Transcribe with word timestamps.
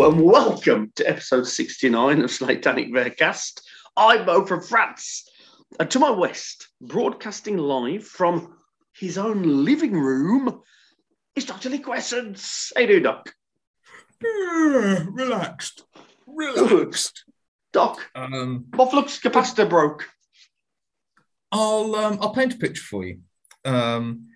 Hello 0.00 0.12
and 0.12 0.22
welcome 0.22 0.90
to 0.96 1.06
episode 1.06 1.46
69 1.46 2.22
of 2.22 2.30
Satanic 2.30 2.90
Bearcast. 2.90 3.60
I'm 3.94 4.24
Mo 4.24 4.46
from 4.46 4.62
France. 4.62 5.28
And 5.78 5.90
to 5.90 5.98
my 5.98 6.08
west, 6.08 6.68
broadcasting 6.80 7.58
live 7.58 8.06
from 8.06 8.56
his 8.94 9.18
own 9.18 9.66
living 9.66 9.92
room, 9.92 10.62
is 11.36 11.44
Dr. 11.44 11.68
Lee. 11.68 11.82
How 11.84 12.80
you 12.80 12.86
doing, 12.86 13.02
Doc? 13.02 13.34
Relaxed. 14.22 15.84
Relaxed. 16.26 17.24
Doc, 17.74 18.00
Um, 18.14 18.68
my 18.72 18.88
flux 18.88 19.20
capacitor 19.20 19.68
broke. 19.68 20.08
I'll 21.52 21.94
um, 21.94 22.16
I'll 22.22 22.32
paint 22.32 22.54
a 22.54 22.56
picture 22.56 22.84
for 22.84 23.04
you. 23.04 23.18
Um, 23.66 24.29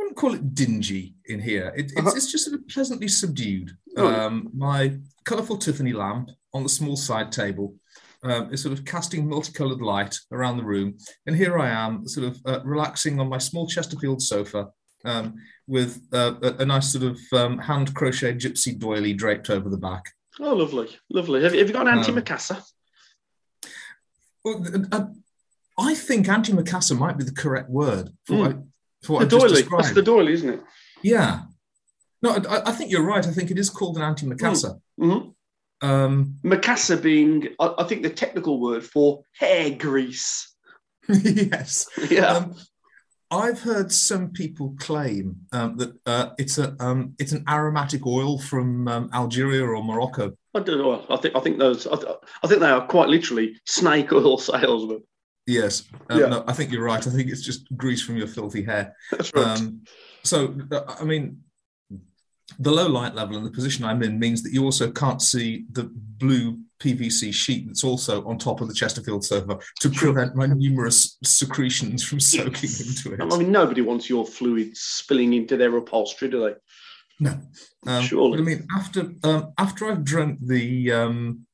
wouldn't 0.00 0.16
call 0.16 0.34
it 0.34 0.54
dingy 0.54 1.14
in 1.26 1.40
here. 1.40 1.72
It, 1.76 1.86
it's, 1.92 1.96
Uh-huh. 1.96 2.12
it's 2.16 2.30
just 2.32 2.44
sort 2.46 2.58
of 2.58 2.66
pleasantly 2.68 3.08
subdued. 3.08 3.70
Oh. 3.96 4.06
Um, 4.08 4.50
my 4.54 4.98
colourful 5.24 5.58
Tiffany 5.58 5.92
lamp 5.92 6.30
on 6.52 6.62
the 6.62 6.68
small 6.68 6.96
side 6.96 7.30
table 7.30 7.74
um, 8.22 8.52
is 8.52 8.62
sort 8.62 8.72
of 8.76 8.84
casting 8.84 9.28
multicoloured 9.28 9.80
light 9.80 10.14
around 10.32 10.56
the 10.56 10.64
room, 10.64 10.96
and 11.26 11.36
here 11.36 11.58
I 11.58 11.68
am, 11.70 12.06
sort 12.08 12.26
of 12.28 12.38
uh, 12.44 12.60
relaxing 12.64 13.20
on 13.20 13.28
my 13.28 13.38
small 13.38 13.66
Chesterfield 13.66 14.20
sofa 14.20 14.68
um, 15.04 15.34
with 15.66 16.00
uh, 16.12 16.34
a, 16.42 16.48
a 16.62 16.66
nice 16.66 16.92
sort 16.92 17.04
of 17.04 17.18
um, 17.32 17.58
hand 17.58 17.94
crocheted 17.94 18.40
gypsy 18.40 18.78
doily 18.78 19.14
draped 19.14 19.48
over 19.50 19.68
the 19.70 19.78
back. 19.78 20.04
Oh, 20.38 20.54
lovely, 20.54 20.88
lovely. 21.10 21.42
Have, 21.42 21.54
have 21.54 21.68
you 21.68 21.72
got 21.74 21.86
an 21.88 21.98
Um, 21.98 22.04
antimacassar? 22.04 22.62
Well, 24.44 24.64
uh, 24.92 25.06
I 25.78 25.94
think 25.94 26.26
antimacassar 26.26 26.98
might 26.98 27.16
be 27.18 27.24
the 27.24 27.32
correct 27.32 27.70
word 27.70 28.10
for 28.26 28.36
what, 28.36 28.56
I, 29.02 29.06
for 29.06 29.12
what. 29.14 29.30
The 29.30 29.38
doily. 29.38 29.62
That's 29.62 29.92
the 29.92 30.02
doily, 30.02 30.32
isn't 30.32 30.48
it? 30.48 30.60
Yeah. 31.02 31.42
No, 32.22 32.32
I, 32.32 32.70
I 32.70 32.72
think 32.72 32.90
you're 32.90 33.04
right. 33.04 33.26
I 33.26 33.30
think 33.30 33.50
it 33.50 33.58
is 33.58 33.70
called 33.70 33.96
an 33.96 34.02
antimacassar. 34.02 34.80
Mhm. 35.00 35.34
Um, 35.82 36.36
Macassar 36.44 37.00
being, 37.02 37.48
I, 37.58 37.74
I 37.78 37.84
think, 37.84 38.02
the 38.02 38.10
technical 38.10 38.60
word 38.60 38.84
for 38.84 39.22
hair 39.38 39.70
grease. 39.70 40.54
yes. 41.08 41.86
Yeah. 42.10 42.26
Um, 42.26 42.54
I've 43.30 43.60
heard 43.60 43.92
some 43.92 44.30
people 44.32 44.74
claim 44.78 45.36
um, 45.52 45.76
that 45.76 45.92
uh, 46.04 46.30
it's 46.36 46.58
a 46.58 46.74
um, 46.80 47.14
it's 47.18 47.30
an 47.32 47.44
aromatic 47.48 48.04
oil 48.04 48.40
from 48.40 48.88
um, 48.88 49.08
Algeria 49.14 49.64
or 49.64 49.82
Morocco. 49.84 50.32
I 50.52 50.60
don't 50.60 50.78
know. 50.78 51.06
I 51.08 51.16
think 51.16 51.36
I 51.36 51.40
think 51.40 51.58
those. 51.58 51.86
I, 51.86 51.94
th- 51.94 52.16
I 52.42 52.46
think 52.48 52.60
they 52.60 52.68
are 52.68 52.86
quite 52.86 53.08
literally 53.08 53.56
snake 53.66 54.12
oil 54.12 54.36
salesmen. 54.38 55.02
Yes. 55.46 55.84
Um, 56.08 56.20
Yeah. 56.20 56.26
No, 56.26 56.44
I 56.46 56.52
think 56.52 56.70
you're 56.70 56.84
right. 56.84 57.04
I 57.04 57.10
think 57.10 57.30
it's 57.30 57.42
just 57.42 57.66
grease 57.76 58.02
from 58.02 58.16
your 58.16 58.26
filthy 58.26 58.62
hair. 58.62 58.94
That's 59.10 59.32
right. 59.34 59.58
Um, 59.58 59.82
so, 60.22 60.54
I 61.00 61.04
mean, 61.04 61.38
the 62.58 62.70
low 62.70 62.88
light 62.88 63.14
level 63.14 63.36
and 63.36 63.46
the 63.46 63.50
position 63.50 63.84
I'm 63.84 64.02
in 64.02 64.18
means 64.18 64.42
that 64.42 64.52
you 64.52 64.64
also 64.64 64.90
can't 64.90 65.22
see 65.22 65.64
the 65.72 65.90
blue 65.94 66.58
PVC 66.80 67.32
sheet 67.32 67.66
that's 67.66 67.84
also 67.84 68.24
on 68.26 68.38
top 68.38 68.60
of 68.60 68.68
the 68.68 68.74
Chesterfield 68.74 69.24
sofa 69.24 69.58
to 69.80 69.90
prevent 69.90 70.34
my 70.34 70.46
numerous 70.46 71.18
secretions 71.22 72.02
from 72.02 72.20
soaking 72.20 72.70
into 72.86 73.12
it. 73.14 73.20
I 73.20 73.38
mean, 73.38 73.52
nobody 73.52 73.82
wants 73.82 74.08
your 74.08 74.26
fluids 74.26 74.80
spilling 74.80 75.34
into 75.34 75.56
their 75.56 75.76
upholstery, 75.76 76.28
do 76.28 76.40
they? 76.40 76.54
No, 77.20 77.38
um, 77.86 78.02
Surely. 78.02 78.38
But 78.38 78.40
I 78.40 78.44
mean, 78.44 78.66
after 78.74 79.12
um, 79.24 79.52
after 79.58 79.90
I've 79.90 80.04
drunk 80.04 80.38
the 80.42 80.90
um, 80.90 81.46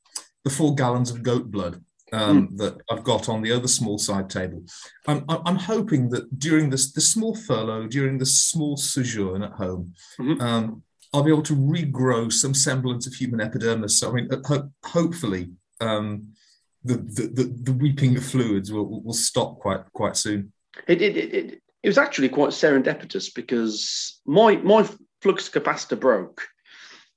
the 0.44 0.50
four 0.50 0.77
gallons 0.77 1.10
of 1.10 1.25
goat 1.25 1.50
blood 1.50 1.84
um, 2.12 2.47
Hmm. 2.49 2.56
that 2.56 2.81
I've 2.91 3.05
got 3.05 3.28
on 3.28 3.43
the 3.43 3.53
other 3.53 3.69
small 3.69 3.99
side 3.99 4.31
table, 4.31 4.65
I'm, 5.09 5.25
I'm 5.28 5.56
hoping 5.56 6.09
that 6.11 6.39
during 6.39 6.71
this 6.71 6.93
the 6.93 7.00
small 7.00 7.34
furlough, 7.34 7.89
during 7.89 8.19
this 8.19 8.39
small 8.44 8.77
sojourn 8.77 9.43
at 9.43 9.53
home, 9.53 9.94
Mhm. 10.19 10.41
um, 10.41 10.83
I'll 11.12 11.22
be 11.22 11.31
able 11.31 11.43
to 11.45 11.56
regrow 11.56 12.33
some 12.33 12.55
semblance 12.55 13.06
of 13.06 13.15
human 13.15 13.41
epidermis. 13.41 13.99
So 13.99 14.11
I 14.11 14.12
mean, 14.15 14.28
ho- 14.47 14.71
hopefully. 14.84 15.50
Um, 15.81 16.28
the, 16.84 16.95
the, 16.99 17.22
the, 17.39 17.45
the 17.65 17.72
weeping 17.72 18.16
of 18.16 18.25
fluids 18.25 18.72
will, 18.72 19.03
will 19.03 19.12
stop 19.12 19.59
quite 19.59 19.81
quite 19.93 20.16
soon. 20.16 20.53
It, 20.87 21.03
it, 21.03 21.16
it, 21.16 21.34
it, 21.34 21.62
it 21.83 21.89
was 21.89 21.99
actually 21.99 22.28
quite 22.28 22.50
serendipitous 22.50 23.34
because 23.34 24.21
my 24.25 24.56
my 24.59 24.89
flux 25.21 25.49
capacitor 25.49 25.99
broke, 25.99 26.47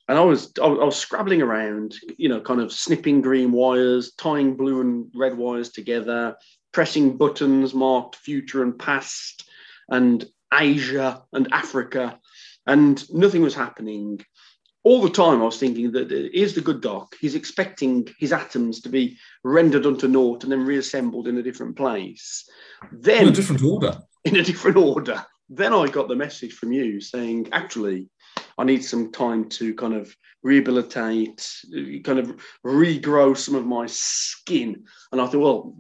and 0.10 0.18
I 0.18 0.22
was 0.22 0.52
I 0.62 0.68
was 0.68 0.98
scrabbling 0.98 1.44
around, 1.44 1.96
you 2.18 2.30
know, 2.30 2.42
kind 2.42 2.60
of 2.60 2.74
snipping 2.74 3.22
green 3.22 3.52
wires, 3.52 4.14
tying 4.18 4.56
blue 4.56 4.82
and 4.82 5.06
red 5.16 5.38
wires 5.38 5.70
together, 5.70 6.36
pressing 6.74 7.16
buttons 7.16 7.76
marked 7.76 8.16
future 8.16 8.64
and 8.64 8.78
past, 8.78 9.48
and 9.88 10.26
Asia 10.52 11.22
and 11.32 11.48
Africa, 11.54 12.20
and 12.66 13.08
nothing 13.12 13.44
was 13.44 13.54
happening. 13.54 14.20
All 14.84 15.02
the 15.02 15.12
time, 15.12 15.44
I 15.44 15.46
was 15.46 15.60
thinking 15.60 15.92
that 15.92 16.12
uh, 16.12 16.30
here's 16.34 16.56
the 16.56 16.62
good 16.62 16.82
doc. 16.82 17.16
He's 17.22 17.36
expecting 17.36 18.08
his 18.18 18.34
atoms 18.34 18.82
to 18.82 18.90
be 18.90 19.16
rendered 19.44 19.86
unto 19.86 20.08
naught 20.08 20.42
and 20.42 20.52
then 20.52 20.66
reassembled 20.66 21.28
in 21.28 21.38
a 21.38 21.44
different 21.44 21.76
place. 21.76 22.50
Then, 22.92 23.24
In 23.24 23.28
a 23.28 23.32
different 23.32 23.64
order. 23.64 24.00
in 24.26 24.38
a 24.38 24.44
different 24.44 24.78
order. 24.78 25.24
Then 25.50 25.74
I 25.74 25.88
got 25.88 26.08
the 26.08 26.16
message 26.16 26.54
from 26.54 26.72
you 26.72 27.00
saying, 27.00 27.50
actually, 27.52 28.08
I 28.58 28.64
need 28.64 28.84
some 28.84 29.12
time 29.12 29.48
to 29.50 29.74
kind 29.76 29.94
of 29.94 30.14
rehabilitate, 30.44 31.50
kind 32.04 32.20
of 32.20 32.36
regrow 32.66 33.36
some 33.36 33.56
of 33.56 33.66
my 33.66 33.86
skin. 33.88 34.84
And 35.12 35.22
I 35.22 35.28
thought, 35.28 35.40
well, 35.40 35.76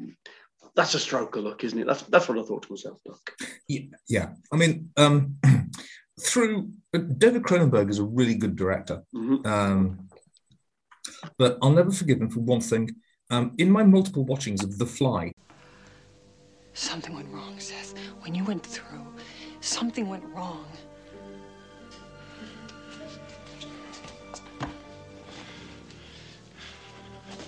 that's 0.76 0.94
a 0.94 1.00
stroke 1.00 1.36
of 1.36 1.44
luck, 1.44 1.64
isn't 1.64 1.80
it? 1.80 1.88
That's 1.88 2.04
that's 2.04 2.30
what 2.30 2.40
I 2.40 2.44
thought 2.44 2.64
to 2.64 2.72
myself, 2.72 3.00
Doc. 3.06 3.20
Yeah, 3.68 3.82
yeah. 4.08 4.30
I 4.54 4.56
mean, 4.56 4.92
um, 4.98 5.38
through 6.22 6.72
David 6.94 7.44
Cronenberg 7.44 7.90
is 7.90 8.00
a 8.00 8.04
really 8.04 8.36
good 8.36 8.56
director, 8.56 9.04
Mhm. 9.14 9.46
um, 9.46 10.10
but 11.38 11.58
I'll 11.62 11.72
never 11.72 11.92
forgive 11.92 12.22
him 12.22 12.30
for 12.30 12.40
one 12.40 12.62
thing. 12.62 12.90
Um, 13.30 13.54
in 13.58 13.70
my 13.70 13.84
multiple 13.84 14.26
watchings 14.26 14.64
of 14.64 14.78
The 14.78 14.86
Fly, 14.86 15.32
Something 16.74 17.14
went 17.14 17.28
wrong, 17.34 17.60
Seth. 17.60 17.94
When 18.22 18.34
you 18.34 18.46
went 18.46 18.66
through, 18.66 19.06
something 19.60 20.08
went 20.08 20.24
wrong. 20.34 20.66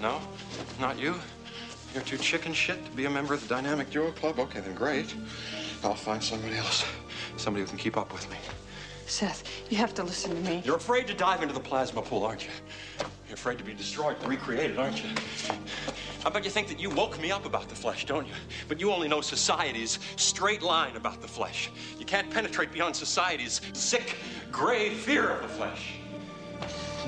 No, 0.01 0.19
not 0.79 0.97
you. 0.97 1.13
You're 1.93 2.01
too 2.01 2.17
chicken 2.17 2.53
shit 2.53 2.83
to 2.85 2.91
be 2.91 3.05
a 3.05 3.09
member 3.09 3.35
of 3.35 3.47
the 3.47 3.47
Dynamic 3.47 3.91
Duo 3.91 4.11
Club? 4.11 4.39
Okay, 4.39 4.59
then 4.59 4.73
great. 4.73 5.13
I'll 5.83 5.93
find 5.93 6.23
somebody 6.23 6.55
else. 6.55 6.83
Somebody 7.37 7.63
who 7.63 7.69
can 7.69 7.77
keep 7.77 7.97
up 7.97 8.11
with 8.11 8.27
me. 8.31 8.37
Seth, 9.05 9.43
you 9.69 9.77
have 9.77 9.93
to 9.93 10.03
listen 10.03 10.33
to 10.33 10.49
me. 10.49 10.63
You're 10.65 10.77
afraid 10.77 11.05
to 11.07 11.13
dive 11.13 11.43
into 11.43 11.53
the 11.53 11.59
plasma 11.59 12.01
pool, 12.01 12.23
aren't 12.23 12.45
you? 12.45 12.49
You're 13.27 13.35
afraid 13.35 13.59
to 13.59 13.63
be 13.63 13.73
destroyed 13.73 14.15
and 14.21 14.29
recreated, 14.29 14.79
aren't 14.79 15.03
you? 15.03 15.09
I 16.25 16.29
bet 16.29 16.45
you 16.45 16.49
think 16.49 16.67
that 16.69 16.79
you 16.79 16.89
woke 16.89 17.21
me 17.21 17.31
up 17.31 17.45
about 17.45 17.69
the 17.69 17.75
flesh, 17.75 18.05
don't 18.05 18.25
you? 18.25 18.33
But 18.67 18.79
you 18.79 18.91
only 18.91 19.07
know 19.07 19.21
society's 19.21 19.99
straight 20.15 20.63
line 20.63 20.95
about 20.95 21.21
the 21.21 21.27
flesh. 21.27 21.69
You 21.99 22.05
can't 22.05 22.29
penetrate 22.31 22.71
beyond 22.71 22.95
society's 22.95 23.61
sick, 23.73 24.15
gray 24.51 24.89
fear 24.89 25.29
of 25.29 25.41
the 25.43 25.47
flesh. 25.49 25.93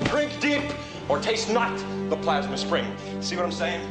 Drink 0.04 0.30
deep 0.40 0.62
or 1.08 1.18
taste 1.20 1.50
not 1.50 1.76
the 2.08 2.16
plasma 2.16 2.56
spring. 2.56 2.94
See 3.20 3.36
what 3.36 3.44
I'm 3.44 3.52
saying? 3.52 3.82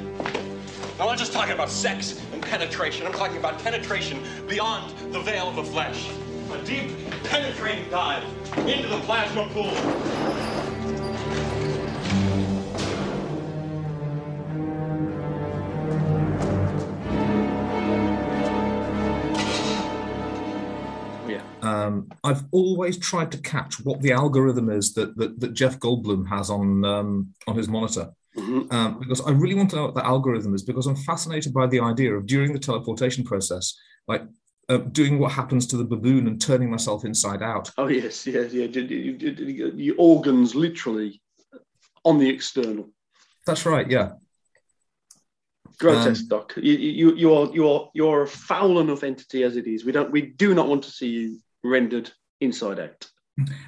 I'm 1.00 1.08
not 1.08 1.18
just 1.18 1.34
talking 1.34 1.54
about 1.54 1.70
sex 1.70 2.22
and 2.32 2.42
penetration. 2.42 3.06
I'm 3.06 3.14
talking 3.14 3.38
about 3.38 3.60
penetration 3.60 4.22
beyond 4.48 4.94
the 5.12 5.20
veil 5.20 5.50
of 5.50 5.56
the 5.56 5.64
flesh. 5.64 6.10
A 6.52 6.64
deep, 6.64 6.92
penetrating 7.24 7.90
dive 7.90 8.24
into 8.68 8.88
the 8.88 9.00
plasma 9.00 9.48
pool. 9.50 10.53
Um, 21.74 21.94
I've 22.24 22.44
always 22.52 22.98
tried 22.98 23.32
to 23.34 23.40
catch 23.54 23.74
what 23.86 24.02
the 24.02 24.12
algorithm 24.12 24.70
is 24.70 24.94
that 24.94 25.10
that, 25.18 25.40
that 25.42 25.54
Jeff 25.54 25.80
Goldblum 25.80 26.28
has 26.36 26.50
on 26.50 26.86
um, 26.86 27.10
on 27.48 27.56
his 27.56 27.68
monitor. 27.68 28.08
Mhm. 28.38 28.74
Um, 28.74 29.00
because 29.00 29.22
I 29.22 29.32
really 29.32 29.54
want 29.60 29.70
to 29.72 29.76
know 29.76 29.86
what 29.86 29.96
the 29.96 30.06
algorithm 30.06 30.56
is 30.56 30.64
because 30.64 30.88
I'm 30.88 30.96
fascinated 30.96 31.54
by 31.54 31.68
the 31.68 31.82
idea 31.92 32.12
of 32.16 32.26
during 32.26 32.52
the 32.52 32.64
teleportation 32.68 33.24
process, 33.24 33.66
like 34.08 34.24
uh, 34.70 34.78
doing 34.78 35.20
what 35.20 35.32
happens 35.32 35.68
to 35.68 35.78
the 35.78 35.84
baboon 35.84 36.28
and 36.28 36.42
turning 36.42 36.70
myself 36.72 37.06
inside 37.06 37.44
out. 37.44 37.70
Oh 37.78 37.88
yes, 37.88 38.26
yes, 38.26 38.52
yeah. 38.54 38.66
Your 39.88 39.96
organs 40.00 40.56
literally 40.56 41.22
on 42.04 42.18
the 42.18 42.30
external. 42.30 42.90
That's 43.46 43.66
right, 43.66 43.90
yeah. 43.90 44.14
Grotesque, 45.80 46.24
Um, 46.24 46.28
Doc. 46.30 46.54
You, 46.56 46.74
you, 46.74 47.16
you 47.16 47.34
are 47.34 47.48
you 47.54 47.70
are 47.70 47.90
you 47.94 48.08
are 48.08 48.22
a 48.24 48.28
foul 48.28 48.80
enough 48.80 49.04
entity 49.04 49.44
as 49.44 49.58
it 49.58 49.68
is. 49.68 49.86
We 49.86 49.92
don't 49.92 50.12
we 50.12 50.22
do 50.22 50.54
not 50.54 50.68
want 50.68 50.84
to 50.86 50.92
see 50.92 51.10
you 51.10 51.40
rendered 51.64 52.12
inside 52.42 52.80
out. 52.80 53.08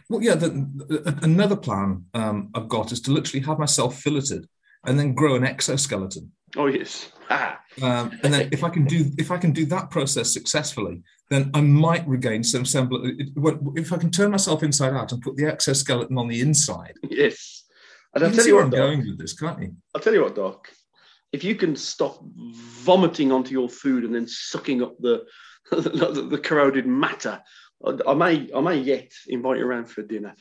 Well, 0.09 0.21
yeah. 0.21 0.36
The, 0.36 0.50
the- 0.50 1.19
another 1.24 1.56
plan 1.56 2.06
um, 2.13 2.50
I've 2.53 2.68
got 2.69 2.92
is 2.92 3.01
to 3.01 3.12
literally 3.12 3.45
have 3.45 3.57
myself 3.59 4.00
filleted 4.00 4.47
and 4.86 5.00
then 5.00 5.13
grow 5.15 5.36
an 5.36 5.44
exoskeleton. 5.44 6.31
Oh 6.57 6.68
yes. 6.68 7.12
Ah. 7.30 7.59
Um, 7.81 8.12
and 8.24 8.33
then 8.33 8.50
if 8.51 8.63
I 8.63 8.69
can 8.69 8.86
do 8.86 9.12
if 9.18 9.31
I 9.31 9.38
can 9.38 9.51
do 9.51 9.65
that 9.65 9.89
process 9.89 10.31
successfully, 10.31 11.01
then 11.30 11.50
I 11.53 11.62
might 11.62 12.07
regain 12.07 12.44
some 12.44 12.63
semblance. 12.65 13.19
If 13.75 13.92
I 13.92 13.97
can 13.97 14.12
turn 14.12 14.31
myself 14.31 14.63
inside 14.63 14.94
out 14.94 15.12
and 15.12 15.21
put 15.21 15.36
the 15.36 15.47
exoskeleton 15.47 16.18
on 16.18 16.27
the 16.27 16.39
inside, 16.42 16.94
Yes. 17.09 17.63
And 18.13 18.24
I'll 18.24 18.31
tell 18.31 18.47
you 18.47 18.56
where 18.56 18.63
what, 18.63 18.74
I'm 18.74 18.80
Doc. 18.80 18.80
going 18.80 19.00
with 19.00 19.18
this, 19.18 19.33
can't 19.33 19.62
you? 19.62 19.75
I'll 19.94 20.00
tell 20.00 20.13
you 20.13 20.21
what, 20.21 20.36
Doc. 20.36 20.69
If 21.33 21.44
you 21.44 21.56
can 21.56 21.75
stop 21.75 22.24
vomiting 22.24 23.33
onto 23.33 23.51
your 23.51 23.68
food 23.68 24.06
and 24.06 24.15
then 24.15 24.25
sucking 24.27 24.81
up 24.81 24.95
the 25.00 25.25
the, 25.71 26.27
the 26.30 26.38
corroded 26.38 26.86
matter, 26.88 27.42
I, 27.86 27.98
I 28.07 28.13
may 28.13 28.50
I 28.54 28.62
may 28.62 28.77
yet 28.77 29.12
invite 29.27 29.57
you 29.57 29.66
around 29.66 29.86
for 29.86 30.01
dinner. 30.04 30.36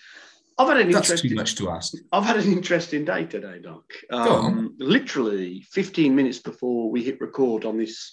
I've 0.57 0.69
had 0.69 0.77
an 0.79 0.91
That's 0.93 1.09
interesting 1.11 1.31
too 1.31 1.37
much 1.37 1.57
to 1.57 1.71
ask. 1.71 1.95
I've 2.13 2.25
had 2.25 2.37
an 2.37 2.53
interesting 2.53 3.05
day 3.05 3.25
today, 3.25 3.59
Doc. 3.61 3.83
Go 4.11 4.17
on. 4.17 4.45
Um, 4.45 4.75
literally 4.79 5.67
15 5.73 6.15
minutes 6.15 6.39
before 6.39 6.91
we 6.91 7.03
hit 7.03 7.21
record 7.21 7.65
on 7.65 7.77
this 7.77 8.13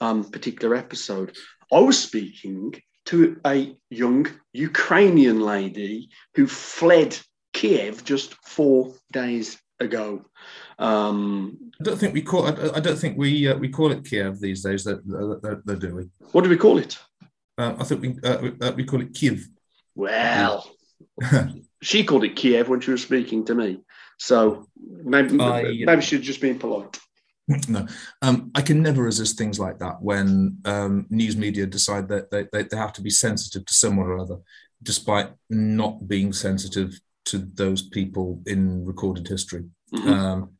um, 0.00 0.24
particular 0.24 0.74
episode, 0.76 1.34
I 1.72 1.80
was 1.80 1.98
speaking 2.02 2.74
to 3.06 3.40
a 3.46 3.74
young 3.88 4.26
Ukrainian 4.52 5.40
lady 5.40 6.10
who 6.34 6.46
fled 6.46 7.18
Kiev 7.54 8.04
just 8.04 8.34
four 8.44 8.94
days 9.12 9.58
ago. 9.80 10.26
Um, 10.78 11.56
I 11.80 11.84
don't 11.84 11.98
think 11.98 12.12
we 12.12 12.22
call. 12.22 12.46
I, 12.46 12.76
I 12.76 12.80
don't 12.80 12.98
think 12.98 13.16
we 13.16 13.48
uh, 13.48 13.56
we 13.56 13.68
call 13.68 13.92
it 13.92 14.04
Kiev 14.04 14.40
these 14.40 14.62
days. 14.62 14.84
That 14.84 15.06
that 15.06 15.62
that 15.64 15.78
do 15.78 15.94
we? 15.94 16.10
what 16.32 16.44
do 16.44 16.50
we 16.50 16.56
call 16.56 16.78
it? 16.78 16.98
Uh, 17.58 17.74
I 17.78 17.84
think 17.84 18.00
we 18.00 18.08
uh, 18.22 18.38
we- 18.40 18.84
uh, 18.84 18.86
call 18.86 19.02
it 19.02 19.12
Kiev. 19.14 19.46
Well, 19.94 20.64
she 21.82 22.04
called 22.04 22.24
it 22.24 22.36
Kiev 22.36 22.68
when 22.68 22.80
she 22.80 22.92
was 22.92 23.02
speaking 23.02 23.44
to 23.46 23.54
me. 23.54 23.80
So 24.18 24.68
maybe, 24.76 25.40
I- 25.40 25.82
maybe 25.84 26.02
she'd 26.02 26.22
just 26.22 26.40
been 26.40 26.58
polite. 26.58 26.98
no, 27.68 27.86
um, 28.22 28.50
I 28.54 28.62
can 28.62 28.82
never 28.82 29.02
resist 29.02 29.38
things 29.38 29.58
like 29.58 29.78
that 29.78 30.00
when 30.02 30.58
um, 30.64 31.06
news 31.10 31.36
media 31.36 31.66
decide 31.66 32.08
that 32.08 32.30
they, 32.30 32.46
they, 32.52 32.62
they 32.64 32.76
have 32.76 32.92
to 32.94 33.02
be 33.02 33.10
sensitive 33.10 33.64
to 33.66 33.74
someone 33.74 34.06
or 34.06 34.18
other, 34.18 34.36
despite 34.82 35.30
not 35.50 36.06
being 36.06 36.32
sensitive 36.32 37.00
to 37.24 37.38
those 37.38 37.82
people 37.82 38.42
in 38.46 38.84
recorded 38.84 39.26
history. 39.26 39.64
Mhm. 39.94 40.06
Um, 40.10 40.50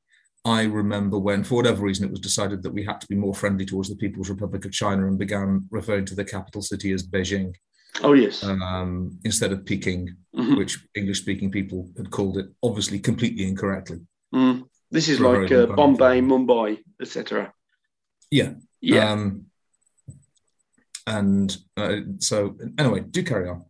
I 0.49 0.65
remember 0.65 1.19
when, 1.19 1.45
for 1.45 1.57
whatever 1.57 1.83
reason, 1.83 2.05
it 2.07 2.11
was 2.11 2.21
decided 2.21 2.63
that 2.63 2.73
we 2.77 2.85
had 2.85 3.01
to 3.03 3.07
be 3.13 3.15
more 3.25 3.35
friendly 3.35 3.67
towards 3.67 3.89
the 3.91 3.97
People's 3.97 4.31
Republic 4.31 4.65
of 4.65 4.73
China 4.73 5.07
and 5.07 5.19
began 5.19 5.67
referring 5.71 6.07
to 6.07 6.15
the 6.15 6.25
capital 6.25 6.63
city 6.63 6.93
as 6.93 7.07
Beijing 7.07 7.55
Oh, 8.03 8.15
yes. 8.15 8.43
um, 8.45 9.19
instead 9.25 9.53
of 9.53 9.65
Peking, 9.65 10.17
Mhm. 10.35 10.57
which 10.59 10.79
English 10.95 11.21
speaking 11.21 11.51
people 11.51 11.91
had 11.97 12.11
called 12.11 12.39
it, 12.39 12.47
obviously 12.63 12.99
completely 12.99 13.45
incorrectly. 13.47 14.01
Mm. 14.35 14.65
This 14.91 15.09
is 15.09 15.21
like 15.21 15.51
uh. 15.53 15.67
Bombay, 15.67 16.21
Mumbai, 16.21 16.79
etc. 17.03 17.53
Yeah. 18.31 18.55
Yeah. 18.81 19.13
Um, 19.13 19.47
and 21.07 21.57
uh, 21.77 22.01
so, 22.19 22.57
anyway, 22.79 23.01
do 23.01 23.23
carry 23.23 23.49
on. 23.49 23.65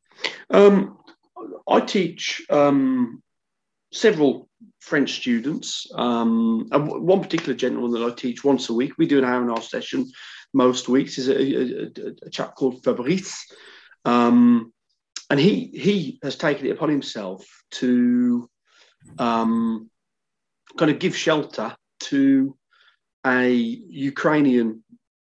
Um, 0.50 0.98
I 1.68 1.80
teach 1.80 2.44
um, 2.50 3.22
several 3.92 4.47
French 4.80 5.12
students. 5.14 5.86
Um, 5.94 6.66
one 6.70 7.20
particular 7.20 7.54
gentleman 7.54 7.92
that 7.92 8.04
I 8.06 8.14
teach 8.14 8.44
once 8.44 8.68
a 8.68 8.74
week. 8.74 8.92
We 8.98 9.06
do 9.06 9.18
an 9.18 9.24
hour 9.24 9.40
and 9.40 9.50
a 9.50 9.54
half 9.54 9.64
session 9.64 10.06
most 10.54 10.88
weeks. 10.88 11.18
Is 11.18 11.28
a, 11.28 11.36
a, 11.38 11.82
a- 11.86 12.26
a 12.26 12.30
chap 12.30 12.54
called 12.56 12.82
Fabrice, 12.84 13.36
um, 14.04 14.72
and 15.30 15.38
he 15.38 15.66
he 15.74 16.18
has 16.22 16.36
taken 16.36 16.66
it 16.66 16.70
upon 16.70 16.88
himself 16.88 17.44
to 17.72 18.48
um, 19.18 19.90
kind 20.78 20.90
of 20.90 20.98
give 20.98 21.16
shelter 21.16 21.74
to 22.00 22.56
a 23.26 23.50
Ukrainian 23.52 24.82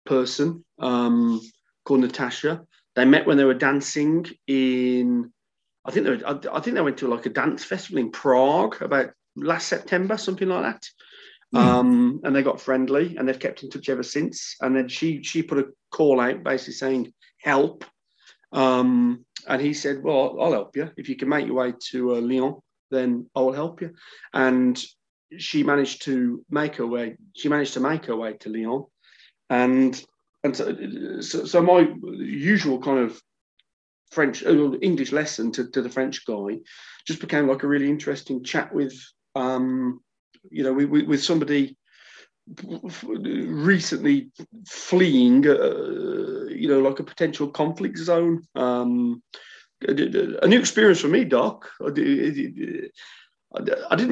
person 0.07 0.65
um, 0.79 1.41
called 1.85 2.01
Natasha. 2.01 2.63
They 2.97 3.05
met 3.05 3.27
when 3.27 3.37
they 3.37 3.45
were 3.45 3.55
dancing 3.55 4.27
in 4.47 5.33
I 5.91 5.93
think 5.93 6.07
they 6.07 6.11
were, 6.13 6.27
I, 6.27 6.57
I 6.57 6.61
think 6.61 6.77
they 6.77 6.83
went 6.83 6.99
to 6.99 7.09
like 7.09 7.27
a 7.27 7.31
dance 7.31 7.65
festival 7.65 7.99
in 7.99 8.13
Prague 8.13 8.81
about 8.81 9.11
last 9.35 9.67
September, 9.67 10.17
something 10.17 10.49
like 10.49 10.63
that. 10.63 10.89
Um, 11.53 12.21
and 12.23 12.35
they 12.35 12.45
got 12.45 12.61
friendly, 12.61 13.17
and 13.17 13.29
they've 13.29 13.37
kept 13.37 13.65
in 13.65 13.71
touch 13.71 13.89
ever 13.89 14.05
since. 14.05 14.55
And 14.61 14.77
then 14.77 14.87
she 14.87 15.25
she 15.25 15.43
put 15.43 15.59
a 15.59 15.67
call 15.91 16.21
out, 16.21 16.45
basically 16.45 16.75
saying 16.75 17.13
help. 17.41 17.85
Um, 18.53 19.25
and 19.49 19.61
he 19.61 19.75
said, 19.75 20.05
"Well, 20.05 20.37
I'll 20.41 20.53
help 20.53 20.77
you 20.77 20.91
if 20.97 21.09
you 21.09 21.17
can 21.17 21.29
make 21.29 21.47
your 21.47 21.57
way 21.57 21.75
to 21.91 22.15
uh, 22.15 22.21
Lyon. 22.21 22.61
Then 22.93 23.29
I 23.35 23.41
will 23.41 23.53
help 23.53 23.83
you." 23.83 23.95
And 24.33 24.81
she 25.39 25.65
managed 25.65 26.03
to 26.03 26.45
make 26.49 26.77
her 26.77 26.87
way. 26.87 27.17
She 27.35 27.49
managed 27.49 27.75
to 27.75 27.81
make 27.81 28.07
her 28.07 28.15
way 28.15 28.35
to 28.35 28.49
Lyon, 28.49 28.85
and 29.49 30.01
and 30.45 30.57
so, 30.57 31.21
so, 31.21 31.45
so 31.47 31.63
my 31.63 31.93
usual 32.05 32.81
kind 32.81 33.01
of 33.01 33.21
French 34.11 34.45
uh, 34.45 34.73
English 34.81 35.13
lesson 35.13 35.53
to, 35.53 35.69
to 35.71 35.83
the 35.83 35.89
French 35.89 36.27
guy. 36.27 36.59
Just 37.07 37.21
became 37.21 37.49
like 37.49 37.63
a 37.63 37.69
really 37.69 37.89
interesting 37.89 38.45
chat 38.45 38.75
with 38.75 38.95
um, 39.35 40.01
you 40.51 40.65
know 40.65 40.73
with, 40.73 41.07
with, 41.07 41.23
somebody 41.23 41.77
recently 42.65 44.31
fleeing 44.67 45.47
uh, 45.47 46.47
you 46.49 46.69
know 46.69 46.81
like 46.81 47.01
a 47.01 47.05
potential 47.05 47.49
conflict 47.49 47.99
zone. 47.99 48.43
Um, 48.55 49.23
a 49.89 50.47
new 50.47 50.59
experience 50.59 51.01
for 51.01 51.09
me 51.09 51.25
doc. 51.25 51.71
I, 51.83 51.91
didn't 51.91 52.91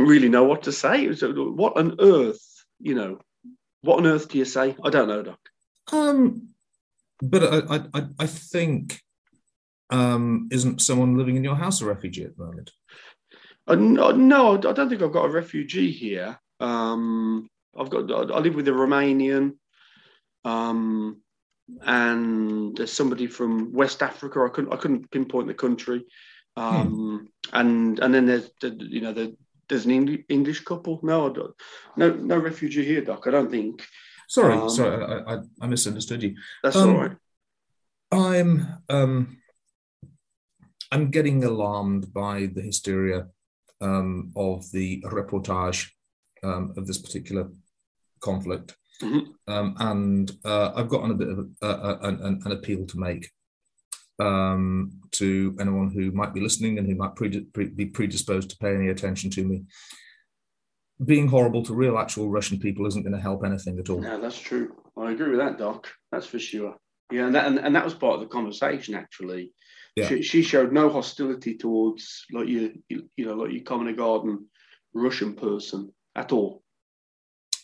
really 0.07 0.31
know 0.31 0.45
what 0.45 0.63
to 0.63 0.73
say. 0.73 1.05
It 1.05 1.09
was 1.09 1.23
uh, 1.23 1.33
what 1.33 1.77
on 1.77 1.97
earth 2.01 2.41
you 2.81 2.95
know 2.95 3.19
what 3.83 3.99
on 3.99 4.07
earth 4.07 4.29
do 4.29 4.39
you 4.39 4.45
say? 4.45 4.77
I 4.83 4.91
don't 4.91 5.09
know 5.09 5.23
doc. 5.23 5.39
Um, 5.93 6.49
but 7.21 7.71
I, 7.71 7.85
I- 7.95 8.09
I 8.21 8.27
think 8.27 9.01
um, 9.91 10.49
isn't 10.51 10.81
someone 10.83 11.17
living 11.17 11.37
in 11.37 11.45
your 11.45 11.55
house 11.57 11.81
a 11.81 11.87
refugee 11.87 12.25
at 12.25 12.37
the 12.37 12.45
moment? 12.45 12.71
Uh, 13.67 13.75
no, 13.75 14.11
no, 14.13 14.55
I 14.57 14.73
don't 14.73 14.89
think 14.89 15.03
I've 15.03 15.13
got 15.13 15.27
a 15.27 15.31
refugee 15.31 15.91
here. 15.91 16.39
Um, 16.61 17.49
I've 17.79 17.91
got 17.91 18.11
I 18.11 18.39
live 18.39 18.55
with 18.55 18.69
a 18.69 18.73
Romanian, 18.73 19.57
um, 20.45 21.21
and 21.83 22.77
there's 22.77 22.93
somebody 22.93 23.27
from 23.27 23.73
West 23.73 24.03
Africa. 24.03 24.41
I 24.41 24.49
couldn't 24.49 24.73
I 24.73 24.77
couldn't 24.77 25.11
pinpoint 25.11 25.47
the 25.49 25.55
country, 25.55 26.05
um, 26.57 27.29
and 27.53 27.99
and 28.01 28.15
then 28.15 28.27
there's 28.27 28.51
the, 28.61 28.71
you 28.81 29.01
know 29.03 29.13
the, 29.13 29.37
there's 29.69 29.85
an 29.85 29.93
Eng- 29.93 30.25
English 30.29 30.65
couple. 30.65 30.99
No, 31.03 31.31
I 31.31 31.33
don't, 31.33 31.55
no 31.97 32.13
no 32.15 32.39
refugee 32.39 32.85
here, 32.85 33.03
Doc. 33.03 33.27
I 33.27 33.31
don't 33.31 33.51
think 33.51 33.85
Sorry, 34.29 34.55
Um, 34.55 34.69
sorry, 34.69 35.05
I, 35.05 35.35
I, 35.35 35.39
I 35.63 35.67
misunderstood 35.67 36.23
you. 36.23 36.35
that's 36.63 36.77
Um, 36.77 36.91
all 36.91 36.97
right. 37.01 37.17
I'm 38.11 38.67
um, 38.91 39.39
I'm 40.91 41.11
getting 41.11 41.45
alarmed 41.45 42.13
by 42.13 42.47
the 42.55 42.63
hysteria 42.63 43.27
um, 43.81 44.33
of 44.37 44.71
the 44.73 45.03
reportage 45.07 45.91
um, 46.43 46.73
of 46.77 46.87
this 46.87 46.99
particular 46.99 47.51
conflict, 48.21 48.77
Mhm. 49.03 49.27
um, 49.47 49.75
and 49.79 50.31
uh, 50.45 50.73
I've 50.75 50.89
got 50.89 51.09
a 51.09 51.15
bit 51.15 51.29
of 51.29 51.39
a, 51.63 51.67
a, 51.69 51.99
an, 52.09 52.21
an- 52.23 52.43
an 52.45 52.53
appeal 52.53 52.87
to 52.87 52.99
make 52.99 53.31
um, 54.19 54.91
to 55.13 55.57
anyone 55.61 55.91
who 55.93 56.11
might 56.11 56.35
be 56.35 56.41
listening 56.41 56.79
and 56.79 56.87
who 56.89 56.97
might 56.97 57.15
pre- 57.15 57.45
pre- 57.45 57.67
be 57.69 57.87
predisposed 57.87 58.51
to 58.51 58.57
pay 58.59 58.75
any 58.75 58.89
attention 58.89 59.31
to 59.31 59.45
me. 59.45 59.65
Being 61.05 61.29
horrible 61.29 61.63
to 61.65 61.75
real, 61.75 61.97
actual 61.99 62.29
Russian 62.29 62.59
people 62.59 62.85
isn't 62.87 63.03
going 63.05 63.15
to 63.15 63.21
help 63.21 63.45
anything 63.45 63.79
at 63.79 63.89
all. 63.89 64.03
Yeah, 64.03 64.17
that's 64.17 64.39
true. 64.41 64.75
I 64.97 65.13
agree 65.13 65.29
with 65.31 65.39
that, 65.39 65.59
Doc. 65.59 65.87
That's 66.11 66.27
for 66.27 66.41
sure. 66.41 66.75
Yeah, 67.13 67.27
and 67.27 67.35
that 67.37 67.47
and, 67.47 67.59
and 67.61 67.77
that 67.77 67.85
was 67.85 67.95
part 67.95 68.15
of 68.15 68.21
the 68.21 68.27
conversation 68.27 68.95
actually. 68.97 69.53
Yeah. 69.99 70.09
She, 70.09 70.23
she 70.23 70.43
showed 70.43 70.73
no 70.73 70.91
hostility 70.91 71.57
towards 71.57 72.25
like 72.33 72.49
you, 72.49 72.83
you, 72.89 73.09
know, 73.19 73.35
like 73.35 73.53
your 73.53 73.63
common 73.63 73.95
garden 73.97 74.47
Russian 74.95 75.35
person 75.35 75.93
at 76.15 76.33
all. 76.33 76.63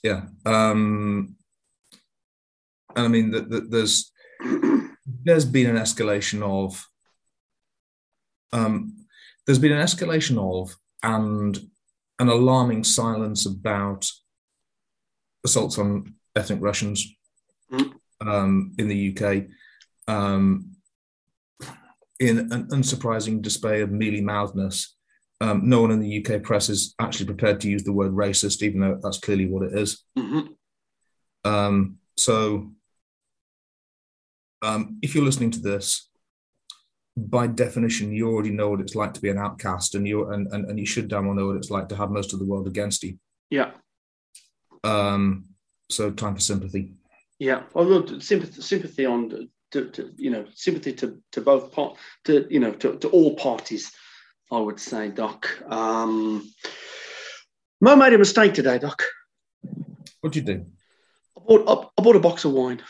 Yeah. 0.02 0.22
Um, 0.44 1.36
and 2.96 3.06
I 3.06 3.08
mean, 3.08 3.32
th 3.32 3.48
th 3.50 3.64
there's 3.70 4.12
there's 5.26 5.44
been 5.44 5.70
an 5.70 5.82
escalation 5.82 6.42
of 6.42 6.86
um, 8.52 9.06
there's 9.44 9.58
been 9.58 9.72
an 9.72 9.84
escalation 9.84 10.36
of 10.38 10.76
and 11.02 11.58
an 12.18 12.28
alarming 12.28 12.84
silence 12.84 13.46
about 13.46 14.08
assaults 15.44 15.78
on 15.78 16.14
ethnic 16.36 16.60
Russians 16.60 17.14
Mm. 17.72 17.92
um, 18.20 18.74
in 18.78 18.88
the 18.88 19.16
UK. 19.16 19.46
Um, 20.06 20.73
in 22.20 22.38
an 22.52 22.68
unsurprising 22.68 23.42
display 23.42 23.80
of 23.80 23.90
mealy 23.90 24.20
mouthedness, 24.22 24.86
um, 25.40 25.68
no 25.68 25.82
one 25.82 25.90
in 25.90 26.00
the 26.00 26.24
UK 26.24 26.42
press 26.42 26.68
is 26.68 26.94
actually 27.00 27.26
prepared 27.26 27.60
to 27.60 27.68
use 27.70 27.82
the 27.84 27.92
word 27.92 28.12
racist, 28.12 28.62
even 28.62 28.80
though 28.80 28.98
that's 29.02 29.18
clearly 29.18 29.46
what 29.46 29.66
it 29.66 29.76
is. 29.78 30.04
Mhm. 30.16 30.48
Um, 31.44 31.98
so, 32.16 32.70
um, 34.62 34.98
if 35.02 35.14
you're 35.14 35.24
listening 35.24 35.50
to 35.52 35.60
this, 35.60 36.08
by 37.16 37.46
definition, 37.46 38.12
you 38.12 38.28
already 38.28 38.50
know 38.50 38.70
what 38.70 38.80
it's 38.80 38.94
like 38.94 39.14
to 39.14 39.20
be 39.20 39.28
an 39.28 39.38
outcast, 39.38 39.94
and 39.94 40.06
you 40.06 40.30
and, 40.30 40.46
and, 40.52 40.68
and 40.70 40.78
you 40.78 40.86
should 40.86 41.08
damn 41.08 41.26
well 41.26 41.34
know 41.34 41.46
what 41.48 41.56
it's 41.56 41.70
like 41.70 41.88
to 41.90 41.96
have 41.96 42.10
most 42.10 42.32
of 42.32 42.38
the 42.38 42.44
world 42.44 42.66
against 42.66 43.02
you. 43.02 43.18
Yeah, 43.50 43.72
Um, 44.82 45.44
so, 45.90 46.10
time 46.10 46.34
for 46.34 46.40
sympathy. 46.40 46.94
yeah. 47.38 47.64
Although 47.74 48.18
sympathy, 48.18 48.62
sympathy 48.62 49.04
on 49.06 49.48
to, 49.74 49.90
to 49.90 50.12
you 50.16 50.30
know 50.30 50.46
sympathy 50.54 50.92
to 50.92 51.20
to 51.32 51.40
both 51.40 51.72
part 51.72 51.96
to 52.24 52.46
you 52.48 52.60
know 52.60 52.72
to, 52.72 52.96
to 52.98 53.08
all 53.08 53.34
parties. 53.34 53.92
I 54.52 54.58
would 54.58 54.78
say, 54.78 55.08
Doc. 55.08 55.48
Um, 55.66 56.48
Mo 57.80 57.96
made 57.96 58.12
a 58.12 58.18
mistake 58.18 58.54
today, 58.54 58.78
Doc. 58.78 59.02
What'd 60.20 60.36
you 60.36 60.42
do? 60.42 60.66
I 61.36 61.40
bought, 61.44 61.68
I, 61.68 62.00
I 62.00 62.04
bought 62.04 62.16
a 62.16 62.20
box 62.20 62.44
of 62.44 62.52
wine. 62.52 62.82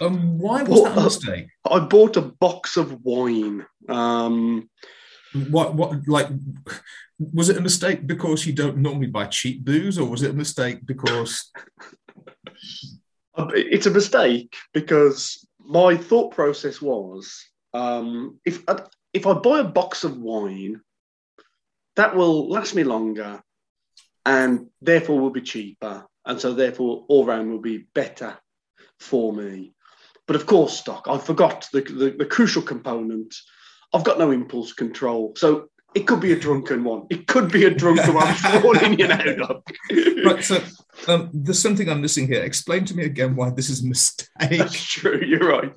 Um, 0.00 0.38
why 0.38 0.62
was 0.62 0.82
that 0.82 0.96
a 0.96 1.00
uh, 1.00 1.04
mistake? 1.04 1.46
I 1.70 1.78
bought 1.80 2.16
a 2.16 2.22
box 2.22 2.76
of 2.76 3.04
wine. 3.04 3.66
Um, 3.88 4.68
What, 5.50 5.74
what, 5.74 6.08
like, 6.08 6.28
was 7.18 7.50
it 7.50 7.58
a 7.58 7.60
mistake 7.60 8.06
because 8.06 8.46
you 8.46 8.54
don't 8.54 8.78
normally 8.78 9.08
buy 9.08 9.26
cheap 9.26 9.64
booze, 9.64 9.98
or 9.98 10.08
was 10.08 10.22
it 10.22 10.30
a 10.30 10.34
mistake 10.34 10.84
because 10.84 11.52
it's 13.54 13.86
a 13.86 13.90
mistake 13.90 14.56
because 14.72 15.46
my 15.60 15.96
thought 15.96 16.34
process 16.34 16.80
was 16.80 17.44
um, 17.74 18.38
if 18.44 18.62
I, 18.68 18.82
if 19.12 19.26
I 19.26 19.34
buy 19.34 19.60
a 19.60 19.64
box 19.64 20.04
of 20.04 20.18
wine, 20.18 20.80
that 21.96 22.14
will 22.14 22.48
last 22.48 22.74
me 22.74 22.84
longer, 22.84 23.42
and 24.24 24.68
therefore 24.80 25.20
will 25.20 25.30
be 25.30 25.42
cheaper, 25.42 26.06
and 26.24 26.40
so 26.40 26.52
therefore 26.52 27.04
all 27.08 27.24
round 27.24 27.50
will 27.50 27.60
be 27.60 27.86
better 27.94 28.38
for 29.00 29.32
me. 29.32 29.74
But 30.26 30.36
of 30.36 30.46
course, 30.46 30.82
Doc, 30.82 31.06
I 31.08 31.18
forgot 31.18 31.68
the, 31.72 31.80
the, 31.80 32.10
the 32.18 32.26
crucial 32.26 32.62
component. 32.62 33.34
I've 33.94 34.04
got 34.04 34.18
no 34.18 34.30
impulse 34.30 34.72
control, 34.72 35.34
so 35.36 35.70
it 35.94 36.06
could 36.06 36.20
be 36.20 36.32
a 36.32 36.38
drunken 36.38 36.84
one. 36.84 37.06
It 37.10 37.26
could 37.26 37.50
be 37.50 37.64
a 37.64 37.70
drunken 37.70 38.14
one 38.14 38.34
falling, 38.34 38.98
you 38.98 39.08
know. 39.08 39.62
Right? 40.24 40.44
So 40.44 40.62
um, 41.06 41.30
there's 41.32 41.60
something 41.60 41.88
I'm 41.88 42.00
missing 42.00 42.26
here. 42.26 42.42
Explain 42.42 42.84
to 42.86 42.96
me 42.96 43.04
again 43.04 43.36
why 43.36 43.50
this 43.50 43.70
is 43.70 43.84
a 43.84 43.86
mistake. 43.86 44.28
That's 44.40 44.82
true. 44.82 45.20
You're 45.24 45.48
right, 45.48 45.72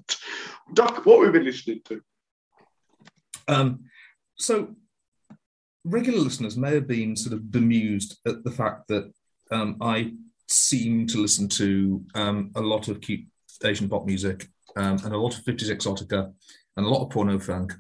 Doc. 0.74 1.06
What 1.06 1.20
we've 1.20 1.32
been 1.32 1.46
listening 1.46 1.82
to. 1.86 2.02
Um, 3.48 3.86
so 4.36 4.76
regular 5.84 6.20
listeners 6.20 6.58
may 6.58 6.74
have 6.74 6.88
been 6.88 7.16
sort 7.16 7.34
of 7.34 7.52
bemused 7.52 8.20
at 8.28 8.44
the 8.44 8.52
fact 8.52 8.88
that 8.88 9.12
um, 9.52 9.78
I 9.82 10.14
seem 10.48 11.08
to 11.08 11.18
listen 11.18 11.48
to 11.50 12.04
um, 12.16 12.52
a 12.56 12.62
lot 12.62 12.88
of 12.88 13.02
cute 13.02 13.26
Asian 13.64 13.90
pop 13.90 14.06
music 14.06 14.48
um, 14.76 15.00
and 15.04 15.14
a 15.14 15.18
lot 15.18 15.38
of 15.38 15.44
50s 15.44 15.70
exotica 15.70 16.32
and 16.78 16.86
a 16.86 16.90
lot 16.90 17.04
of 17.04 17.10
porno 17.10 17.40
funk. 17.40 17.74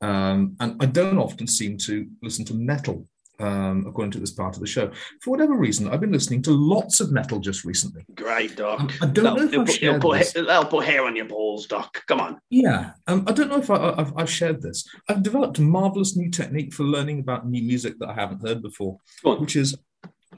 Um, 0.00 0.56
and 0.60 0.76
I 0.82 0.86
don't 0.86 1.18
often 1.18 1.46
seem 1.46 1.78
to 1.78 2.06
listen 2.22 2.44
to 2.46 2.54
metal, 2.54 3.06
um, 3.40 3.84
according 3.86 4.12
to 4.12 4.20
this 4.20 4.30
part 4.30 4.54
of 4.54 4.60
the 4.60 4.66
show. 4.66 4.90
For 5.22 5.30
whatever 5.30 5.54
reason, 5.54 5.88
I've 5.88 6.00
been 6.00 6.12
listening 6.12 6.42
to 6.42 6.52
lots 6.52 7.00
of 7.00 7.12
metal 7.12 7.38
just 7.40 7.64
recently. 7.64 8.04
Great, 8.14 8.56
Doc. 8.56 8.80
Um, 8.80 8.90
I 9.02 9.06
don't 9.06 9.24
know 9.24 9.42
if 9.42 9.50
They'll 9.50 9.60
I've 9.60 9.66
put, 9.66 9.80
they'll 9.80 9.90
shared 9.90 10.02
put, 10.02 10.18
this. 10.18 10.32
they'll 10.32 10.64
put 10.64 10.84
hair 10.86 11.04
on 11.04 11.16
your 11.16 11.26
balls, 11.26 11.66
Doc. 11.66 12.02
Come 12.06 12.20
on. 12.20 12.38
Yeah, 12.50 12.92
um, 13.06 13.24
I 13.26 13.32
don't 13.32 13.48
know 13.48 13.58
if 13.58 13.70
I, 13.70 13.94
I've, 13.96 14.12
I've 14.16 14.30
shared 14.30 14.62
this. 14.62 14.86
I've 15.08 15.22
developed 15.22 15.58
a 15.58 15.62
marvelous 15.62 16.16
new 16.16 16.30
technique 16.30 16.72
for 16.72 16.84
learning 16.84 17.20
about 17.20 17.48
new 17.48 17.62
music 17.62 17.98
that 17.98 18.08
I 18.08 18.14
haven't 18.14 18.46
heard 18.46 18.62
before, 18.62 18.98
which 19.22 19.56
is 19.56 19.76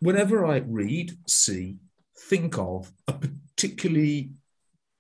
whenever 0.01 0.47
I 0.47 0.59
read, 0.67 1.17
see, 1.27 1.77
think 2.19 2.59
of 2.59 2.93
a 3.09 3.13
particularly 3.13 4.31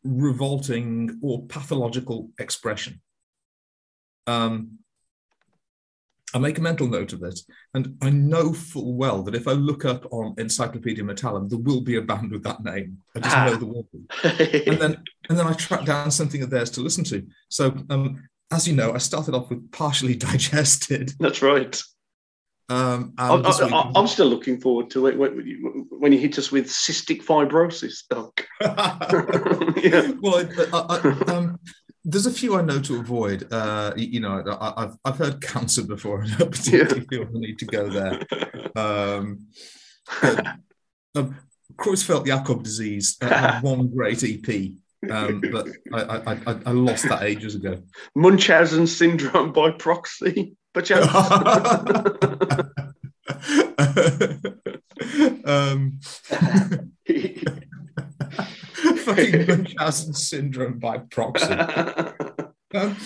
revolting 0.05 1.19
or 1.23 1.47
pathological 1.47 2.31
expression, 2.39 3.01
um, 4.27 4.79
I 6.37 6.39
make 6.39 6.59
a 6.59 6.61
mental 6.61 6.87
note 6.87 7.15
of 7.15 7.23
it, 7.23 7.41
and 7.73 7.97
I 8.03 8.11
know 8.11 8.53
full 8.53 8.95
well 8.95 9.23
that 9.23 9.35
if 9.35 9.49
I 9.49 9.53
look 9.53 9.87
up 9.87 10.05
on 10.13 10.35
Encyclopedia 10.37 11.03
Metallum, 11.03 11.49
there 11.49 11.59
will 11.59 11.81
be 11.81 11.97
a 11.97 12.03
band 12.03 12.31
with 12.31 12.43
that 12.43 12.63
name. 12.63 12.99
I 13.17 13.21
just 13.21 13.35
Ah. 13.35 13.47
know 13.47 13.57
there 13.57 13.67
will 13.67 13.89
be 13.91 14.67
and 14.67 14.79
then 14.79 15.03
and 15.31 15.39
then 15.39 15.47
I 15.47 15.55
track 15.55 15.87
down 15.87 16.11
something 16.11 16.43
of 16.43 16.51
theirs 16.51 16.69
to 16.73 16.83
listen 16.83 17.05
to. 17.05 17.27
So 17.49 17.75
um, 17.89 18.29
as 18.53 18.69
you 18.69 18.75
know, 18.75 18.93
I 18.93 18.99
started 18.99 19.35
off 19.35 19.49
with 19.49 19.73
partially 19.73 20.15
digested. 20.29 21.15
That's 21.19 21.41
right. 21.41 21.81
Um, 22.69 23.15
I, 23.17 23.35
and 23.35 23.45
this 23.45 23.59
week- 23.63 23.73
I, 23.73 23.93
am 23.95 24.07
still 24.07 24.27
looking 24.27 24.61
forward 24.61 24.91
to 24.91 25.07
it 25.07 25.17
when 25.17 25.41
you, 25.47 25.87
when 25.89 26.13
you 26.13 26.19
hit 26.19 26.37
us 26.37 26.53
with 26.53 26.67
cystic 26.67 27.25
fibrosis, 27.25 28.03
Doc. 28.11 28.47
yeah. 29.83 30.11
well, 30.21 30.47
I, 30.75 30.99
I, 30.99 31.33
um, 31.33 31.59
there's 32.09 32.27
a 32.27 32.31
few 32.31 32.55
I 32.57 32.63
know 32.63 32.81
to 32.81 33.01
avoid. 33.01 33.53
Uh, 33.53 33.93
you 33.97 34.21
know, 34.21 34.43
I, 34.49 34.85
I've 34.85 34.97
I've 35.05 35.19
heard 35.19 35.43
cancer 35.43 35.83
before, 35.83 36.21
and 36.21 36.33
I 36.33 36.37
don't 36.39 36.53
particularly 36.53 37.05
feel 37.11 37.27
the 37.27 37.39
need 37.39 37.59
to 37.59 37.67
go 37.67 37.89
there. 37.89 38.23
Um, 38.77 39.47
but, 40.21 40.47
um, 41.15 41.39
Creutzfeldt 41.77 42.27
Jakob 42.27 42.63
disease 42.63 43.17
uh, 43.23 43.59
one 43.63 43.89
great 43.89 44.23
EP, 44.23 44.73
um, 45.11 45.41
but 45.51 45.67
I, 45.95 46.03
I, 46.03 46.33
I, 46.33 46.59
I 46.67 46.73
lost 46.73 47.09
that 47.09 47.23
ages 47.23 47.55
ago. 47.55 47.83
Munchausen 48.15 48.87
syndrome 48.87 49.53
by 49.53 49.71
proxy. 49.71 50.57
But 50.75 50.91
yeah, 50.91 50.99
um, 55.47 56.01
fucking 59.15 59.47
Munchausen 59.49 60.13
syndrome 60.15 60.79
by 60.79 60.99
proxy. 60.99 61.47
Um, 62.75 62.97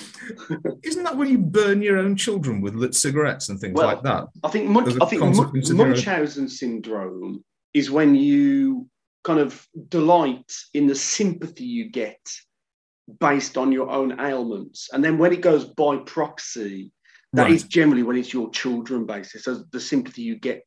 isn't 0.82 1.04
that 1.04 1.16
when 1.18 1.28
you 1.28 1.36
burn 1.38 1.82
your 1.82 1.98
own 1.98 2.16
children 2.16 2.62
with 2.62 2.74
lit 2.74 2.94
cigarettes 2.94 3.50
and 3.50 3.60
things 3.60 3.74
Well, 3.74 3.86
like 3.86 4.02
that? 4.02 4.24
I 4.42 4.48
think 4.48 4.68
Mun- 4.68 4.88
As 4.88 4.96
a 4.96 5.04
I 5.04 5.06
think 5.06 5.20
Mun- 5.20 5.34
consequence 5.34 5.70
own- 5.70 5.76
Munchausen 5.76 6.48
syndrome 6.48 7.44
is 7.74 7.90
when 7.90 8.14
you 8.14 8.88
kind 9.22 9.38
of 9.38 9.64
delight 9.90 10.50
in 10.72 10.86
the 10.86 10.94
sympathy 10.94 11.64
you 11.64 11.90
get 11.90 12.18
based 13.20 13.58
on 13.58 13.70
your 13.70 13.90
own 13.90 14.18
ailments, 14.18 14.88
and 14.94 15.04
then 15.04 15.18
when 15.18 15.32
it 15.32 15.42
goes 15.42 15.66
by 15.66 15.98
proxy, 15.98 16.90
that 17.34 17.50
is 17.50 17.62
Right. 17.62 17.70
generally 17.70 18.02
when 18.02 18.16
it's 18.16 18.32
your 18.32 18.50
children 18.50 19.04
basis. 19.04 19.44
So 19.44 19.62
the 19.70 19.78
sympathy 19.78 20.22
you 20.22 20.36
get 20.36 20.64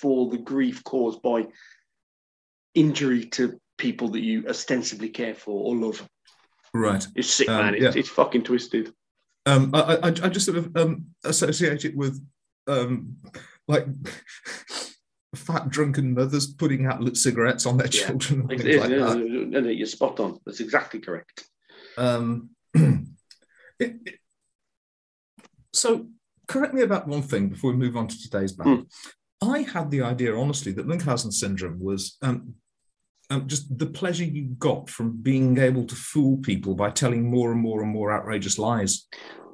for 0.00 0.28
the 0.30 0.38
grief 0.38 0.82
caused 0.82 1.22
by 1.22 1.46
injury 2.74 3.26
to 3.26 3.58
people 3.82 4.08
that 4.08 4.20
you 4.22 4.46
ostensibly 4.48 5.08
care 5.10 5.34
for 5.34 5.50
or 5.66 5.76
love. 5.76 6.08
Right. 6.72 7.04
It's 7.16 7.28
sick, 7.28 7.48
Um, 7.50 7.58
man. 7.66 7.74
It's, 7.74 7.82
yeah. 7.82 7.92
it's 8.00 8.08
fucking 8.08 8.44
twisted. 8.44 8.94
Um, 9.44 9.70
I, 9.74 9.96
I, 9.96 10.06
I 10.06 10.10
just 10.30 10.46
sort 10.46 10.56
of 10.56 10.74
um, 10.76 11.06
associate 11.24 11.84
it 11.84 11.96
with 11.96 12.24
um, 12.68 13.16
like 13.66 13.86
fat 15.34 15.68
drunken 15.68 16.14
mothers 16.14 16.46
putting 16.54 16.86
out 16.86 17.00
lit 17.02 17.16
cigarettes 17.16 17.66
on 17.66 17.76
their 17.76 17.88
Yeah. 17.88 18.06
children 18.06 18.48
It's- 18.50 18.80
like 18.80 18.88
that. 18.90 19.18
no, 19.18 19.60
no, 19.60 19.68
you're 19.68 19.86
spot 19.86 20.20
on. 20.20 20.38
That's 20.46 20.60
exactly 20.60 21.00
correct. 21.00 21.44
Um, 21.98 22.50
it, 22.74 23.02
it- 23.80 24.18
so, 25.74 26.06
correct 26.48 26.74
me 26.74 26.82
about 26.82 27.08
one 27.08 27.22
thing 27.22 27.48
before 27.48 27.70
we 27.72 27.76
move 27.78 27.96
on 27.96 28.06
to 28.06 28.16
today's 28.22 28.52
band. 28.52 28.86
I 29.42 29.62
had 29.62 29.90
the 29.90 30.02
idea, 30.02 30.36
honestly, 30.36 30.70
that 30.72 30.86
Munchausen 30.86 31.32
syndrome 31.32 31.80
was 31.80 32.16
um, 32.22 32.54
um, 33.32 33.46
just 33.48 33.76
the 33.78 33.86
pleasure 33.86 34.24
you 34.24 34.44
got 34.58 34.90
from 34.90 35.16
being 35.16 35.58
able 35.58 35.84
to 35.86 35.94
fool 35.94 36.36
people 36.38 36.74
by 36.74 36.90
telling 36.90 37.30
more 37.30 37.50
and 37.50 37.60
more 37.60 37.82
and 37.82 37.90
more 37.90 38.12
outrageous 38.12 38.58
lies. 38.58 39.06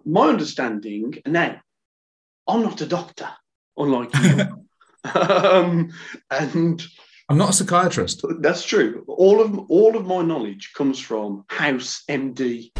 My 0.04 0.28
understanding, 0.28 1.14
now, 1.26 1.60
I'm 2.46 2.62
not 2.62 2.80
a 2.80 2.86
doctor, 2.86 3.28
unlike 3.76 4.10
you. 4.14 4.66
um, 5.14 5.90
and 6.30 6.86
I'm 7.28 7.38
not 7.38 7.50
a 7.50 7.52
psychiatrist. 7.52 8.24
that's 8.40 8.64
true. 8.64 9.04
All 9.06 9.40
of 9.40 9.58
all 9.70 9.96
of 9.96 10.06
my 10.06 10.22
knowledge 10.22 10.72
comes 10.74 10.98
from 10.98 11.44
House 11.48 12.02
MD. 12.08 12.70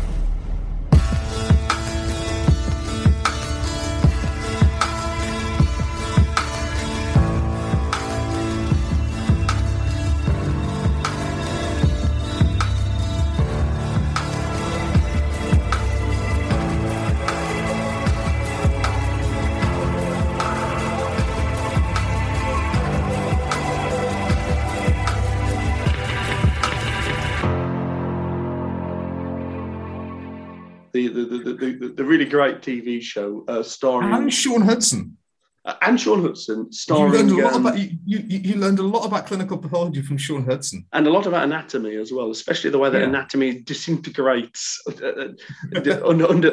Really 32.09 32.25
great 32.25 32.61
TV 32.63 33.01
show 33.03 33.45
uh, 33.49 33.63
starring 33.63 34.13
And 34.15 34.33
Sean 34.33 34.63
Hudson. 34.63 35.17
uh, 35.65 35.75
and 35.83 36.01
Sean 36.01 36.23
Hudson, 36.23 36.59
You 36.67 36.73
starring 36.73 37.13
learned 37.13 37.31
a 37.31 37.43
lot 37.45 37.53
um, 37.55 37.67
about 37.67 37.79
you, 37.79 37.89
you, 38.07 38.19
you 38.49 38.55
learned 38.57 38.79
a 38.79 38.83
lot 38.95 39.05
about 39.07 39.27
clinical 39.27 39.59
pathology 39.59 40.03
from 40.03 40.17
Sean 40.17 40.45
Hudson. 40.51 40.87
and 40.93 41.07
a 41.07 41.11
lot 41.11 41.27
about 41.27 41.45
anatomy 41.45 41.97
as 41.97 42.11
well, 42.13 42.31
especially 42.31 42.71
the 42.71 42.79
way 42.79 42.91
that 42.91 43.01
Yeah. 43.03 43.09
anatomy 43.13 43.51
disintegrates 43.61 44.63
uh, 44.89 45.07
uh, 45.07 46.03
under, 46.11 46.27
under 46.35 46.51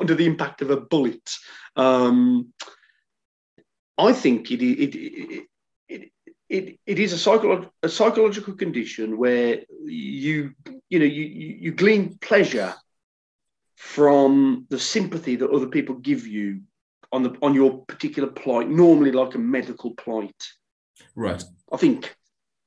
under 0.00 0.14
the 0.14 0.26
impact 0.26 0.62
of 0.62 0.70
a 0.70 0.80
bullet. 0.92 1.26
Um, 1.76 2.52
I 3.96 4.12
think 4.12 4.50
it 4.50 4.62
it 4.62 4.94
it, 4.94 5.44
it, 5.88 6.02
it, 6.56 6.78
it 6.86 6.98
is 6.98 7.12
a, 7.12 7.16
psycholo- 7.16 7.70
a 7.82 7.88
psychological 7.88 8.54
condition 8.54 9.16
where 9.18 9.60
you 9.84 10.52
you 10.90 10.98
know 10.98 11.04
you, 11.18 11.24
you 11.40 11.48
you 11.64 11.70
glean 11.72 12.18
pleasure 12.20 12.74
from 13.78 14.66
the 14.70 14.78
sympathy 14.78 15.36
that 15.36 15.50
other 15.50 15.68
people 15.68 15.94
give 15.96 16.26
you 16.26 16.60
on 17.12 17.22
the 17.22 17.34
on 17.42 17.54
your 17.54 17.84
particular 17.86 18.28
plight, 18.28 18.68
normally 18.68 19.12
like 19.12 19.34
a 19.34 19.38
medical 19.38 19.92
plight. 19.94 20.34
Right. 21.14 21.42
I 21.72 21.76
think, 21.76 22.14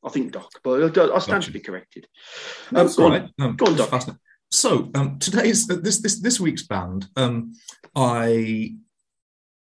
I 0.04 0.10
think, 0.10 0.32
Doc, 0.32 0.50
but 0.64 0.98
I, 0.98 1.16
I 1.16 1.20
stand 1.20 1.44
to 1.44 1.52
be 1.52 1.60
corrected. 1.60 2.08
Um, 2.74 2.88
go 2.96 3.08
on. 3.12 3.34
Um, 3.40 3.56
Go 3.58 3.66
on, 3.68 3.76
Doc. 3.76 3.90
fascinating. 3.90 4.20
So 4.50 4.90
um, 4.96 5.20
today's 5.20 5.68
this 5.68 6.00
this 6.02 6.20
this 6.22 6.40
week's 6.40 6.64
band. 6.66 7.08
Um, 7.18 7.54
I 7.96 8.76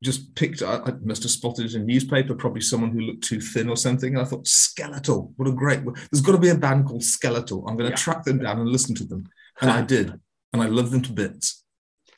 just 0.03 0.35
picked. 0.35 0.61
I, 0.61 0.77
I 0.77 0.91
must 1.03 1.23
have 1.23 1.31
spotted 1.31 1.65
it 1.65 1.75
in 1.75 1.81
a 1.81 1.85
newspaper. 1.85 2.35
Probably 2.35 2.61
someone 2.61 2.91
who 2.91 3.01
looked 3.01 3.23
too 3.23 3.39
thin 3.39 3.69
or 3.69 3.77
something. 3.77 4.13
And 4.15 4.21
I 4.21 4.25
thought 4.25 4.47
Skeletal. 4.47 5.31
What 5.37 5.47
a 5.47 5.51
great. 5.51 5.81
There's 6.11 6.21
got 6.21 6.33
to 6.33 6.37
be 6.37 6.49
a 6.49 6.55
band 6.55 6.85
called 6.85 7.03
Skeletal. 7.03 7.65
I'm 7.67 7.77
going 7.77 7.89
to 7.89 7.91
Yeah. 7.93 8.03
track 8.03 8.23
them 8.23 8.39
down 8.39 8.59
and 8.59 8.69
listen 8.69 8.93
to 8.95 9.05
them. 9.05 9.25
And 9.61 9.71
I 9.71 9.81
did, 9.95 10.19
and 10.55 10.63
I 10.63 10.67
love 10.67 10.91
them 10.91 11.01
to 11.01 11.11
bits. 11.11 11.63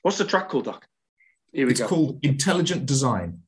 What's 0.03 0.19
the 0.19 0.25
track 0.25 0.49
called, 0.49 0.65
Doc? 0.65 0.87
Here 1.51 1.65
we 1.65 1.71
It's 1.71 1.79
go. 1.81 1.87
called 1.87 2.19
Intelligent 2.21 2.85
Design. 2.85 3.41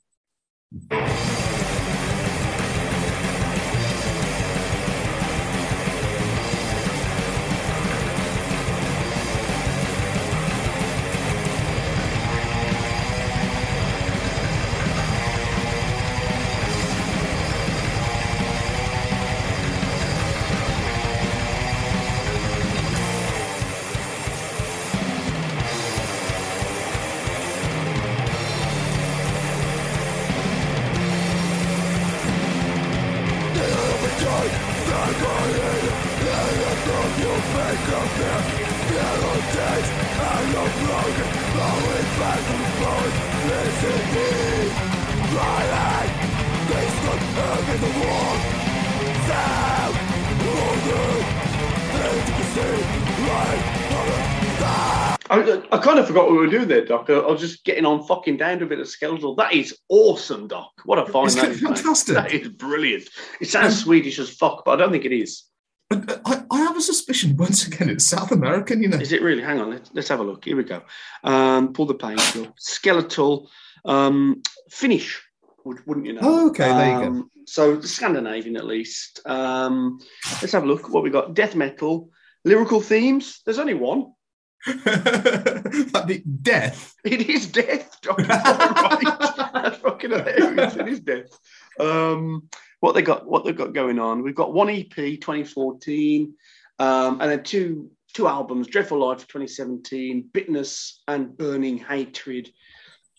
Were 56.50 56.58
doing 56.58 56.68
there, 56.68 56.86
Doc. 56.86 57.10
I, 57.10 57.20
was 57.20 57.39
just 57.41 57.63
getting 57.63 57.86
on 57.86 58.03
fucking 58.03 58.38
down 58.38 58.60
to 58.60 58.65
a 58.65 58.68
bit 58.68 58.79
of 58.79 58.88
skeletal. 58.88 59.36
That 59.36 59.53
is 59.53 59.77
awesome, 59.89 60.48
Doc. 60.48 60.72
What 60.86 61.00
a 61.00 61.12
fine 61.12 61.27
Isn't 61.27 61.41
that 61.41 61.51
is, 61.51 61.62
mate. 61.62 61.75
fantastic? 61.75 62.15
That 62.15 62.32
is 62.32 62.48
brilliant. 62.50 63.10
It 63.39 63.50
sounds 63.50 63.79
Swedish 63.84 64.20
as 64.20 64.29
fuck, 64.29 64.63
but 64.65 64.72
I 64.72 64.75
don't 64.77 64.91
think 64.91 65.06
it 65.06 65.13
is. 65.13 65.44
Uh, 65.91 66.01
I, 66.25 66.44
I 66.51 66.57
have 66.59 66.77
a 66.77 66.81
suspicion. 66.81 67.35
Once 67.38 67.66
again, 67.66 67.90
it's 67.90 68.05
South 68.05 68.31
American. 68.31 68.81
You 68.81 68.90
know. 68.90 68.98
Is 68.98 69.12
it 69.12 69.22
really? 69.22 69.42
Hang 69.42 69.59
on, 69.59 69.72
let's, 69.72 69.90
let's 69.94 70.07
have 70.09 70.20
a 70.20 70.24
look. 70.24 70.46
Here 70.46 70.55
we 70.55 70.64
go. 70.64 70.81
Um, 71.24 71.74
pull 71.74 71.85
the 71.85 71.96
up. 71.96 72.53
Skeletal, 72.59 73.50
um, 73.85 74.42
Finnish, 74.70 75.22
would- 75.66 75.85
wouldn't 75.85 76.05
you 76.05 76.14
know? 76.14 76.22
Oh, 76.24 76.50
okay, 76.50 76.68
there 76.68 76.92
you 76.94 77.00
go. 77.00 77.07
Um, 77.07 77.31
So 77.46 77.81
Scandinavian, 77.81 78.57
at 78.57 78.66
least. 78.66 79.22
Um, 79.25 80.00
let's 80.42 80.53
have 80.53 80.64
a 80.64 80.68
look. 80.68 80.90
What 80.90 81.03
we 81.03 81.09
got? 81.09 81.33
Death 81.33 81.55
metal, 81.55 82.09
lyrical 82.46 82.81
themes. 82.81 83.42
There's 83.46 83.59
only 83.59 83.74
one. 83.74 84.14
like 84.67 86.07
the 86.07 86.24
death. 86.41 86.95
It 87.05 87.29
is 87.29 87.48
death. 87.48 87.98
Right. 88.05 88.27
That's 88.27 89.77
fucking 89.77 90.11
hilarious. 90.11 90.75
It 90.75 90.87
is 90.87 91.00
death. 91.00 91.39
Um, 91.79 92.50
what 92.81 92.93
they 92.93 93.01
got? 93.01 93.27
What 93.27 93.45
they've 93.45 93.55
got 93.55 93.74
going 93.74 94.00
on? 94.00 94.24
We've 94.24 94.35
got 94.35 94.53
one 94.53 94.69
EP, 94.69 94.93
2014, 94.95 96.33
um, 96.79 97.22
and 97.22 97.31
then 97.31 97.43
two 97.43 97.89
two 98.13 98.27
albums: 98.27 98.67
Dreadful 98.67 99.00
Life, 99.00 99.27
2017, 99.27 100.29
Bitterness 100.33 101.01
and 101.07 101.37
Burning 101.37 101.77
Hatred 101.77 102.51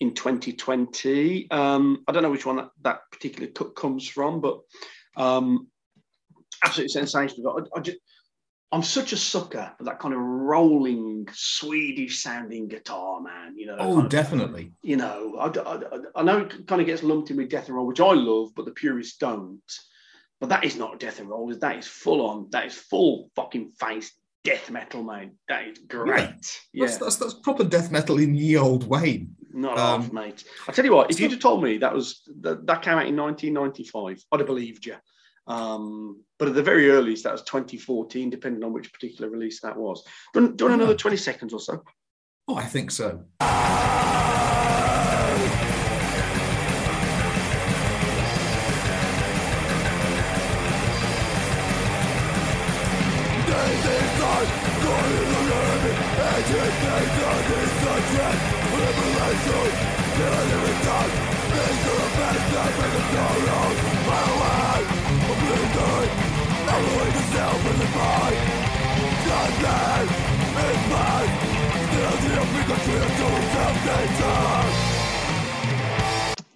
in 0.01 0.15
2020. 0.15 1.51
Um, 1.51 2.03
I 2.09 2.13
don't 2.13 2.23
know 2.23 2.31
which 2.31 2.47
one 2.47 2.57
that, 2.57 2.71
that 2.83 3.01
particular 3.13 3.49
cut 3.49 3.75
comes 3.77 4.09
from, 4.09 4.41
but 4.41 4.61
um, 5.17 5.69
absolutely 6.65 6.93
sensational. 6.93 7.67
I, 7.75 7.79
I 7.79 7.83
just, 7.83 7.99
I'm 8.73 8.83
such 8.85 9.13
a 9.13 9.17
sucker 9.17 9.73
for 9.79 9.85
that 9.85 9.99
kind 9.99 10.15
of 10.15 10.21
rolling 10.21 11.27
Swedish 11.33 12.23
sounding 12.23 12.69
guitar, 12.69 13.21
man. 13.21 13.57
You 13.57 13.67
know, 13.67 13.77
Oh, 13.79 13.95
kind 13.95 14.05
of- 14.05 14.11
definitely. 14.11 14.73
you 14.83 14.97
know, 14.97 15.37
I, 15.39 15.47
I, 15.59 15.81
I 16.17 16.23
know 16.23 16.39
it 16.43 16.67
kind 16.69 16.81
of 16.81 16.87
gets 16.87 17.03
lumped 17.03 17.31
in 17.31 17.37
with 17.37 17.51
death 17.51 17.67
and 17.67 17.77
roll, 17.77 17.87
which 17.87 18.01
I 18.01 18.13
love, 18.13 18.51
but 18.55 18.65
the 18.67 18.71
purists 18.73 19.17
don't. 19.17 19.61
But 20.41 20.49
that 20.51 20.65
is 20.65 20.77
not 20.77 21.01
death 21.01 21.19
and 21.21 21.29
roll. 21.29 21.53
That 21.55 21.77
is 21.79 21.87
full 21.87 22.25
on. 22.27 22.47
That 22.51 22.67
is 22.67 22.75
full 22.75 23.31
fucking 23.37 23.73
face 23.79 24.13
death 24.45 24.71
metal, 24.71 25.03
mate. 25.03 25.33
That 25.49 25.67
is 25.67 25.79
great. 25.87 26.61
Yeah, 26.73 26.87
That's, 26.87 26.97
that's 26.99 27.17
that's 27.17 27.35
proper 27.35 27.65
death 27.65 27.91
metal 27.91 28.19
in 28.19 28.35
ye 28.35 28.57
old 28.57 28.87
Wayne. 28.89 29.35
not 29.53 29.77
um, 29.79 30.03
half, 30.03 30.13
mate. 30.13 30.45
I 30.67 30.73
tell 30.73 30.85
you 30.87 30.95
what, 30.95 31.11
if 31.11 31.21
you'd 31.21 31.33
have 31.33 31.41
told 31.41 31.63
me 31.63 31.77
that 31.79 31.93
was 31.93 32.23
that, 32.41 32.67
that 32.67 32.81
came 32.83 32.95
out 32.95 33.07
in 33.09 33.17
1995, 33.17 34.25
I'd 34.33 34.41
have 34.41 34.47
believed 34.47 34.87
you. 34.87 34.95
Um, 35.47 36.23
but 36.39 36.49
at 36.49 36.55
the 36.55 36.63
very 36.63 36.91
earliest, 36.91 37.25
that 37.25 37.33
was 37.33 37.43
2014, 37.43 38.31
depending 38.31 38.65
on 38.65 38.73
which 38.73 38.93
particular 38.93 39.31
release 39.31 39.61
that 39.61 39.77
was. 39.77 40.03
Do 40.33 40.41
you 40.41 40.47
want, 40.47 40.57
do 40.57 40.65
you 40.65 40.71
want 40.71 40.83
another 40.83 40.97
20 40.97 41.17
seconds 41.17 41.53
or 41.53 41.61
so? 41.61 41.83
Oh, 42.49 42.57
I 42.57 42.65
think 42.65 42.91
so. 42.91 43.25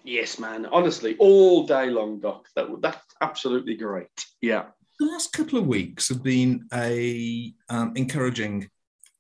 Yes, 0.05 0.39
man. 0.39 0.67
Honestly, 0.67 1.17
all 1.19 1.67
day 1.67 1.91
long, 1.91 2.21
Doc. 2.21 2.47
That 2.57 2.69
that's 2.81 3.15
absolutely 3.21 3.77
great. 3.77 4.09
Yeah. 4.41 4.67
The 5.01 5.07
last 5.07 5.33
couple 5.33 5.59
of 5.59 5.67
weeks 5.67 6.09
have 6.09 6.23
been 6.23 6.69
a 6.73 7.53
um, 7.69 7.93
encouraging 7.97 8.71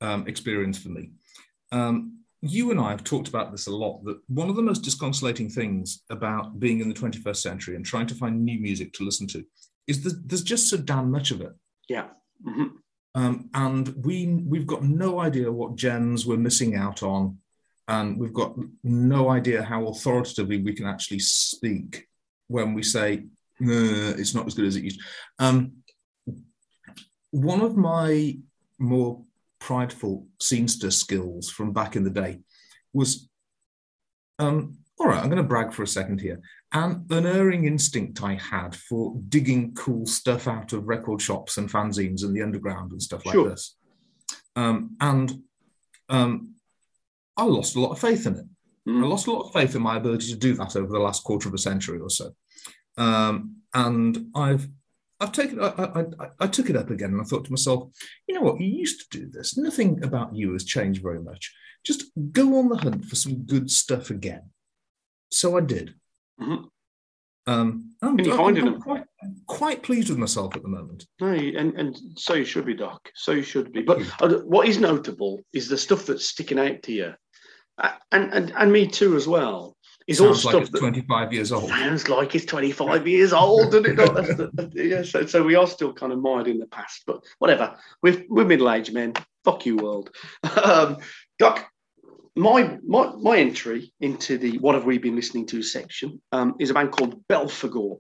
um, 0.00 0.28
experience 0.28 0.78
for 0.78 0.90
me. 0.90 1.10
Um, 1.72 2.20
you 2.42 2.70
and 2.70 2.78
I 2.78 2.90
have 2.90 3.02
talked 3.02 3.28
about 3.28 3.50
this 3.50 3.66
a 3.66 3.74
lot. 3.74 4.04
That 4.04 4.20
one 4.28 4.48
of 4.48 4.56
the 4.56 4.62
most 4.62 4.82
disconsolating 4.82 5.50
things 5.50 6.02
about 6.10 6.60
being 6.60 6.80
in 6.80 6.88
the 6.88 6.94
21st 6.94 7.36
century 7.36 7.74
and 7.74 7.84
trying 7.84 8.06
to 8.06 8.14
find 8.14 8.44
new 8.44 8.60
music 8.60 8.92
to 8.94 9.04
listen 9.04 9.26
to 9.28 9.44
is 9.86 10.04
that 10.04 10.28
there's 10.28 10.42
just 10.42 10.68
so 10.68 10.76
damn 10.76 11.10
much 11.10 11.30
of 11.30 11.40
it. 11.40 11.52
Yeah. 11.88 12.08
Mhm. 12.46 12.70
Um, 13.14 13.48
and 13.54 13.88
we 14.04 14.26
we've 14.26 14.66
got 14.66 14.82
no 14.82 15.20
idea 15.20 15.50
what 15.52 15.76
gems 15.76 16.26
we're 16.26 16.36
missing 16.36 16.74
out 16.74 17.02
on, 17.02 17.38
and 17.86 18.18
we've 18.18 18.32
got 18.32 18.56
no 18.82 19.28
idea 19.30 19.62
how 19.62 19.86
authoritatively 19.86 20.60
we 20.62 20.72
can 20.74 20.86
actually 20.86 21.20
speak 21.20 22.08
when 22.48 22.74
we 22.74 22.82
say 22.82 23.18
"Uh, 23.62 24.14
it's 24.18 24.34
not 24.34 24.46
as 24.46 24.54
good 24.54 24.66
as 24.66 24.76
it 24.76 24.84
used. 24.84 25.00
Um, 25.38 25.84
one 27.30 27.60
of 27.60 27.76
my 27.76 28.36
more 28.78 29.22
prideful 29.60 30.26
seamster 30.42 30.92
skills 30.92 31.48
from 31.50 31.72
back 31.72 31.94
in 31.96 32.04
the 32.04 32.10
day 32.10 32.40
was, 32.92 33.28
um, 34.38 34.78
all 34.98 35.08
right, 35.08 35.18
I'm 35.18 35.28
going 35.28 35.42
to 35.42 35.42
brag 35.42 35.72
for 35.72 35.82
a 35.82 35.88
second 35.88 36.20
here. 36.20 36.40
An 36.72 37.04
unerring 37.10 37.66
instinct 37.66 38.22
I 38.22 38.34
had 38.34 38.76
for 38.76 39.20
digging 39.28 39.74
cool 39.74 40.06
stuff 40.06 40.46
out 40.46 40.72
of 40.72 40.86
record 40.86 41.20
shops 41.20 41.56
and 41.56 41.70
fanzines 41.70 42.22
and 42.22 42.34
the 42.34 42.42
underground 42.42 42.92
and 42.92 43.02
stuff 43.02 43.26
like 43.26 43.34
Sure. 43.34 43.48
this. 43.48 43.76
Um, 44.56 44.96
and 45.00 45.42
um, 46.08 46.54
I 47.36 47.44
lost 47.44 47.74
a 47.76 47.80
lot 47.80 47.90
of 47.90 47.98
faith 47.98 48.26
in 48.26 48.36
it. 48.36 48.46
Mm. 48.88 49.02
I 49.02 49.06
lost 49.06 49.26
a 49.26 49.32
lot 49.32 49.46
of 49.46 49.52
faith 49.52 49.74
in 49.74 49.82
my 49.82 49.96
ability 49.96 50.28
to 50.28 50.36
do 50.38 50.54
that 50.54 50.76
over 50.76 50.92
the 50.92 51.00
last 51.00 51.24
quarter 51.24 51.48
of 51.48 51.54
a 51.54 51.58
century 51.58 51.98
or 51.98 52.10
so. 52.10 52.30
Um, 52.96 53.56
and 53.72 54.26
I've 54.34 54.68
I've 55.20 55.32
taken 55.32 55.60
I, 55.60 55.68
I, 55.68 56.00
I, 56.00 56.28
I 56.40 56.46
took 56.46 56.70
it 56.70 56.76
up 56.76 56.90
again 56.90 57.10
and 57.10 57.20
I 57.20 57.24
thought 57.24 57.44
to 57.46 57.52
myself, 57.52 57.90
you 58.28 58.34
know 58.34 58.42
what, 58.42 58.60
you 58.60 58.66
used 58.66 59.10
to 59.10 59.18
do 59.18 59.28
this. 59.30 59.56
Nothing 59.56 60.04
about 60.04 60.34
you 60.34 60.52
has 60.52 60.64
changed 60.64 61.02
very 61.02 61.20
much. 61.20 61.52
Just 61.84 62.04
go 62.32 62.58
on 62.58 62.68
the 62.68 62.76
hunt 62.76 63.04
for 63.06 63.16
some 63.16 63.44
good 63.44 63.70
stuff 63.70 64.10
again. 64.10 64.50
So 65.34 65.56
I 65.56 65.60
did. 65.60 65.94
Mhm. 66.40 66.68
Um, 67.46 67.94
I'm, 68.00 68.16
Can 68.16 68.24
you 68.24 68.32
I'm- 68.32 68.56
I'm 68.56 68.74
it? 68.74 68.80
quite, 68.80 69.04
quite 69.46 69.82
pleased 69.82 70.08
with 70.08 70.16
myself 70.18 70.54
at 70.56 70.62
the 70.62 70.68
moment. 70.68 71.06
No, 71.20 71.26
and, 71.28 71.74
and 71.78 71.96
so 72.16 72.34
you 72.34 72.44
should 72.44 72.64
be, 72.64 72.74
Doc. 72.74 73.10
So 73.16 73.32
you 73.32 73.42
should 73.42 73.72
be. 73.72 73.82
But 73.82 74.00
uh, 74.22 74.38
what 74.44 74.66
is 74.68 74.78
notable 74.78 75.40
is 75.52 75.68
the 75.68 75.76
stuff 75.76 76.06
that's 76.06 76.26
sticking 76.26 76.58
out 76.58 76.82
to 76.84 76.92
you, 76.92 77.14
Uh, 77.76 77.92
and 78.12 78.32
and, 78.32 78.52
and 78.56 78.72
me 78.72 78.86
too 78.86 79.16
as 79.16 79.26
well. 79.26 79.76
is 80.06 80.20
all 80.20 80.28
Sounds 80.34 80.44
like 80.44 80.52
stuff 80.52 80.62
it's 80.62 80.70
that 80.70 80.78
25 80.78 81.32
years 81.32 81.50
old. 81.52 81.68
sounds 81.68 82.08
like 82.08 82.34
it's 82.34 82.44
25 82.46 83.06
years 83.08 83.32
old, 83.32 83.72
doesn't 83.72 83.86
it? 83.86 83.96
the- 83.96 84.70
yeah, 84.92 85.02
so, 85.02 85.26
so 85.26 85.42
we 85.42 85.54
are 85.56 85.66
still 85.66 85.92
kind 85.92 86.12
of 86.12 86.20
mired 86.20 86.46
in 86.46 86.58
the 86.58 86.66
past, 86.68 87.02
but 87.06 87.24
whatever. 87.40 87.76
We're, 88.02 88.24
we're 88.28 88.44
middle 88.46 88.70
aged 88.70 88.92
men. 88.94 89.14
Fuck 89.44 89.66
you, 89.66 89.76
world. 89.76 90.10
Um, 90.62 90.98
Doc, 91.38 91.66
my, 92.36 92.78
my 92.86 93.12
my 93.20 93.36
entry 93.38 93.92
into 94.00 94.38
the 94.38 94.58
what 94.58 94.74
have 94.74 94.84
we 94.84 94.98
been 94.98 95.14
listening 95.16 95.46
to 95.46 95.62
section 95.62 96.20
um, 96.32 96.54
is 96.58 96.70
a 96.70 96.74
band 96.74 96.90
called 96.92 97.26
Belphegor. 97.28 97.98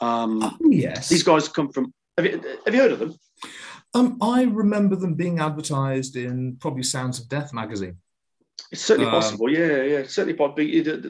Um, 0.00 0.42
Oh, 0.42 0.56
yes. 0.70 1.08
these 1.08 1.22
guys 1.22 1.48
come 1.48 1.70
from. 1.72 1.92
Have 2.16 2.26
you, 2.26 2.42
have 2.64 2.74
you 2.74 2.80
heard 2.80 2.92
of 2.92 2.98
them? 2.98 3.14
Um, 3.94 4.18
I 4.22 4.44
remember 4.44 4.96
them 4.96 5.14
being 5.14 5.38
advertised 5.40 6.16
in 6.16 6.56
probably 6.60 6.82
Sounds 6.82 7.18
of 7.20 7.28
Death 7.28 7.52
magazine. 7.52 7.96
It's 8.70 8.82
certainly 8.82 9.06
Um, 9.06 9.12
possible. 9.14 9.50
Yeah, 9.50 9.82
yeah, 9.82 10.02
certainly 10.06 10.34
possible 10.34 10.64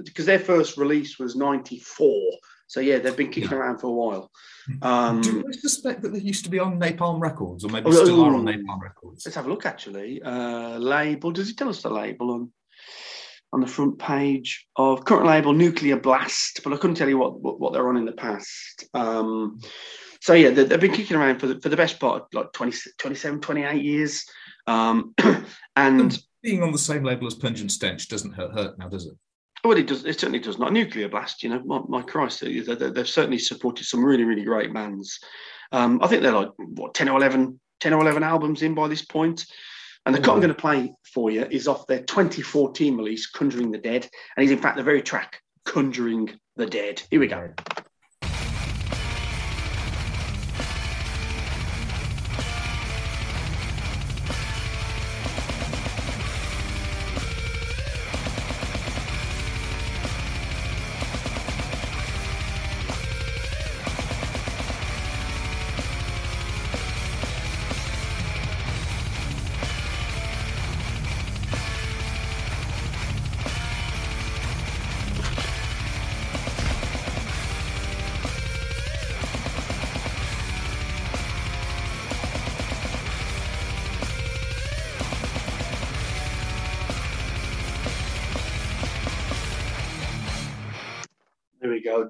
because 0.04 0.26
their 0.26 0.38
first 0.38 0.76
release 0.78 1.18
was 1.18 1.36
'94. 1.36 2.14
So 2.68 2.80
yeah, 2.80 2.98
they've 2.98 3.16
been 3.16 3.28
kicking 3.30 3.50
Yeah. 3.50 3.56
around 3.58 3.78
for 3.78 3.88
a 3.88 3.92
while. 3.92 4.30
Um, 4.80 5.20
Do 5.20 5.44
I 5.46 5.52
suspect 5.52 6.00
that 6.02 6.12
they 6.14 6.20
used 6.20 6.44
to 6.44 6.50
be 6.50 6.58
on 6.58 6.80
Napalm 6.80 7.20
Records, 7.20 7.64
or 7.64 7.68
maybe 7.68 7.88
Oh, 7.88 7.92
still 7.92 8.22
are 8.24 8.34
on 8.34 8.44
Napalm 8.46 8.80
Records? 8.80 9.26
Let's 9.26 9.36
have 9.36 9.46
a 9.46 9.50
look. 9.50 9.66
Actually, 9.66 10.22
uh, 10.22 10.78
label. 10.78 11.32
Does 11.32 11.48
he 11.48 11.54
tell 11.54 11.68
us 11.68 11.82
the 11.82 11.90
label 11.90 12.30
on 12.30 12.50
on 13.52 13.60
the 13.60 13.66
front 13.66 13.98
page 13.98 14.66
of 14.76 15.04
current 15.04 15.26
label 15.26 15.52
Nuclear 15.52 15.96
Blast? 15.96 16.60
But 16.64 16.72
I 16.72 16.76
couldn't 16.76 16.96
tell 16.96 17.08
you 17.08 17.18
what 17.18 17.40
what, 17.40 17.60
what 17.60 17.72
they're 17.72 17.88
on 17.88 17.96
in 17.96 18.04
the 18.04 18.12
past. 18.12 18.86
Um, 18.94 19.60
so 20.20 20.34
yeah, 20.34 20.50
they, 20.50 20.64
they've 20.64 20.80
been 20.80 20.92
kicking 20.92 21.16
around 21.16 21.40
for 21.40 21.48
the, 21.48 21.60
for 21.60 21.68
the 21.68 21.76
best 21.76 21.98
part 21.98 22.32
like 22.32 22.52
20, 22.52 22.76
27, 22.98 23.40
28 23.40 23.82
years. 23.82 24.24
Um, 24.66 25.14
and 25.76 26.22
Being 26.42 26.62
on 26.62 26.72
the 26.72 26.78
same 26.78 27.02
label 27.02 27.26
as 27.26 27.34
Pungent 27.34 27.72
Stench 27.72 28.08
doesn't 28.08 28.32
hurt, 28.32 28.52
hurt 28.52 28.78
now, 28.78 28.88
does 28.88 29.06
it? 29.06 29.14
well, 29.64 29.78
it 29.78 29.86
does. 29.86 30.04
It 30.04 30.18
certainly 30.18 30.40
does 30.40 30.58
not. 30.58 30.72
Nuclear 30.72 31.08
Blast, 31.08 31.42
you 31.42 31.48
know, 31.48 31.62
my, 31.64 31.80
my 31.88 32.02
Christ, 32.02 32.40
they, 32.40 32.60
they, 32.60 32.74
they've 32.74 33.08
certainly 33.08 33.38
supported 33.38 33.84
some 33.84 34.04
really, 34.04 34.24
really 34.24 34.44
great 34.44 34.74
bands. 34.74 35.20
Um, 35.70 36.00
I 36.02 36.08
think 36.08 36.22
they're 36.22 36.32
like 36.32 36.50
what 36.56 36.94
10 36.94 37.08
or 37.08 37.18
11, 37.18 37.60
10 37.80 37.92
or 37.92 38.00
11 38.00 38.22
albums 38.22 38.62
in 38.62 38.74
by 38.74 38.88
this 38.88 39.04
point. 39.04 39.46
And 40.04 40.14
the 40.14 40.20
cut 40.20 40.34
I'm 40.34 40.40
going 40.40 40.48
to 40.48 40.54
play 40.54 40.94
for 41.14 41.30
you 41.30 41.46
is 41.50 41.68
off 41.68 41.86
their 41.86 42.02
2014 42.02 42.96
release, 42.96 43.30
Conjuring 43.30 43.70
the 43.70 43.78
Dead, 43.78 44.08
and 44.36 44.44
is 44.44 44.50
in 44.50 44.58
fact 44.58 44.76
the 44.76 44.82
very 44.82 45.02
track, 45.02 45.40
Conjuring 45.64 46.30
the 46.56 46.66
Dead. 46.66 47.02
Here 47.10 47.20
we 47.20 47.28
go. 47.28 47.50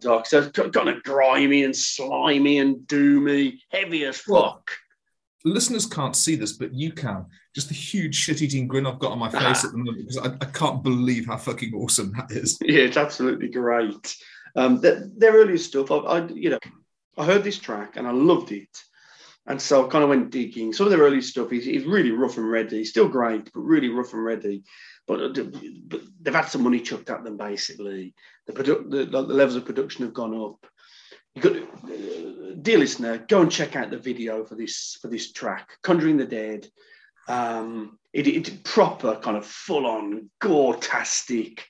There 0.03 0.12
we 0.12 0.17
go, 0.17 0.19
Doc. 0.19 0.27
So 0.27 0.38
it's 0.38 0.77
kind 0.77 0.88
of 0.88 1.03
grimy 1.03 1.65
and 1.65 1.77
slimy 1.77 2.59
and 2.59 2.77
doomy, 2.87 3.59
heavy 3.71 4.05
as 4.05 4.19
fuck. 4.19 4.71
Listeners 5.45 5.87
can't 5.87 6.15
see 6.15 6.37
this, 6.37 6.53
but 6.53 6.73
you 6.73 6.93
can. 6.93 7.27
Just 7.55 7.69
the 7.69 7.75
huge 7.75 8.15
shit-eating 8.15 8.69
grin 8.69 8.87
I've 8.87 8.99
got 8.99 9.12
on 9.12 9.19
my 9.19 9.29
face 9.29 9.65
at 9.65 9.73
the 9.73 9.79
moment 9.79 9.99
because 9.99 10.19
I, 10.19 10.35
I 10.41 10.49
can't 10.51 10.83
believe 10.83 11.27
how 11.27 11.37
fucking 11.37 11.75
awesome 11.75 12.12
that 12.17 12.31
is. 12.31 12.59
Yeah, 12.62 12.83
it's 12.83 12.97
absolutely 12.97 13.49
great. 13.49 14.17
Um, 14.55 14.81
their, 14.81 15.09
their 15.17 15.33
earlier 15.33 15.59
stuff, 15.59 15.91
I, 15.91 15.97
I, 15.97 16.27
you 16.29 16.51
know, 16.51 16.59
I 17.19 17.25
heard 17.25 17.45
this 17.45 17.59
track 17.59 17.97
and 17.97 18.07
I 18.07 18.12
loved 18.12 18.53
it, 18.53 18.69
and 19.47 19.61
so 19.61 19.85
I 19.85 19.91
kind 19.91 20.05
of 20.05 20.11
went 20.11 20.31
digging. 20.31 20.73
Some 20.73 20.87
of 20.87 20.93
their 20.93 21.01
early 21.01 21.21
stuff 21.21 21.53
is, 21.53 21.67
is 21.67 21.85
really 21.85 22.12
rough 22.12 22.37
and 22.37 22.49
ready, 22.49 22.85
still 22.85 23.09
great, 23.09 23.51
but 23.53 23.61
really 23.61 23.88
rough 23.88 24.12
and 24.12 24.25
ready. 24.25 24.62
But, 25.07 25.21
uh, 25.21 25.45
but 25.88 26.01
they've 26.21 26.35
had 26.35 26.47
some 26.47 26.62
money 26.62 26.81
chucked 26.81 27.11
at 27.11 27.25
them 27.25 27.37
basically. 27.37 28.15
The, 28.47 28.53
produ- 28.53 28.91
the, 28.91 29.05
the 29.05 29.21
levels 29.21 29.57
of 29.57 29.65
production 29.65 30.05
have 30.05 30.15
gone 30.15 30.35
up. 30.41 30.67
You 31.35 31.43
got, 31.43 31.57
uh, 31.57 32.55
dear 32.61 32.79
listener, 32.79 33.19
go 33.19 33.41
and 33.41 33.51
check 33.51 33.75
out 33.75 33.91
the 33.91 33.99
video 33.99 34.45
for 34.45 34.55
this 34.55 34.99
for 35.01 35.09
this 35.09 35.33
track, 35.33 35.71
"Conjuring 35.83 36.19
the 36.19 36.27
Dead." 36.27 36.67
Um, 37.29 37.99
it, 38.12 38.27
it 38.27 38.65
proper 38.65 39.17
kind 39.17 39.37
of 39.37 39.47
full 39.47 39.87
on 39.87 40.29
gore-tastic 40.41 41.65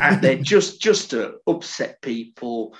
out 0.00 0.20
there 0.20 0.36
just 0.42 0.80
just 0.80 1.10
to 1.10 1.36
upset 1.46 2.00
people, 2.02 2.76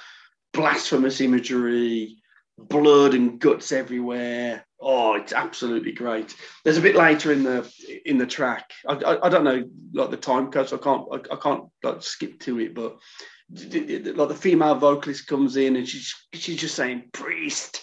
blasphemous 0.53 1.21
imagery, 1.21 2.23
blood 2.59 3.15
and 3.15 3.41
guts 3.41 3.73
everywhere. 3.73 4.65
Oh, 4.81 5.15
it's 5.15 5.33
absolutely 5.35 5.93
great. 5.93 6.35
There's 6.65 6.79
a 6.79 6.83
bit 6.83 6.97
later 6.97 7.33
in 7.33 7.43
the 7.43 7.71
in 8.07 8.17
the 8.17 8.27
track. 8.27 8.71
I, 8.89 8.95
I, 8.95 9.27
I 9.27 9.29
don't 9.29 9.45
know 9.45 9.65
like 9.93 10.11
the 10.11 10.17
time 10.17 10.51
code, 10.51 10.69
so 10.69 10.77
I 10.77 10.81
can't 10.81 11.07
I, 11.13 11.35
I 11.35 11.37
can't 11.37 11.65
like 11.83 12.03
skip 12.03 12.41
to 12.41 12.59
it, 12.61 12.75
but 12.75 12.97
like 13.51 14.29
the 14.29 14.39
female 14.39 14.77
vocalist 14.77 15.27
comes 15.27 15.57
in 15.57 15.77
and 15.77 15.87
she's 15.87 16.15
she's 16.33 16.57
just 16.57 16.77
saying 16.77 17.11
priest 17.13 17.83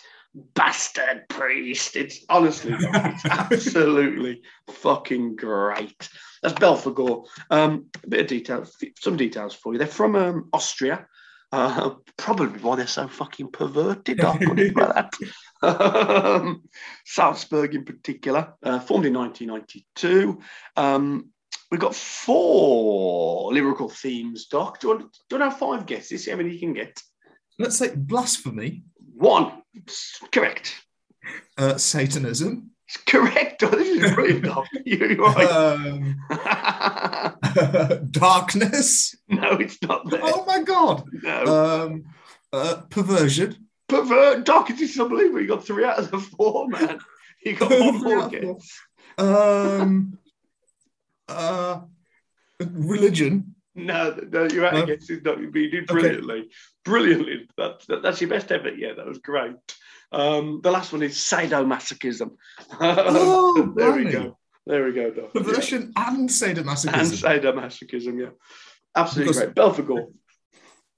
bastard 0.53 1.27
priest. 1.29 1.95
It's 1.95 2.25
honestly 2.29 2.73
it's 2.77 3.25
absolutely 3.29 4.41
fucking 4.69 5.35
great. 5.35 6.09
That's 6.41 6.55
belphegor 6.55 7.25
um 7.51 7.85
a 8.03 8.07
bit 8.07 8.21
of 8.21 8.27
detail 8.27 8.65
some 8.99 9.17
details 9.17 9.53
for 9.53 9.73
you. 9.73 9.79
They're 9.79 9.87
from 9.87 10.15
um, 10.15 10.49
austria 10.53 11.05
uh, 11.51 11.91
probably 12.17 12.59
why 12.61 12.75
they're 12.75 12.87
so 12.87 13.07
fucking 13.07 13.51
perverted 13.51 14.21
I 14.23 14.37
put 14.37 14.59
it 14.59 14.75
like 14.75 14.93
that. 14.93 15.13
Um, 15.63 16.61
Salzburg 17.03 17.73
in 17.73 17.83
particular, 17.83 18.53
uh, 18.61 18.79
formed 18.79 19.07
in 19.07 19.13
1992. 19.15 20.39
Um, 20.75 21.31
we've 21.71 21.79
got 21.79 21.95
four 21.95 23.51
lyrical 23.51 23.89
themes, 23.89 24.45
Doc. 24.45 24.79
Do 24.79 24.87
you, 24.87 24.93
want, 24.93 25.11
do 25.29 25.35
you 25.35 25.39
want 25.39 25.49
to 25.51 25.57
have 25.57 25.59
five 25.59 25.85
guesses? 25.87 26.25
See 26.25 26.29
how 26.31 26.37
many 26.37 26.51
you 26.53 26.59
can 26.59 26.73
get? 26.73 27.01
Let's 27.57 27.75
say 27.79 27.89
blasphemy, 27.95 28.83
One. 29.15 29.63
Correct. 30.31 30.75
uh, 31.57 31.77
Satanism, 31.77 32.69
It's 32.87 32.97
correct. 32.97 33.63
This 33.71 33.87
is 34.05 34.13
brilliant, 34.13 34.43
Doc. 34.45 34.67
You're 34.85 35.15
right. 35.15 35.49
um, 35.49 36.17
darkness. 38.11 39.15
no, 39.27 39.51
it's 39.53 39.81
not 39.81 40.09
there. 40.09 40.21
Oh 40.23 40.45
my 40.45 40.63
god! 40.63 41.03
No. 41.23 41.85
Um, 41.85 42.03
uh, 42.53 42.81
perversion. 42.89 43.67
Pervert, 43.89 44.43
Doc, 44.43 44.67
this 44.67 44.81
is 44.81 44.99
unbelievable. 44.99 45.41
You 45.41 45.47
got 45.47 45.65
three 45.65 45.85
out 45.85 45.99
of 45.99 46.11
the 46.11 46.19
four, 46.19 46.67
man. 46.67 46.99
You 47.45 47.55
got 47.55 47.69
one 47.71 48.03
more 48.03 48.29
guess. 48.29 48.79
Um, 49.17 50.17
uh, 51.29 51.81
religion. 52.59 53.55
No, 53.75 54.19
no, 54.31 54.43
you're 54.45 54.65
out 54.65 54.75
of 54.75 54.87
guesses. 54.87 55.21
No, 55.23 55.37
you 55.37 55.51
did 55.51 55.83
Okay. 55.83 55.93
brilliantly. 55.93 56.49
Brilliantly. 56.83 57.47
That's, 57.57 57.85
that, 57.85 58.01
that's 58.01 58.19
your 58.19 58.29
best 58.29 58.51
effort. 58.51 58.73
Yeah, 58.77 58.93
that 58.97 59.05
was 59.05 59.19
great. 59.19 59.55
Um, 60.11 60.61
the 60.63 60.71
last 60.71 60.91
one 60.91 61.03
is 61.03 61.15
sadomasochism. 61.15 62.31
Oh, 62.79 63.73
there 63.75 63.91
we 63.93 64.05
go. 64.05 64.37
There 64.67 64.83
we 64.85 64.91
go, 64.91 65.09
Doc. 65.11 65.31
Yeah. 65.33 65.41
Perversion 65.41 65.93
and 65.95 66.17
And 66.19 66.29
sadomasochism. 66.29 67.41
sadomasochism, 67.41 68.19
yeah. 68.19 68.29
Absolutely 68.95 69.33
Because- 69.33 69.53
great. 69.53 69.55
Belphegor. 69.55 70.13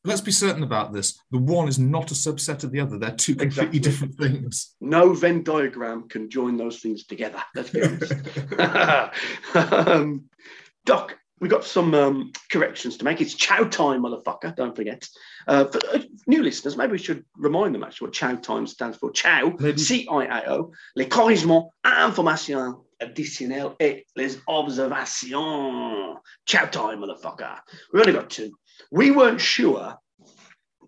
Let's 0.05 0.21
be 0.21 0.31
certain 0.31 0.63
about 0.63 0.93
this. 0.93 1.19
The 1.29 1.37
one 1.39 1.67
is 1.67 1.77
not 1.77 2.09
a 2.11 2.13
subset 2.13 2.63
of 2.63 2.71
the 2.71 2.79
other. 2.79 2.97
They're 2.97 3.11
two 3.11 3.35
completely 3.35 3.77
Exactly. 3.77 3.79
different 3.79 4.15
things. 4.15 4.75
No 4.79 5.13
Venn 5.13 5.43
diagram 5.43 6.07
can 6.07 6.29
join 6.29 6.55
those 6.55 6.79
things 6.79 7.05
together. 7.05 7.43
Let's 7.53 7.69
be 7.69 7.83
honest. 7.83 8.13
um, 9.87 10.29
Doc, 10.85 11.17
We've 11.41 11.49
got 11.51 11.63
some 11.63 11.93
um, 11.93 12.31
corrections 12.51 12.97
to 12.97 13.05
make. 13.05 13.21
It's 13.21 13.33
chow 13.33 13.63
time, 13.63 14.01
motherfucker. 14.03 14.53
Don't 14.57 14.75
forget. 14.75 15.07
Uh, 15.47 15.65
for 15.65 15.79
uh, 15.93 15.99
new 16.27 16.43
listeners, 16.43 16.75
maybe 16.75 16.91
we 16.91 16.97
should 16.97 17.23
remind 17.37 17.73
them 17.73 17.83
actually 17.83 18.07
what 18.07 18.13
chow 18.13 18.35
time 18.35 18.67
stands 18.67 18.97
for. 18.97 19.09
Chow, 19.11 19.55
Maybe- 19.57 19.77
C-I-A-O, 19.77 20.73
les 20.97 21.05
corrigements, 21.05 21.69
informations 21.85 22.75
additionnelles 23.01 23.75
et 23.79 24.05
les 24.15 24.37
observations. 24.47 26.17
Chow 26.45 26.65
time, 26.65 26.99
motherfucker. 26.99 27.59
We've 27.93 28.01
only 28.01 28.13
got 28.13 28.29
two. 28.29 28.51
We 28.91 29.11
weren't 29.11 29.41
sure 29.41 29.97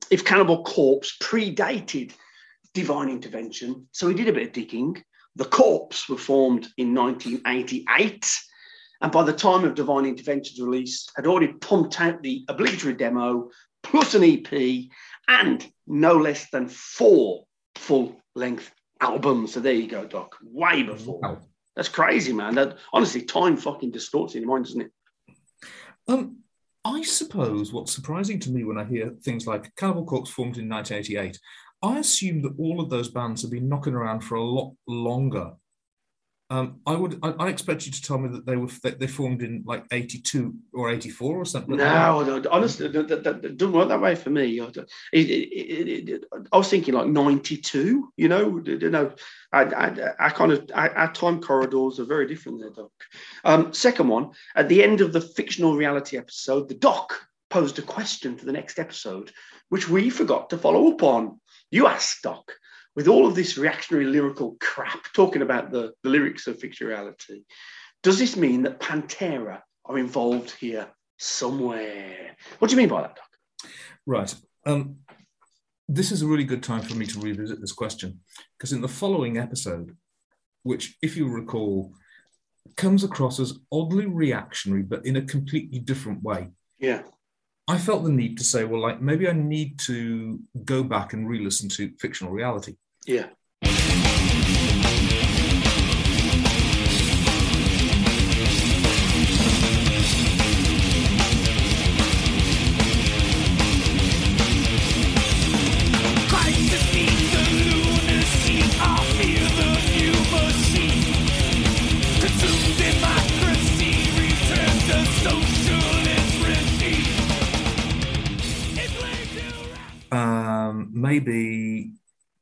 if 0.10 0.26
Cannibal 0.26 0.64
Corpse 0.64 1.18
predated 1.22 2.14
divine 2.74 3.10
intervention. 3.10 3.88
So 3.92 4.08
we 4.08 4.14
did 4.14 4.30
a 4.30 4.34
bit 4.34 4.48
of 4.48 4.54
digging. 4.54 5.04
The 5.36 5.46
Corpse 5.46 6.10
were 6.10 6.18
formed 6.18 6.68
in 6.78 6.94
1988 6.94 8.42
and 9.02 9.12
by 9.12 9.24
the 9.24 9.34
time 9.34 9.66
of 9.66 9.74
Divine 9.74 10.06
Intervention's 10.06 10.62
release, 10.62 11.08
had 11.16 11.26
already 11.26 11.54
pumped 11.54 12.00
out 12.00 12.22
the 12.22 12.46
obligatory 12.48 12.94
demo 12.94 13.50
plus 13.82 14.14
an 14.14 14.24
EP 14.24 14.90
and 15.28 15.66
no 15.88 16.14
less 16.14 16.50
than 16.52 16.68
four 16.68 17.46
full 17.76 18.16
length 18.36 18.72
albums. 19.00 19.54
So 19.54 19.60
there 19.60 19.74
you 19.74 19.88
go, 19.88 20.06
Doc. 20.06 20.38
Way 20.44 20.84
before. 20.84 21.20
Wow. 21.20 21.40
That's 21.76 21.90
crazy, 21.90 22.34
man. 22.34 22.56
That 22.56 22.78
honestly, 22.94 23.24
time 23.24 23.58
fucking 23.58 23.92
distorts 23.92 24.36
in 24.36 24.42
your 24.42 24.52
mind, 24.52 24.66
doesn't 24.66 24.82
it? 24.82 24.92
Um, 26.08 26.38
I 26.84 27.04
suppose 27.04 27.72
what's 27.72 27.94
surprising 27.94 28.40
to 28.40 28.52
me 28.52 28.64
when 28.64 28.78
I 28.78 28.86
hear 28.86 29.14
things 29.22 29.48
like 29.48 29.74
Cannibal 29.76 30.06
Corpse 30.06 30.30
formed 30.30 30.58
in 30.58 30.68
1988, 30.68 31.40
I 31.84 32.00
assume 32.00 32.42
that 32.42 32.56
all 32.58 32.82
of 32.82 32.90
those 32.90 33.10
bands 33.10 33.42
have 33.42 33.52
been 33.52 33.70
knocking 33.70 33.94
around 33.94 34.22
for 34.22 34.36
a 34.36 34.44
lot 34.44 34.74
longer. 34.88 35.52
Um, 36.52 36.82
I 36.86 36.98
would, 36.98 37.18
I, 37.24 37.30
I 37.30 37.48
expect 37.48 37.86
you 37.86 37.94
to 37.94 38.02
tell 38.02 38.18
me 38.18 38.28
that 38.28 38.46
they 38.46 38.58
were 38.58 38.68
that 38.84 39.00
they 39.00 39.08
formed 39.08 39.42
in 39.42 39.64
like 39.66 39.86
82 39.90 40.54
or 40.74 40.92
84 40.92 41.38
or 41.38 41.46
something. 41.46 41.78
No, 41.78 42.44
honestly, 42.52 42.90
that, 42.90 43.08
that, 43.08 43.24
that 43.24 43.56
doesn't 43.56 43.74
work 43.74 43.88
that 43.88 44.02
way 44.02 44.16
for 44.16 44.32
me. 44.32 44.60
It, 44.60 44.78
it, 45.14 46.10
it, 46.10 46.26
I 46.52 46.58
was 46.58 46.68
thinking 46.68 46.94
like 46.94 47.08
92, 47.08 48.12
you 48.18 48.28
know, 48.28 48.62
you 48.66 48.90
know, 48.90 49.14
I, 49.54 49.62
I, 49.62 50.14
I 50.20 50.30
kind 50.30 50.52
of, 50.52 50.70
I, 50.76 50.90
our 50.90 51.14
time 51.14 51.40
corridors 51.40 52.02
are 52.02 52.06
very 52.06 52.28
different 52.28 52.60
there, 52.60 52.72
Doc. 52.72 52.92
Um, 53.46 53.74
second 53.74 54.10
one, 54.10 54.32
at 54.54 54.68
the 54.68 54.84
end 54.84 55.00
of 55.00 55.14
the 55.14 55.22
fictional 55.22 55.78
reality 55.78 56.18
episode, 56.18 56.68
the 56.68 56.76
Doc 56.76 57.18
posed 57.50 57.80
a 57.80 57.82
question 57.82 58.36
for 58.36 58.44
the 58.44 58.52
next 58.52 58.78
episode, 58.78 59.32
which 59.70 59.88
we 59.88 60.10
forgot 60.10 60.50
to 60.50 60.58
follow 60.58 60.92
up 60.92 61.02
on. 61.02 61.40
You 61.70 61.88
asked 61.88 62.24
Doc, 62.24 62.52
with 62.96 63.08
all 63.08 63.26
of 63.26 63.36
this 63.36 63.58
reactionary 63.58 64.06
lyrical 64.06 64.58
crap 64.60 65.06
talking 65.14 65.42
about 65.42 65.72
the, 65.72 65.94
the 66.04 66.10
lyrics 66.10 66.48
of 66.48 66.60
fictional 66.60 66.92
reality, 66.92 67.44
does 68.04 68.20
this 68.20 68.36
mean 68.36 68.64
that 68.64 68.80
Pantera 68.80 69.62
are 69.86 69.98
involved 69.98 70.52
here 70.52 70.88
somewhere? 71.18 72.36
What 72.60 72.70
do 72.70 72.76
you 72.76 72.82
mean 72.82 72.90
by 72.90 73.02
that, 73.02 73.16
Doc? 73.16 73.72
Right. 74.06 74.36
Um, 74.66 74.98
this 75.88 76.12
is 76.12 76.22
a 76.22 76.28
really 76.28 76.44
good 76.44 76.64
time 76.64 76.82
for 76.82 76.96
me 76.96 77.06
to 77.06 77.20
revisit 77.20 77.62
this 77.62 77.74
question 77.74 78.22
because 78.58 78.74
in 78.74 78.82
the 78.82 78.88
following 78.88 79.38
episode, 79.38 79.96
which, 80.64 80.96
if 81.02 81.16
you 81.16 81.28
recall, 81.28 81.94
comes 82.78 83.04
across 83.04 83.40
as 83.40 83.60
oddly 83.72 84.06
reactionary, 84.06 84.84
but 84.84 85.06
in 85.06 85.18
a 85.18 85.22
completely 85.22 85.80
different 85.80 86.24
way. 86.24 86.50
Yeah. 86.80 87.04
I 87.72 87.78
felt 87.78 88.04
the 88.04 88.10
need 88.10 88.38
to 88.38 88.44
say, 88.44 88.66
well, 88.66 88.82
like 88.82 89.02
maybe 89.02 89.30
I 89.30 89.32
need 89.32 89.80
to 89.80 90.42
go 90.66 90.84
back 90.84 91.14
and 91.14 91.26
re-listen 91.26 91.70
to 91.70 91.94
fictional 92.02 92.34
reality. 92.34 92.76
Yeah. 93.08 93.28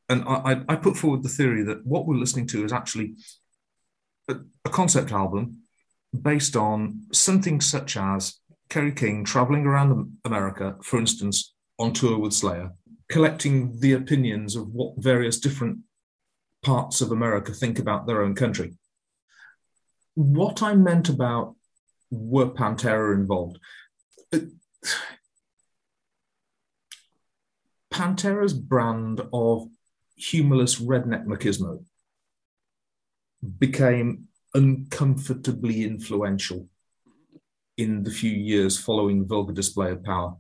And 0.10 0.24
I, 0.28 0.62
I, 0.68 0.76
put 0.76 0.98
forward 0.98 1.22
the 1.22 1.30
theory 1.30 1.64
that 1.64 1.86
what 1.86 2.08
we're 2.08 2.16
listening 2.16 2.48
to 2.48 2.66
is 2.66 2.74
actually 2.74 3.16
a, 4.28 4.38
a 4.66 4.70
concept 4.70 5.12
album 5.12 5.60
based 6.20 6.56
on 6.56 7.04
something 7.14 7.62
such 7.62 7.96
as 7.96 8.40
Kerry 8.70 8.92
King 8.92 9.24
traveling 9.24 9.68
around 9.68 10.18
America, 10.26 10.76
for 10.82 11.00
instance, 11.00 11.54
on 11.78 11.94
tour 11.94 12.18
with 12.18 12.34
Slayer, 12.34 12.72
collecting 13.08 13.80
the 13.80 13.94
opinions 13.94 14.56
of 14.56 14.70
what 14.70 14.96
various 14.98 15.40
different 15.40 15.80
parts 16.64 17.02
of 17.02 17.12
America 17.12 17.54
think 17.54 17.78
about 17.80 18.08
their 18.08 18.24
own 18.24 18.34
country. 18.36 18.78
What 20.16 20.64
I 20.64 20.74
meant 20.76 21.08
about 21.10 21.56
were 22.10 22.50
Pantera 22.50 23.14
involved? 23.14 23.60
Pantera's 27.94 28.54
brand 28.54 29.22
of 29.34 29.68
humorless 30.20 30.80
redneck 30.80 31.26
machismo 31.26 31.84
became 33.58 34.28
uncomfortably 34.54 35.84
influential 35.84 36.68
in 37.78 38.04
the 38.04 38.12
few 38.12 38.32
years 38.32 38.78
following 38.78 39.26
vulgar 39.26 39.54
display 39.54 39.92
of 39.92 40.04
power. 40.04 40.36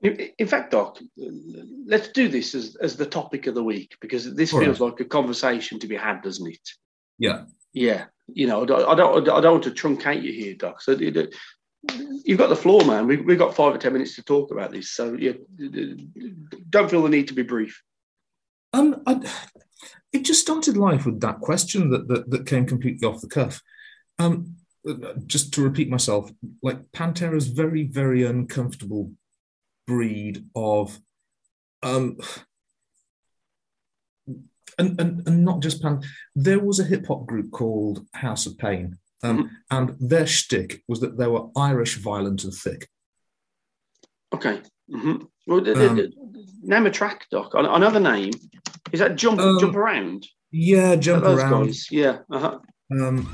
In, 0.00 0.46
fact, 0.46 0.70
Doc, 0.70 0.98
let's 1.86 2.08
do 2.08 2.28
this 2.28 2.54
as, 2.54 2.76
as 2.76 2.96
the 2.96 3.04
topic 3.04 3.48
of 3.48 3.56
the 3.56 3.64
week 3.64 3.96
because 4.00 4.32
this 4.34 4.54
All 4.54 4.60
feels 4.60 4.80
like 4.80 5.00
a 5.00 5.04
conversation 5.04 5.80
to 5.80 5.88
be 5.88 5.96
had, 5.96 6.22
doesn't 6.22 6.46
it? 6.46 6.68
Yeah. 7.18 7.44
Yeah. 7.72 8.04
You 8.28 8.46
know, 8.46 8.62
I 8.62 8.64
don't, 8.64 8.88
I 8.88 8.94
don't, 8.94 9.28
I 9.28 9.40
don't 9.40 9.60
want 9.60 9.64
to 9.64 9.70
truncate 9.72 10.22
you 10.22 10.32
here, 10.32 10.54
Doc. 10.54 10.80
So 10.80 10.92
you've 10.92 12.38
got 12.38 12.48
the 12.48 12.56
floor, 12.56 12.84
man. 12.84 13.08
We, 13.08 13.16
we've 13.16 13.38
got 13.38 13.56
five 13.56 13.74
or 13.74 13.78
10 13.78 13.92
minutes 13.92 14.14
to 14.14 14.22
talk 14.22 14.52
about 14.52 14.70
this. 14.70 14.92
So 14.92 15.14
yeah, 15.14 15.32
don't 16.70 16.90
feel 16.90 17.02
the 17.02 17.08
need 17.08 17.28
to 17.28 17.34
be 17.34 17.42
brief. 17.42 17.82
Um, 18.72 19.02
I, 19.06 19.20
it 20.12 20.24
just 20.24 20.40
started 20.40 20.76
life 20.76 21.06
with 21.06 21.20
that 21.20 21.40
question 21.40 21.90
that, 21.90 22.08
that, 22.08 22.30
that 22.30 22.46
came 22.46 22.66
completely 22.66 23.06
off 23.06 23.20
the 23.20 23.28
cuff. 23.28 23.62
Um, 24.18 24.56
just 25.26 25.52
to 25.54 25.62
repeat 25.62 25.90
myself, 25.90 26.30
like 26.62 26.90
Pantera's 26.92 27.48
very, 27.48 27.84
very 27.84 28.24
uncomfortable 28.24 29.12
breed 29.86 30.44
of, 30.54 30.98
um, 31.82 32.18
and, 34.78 35.00
and, 35.00 35.26
and 35.26 35.44
not 35.44 35.60
just 35.60 35.82
Pan. 35.82 36.02
There 36.34 36.60
was 36.60 36.78
a 36.78 36.84
hip 36.84 37.06
hop 37.06 37.26
group 37.26 37.50
called 37.50 38.06
House 38.14 38.46
of 38.46 38.56
Pain, 38.56 38.98
um, 39.22 39.50
and 39.70 39.96
their 39.98 40.26
shtick 40.26 40.82
was 40.88 41.00
that 41.00 41.18
they 41.18 41.26
were 41.26 41.48
Irish, 41.56 41.96
violent, 41.96 42.44
and 42.44 42.54
thick. 42.54 42.88
Okay. 44.32 44.60
hmm 44.90 45.16
Well, 45.48 45.62
the, 45.62 45.72
Um, 45.88 45.96
the- 45.96 46.12
name 46.62 46.86
a 46.86 46.90
track, 46.90 47.26
Doc. 47.30 47.52
Another 47.54 47.98
name. 48.00 48.32
Is 48.92 49.00
that 49.00 49.16
Jump 49.16 49.40
Um, 49.40 49.58
Jump 49.58 49.74
Around? 49.74 50.26
Yeah, 50.52 50.94
jump 50.96 51.24
around. 51.24 51.64
guys. 51.66 51.86
Yeah. 51.90 52.18
Uh-huh. 52.30 52.58
Um, 52.92 53.26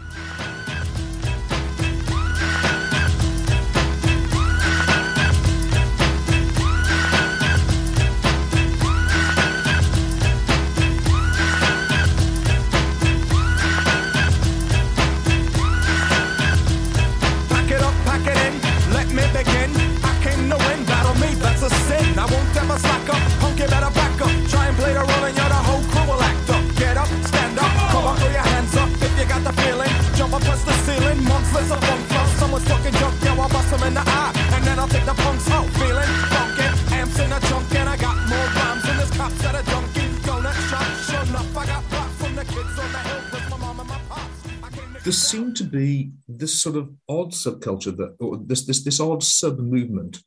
fucking 33.49 33.57
I'll 33.57 33.63
bust 33.63 33.73
'em 33.73 33.89
in 33.89 33.95
the 33.95 34.01
eye. 34.01 34.33
And 34.55 34.65
then 34.65 34.79
I'll 34.79 34.89
take 34.89 35.05
the 35.05 35.15
punks 35.15 35.51
out, 35.51 35.69
feeling 35.81 36.13
funky. 36.33 36.95
Amps 36.95 37.19
in 37.19 37.33
a 37.33 37.41
junk 37.41 37.75
and 37.75 37.89
I 37.89 37.97
got 37.97 38.17
more 38.29 38.47
rhymes 38.57 38.83
than 38.83 38.97
this 38.97 39.11
cops 39.17 39.45
at 39.45 39.55
a 39.55 39.71
junkie. 39.71 40.09
Donut 40.27 40.55
shop, 40.71 40.87
sure 41.09 41.23
enough, 41.23 41.57
I 41.57 41.67
got 41.67 41.91
pop 41.91 42.11
from 42.11 42.35
the 42.35 42.45
kids 42.45 42.79
on 42.79 42.93
the 42.93 42.99
hill 42.99 43.23
with 43.33 43.51
my 43.51 43.57
mom 43.57 43.81
and 43.81 43.89
my 43.89 43.99
pops. 44.09 44.47
I 44.63 44.99
there 45.03 45.13
seemed 45.13 45.57
to 45.57 45.65
be 45.65 46.13
this 46.29 46.63
sort 46.63 46.77
of 46.77 46.91
odd 47.09 47.33
subculture 47.33 47.97
that, 47.97 48.17
or 48.21 48.39
this 48.39 48.65
this 48.67 48.83
this 48.83 49.01
odd 49.01 49.23
sub 49.23 49.59
movement. 49.59 50.23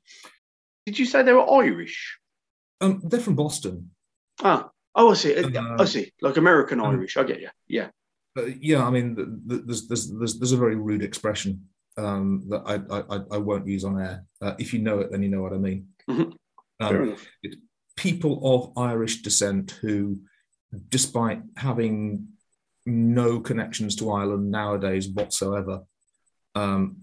Did 0.86 0.99
you 0.99 1.06
say 1.06 1.23
they 1.23 1.34
were 1.34 1.49
Irish? 1.49 2.19
Um, 2.80 3.01
they're 3.03 3.19
from 3.19 3.36
Boston. 3.36 3.91
Ah. 4.43 4.69
Oh, 4.99 5.12
I 5.12 5.13
see. 5.13 5.36
Uh, 5.36 5.75
I 5.80 5.86
see. 5.86 6.12
Like 6.21 6.38
American 6.38 6.80
um, 6.80 6.88
Irish. 6.88 7.17
I 7.17 7.23
get 7.23 7.39
you. 7.39 7.49
Yeah. 7.67 7.89
Uh, 8.36 8.45
yeah, 8.60 8.84
I 8.86 8.89
mean, 8.89 9.15
th- 9.15 9.27
th- 9.47 9.62
there's 9.65 9.88
there's 9.88 10.12
there's, 10.12 10.39
there's 10.39 10.51
a 10.51 10.58
very 10.58 10.75
rude 10.75 11.03
expression 11.03 11.67
um, 11.97 12.43
that 12.49 12.62
I, 12.65 12.75
I 13.15 13.21
I- 13.36 13.38
won't 13.38 13.67
use 13.67 13.83
on 13.83 13.99
air. 13.99 14.23
Uh, 14.41 14.53
if 14.60 14.73
you 14.73 14.79
know 14.79 14.99
it, 14.99 15.12
then 15.12 15.23
you 15.23 15.29
know 15.29 15.41
what 15.41 15.53
I 15.53 15.57
mean. 15.57 15.88
Mhm. 16.10 16.33
Um, 16.79 17.15
people 17.95 18.39
of 18.43 18.77
Irish 18.77 19.21
descent 19.23 19.71
who, 19.81 20.19
despite 20.89 21.41
having 21.55 22.27
no 22.86 23.39
connections 23.39 23.95
to 23.97 24.12
Ireland 24.12 24.51
nowadays 24.51 25.07
whatsoever, 25.10 25.81
um, 26.55 26.97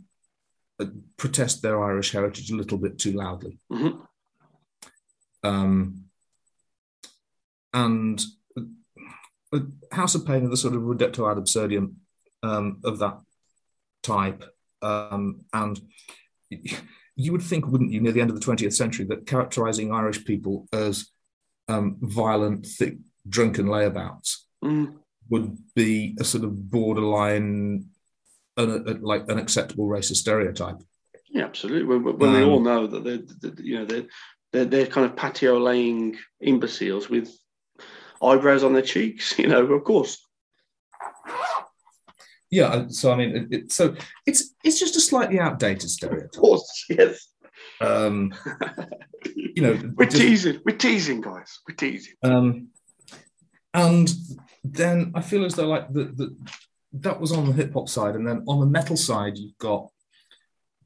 uh, 0.79 0.87
protest 1.17 1.63
their 1.63 1.83
Irish 1.83 2.13
heritage 2.13 2.51
a 2.51 2.57
little 2.57 2.79
bit 2.79 2.99
too 2.99 3.13
loudly. 3.13 3.59
Mhm. 3.73 4.07
Um, 5.43 6.05
and 7.73 8.25
uh, 9.53 9.59
House 9.93 10.15
of 10.15 10.25
Pain 10.27 10.45
are 10.47 10.49
the 10.49 10.57
sort 10.57 10.75
of 10.75 10.83
reductio 10.83 11.31
ad 11.31 11.39
absurdum 11.39 11.97
um, 12.43 12.81
of 12.85 12.99
that 13.01 13.19
type. 14.03 14.45
Um, 14.85 15.41
and 15.53 15.81
you 17.17 17.33
would 17.33 17.43
think, 17.43 17.67
wouldn't 17.67 17.93
you, 17.93 18.01
near 18.01 18.13
the 18.13 18.21
end 18.21 18.31
of 18.31 18.39
the 18.39 18.45
20th 18.45 18.75
century, 18.75 19.07
that 19.07 19.27
characterizing 19.27 19.93
Irish 19.93 20.25
people 20.25 20.69
as 20.73 21.07
um, 21.69 21.97
violent, 22.01 22.67
thick, 22.67 22.97
drunken 23.29 23.67
layabouts 23.67 24.37
Mm. 24.63 24.95
would 25.29 25.59
be 25.75 26.17
a 26.19 26.25
sort 26.25 26.45
of 26.45 26.71
borderline, 26.71 27.87
un, 28.57 28.85
uh, 28.89 28.95
like 29.01 29.29
an 29.29 29.39
acceptable 29.39 29.87
racist 29.87 30.17
stereotype. 30.17 30.77
Yeah, 31.29 31.45
absolutely. 31.45 31.85
When, 31.85 32.17
when 32.19 32.33
we 32.33 32.43
Um, 32.43 32.49
all 32.49 32.61
know 32.61 32.87
that 32.87 33.05
they're, 33.05 33.23
that, 33.43 33.61
you 33.61 33.79
know, 33.79 33.85
they're, 33.85 34.07
they're, 34.53 34.65
they're 34.65 34.87
kind 34.87 35.05
of 35.07 35.17
patio 35.17 35.59
laying 35.59 36.17
imbeciles 36.41 37.11
with 37.11 37.31
eyebrows 38.23 38.65
on 38.65 38.73
their 38.73 38.83
cheeks, 38.83 39.39
you 39.39 39.49
know, 39.49 39.65
of 39.67 39.85
course. 39.85 40.24
Yeah, 42.55 42.85
so 42.89 43.11
I 43.13 43.17
mean, 43.17 43.37
it, 43.37 43.47
it, 43.51 43.73
so 43.73 43.97
it's 44.27 44.55
it's 44.63 44.79
just 44.79 44.95
a 44.95 45.01
slightly 45.01 45.41
outdated 45.41 45.91
stereotype. 45.91 46.35
Of 46.35 46.41
course, 46.41 46.85
yes. 46.89 47.29
Um, 47.81 48.33
you 49.35 49.61
know, 49.63 49.75
We're 49.97 50.07
just- 50.07 50.23
teasing. 50.23 50.61
We're 50.65 50.77
teasing, 50.77 51.21
guys. 51.21 51.59
We're 51.67 51.75
teasing. 51.75 52.15
Um, 52.23 52.69
and 53.73 54.09
then 54.63 55.11
I 55.17 55.21
feel 55.21 55.45
as 55.45 55.57
though 55.57 55.67
like 55.67 55.93
the, 55.93 56.05
the 56.05 56.37
that 57.01 57.21
was 57.21 57.33
on 57.33 57.47
the 57.47 57.53
hip 57.53 57.73
hop 57.75 57.89
side, 57.89 58.15
and 58.15 58.25
then 58.27 58.45
on 58.47 58.61
the 58.61 58.67
metal 58.67 58.97
side, 58.97 59.37
you've 59.37 59.59
got 59.59 59.89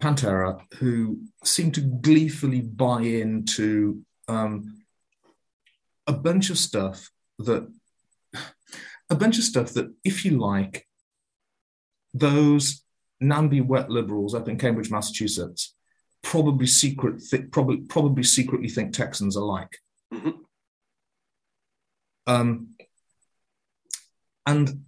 Pantera, 0.01 0.59
who 0.79 1.21
seem 1.45 1.71
to 1.73 1.83
gleefully 1.83 2.63
buy 2.63 3.03
into 3.03 4.01
um, 4.27 4.85
a 6.07 6.15
bunch 6.15 6.49
of 6.49 6.57
stuff 6.57 7.11
that 7.41 7.69
a 9.11 9.15
bunch 9.15 9.37
of 9.37 9.45
stuff 9.45 9.75
that, 9.75 9.93
if 10.03 10.25
you 10.25 10.39
like, 10.39 10.88
those 12.19 12.83
namby 13.21 13.61
wet 13.61 13.91
liberals 13.91 14.35
up 14.35 14.49
in 14.49 14.59
Cambridge, 14.59 14.91
Massachusetts, 14.91 15.75
probably 16.23 16.67
secret, 16.67 17.23
th- 17.31 17.51
probably 17.51 17.79
probably 17.79 18.23
secretly 18.23 18.69
think 18.69 18.93
Texans 18.93 19.37
are 19.37 19.45
like. 19.45 19.79
Mhm. 20.13 20.35
Um, 22.27 22.75
and 24.47 24.85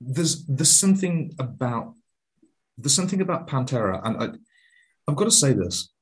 there's 0.00 0.46
there's 0.46 0.76
something 0.76 1.34
about 1.38 1.94
there's 2.78 2.94
something 2.94 3.20
about 3.20 3.46
Pantera, 3.46 4.00
and 4.04 4.16
I, 4.16 4.28
I've 5.06 5.16
got 5.16 5.24
to 5.24 5.30
say 5.30 5.52
this: 5.52 5.92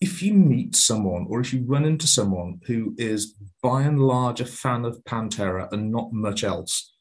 if 0.00 0.22
you 0.22 0.34
meet 0.34 0.74
someone 0.74 1.26
or 1.28 1.40
if 1.40 1.52
you 1.52 1.64
run 1.64 1.84
into 1.84 2.06
someone 2.06 2.60
who 2.66 2.94
is 2.98 3.34
by 3.62 3.82
and 3.82 4.00
large 4.00 4.40
a 4.40 4.46
fan 4.46 4.84
of 4.84 5.04
Pantera 5.04 5.70
and 5.72 5.92
not 5.92 6.12
much 6.12 6.42
else, 6.42 6.92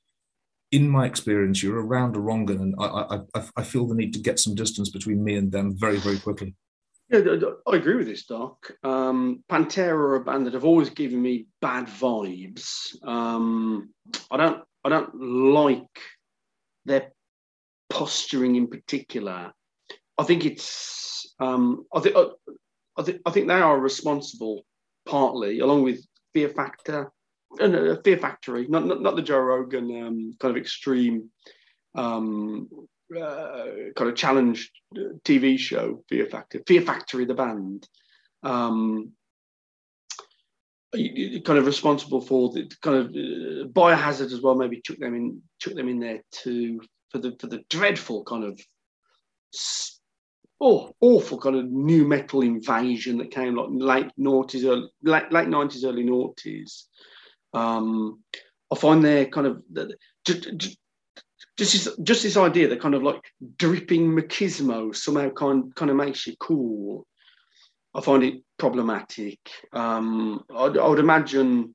in 0.72 0.88
my 0.88 1.06
experience, 1.06 1.64
you're 1.64 1.84
around 1.84 2.16
a 2.16 2.20
wrong 2.20 2.50
and 2.50 2.76
I, 2.80 3.18
I, 3.36 3.44
I, 3.58 3.64
feel 3.64 3.88
the 3.88 3.96
need 3.96 4.14
to 4.14 4.20
get 4.20 4.40
some 4.40 4.54
distance 4.54 4.90
between 4.90 5.24
me 5.24 5.36
and 5.36 5.52
them 5.52 5.76
very, 5.76 5.98
very 5.98 6.20
quickly. 6.20 6.56
Yeah, 7.10 7.22
th- 7.22 7.40
th- 7.40 7.54
I 7.68 7.76
agree 7.76 7.96
with 7.96 8.06
this, 8.06 8.26
Doc. 8.26 8.72
Um, 8.84 9.44
Pantera 9.50 9.94
are 9.94 10.16
a 10.16 10.24
band 10.24 10.46
that 10.46 10.54
have 10.54 10.66
always 10.66 10.92
given 10.92 11.22
me 11.22 11.48
bad 11.60 11.88
vibes. 11.88 12.96
Um, 13.04 13.90
I 14.30 14.38
don't, 14.38 14.64
I 14.84 14.90
don't 14.90 15.16
like 15.54 16.00
their 16.86 17.12
posturing 17.90 18.56
in 18.56 18.68
particular. 18.68 19.52
I 20.20 20.24
think 20.24 20.46
it's, 20.46 21.34
um, 21.40 21.86
I 21.94 22.00
think, 22.00 22.16
I, 22.16 22.26
I 22.96 23.04
think, 23.04 23.22
I 23.26 23.32
think 23.32 23.48
they 23.48 23.54
are 23.56 23.80
responsible 23.80 24.64
partly, 25.08 25.60
along 25.62 25.82
with 25.82 26.06
Fear 26.34 26.50
Factor, 26.50 27.12
uh, 27.60 27.68
no, 27.68 27.98
Fear 28.04 28.18
Factory, 28.18 28.68
not, 28.68 28.86
not 28.86 29.02
not 29.02 29.16
the 29.16 29.22
Joe 29.22 29.40
Rogan 29.40 30.06
um, 30.06 30.36
kind 30.40 30.56
of 30.56 30.62
extreme 30.62 31.30
um, 31.96 32.68
uh, 33.16 33.66
kind 33.96 34.10
of 34.10 34.16
challenge 34.16 34.72
uh, 34.96 35.16
TV 35.24 35.58
show, 35.58 36.04
Fear 36.10 36.28
Factor, 36.28 36.62
Fear 36.68 36.82
Factory, 36.82 37.26
the 37.26 37.34
band. 37.34 37.88
Um, 38.44 39.14
kind 40.92 41.60
of 41.60 41.68
responsible 41.68 42.20
for 42.20 42.50
the 42.50 42.72
kind 42.82 42.98
of 42.98 43.08
uh, 43.08 43.68
biohazard 43.70 44.32
as 44.32 44.42
well. 44.42 44.56
Maybe 44.56 44.82
took 44.84 45.00
them 45.00 45.16
in, 45.16 45.42
took 45.60 45.76
them 45.76 45.90
in 45.90 46.00
there 46.00 46.22
too 46.32 46.82
for 47.10 47.20
the 47.20 47.36
for 47.40 47.48
the 47.48 47.64
dreadful 47.70 48.24
kind 48.24 48.44
of 48.44 48.60
oh 50.62 50.94
awful 51.02 51.40
kind 51.40 51.56
of 51.56 51.66
new 51.66 52.08
metal 52.08 52.42
invasion 52.42 53.18
that 53.18 53.32
came 53.32 53.56
like 53.56 53.70
late 53.72 54.12
noughties, 54.20 54.66
early, 54.66 54.90
late 55.04 55.32
late 55.32 55.48
nineties, 55.48 55.86
early 55.86 56.04
noughties. 56.04 56.84
Um, 57.54 58.20
I 58.72 58.76
find 58.76 59.04
their 59.04 59.26
kind 59.26 59.48
of 59.48 59.64
just, 60.26 60.58
just 60.58 60.78
just 61.58 61.74
this 61.74 61.98
just 62.04 62.24
this 62.24 62.38
idea 62.38 62.68
that 62.70 62.82
kind 62.82 62.96
of 62.96 63.04
like 63.04 63.22
dripping 63.58 64.08
machismo 64.08 64.96
somehow 64.96 65.30
kind 65.32 65.74
kind 65.76 65.92
of 65.92 65.98
makes 65.98 66.26
you 66.26 66.36
cool. 66.40 67.06
I 67.94 68.02
find 68.02 68.24
it 68.24 68.44
problematic. 68.58 69.40
Um, 69.74 70.44
I'd, 70.56 70.78
I 70.78 70.88
would 70.88 71.00
imagine, 71.00 71.74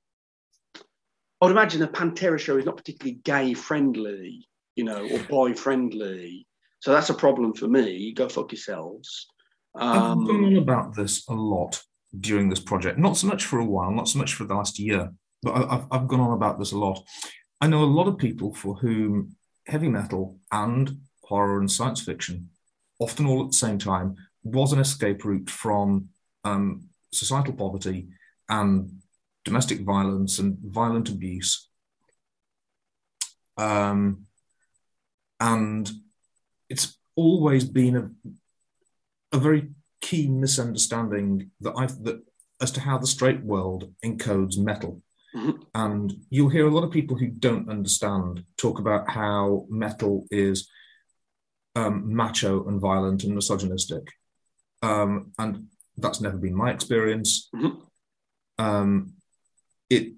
I 0.77 1.45
would 1.45 1.51
imagine 1.51 1.83
a 1.83 1.89
Pantera 1.89 2.39
show 2.39 2.57
is 2.57 2.65
not 2.65 2.77
particularly 2.77 3.19
gay 3.25 3.53
friendly, 3.53 4.47
you 4.77 4.85
know, 4.85 5.07
or 5.11 5.19
boy 5.25 5.55
friendly. 5.55 6.47
So 6.79 6.93
that's 6.93 7.11
a 7.11 7.15
problem 7.15 7.53
for 7.53 7.67
me. 7.67 8.13
Go 8.13 8.29
fuck 8.29 8.53
yourselves. 8.53 9.27
I've 9.75 9.93
gone 9.93 10.29
Um, 10.29 10.45
on 10.45 10.57
about 10.57 10.95
this 10.95 11.29
a 11.29 11.35
lot 11.35 11.83
during 12.21 12.49
this 12.49 12.61
project, 12.61 12.97
not 12.97 13.17
so 13.17 13.27
much 13.27 13.45
for 13.45 13.59
a 13.59 13.65
while, 13.65 13.91
not 13.91 14.09
so 14.09 14.21
much 14.21 14.35
for 14.35 14.45
the 14.45 14.55
last 14.55 14.79
year, 14.79 15.13
but 15.45 15.53
I've, 15.53 15.85
I've 15.91 16.09
gone 16.09 16.21
on 16.21 16.33
about 16.33 16.59
this 16.59 16.73
a 16.73 16.79
lot. 16.79 17.05
I 17.61 17.67
know 17.67 17.85
a 17.85 17.97
lot 17.99 18.09
of 18.09 18.19
people 18.19 18.55
for 18.55 18.75
whom 18.75 19.37
heavy 19.67 19.89
metal 19.89 20.39
and 20.51 20.99
horror 21.23 21.59
and 21.59 21.71
science 21.71 22.01
fiction, 22.01 22.51
often 22.99 23.27
all 23.27 23.43
at 23.43 23.51
the 23.51 23.57
same 23.57 23.79
time, 23.79 24.17
was 24.43 24.73
an 24.73 24.81
escape 24.81 25.25
route 25.25 25.49
from 25.49 26.09
um, 26.45 26.89
societal 27.13 27.55
poverty 27.55 28.09
and 28.49 28.91
domestic 29.45 29.81
violence 29.81 30.39
and 30.39 30.59
violent 30.63 31.09
abuse. 31.09 31.69
Um, 33.57 34.27
and 35.41 35.91
it's 36.69 36.97
always 37.17 37.65
been 37.65 37.97
a, 37.97 39.37
a 39.37 39.39
very 39.39 39.69
key 40.01 40.29
misunderstanding 40.29 41.51
that 41.61 41.75
I 41.77 41.87
that 41.87 42.23
as 42.61 42.71
to 42.73 42.81
how 42.81 42.99
the 42.99 43.07
straight 43.07 43.43
world 43.43 43.93
encodes 44.05 44.59
metal. 44.59 45.03
And 45.75 46.13
you'll 46.31 46.49
hear 46.49 46.67
a 46.67 46.71
lot 46.71 46.85
of 46.85 46.91
people 46.91 47.17
who 47.17 47.29
don't 47.29 47.69
understand 47.69 48.45
talk 48.57 48.79
about 48.79 49.11
how 49.11 49.67
metal 49.69 50.27
is 50.31 50.69
um, 51.75 52.15
macho 52.15 52.67
and 52.69 52.81
violent 52.81 53.25
and 53.25 53.35
misogynistic. 53.35 54.07
Um, 54.83 55.33
and 55.39 55.67
that's 55.97 56.21
never 56.21 56.37
been 56.37 56.55
my 56.55 56.71
experience. 56.71 57.49
Mhm. 57.55 57.81
Um, 58.59 59.15
it 59.91 60.13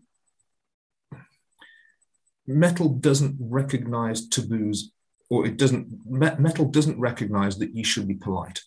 metal 2.46 2.88
doesn't 2.88 3.36
recognize 3.40 4.28
taboos 4.28 4.92
or 5.28 5.46
it 5.46 5.56
doesn't 5.56 5.88
me- 6.06 6.36
metal 6.38 6.66
doesn't 6.66 7.00
recognize 7.00 7.58
that 7.58 7.74
you 7.74 7.82
should 7.82 8.06
be 8.06 8.14
polite 8.14 8.60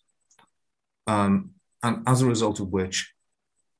um, 1.07 1.51
and 1.83 2.03
as 2.07 2.21
a 2.21 2.25
result 2.27 2.59
of 2.59 2.69
which 2.69 3.13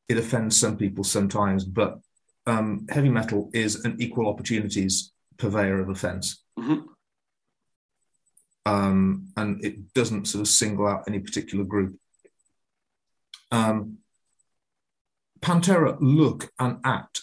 it 0.08 0.18
offends 0.18 0.58
some 0.58 0.78
people 0.78 1.04
sometimes 1.04 1.66
but 1.66 2.00
um, 2.46 2.88
heavy 2.90 3.10
metal 3.10 3.50
is 3.54 3.84
an 3.86 3.96
equal 4.00 4.28
opportunities 4.28 5.12
purveyor 5.38 5.80
of 5.80 5.90
offense. 5.90 6.44
Mhm. 6.58 6.86
um, 8.66 9.30
and 9.38 9.64
it 9.64 9.94
doesn't 9.94 10.28
sort 10.28 10.42
of 10.42 10.48
single 10.48 10.86
out 10.88 11.08
any 11.08 11.20
particular 11.20 11.64
group. 11.64 11.98
Um, 13.52 14.00
pantera 15.40 15.98
look 16.00 16.52
and 16.60 16.78
act 16.84 17.22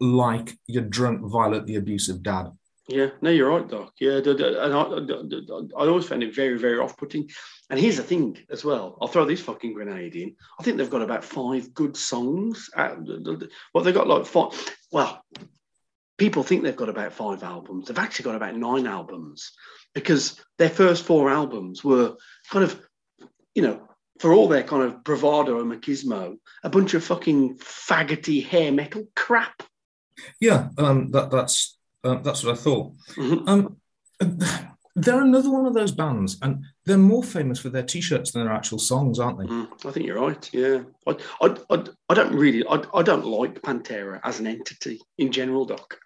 like 0.00 0.58
your 0.66 0.84
drunk 0.84 1.20
violently 1.30 1.74
abusive 1.74 2.22
dad 2.22 2.50
Yeah, 2.88 3.10
no, 3.20 3.30
you're 3.30 3.50
right, 3.50 3.68
Doc. 3.68 3.94
Yeah, 3.98 4.18
and 4.18 4.74
I, 4.74 5.86
always 5.86 6.06
found 6.06 6.22
it 6.22 6.34
very, 6.34 6.56
very 6.56 6.78
off-putting. 6.78 7.28
And 7.68 7.80
here's 7.80 7.96
the 7.96 8.04
thing 8.04 8.38
as 8.48 8.64
well. 8.64 8.96
I'll 9.00 9.08
throw 9.08 9.24
this 9.24 9.40
fucking 9.40 9.72
grenade 9.72 10.14
in. 10.14 10.36
I 10.60 10.62
think 10.62 10.76
they've 10.76 10.88
got 10.88 11.02
about 11.02 11.24
five 11.24 11.74
good 11.74 11.96
songs. 11.96 12.70
Well, 12.76 13.82
they've 13.82 13.94
got 13.94 14.06
like 14.06 14.26
five. 14.26 14.52
Well, 14.92 15.20
people 16.16 16.44
think 16.44 16.62
they've 16.62 16.76
got 16.76 16.88
about 16.88 17.12
five 17.12 17.42
albums. 17.42 17.88
They've 17.88 17.98
actually 17.98 18.24
got 18.24 18.36
about 18.36 18.56
nine 18.56 18.86
albums 18.86 19.52
because 19.92 20.40
their 20.58 20.70
first 20.70 21.04
four 21.04 21.28
albums 21.28 21.82
were 21.82 22.14
kind 22.50 22.64
of, 22.64 22.80
you 23.56 23.62
know, 23.62 23.88
for 24.20 24.32
all 24.32 24.46
their 24.46 24.62
kind 24.62 24.84
of 24.84 25.02
bravado 25.02 25.60
and 25.60 25.70
machismo, 25.70 26.36
a 26.62 26.70
bunch 26.70 26.94
of 26.94 27.02
fucking 27.02 27.58
faggoty 27.58 28.46
hair 28.46 28.70
metal 28.70 29.08
crap. 29.16 29.62
Yeah, 30.40 30.68
um, 30.78 31.10
that 31.10 31.30
that's 31.30 31.75
uh, 32.06 32.18
that's 32.22 32.44
what 32.44 32.54
I 32.54 32.56
thought. 32.56 32.92
Mhm. 33.14 33.48
Um, 33.48 33.76
they're 34.96 35.20
another 35.20 35.50
one 35.50 35.66
of 35.66 35.74
those 35.74 35.92
bands, 35.92 36.38
and 36.40 36.64
they're 36.86 36.96
more 36.96 37.22
famous 37.22 37.58
for 37.58 37.68
their 37.68 37.82
T-shirts 37.82 38.32
than 38.32 38.44
their 38.44 38.54
actual 38.54 38.78
songs, 38.78 39.18
aren't 39.18 39.38
they? 39.38 39.44
Mm, 39.44 39.68
I 39.84 39.90
think 39.90 40.06
you're 40.06 40.20
right. 40.20 40.50
Yeah, 40.54 40.84
I, 41.06 41.16
I, 41.42 41.56
I, 41.70 41.84
I 42.08 42.14
don't 42.14 42.34
really, 42.34 42.66
I, 42.66 42.82
I 42.94 43.02
don't 43.02 43.26
like 43.26 43.60
Pantera 43.60 44.20
as 44.24 44.40
an 44.40 44.46
entity 44.46 45.00
in 45.18 45.32
general, 45.32 45.66
Doc. 45.66 45.98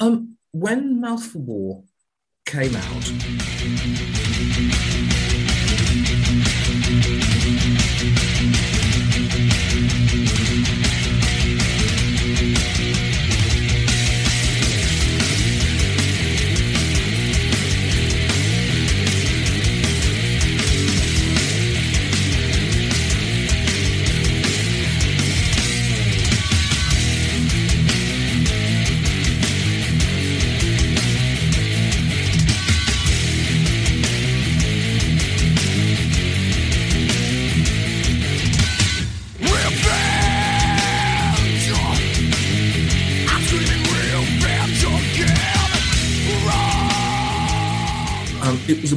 Um, 0.00 0.36
when 0.50 1.00
Mouth 1.00 1.24
for 1.24 1.38
War 1.38 1.84
came 2.44 2.74
out, 2.74 4.25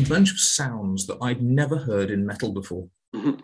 bunch 0.09 0.31
of 0.31 0.39
sounds 0.39 1.07
that 1.07 1.17
I'd 1.21 1.41
never 1.41 1.77
heard 1.77 2.09
in 2.11 2.25
metal 2.25 2.51
before. 2.51 2.87
Mhm. 3.15 3.39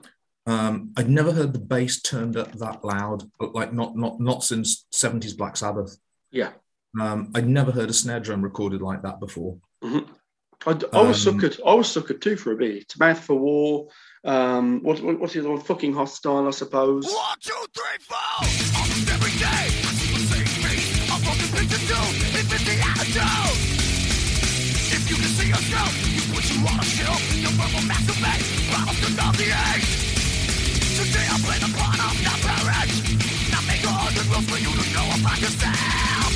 Um, 0.48 0.92
I'd 0.98 1.10
never 1.10 1.32
heard 1.32 1.54
the 1.54 1.60
bass 1.60 2.02
turned 2.02 2.38
up 2.38 2.52
that 2.54 2.84
loud, 2.84 3.30
but 3.40 3.56
like 3.56 3.74
not 3.74 3.96
not 3.96 4.20
not 4.20 4.44
since 4.44 4.86
seventies 4.92 5.34
Black 5.34 5.58
Sabbath. 5.58 5.98
Yeah. 6.32 6.52
Um, 7.00 7.32
I'd 7.36 7.48
never 7.48 7.72
heard 7.72 7.90
a 7.90 7.94
snare 7.94 8.20
drum 8.20 8.42
recorded 8.44 8.82
like 8.82 9.02
that 9.04 9.20
before. 9.20 9.58
I, 9.84 10.72
I 10.94 11.02
was 11.02 11.26
Um, 11.28 11.40
suckered. 11.40 11.60
I 11.66 11.74
was 11.74 11.88
suckered 11.88 12.22
too 12.22 12.38
for 12.38 12.52
a 12.54 12.56
bit. 12.56 12.94
Mouth 13.00 13.20
for 13.20 13.36
War. 13.36 13.88
Um, 14.24 14.82
what, 14.82 15.00
what, 15.02 15.20
what's 15.20 15.34
the 15.34 15.42
other 15.42 15.50
one? 15.50 15.62
Fucking 15.62 15.94
Hostile, 15.94 16.48
I 16.48 16.52
suppose. 16.52 17.06
One, 17.06 17.38
two, 17.42 17.54
three, 17.74 17.98
four. 18.00 18.18
Almost 18.80 19.10
every 19.12 19.32
day, 19.38 19.46
I 19.46 19.92
see 19.94 20.14
the 20.14 20.20
same 20.34 20.46
face. 20.64 20.88
A 21.12 21.18
broken 21.22 21.50
picture 21.54 21.84
too. 21.90 22.06
It 22.40 22.46
fits 22.50 22.64
the 22.66 22.78
attitude. 22.82 23.58
If 24.96 25.10
you 25.10 25.16
can 25.18 25.32
see 25.38 25.50
yourself, 25.50 26.15
you 26.56 26.62
put 26.62 26.72
you 26.72 26.74
on 26.74 26.80
a 26.80 26.84
shelf. 26.84 27.22
Your 27.36 27.52
verbal 27.52 27.84
the. 27.88 29.82
Today 30.96 31.28
I 31.28 31.38
play 31.44 31.60
the 31.60 31.72
part 31.76 32.00
of. 32.00 32.16
Not 32.24 32.40
hundred 33.84 34.28
rules 34.28 34.46
for 34.48 34.60
you 34.60 34.72
to 34.72 34.86
know 34.96 35.08
about 35.20 35.40
yourself. 35.42 36.32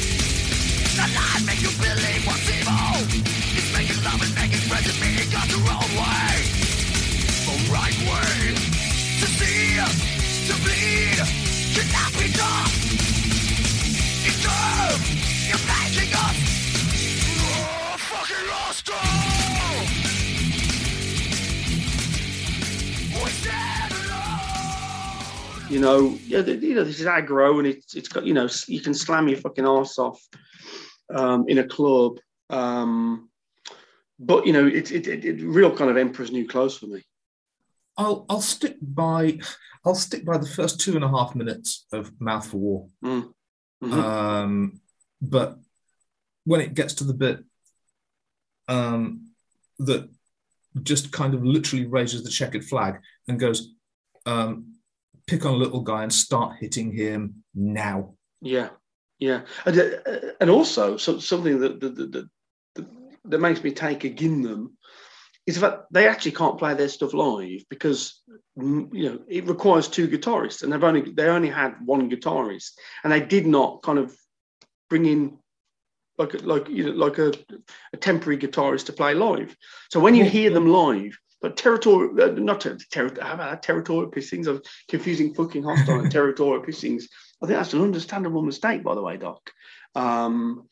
The 0.95 1.05
lies 1.15 1.43
make 1.45 1.61
you 1.61 1.72
believe 1.80 2.24
what's 2.28 2.49
evil. 2.51 2.99
It's 3.55 3.72
making 3.72 4.03
love 4.03 4.22
and 4.22 4.34
making 4.36 4.63
friends 4.67 4.88
and 4.91 4.99
being 4.99 5.30
God's 5.32 5.51
your 5.55 5.63
own 5.72 5.91
way. 5.95 6.32
The 7.47 7.55
right 7.72 7.97
way 8.09 8.55
to 9.20 9.28
see, 9.39 9.80
to 9.80 10.55
bleed, 10.63 11.20
cannot 11.76 12.11
be. 12.20 12.28
It's 14.28 14.39
true, 14.43 14.91
you're 15.47 15.65
making 15.65 16.11
us 16.11 16.38
oh, 17.39 17.95
fucking 17.97 18.45
lost. 18.49 19.18
You 25.70 25.80
know, 25.80 26.17
yeah, 26.26 26.41
the, 26.41 26.55
you 26.55 26.74
know, 26.74 26.84
this 26.84 26.99
is 26.99 27.05
aggro, 27.05 27.59
and 27.59 27.67
it's 27.67 27.95
it's 27.95 28.09
got 28.09 28.26
you 28.26 28.34
know, 28.34 28.49
you 28.67 28.82
can 28.82 28.93
slam 28.93 29.28
your 29.28 29.38
fucking 29.38 29.65
arse 29.65 29.99
off 29.99 30.20
um, 31.13 31.45
in 31.47 31.59
a 31.59 31.67
club. 31.67 32.17
Um, 32.49 33.30
but 34.20 34.45
you 34.47 34.53
know, 34.53 34.65
it's 34.65 34.91
it, 34.91 35.07
it, 35.07 35.26
it 35.26 35.43
real 35.43 35.76
kind 35.76 35.91
of 35.91 35.97
Emperor's 35.97 36.32
New 36.32 36.47
Clothes 36.47 36.78
for 36.78 36.88
me. 36.88 37.03
I'll 37.97 38.26
I'll 38.30 38.41
stick 38.41 38.78
by 38.82 39.39
I'll 39.86 39.95
stick 39.95 40.26
by 40.26 40.38
the 40.38 40.47
first 40.47 40.80
two 40.80 40.95
and 40.95 41.03
a 41.03 41.09
half 41.09 41.36
minutes 41.36 41.86
of 41.91 42.20
Mouth 42.20 42.47
for 42.47 42.57
War. 42.57 42.88
Mhm. 43.03 43.34
Um, 43.84 44.82
but 45.22 45.57
when 46.45 46.61
it 46.61 46.74
gets 46.74 46.95
to 46.95 47.03
the 47.03 47.13
bit 47.13 47.43
um, 48.67 49.32
that 49.80 50.09
just 50.84 51.11
kind 51.11 51.34
of 51.34 51.43
literally 51.43 51.86
raises 51.86 52.24
the 52.24 52.30
checkered 52.30 52.63
flag 52.63 52.99
and 53.28 53.39
goes, 53.39 53.74
um, 54.26 54.76
pick 55.30 55.45
on 55.45 55.53
a 55.53 55.57
little 55.57 55.82
guy 55.82 56.03
and 56.03 56.11
start 56.11 56.57
hitting 56.59 56.91
him 56.91 57.43
now. 57.53 58.15
Yeah, 58.41 58.69
yeah, 59.19 59.41
and, 59.65 59.80
uh, 59.80 60.32
and 60.41 60.49
also 60.49 60.97
so, 60.97 61.19
something 61.19 61.59
that 61.59 61.80
that, 61.80 61.95
that, 61.95 62.11
that 62.75 62.88
that 63.25 63.39
makes 63.39 63.63
me 63.63 63.71
take 63.71 64.03
again 64.03 64.41
them 64.41 64.77
is 65.45 65.59
that 65.59 65.86
they 65.91 66.07
actually 66.07 66.32
can't 66.32 66.57
play 66.57 66.73
their 66.73 66.89
stuff 66.89 67.13
live 67.13 67.63
because 67.69 68.21
mm, 68.57 68.88
you 68.93 69.09
know 69.09 69.19
it 69.27 69.45
requires 69.47 69.88
two 69.88 70.07
guitarists, 70.07 70.63
and 70.63 70.71
they've 70.73 70.84
only 70.84 71.11
they 71.11 71.27
only 71.27 71.49
had 71.49 71.75
one 71.86 72.09
guitarist, 72.09 72.71
and 73.03 73.13
they 73.13 73.21
did 73.21 73.45
not 73.45 73.84
kind 73.84 73.99
of 73.99 74.15
bring 74.89 75.05
in 75.05 75.38
like 76.17 76.41
like 76.43 76.67
you 76.69 76.86
know 76.86 76.91
like 76.91 77.17
a, 77.17 77.32
a 77.93 77.97
temporary 77.97 78.38
guitarist 78.38 78.86
to 78.88 78.93
play 78.93 79.13
live. 79.13 79.55
So 79.91 79.99
when 79.99 80.15
you 80.15 80.25
hear 80.25 80.49
them 80.49 80.67
live. 80.67 81.17
But 81.41 81.57
territorial, 81.57 82.21
uh, 82.21 82.31
not 82.33 82.61
ter- 82.61 82.77
ter- 82.91 83.21
how 83.21 83.33
about 83.33 83.63
territorial 83.63 84.11
pissings. 84.11 84.47
I 84.47 84.51
was 84.51 84.61
confusing 84.89 85.33
fucking 85.33 85.63
hostile 85.63 85.99
and 85.99 86.11
territorial 86.19 86.63
pissings. 86.63 87.03
I 87.41 87.47
think 87.47 87.57
that's 87.57 87.73
an 87.73 87.81
understandable 87.81 88.41
mistake, 88.41 88.83
by 88.83 88.95
the 88.95 89.01
way, 89.01 89.17
Doc. 89.17 89.49
Um, 89.95 90.67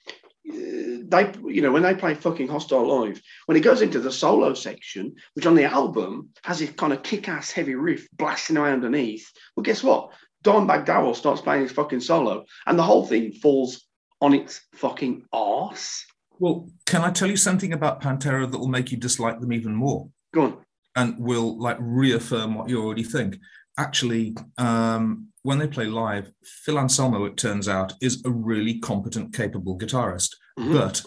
they, 0.46 1.34
you 1.46 1.62
know, 1.62 1.72
when 1.72 1.84
they 1.84 1.96
play 1.96 2.14
fucking 2.14 2.48
hostile 2.48 2.88
live, 2.88 3.22
when 3.46 3.58
it 3.58 3.62
goes 3.62 3.82
into 3.82 4.00
the 4.00 4.12
solo 4.12 4.54
section, 4.54 5.16
which 5.34 5.46
on 5.46 5.56
the 5.56 5.66
album 5.66 6.30
has 6.44 6.60
this 6.60 6.72
kind 6.72 6.94
of 6.94 7.04
kick-ass 7.04 7.52
heavy 7.52 7.76
riff 7.76 8.08
blasting 8.14 8.58
around 8.58 8.86
underneath. 8.86 9.30
Well, 9.56 9.64
guess 9.64 9.84
what? 9.84 10.12
Dimebag 10.44 10.86
Darrell 10.86 11.14
starts 11.14 11.42
playing 11.42 11.64
his 11.64 11.72
fucking 11.72 12.02
solo, 12.02 12.46
and 12.66 12.78
the 12.78 12.84
whole 12.84 13.06
thing 13.06 13.34
falls 13.34 13.86
on 14.22 14.34
its 14.34 14.62
fucking 14.76 15.26
arse. 15.34 16.06
Well, 16.40 16.70
can 16.86 17.02
I 17.02 17.12
tell 17.12 17.30
you 17.30 17.38
something 17.38 17.74
about 17.74 18.02
Pantera 18.02 18.50
that 18.50 18.58
will 18.58 18.68
make 18.68 18.92
you 18.92 18.98
dislike 18.98 19.40
them 19.40 19.52
even 19.52 19.74
more? 19.74 20.10
Go 20.34 20.42
on. 20.44 20.58
and 20.96 21.18
will 21.20 21.58
like 21.60 21.78
reaffirm 21.80 22.56
what 22.56 22.70
you 22.70 22.84
already 22.84 23.04
think. 23.04 23.38
Actually, 23.78 24.36
um, 24.58 25.28
when 25.44 25.60
they 25.60 25.68
play 25.68 25.86
live, 25.86 26.32
Phil 26.44 26.80
Anselmo, 26.80 27.26
it 27.26 27.38
turns 27.38 27.68
out, 27.68 27.94
is 28.02 28.24
a 28.26 28.32
really 28.32 28.80
competent, 28.80 29.32
capable 29.34 29.78
guitarist, 29.78 30.36
Mhm. 30.60 30.74
but 30.74 31.04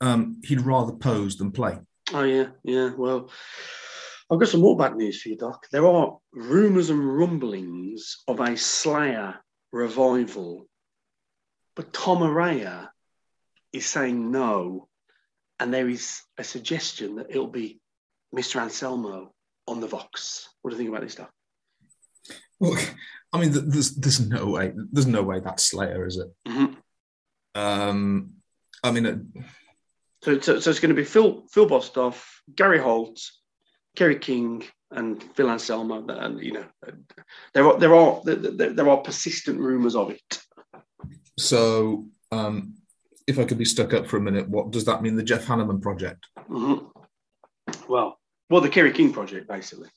um, 0.00 0.40
he'd 0.44 0.60
rather 0.60 0.92
pose 0.92 1.36
than 1.36 1.50
play. 1.52 1.78
Oh 2.12 2.22
yeah, 2.24 2.48
yeah. 2.64 2.90
Well, 2.96 3.30
I've 4.30 4.38
got 4.40 4.48
some 4.48 4.60
more 4.60 4.76
bad 4.76 4.96
news 4.96 5.22
for 5.22 5.28
you, 5.28 5.36
Doc. 5.36 5.66
There 5.70 5.86
are 5.86 6.18
rumours 6.32 6.90
and 6.90 7.16
rumblings 7.18 8.18
of 8.28 8.40
a 8.40 8.56
Slayer 8.56 9.36
revival, 9.72 10.68
but 11.76 11.92
Tom 11.92 12.18
Araya 12.18 12.88
is 13.72 13.86
saying 13.86 14.30
no, 14.32 14.88
and 15.60 15.72
there 15.72 15.88
is 15.88 16.22
a 16.36 16.44
suggestion 16.44 17.16
that 17.16 17.30
it'll 17.30 17.46
be 17.48 17.80
Mr. 18.34 18.60
Anselmo 18.60 19.32
on 19.66 19.80
the 19.80 19.86
Vox. 19.86 20.48
What 20.62 20.70
do 20.70 20.76
you 20.76 20.78
think 20.78 20.90
about 20.90 21.02
this 21.02 21.12
stuff? 21.12 21.30
Well, 22.60 22.78
I 23.32 23.40
mean, 23.40 23.52
there's 23.52 23.94
there's 23.94 24.20
no 24.28 24.46
way 24.46 24.72
there's 24.92 25.06
no 25.06 25.22
way 25.22 25.40
that's 25.40 25.64
Slayer, 25.64 26.06
is 26.06 26.16
it? 26.18 26.28
Mhm. 26.46 26.76
Um, 27.54 28.30
I 28.82 28.90
mean, 28.90 29.06
uh, 29.06 29.42
So, 30.22 30.40
so, 30.40 30.60
so 30.60 30.70
it's 30.70 30.80
going 30.80 30.94
to 30.94 31.00
be 31.02 31.04
Phil 31.04 31.44
Phil 31.52 31.68
Bostaph, 31.68 32.22
Gary 32.54 32.78
Holt, 32.78 33.20
Kerry 33.96 34.18
King, 34.18 34.64
and 34.90 35.22
Phil 35.34 35.48
Anselmo, 35.50 36.04
and 36.08 36.40
you 36.42 36.52
know, 36.52 36.64
there 37.54 37.66
are 37.66 37.78
there 37.78 37.94
are 37.94 38.20
there, 38.24 38.70
there 38.72 38.88
are 38.88 38.98
persistent 38.98 39.58
rumours 39.60 39.94
of 39.94 40.10
it. 40.10 40.42
so 41.38 42.06
um, 42.32 42.74
if 43.26 43.38
I 43.38 43.44
could 43.44 43.58
be 43.58 43.64
stuck 43.64 43.94
up 43.94 44.06
for 44.06 44.16
a 44.16 44.20
minute, 44.20 44.48
what 44.48 44.70
does 44.70 44.84
that 44.86 45.02
mean? 45.02 45.14
The 45.16 45.22
Jeff 45.22 45.46
Hanneman 45.46 45.80
project? 45.80 46.26
Mhm. 46.48 46.90
Well, 47.88 48.17
well, 48.50 48.60
the 48.60 48.68
Kerry 48.68 48.92
King 48.92 49.12
project, 49.12 49.48
basically. 49.48 49.88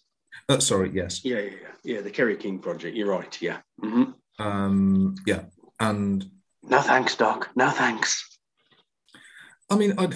Uh, 0.49 0.59
sorry, 0.59 0.91
yes. 0.93 1.23
Yeah, 1.23 1.39
yeah, 1.39 1.49
yeah, 1.49 1.95
yeah. 1.95 2.01
The 2.01 2.11
Kerry 2.11 2.35
King 2.35 2.59
project. 2.59 2.95
You're 2.95 3.09
right. 3.09 3.41
Yeah. 3.41 3.59
hmm 3.79 4.03
Um, 4.39 5.15
yeah, 5.25 5.43
and 5.79 6.25
No 6.63 6.81
thanks, 6.81 7.15
Doc. 7.15 7.49
No 7.55 7.69
thanks. 7.69 8.27
I 9.69 9.75
mean, 9.75 9.93
I'd... 9.97 10.15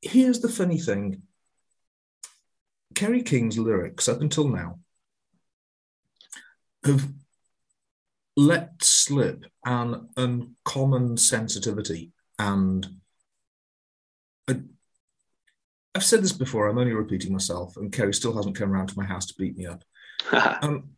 here's 0.00 0.40
the 0.40 0.48
funny 0.48 0.78
thing. 0.78 1.22
Kerry 2.94 3.22
King's 3.22 3.58
lyrics, 3.58 4.08
up 4.08 4.20
until 4.20 4.48
now, 4.48 4.78
have 6.84 7.08
let 8.36 8.82
slip 8.82 9.44
an 9.64 10.08
uncommon 10.16 11.16
sensitivity. 11.16 12.12
And 12.38 12.86
I, 14.48 14.60
I've 15.94 16.04
said 16.04 16.22
this 16.22 16.32
before, 16.32 16.68
I'm 16.68 16.78
only 16.78 16.92
repeating 16.94 17.32
myself, 17.32 17.76
and 17.76 17.92
Kerry 17.92 18.14
still 18.14 18.34
hasn't 18.34 18.56
come 18.56 18.72
around 18.72 18.88
to 18.88 18.98
my 18.98 19.04
house 19.04 19.26
to 19.26 19.34
beat 19.38 19.56
me 19.56 19.66
up. 19.66 19.82
Um, 20.62 20.90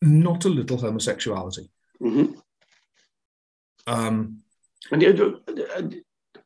not 0.00 0.44
a 0.44 0.48
little 0.48 0.78
homosexuality. 0.78 1.70
hmm 2.00 2.32
Um, 3.86 4.38
And 4.90 5.00
you- 5.02 5.40
uh, 5.46 5.82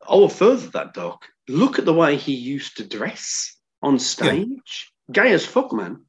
I'll 0.02 0.28
further 0.28 0.68
that, 0.70 0.92
Doc. 0.94 1.24
look 1.48 1.78
at 1.78 1.84
the 1.86 1.94
way 1.94 2.16
he 2.16 2.34
used 2.34 2.76
to 2.76 2.84
dress 2.86 3.56
on 3.82 3.98
stage. 3.98 4.92
Gay 5.10 5.32
as 5.32 5.46
fuck, 5.46 5.72
man. 5.72 6.04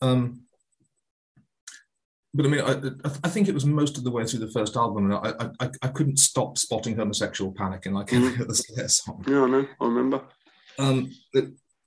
Um, 0.00 0.44
but 2.32 2.46
I 2.46 2.48
mean, 2.48 2.60
I, 2.60 2.72
I- 3.08 3.18
I 3.24 3.28
think 3.28 3.48
it 3.48 3.54
was 3.54 3.66
most 3.66 3.98
of 3.98 4.04
the 4.04 4.10
way 4.10 4.24
through 4.24 4.40
the 4.40 4.50
first 4.52 4.76
album, 4.76 5.10
and 5.10 5.14
I, 5.14 5.50
I, 5.64 5.70
I 5.82 5.88
couldn't 5.88 6.18
stop 6.18 6.56
spotting 6.56 6.96
homosexual 6.96 7.52
panic 7.52 7.84
in 7.86 7.92
like 7.94 8.12
every 8.12 8.42
other 8.42 8.54
Slayer 8.54 8.88
song. 8.88 9.24
Yeah, 9.28 9.42
I 9.42 9.48
know. 9.48 9.66
I 9.80 9.84
remember. 9.84 10.24
Um, 10.78 11.12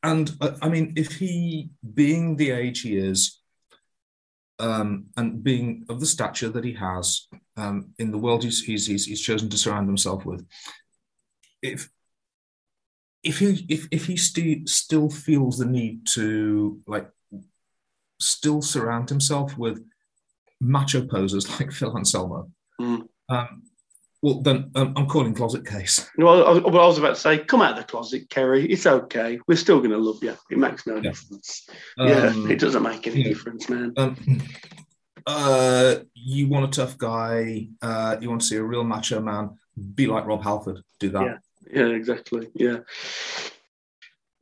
and 0.04 0.32
I, 0.42 0.54
I 0.64 0.70
mean, 0.70 0.94
if 0.96 1.14
he, 1.18 1.70
being 1.94 2.36
the 2.36 2.52
age 2.52 2.82
he 2.82 2.98
is, 2.98 3.40
um, 4.60 5.06
and 5.18 5.44
being 5.44 5.86
of 5.90 6.00
the 6.00 6.06
stature 6.06 6.50
that 6.50 6.64
he 6.64 6.74
has 6.74 7.28
um, 7.58 7.94
in 7.98 8.12
the 8.12 8.18
world 8.18 8.44
he's, 8.44 8.62
he's, 8.64 8.86
he's, 8.86 9.06
he's 9.06 9.22
chosen 9.22 9.50
to 9.50 9.58
surround 9.58 9.88
himself 9.88 10.26
with, 10.26 10.46
if 11.62 11.90
if 13.24 13.38
he 13.38 13.66
if, 13.70 13.88
if 13.92 14.06
he 14.08 14.18
sti- 14.18 14.64
still 14.66 15.08
feels 15.08 15.60
the 15.60 15.66
need 15.66 16.08
to 16.08 16.80
like 16.88 17.08
still 18.20 18.64
surround 18.64 19.10
himself 19.10 19.56
with 19.60 19.84
macho 20.60 21.06
posers 21.06 21.48
like 21.60 21.72
Phil 21.72 21.96
Anselmo, 21.98 22.50
Mm. 22.80 23.08
um, 23.30 23.64
well 24.22 24.42
then 24.42 24.72
um, 24.76 24.94
I'm 24.96 25.08
calling 25.08 25.34
closet 25.34 25.66
case. 25.66 26.10
Well, 26.18 26.46
I, 26.48 26.52
well, 26.60 26.84
I 26.84 26.88
was 26.88 26.98
about 26.98 27.16
to 27.16 27.22
say, 27.22 27.40
come 27.40 27.62
out 27.62 27.72
of 27.72 27.78
the 27.78 27.84
closet, 27.84 28.30
Kerry. 28.30 28.66
It's 28.66 28.86
okay. 28.86 29.40
We're 29.48 29.56
still 29.58 29.80
going 29.80 29.92
to 29.92 29.98
love 29.98 30.24
you. 30.24 30.36
It 30.50 30.58
makes 30.58 30.86
no 30.86 30.96
Yeah. 30.96 31.02
difference. 31.02 31.68
yeah, 31.98 32.28
Um, 32.28 32.50
it 32.52 32.60
doesn't 32.60 32.84
make 32.84 33.08
any 33.08 33.22
yeah. 33.22 33.28
difference, 33.30 33.70
man. 33.70 33.94
Um, 33.98 34.42
uh, 35.26 35.96
you 36.14 36.48
want 36.48 36.66
a 36.66 36.82
tough 36.82 36.98
guy, 36.98 37.68
uh, 37.82 38.18
you 38.20 38.30
want 38.30 38.42
to 38.42 38.48
see 38.48 38.56
a 38.58 38.64
real 38.64 38.84
macho 38.84 39.22
man, 39.22 39.58
be 39.96 40.08
like 40.08 40.26
Rob 40.26 40.44
Halford, 40.44 40.82
do 41.00 41.10
that. 41.10 41.24
Yeah. 41.24 41.38
Yeah, 41.74 41.96
exactly. 41.96 42.50
Yeah. 42.54 42.80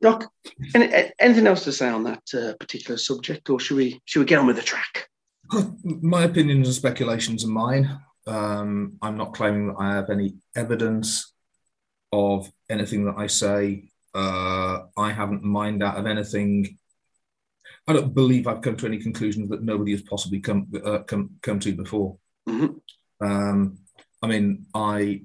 Doc, 0.02 0.32
any, 0.74 1.12
anything 1.18 1.46
else 1.46 1.64
to 1.64 1.72
say 1.72 1.88
on 1.88 2.04
that 2.04 2.22
uh, 2.34 2.54
particular 2.58 2.96
subject, 2.96 3.50
or 3.50 3.60
should 3.60 3.76
we 3.76 4.00
should 4.06 4.20
we 4.20 4.24
get 4.24 4.38
on 4.38 4.46
with 4.46 4.56
the 4.56 4.62
track? 4.62 5.08
My 5.84 6.24
opinions 6.24 6.66
and 6.68 6.74
speculations 6.74 7.44
are 7.44 7.48
mine. 7.48 8.00
Um, 8.30 8.96
I'm 9.02 9.16
not 9.16 9.34
claiming 9.34 9.68
that 9.68 9.76
I 9.78 9.94
have 9.94 10.08
any 10.08 10.34
evidence 10.54 11.32
of 12.12 12.50
anything 12.68 13.04
that 13.06 13.16
I 13.18 13.26
say. 13.26 13.90
Uh, 14.14 14.82
I 14.96 15.10
haven't 15.12 15.42
mined 15.42 15.82
out 15.82 15.96
of 15.96 16.06
anything. 16.06 16.78
I 17.88 17.92
don't 17.92 18.14
believe 18.14 18.46
I've 18.46 18.62
come 18.62 18.76
to 18.76 18.86
any 18.86 18.98
conclusions 18.98 19.50
that 19.50 19.64
nobody 19.64 19.92
has 19.92 20.02
possibly 20.02 20.38
come 20.40 20.68
uh, 20.84 21.00
come 21.00 21.30
come 21.42 21.58
to 21.60 21.72
before. 21.74 22.18
Mhm. 22.48 22.80
Um, 23.20 23.78
I 24.22 24.26
mean, 24.28 24.66
I 24.74 25.22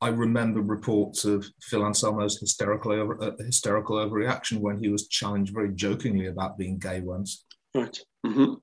I 0.00 0.08
remember 0.08 0.60
reports 0.62 1.24
of 1.24 1.46
Phil 1.60 1.84
Anselmo's 1.84 2.40
hysterical 2.40 2.92
over, 2.92 3.22
uh, 3.22 3.36
hysterical 3.38 3.96
overreaction 3.96 4.58
when 4.58 4.82
he 4.82 4.88
was 4.88 5.06
challenged 5.08 5.52
very 5.52 5.72
jokingly 5.74 6.26
about 6.26 6.58
being 6.58 6.78
gay 6.78 7.00
once. 7.00 7.44
Right. 7.74 7.98
hmm 8.26 8.54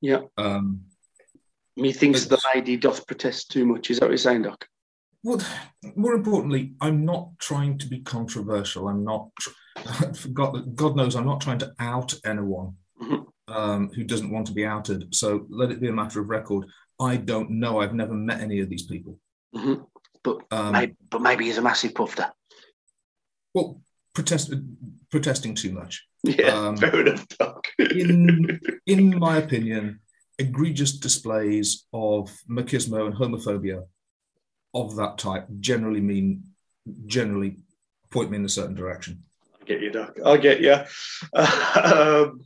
Yeah. 0.00 0.22
Um, 0.36 0.86
Methinks 1.76 2.26
the 2.26 2.38
lady 2.54 2.76
doth 2.76 3.06
protest 3.06 3.50
too 3.50 3.64
much. 3.64 3.90
Is 3.90 3.98
that 3.98 4.06
what 4.06 4.10
you're 4.10 4.18
saying, 4.18 4.42
Doc? 4.42 4.66
well, 5.24 5.40
more 5.94 6.14
importantly, 6.14 6.72
I'm 6.80 7.04
not 7.04 7.30
trying 7.38 7.78
to 7.78 7.86
be 7.86 8.00
controversial. 8.00 8.88
I'm 8.88 9.04
not. 9.04 9.28
God, 10.34 10.74
God 10.76 10.96
knows, 10.96 11.14
I'm 11.16 11.24
not 11.26 11.40
trying 11.40 11.58
to 11.58 11.72
out 11.78 12.12
anyone 12.24 12.74
Mhm. 13.00 13.26
um, 13.48 13.90
who 13.94 14.04
doesn't 14.04 14.30
want 14.30 14.46
to 14.48 14.52
be 14.52 14.66
outed. 14.66 15.14
So 15.14 15.46
let 15.48 15.70
it 15.70 15.80
be 15.80 15.88
a 15.88 15.92
matter 15.92 16.20
of 16.20 16.28
record. 16.28 16.66
I 17.00 17.16
don't 17.16 17.50
know. 17.52 17.80
I've 17.80 17.94
never 17.94 18.14
met 18.14 18.40
any 18.40 18.60
of 18.60 18.68
these 18.68 18.82
people. 18.86 19.18
hmm 19.54 19.74
But 20.22 20.42
Um, 20.50 20.72
maybe, 20.72 20.94
but 21.08 21.22
maybe 21.22 21.44
he's 21.46 21.58
a 21.58 21.62
massive 21.62 21.94
puffer. 21.94 22.30
well, 23.54 23.80
protest, 24.14 24.52
protesting 25.10 25.54
too 25.54 25.72
much. 25.72 26.06
Yeah, 26.24 26.54
Um, 26.68 26.76
fair 26.76 27.00
enough, 27.00 27.26
Doc. 27.38 27.66
in 27.78 28.60
in 28.86 29.18
my 29.18 29.38
opinion, 29.38 30.00
egregious 30.38 30.92
displays 30.92 31.86
of 31.92 32.30
machismo 32.48 33.06
and 33.06 33.14
homophobia 33.14 33.84
of 34.74 34.96
that 34.96 35.18
type 35.18 35.46
generally 35.60 36.00
mean 36.00 36.42
generally 37.06 37.56
point 38.10 38.30
me 38.30 38.36
in 38.36 38.44
a 38.44 38.48
certain 38.48 38.74
direction. 38.74 39.22
I 39.60 39.64
get 39.64 39.80
you, 39.80 39.90
Doc. 39.90 40.16
I 40.24 40.36
get 40.36 40.60
you. 40.60 40.72
um, 41.34 42.40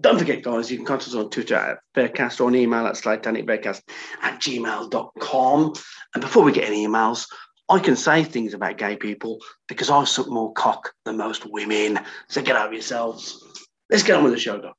don't 0.00 0.18
forget, 0.18 0.42
guys, 0.42 0.70
you 0.70 0.78
can 0.78 0.86
contact 0.86 1.08
us 1.08 1.14
on 1.14 1.30
Twitter 1.30 1.54
at 1.54 1.78
Bearcast 1.94 2.40
or 2.40 2.44
on 2.44 2.54
email 2.54 2.86
at 2.86 2.96
slightanic.bearcast 2.96 3.82
at 4.22 4.40
gmail.com. 4.40 5.72
And 6.14 6.20
before 6.20 6.42
we 6.44 6.52
get 6.52 6.64
any 6.64 6.86
emails, 6.86 7.26
I 7.68 7.78
can 7.78 7.96
say 7.96 8.24
things 8.24 8.54
about 8.54 8.78
gay 8.78 8.96
people 8.96 9.38
because 9.68 9.90
I 9.90 10.04
suck 10.04 10.28
more 10.28 10.52
cock 10.52 10.92
than 11.04 11.16
most 11.16 11.46
women. 11.46 12.00
So 12.28 12.42
get 12.42 12.56
over 12.56 12.72
yourselves. 12.72 13.42
Let's 13.90 14.02
get 14.02 14.16
on 14.16 14.24
with 14.24 14.32
the 14.32 14.38
show, 14.38 14.60
Doc. 14.60 14.76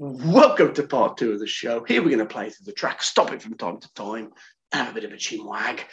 Welcome 0.00 0.74
to 0.74 0.84
part 0.84 1.16
two 1.16 1.32
of 1.32 1.40
the 1.40 1.48
show. 1.48 1.82
Here 1.82 2.00
we're 2.00 2.14
going 2.14 2.20
to 2.20 2.24
play 2.24 2.50
through 2.50 2.66
the 2.66 2.72
track, 2.72 3.02
stop 3.02 3.32
it 3.32 3.42
from 3.42 3.54
time 3.54 3.80
to 3.80 3.92
time, 3.94 4.30
have 4.70 4.90
a 4.90 4.94
bit 4.94 5.02
of 5.02 5.10
a 5.10 5.16
chin 5.16 5.44
wag. 5.44 5.84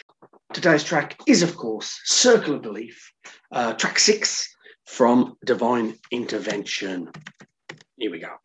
Today's 0.52 0.84
track 0.84 1.18
is, 1.26 1.42
of 1.42 1.56
course, 1.56 2.00
Circle 2.04 2.54
of 2.54 2.62
Belief, 2.62 3.12
uh, 3.50 3.72
track 3.72 3.98
six 3.98 4.54
from 4.84 5.36
Divine 5.44 5.98
Intervention. 6.12 7.10
Here 7.96 8.12
we 8.12 8.20
go. 8.20 8.36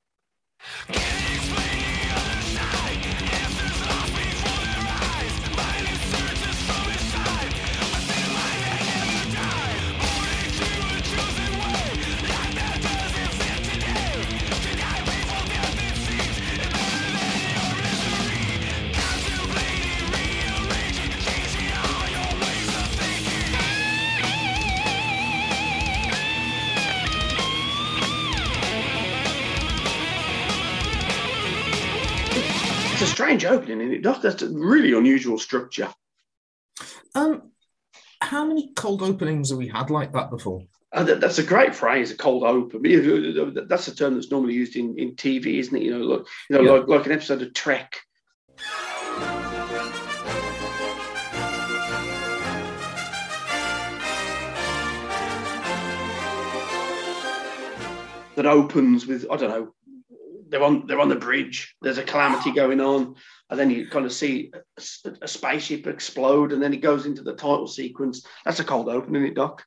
Strange 33.11 33.45
opening, 33.45 33.81
isn't 33.81 33.93
it, 33.93 34.01
Doc? 34.03 34.21
That's 34.21 34.41
a 34.41 34.49
really 34.49 34.93
unusual 34.97 35.37
structure. 35.37 35.89
Um, 37.13 37.51
how 38.21 38.45
many 38.45 38.71
cold 38.75 39.01
openings 39.01 39.49
have 39.49 39.59
we 39.59 39.67
had 39.67 39.89
like 39.89 40.13
that 40.13 40.29
before? 40.29 40.63
Uh, 40.93 41.03
that- 41.03 41.19
that's 41.21 41.37
a 41.39 41.43
great 41.43 41.75
phrase, 41.75 42.11
a 42.11 42.17
cold 42.17 42.43
open. 42.43 42.81
That's 43.67 43.87
a 43.87 43.95
term 43.95 44.15
that's 44.15 44.31
normally 44.31 44.53
used 44.53 44.75
in, 44.75 44.97
in 44.97 45.15
TV, 45.15 45.59
isn't 45.59 45.75
it? 45.75 45.83
You 45.83 45.97
know, 45.97 46.05
like, 46.05 46.25
you 46.49 46.55
know, 46.57 46.61
Yeah. 46.61 46.71
like, 46.71 46.87
like 46.87 47.05
an 47.05 47.11
episode 47.13 47.41
of 47.41 47.53
Trek. 47.53 47.99
That 58.37 58.45
opens 58.45 59.05
with 59.05 59.25
I 59.29 59.35
don't 59.35 59.49
know. 59.49 59.73
They're 60.51 60.63
on 60.63 60.85
they're 60.85 60.99
on 60.99 61.09
the 61.09 61.15
bridge. 61.15 61.75
There's 61.81 61.97
a 61.97 62.03
calamity 62.03 62.51
going 62.51 62.81
on, 62.81 63.15
and 63.49 63.59
then 63.59 63.71
you 63.71 63.87
kind 63.87 64.05
of 64.05 64.11
see 64.11 64.51
a, 64.77 65.11
a 65.21 65.27
spaceship 65.27 65.87
explode, 65.87 66.51
and 66.51 66.61
then 66.61 66.73
it 66.73 66.81
goes 66.81 67.05
into 67.05 67.23
the 67.23 67.33
title 67.33 67.67
sequence. 67.67 68.25
That's 68.45 68.59
a 68.59 68.63
cold 68.63 68.89
open, 68.89 69.15
isn't 69.15 69.29
it, 69.29 69.35
Doc? 69.35 69.63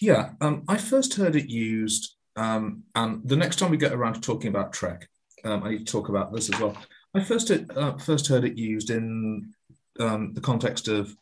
Yeah, 0.00 0.30
um, 0.40 0.64
I 0.68 0.76
first 0.76 1.14
heard 1.14 1.36
it 1.36 1.48
used, 1.48 2.16
um, 2.34 2.82
and 2.94 3.26
the 3.26 3.36
next 3.36 3.56
time 3.56 3.70
we 3.70 3.78
get 3.78 3.92
around 3.92 4.14
to 4.14 4.20
talking 4.20 4.48
about 4.48 4.72
Trek, 4.72 5.08
um, 5.44 5.62
I 5.62 5.70
need 5.70 5.86
to 5.86 5.92
talk 5.92 6.08
about 6.08 6.32
this 6.32 6.52
as 6.52 6.60
well. 6.60 6.76
I 7.14 7.22
first 7.22 7.50
it, 7.50 7.74
uh, 7.74 7.96
first 7.96 8.26
heard 8.26 8.44
it 8.44 8.58
used 8.58 8.90
in 8.90 9.54
um, 10.00 10.34
the 10.34 10.40
context 10.40 10.88
of 10.88 11.16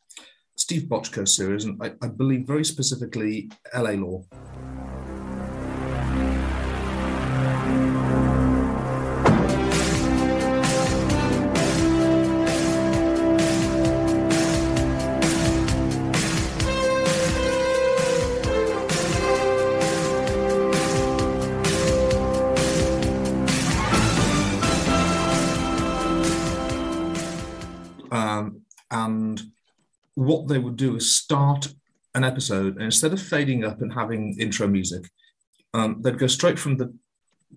Steve 0.56 0.84
Bochco's 0.84 1.36
series, 1.36 1.64
and 1.64 1.80
I, 1.82 1.92
I 2.02 2.08
believe 2.08 2.46
very 2.46 2.64
specifically 2.64 3.50
LA 3.74 3.90
Law. 3.90 4.24
What 30.14 30.48
they 30.48 30.58
would 30.58 30.76
do 30.76 30.96
is 30.96 31.14
start 31.16 31.72
an 32.14 32.24
episode, 32.24 32.74
and 32.74 32.82
instead 32.84 33.12
of 33.12 33.20
fading 33.20 33.64
up 33.64 33.82
and 33.82 33.92
having 33.92 34.36
intro 34.38 34.66
music, 34.68 35.10
um, 35.72 36.00
they'd 36.02 36.18
go 36.18 36.26
straight 36.28 36.58
from 36.58 36.76
the 36.76 36.94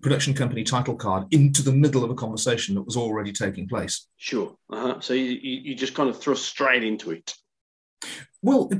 production 0.00 0.34
company 0.34 0.62
title 0.64 0.94
card 0.96 1.24
into 1.32 1.62
the 1.62 1.72
middle 1.72 2.04
of 2.04 2.10
a 2.10 2.14
conversation 2.14 2.74
that 2.74 2.82
was 2.82 2.96
already 2.96 3.32
taking 3.32 3.68
place. 3.68 4.06
Sure. 4.16 4.56
Uh-huh. 4.70 5.00
So 5.00 5.14
you, 5.14 5.38
you, 5.42 5.74
just 5.74 5.94
kind 5.94 6.08
of 6.08 6.18
thrust 6.20 6.44
straight 6.44 6.84
into 6.84 7.10
it. 7.12 7.34
Well, 8.42 8.70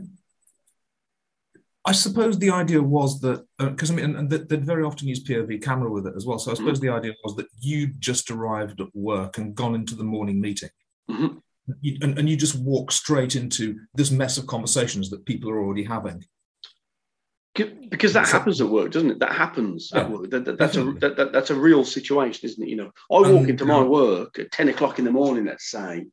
I 1.84 1.92
suppose 1.92 2.38
the 2.38 2.50
idea 2.50 2.82
was 2.82 3.20
that 3.20 3.44
because 3.58 3.90
I 3.90 3.94
mean, 3.94 4.14
and 4.16 4.28
they- 4.30 4.38
they'd 4.38 4.64
very 4.64 4.82
often 4.84 5.08
use 5.08 5.24
POV 5.24 5.62
camera 5.62 5.90
with 5.90 6.06
it 6.06 6.14
as 6.16 6.26
well. 6.26 6.38
So 6.38 6.50
I 6.50 6.54
suppose 6.54 6.80
the 6.80 6.90
idea 6.90 7.14
was 7.24 7.34
that 7.36 7.46
you'd 7.60 8.00
just 8.00 8.30
arrived 8.30 8.80
at 8.80 8.94
work 8.94 9.38
and 9.38 9.54
gone 9.54 9.74
into 9.74 9.94
the 9.96 10.04
morning 10.04 10.40
meeting, 10.40 10.70
Mhm. 11.10 11.40
You, 11.80 11.98
and, 12.02 12.18
and 12.18 12.28
you 12.28 12.36
just 12.36 12.58
walk 12.58 12.92
straight 12.92 13.36
into 13.36 13.78
this 13.94 14.10
mess 14.10 14.38
of 14.38 14.46
conversations 14.46 15.10
that 15.10 15.24
people 15.26 15.50
are 15.50 15.60
already 15.62 15.84
having. 15.84 16.24
Because 17.90 18.12
that 18.12 18.26
So- 18.28 18.38
happens 18.38 18.60
at 18.60 18.68
work, 18.68 18.92
doesn't 18.92 19.10
it? 19.10 19.18
That 19.18 19.32
happens 19.32 19.90
at 19.92 20.08
work. 20.08 20.30
That, 20.30 20.44
that- 20.44 20.58
that's 20.58 20.76
a 20.76 20.78
definitely. 20.80 21.00
that, 21.00 21.16
that- 21.16 21.32
that's 21.32 21.50
a 21.50 21.54
real 21.58 21.84
situation, 21.84 22.48
isn't 22.48 22.62
it? 22.62 22.68
You 22.68 22.76
know, 22.76 22.90
I 23.10 23.18
walk 23.20 23.26
And, 23.26 23.50
into 23.50 23.64
my 23.64 23.82
work 23.82 24.38
at 24.38 24.52
ten 24.52 24.68
o'clock 24.68 24.98
in 25.00 25.04
the 25.04 25.10
morning. 25.10 25.46
Let's 25.46 25.68
say 25.70 26.06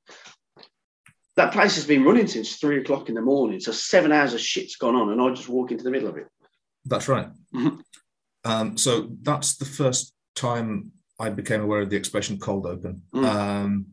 that 1.35 1.53
place 1.53 1.75
has 1.75 1.85
been 1.85 2.03
running 2.03 2.27
since 2.27 2.55
three 2.55 2.79
o'clock 2.79 3.09
in 3.09 3.15
the 3.15 3.21
morning. 3.21 3.59
So 3.59 3.71
seven 3.71 4.11
hours 4.11 4.33
of 4.33 4.39
shit's 4.39 4.77
gone 4.77 4.95
on, 4.95 5.11
and 5.11 5.21
I 5.21 5.29
just 5.33 5.49
walk 5.49 5.71
into 5.71 5.83
the 5.83 5.91
middle 5.91 6.09
of 6.09 6.17
it. 6.17 6.27
That's 6.85 7.07
right. 7.07 7.27
Mhm. 7.53 7.81
Um, 8.43 8.77
so 8.77 9.09
that's 9.21 9.57
the 9.57 9.65
first 9.65 10.13
time 10.35 10.91
I 11.19 11.29
became 11.29 11.61
aware 11.61 11.81
of 11.81 11.89
the 11.89 11.95
expression 11.95 12.39
cold 12.39 12.65
open. 12.65 13.03
Mm. 13.13 13.25
Um, 13.25 13.85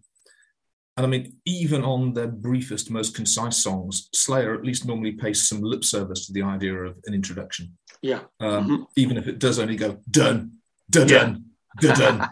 and 0.96 1.06
I 1.06 1.08
mean, 1.08 1.36
even 1.46 1.82
on 1.84 2.12
their 2.12 2.26
briefest, 2.28 2.90
most 2.90 3.14
concise 3.14 3.56
songs, 3.56 4.08
Slayer 4.14 4.54
at 4.54 4.64
least 4.64 4.86
normally 4.86 5.12
pays 5.12 5.48
some 5.48 5.62
lip 5.62 5.84
service 5.84 6.26
to 6.26 6.32
the 6.32 6.42
idea 6.42 6.74
of 6.74 6.98
an 7.06 7.14
introduction, 7.14 7.76
Yeah. 8.02 8.20
um, 8.40 8.68
Mhm. 8.68 8.86
even 8.96 9.16
if 9.16 9.26
it 9.26 9.38
does 9.38 9.58
only 9.58 9.76
go 9.76 9.98
done, 10.10 10.58
done, 10.90 11.08
Yeah. 11.08 11.34
done, 11.80 11.98
done. 11.98 12.28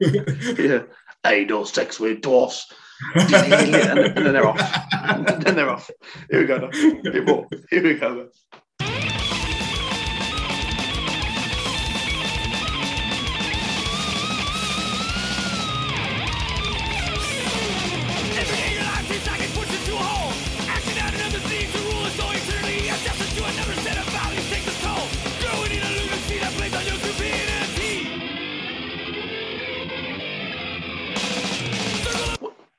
yeah. 0.00 0.82
Hey, 1.24 1.46
sex 1.64 2.00
with 2.00 2.20
dwarfs. 2.22 2.66
and, 3.14 3.28
then- 3.30 3.98
and 3.98 4.16
then 4.26 4.32
they're 4.32 4.46
off. 4.46 4.60
And 5.02 5.26
then 5.42 5.56
they're 5.56 5.70
off. 5.70 5.90
Here 6.30 6.40
we 6.40 6.46
go. 6.46 6.58
now. 6.58 6.70
Here 6.72 7.12
we 7.12 7.24
go. 7.24 7.48
Every 7.72 7.98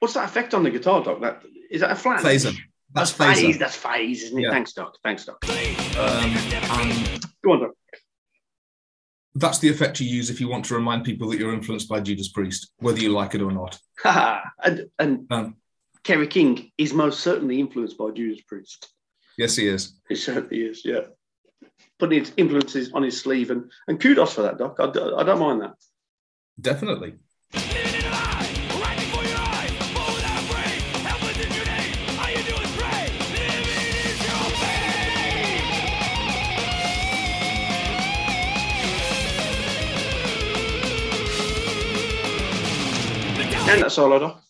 What's 0.03 0.15
that 0.15 0.25
effect 0.25 0.53
on 0.53 0.63
the 0.63 0.69
guitar, 0.69 1.01
Doc? 1.01 1.21
That 1.21 1.43
is 1.71 1.79
that 1.79 1.91
a 1.91 1.95
flat? 1.95 2.19
Phaser. 2.19 2.53
That's 2.93 3.11
phase. 3.11 3.37
phaser. 3.39 3.57
That's 3.57 3.77
phase, 3.77 4.23
isn't 4.23 4.37
it? 4.37 4.41
Yeah. 4.41 4.49
Thanks, 4.51 4.73
Doc. 4.73 4.97
Thanks, 5.01 5.23
Doc. 5.23 5.37
Um, 5.97 6.35
Go 7.41 7.53
on, 7.53 7.59
Doc. 7.61 7.71
that's 9.35 9.59
the 9.59 9.69
effect 9.69 10.01
you 10.01 10.07
use 10.09 10.29
if 10.29 10.41
you 10.41 10.49
want 10.49 10.65
to 10.65 10.73
remind 10.75 11.05
people 11.05 11.29
that 11.29 11.39
you're 11.39 11.53
influenced 11.53 11.87
by 11.87 12.01
Judas 12.01 12.27
Priest, 12.27 12.73
whether 12.79 12.99
you 12.99 13.13
like 13.13 13.33
it 13.33 13.41
or 13.41 13.49
not. 13.53 13.79
and 14.61 14.87
and 14.99 15.25
Um, 15.31 15.55
Kerry 16.03 16.27
King 16.27 16.69
is 16.77 16.93
most 16.93 17.21
certainly 17.21 17.61
influenced 17.61 17.97
by 17.97 18.09
Judas 18.11 18.41
Priest. 18.41 18.89
yes, 19.37 19.55
he 19.55 19.69
is. 19.69 20.01
He 20.09 20.15
certainly 20.15 20.63
is. 20.65 20.81
Yeah. 20.83 21.03
Putting 21.97 22.19
his 22.19 22.33
influences 22.35 22.91
on 22.91 23.03
his 23.03 23.17
sleeve, 23.21 23.51
and, 23.51 23.71
and 23.87 24.01
kudos 24.01 24.33
for 24.33 24.41
that, 24.41 24.57
Doc. 24.57 24.75
I 24.81 25.23
don't 25.23 25.39
mind 25.39 25.61
that. 25.61 25.75
Definitely. 26.59 27.13
And 43.73 43.81
that 43.81 43.91
solo, 43.91 44.19
Doc. 44.19 44.43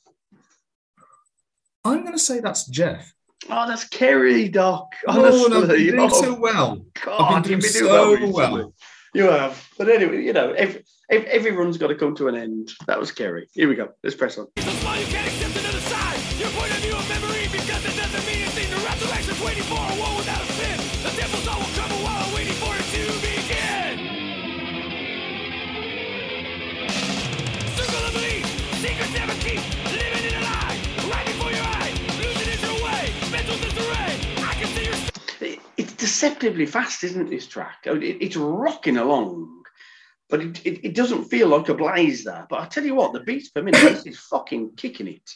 I'm 1.85 2.01
going 2.01 2.11
to 2.11 2.19
say 2.19 2.41
that's 2.41 2.67
Jeff. 2.67 3.13
Oh, 3.49 3.65
that's 3.67 3.85
Kerry, 3.87 4.49
Doc. 4.49 4.93
Oh, 5.07 5.13
no, 5.13 5.55
Honestly, 5.55 5.83
you're 5.83 5.95
doing 5.95 6.09
oh, 6.11 6.21
so 6.21 6.33
well. 6.33 6.85
God, 7.05 7.21
I've 7.21 7.43
been 7.43 7.53
you've 7.53 7.61
doing 7.61 7.73
been 7.73 7.89
so 7.89 8.15
doing 8.17 8.33
well, 8.33 8.53
well. 8.53 8.73
You 9.13 9.23
have. 9.25 9.65
But 9.77 9.89
anyway, 9.89 10.23
you 10.23 10.33
know, 10.33 10.51
every, 10.51 10.83
every, 11.09 11.27
every 11.27 11.51
run's 11.51 11.77
got 11.77 11.87
to 11.87 11.95
come 11.95 12.15
to 12.15 12.27
an 12.27 12.35
end. 12.35 12.71
That 12.87 12.99
was 12.99 13.11
Kerry. 13.13 13.47
Here 13.53 13.69
we 13.69 13.75
go. 13.75 13.89
Let's 14.03 14.15
press 14.15 14.37
on. 14.37 14.47
Deceptively 36.23 36.65
fast, 36.65 37.03
isn't 37.03 37.29
this 37.29 37.47
track? 37.47 37.79
It's 37.85 38.37
rocking 38.37 38.95
along, 38.95 39.63
but 40.29 40.39
it, 40.41 40.65
it, 40.65 40.85
it 40.87 40.95
doesn't 40.95 41.25
feel 41.25 41.49
like 41.49 41.67
a 41.67 41.73
blaze 41.73 42.23
there. 42.23 42.47
But 42.49 42.61
I 42.61 42.65
tell 42.65 42.85
you 42.85 42.95
what, 42.95 43.11
the 43.11 43.19
beats 43.19 43.49
per 43.49 43.61
minute 43.61 44.05
is 44.05 44.19
fucking 44.19 44.75
kicking 44.77 45.07
it. 45.07 45.31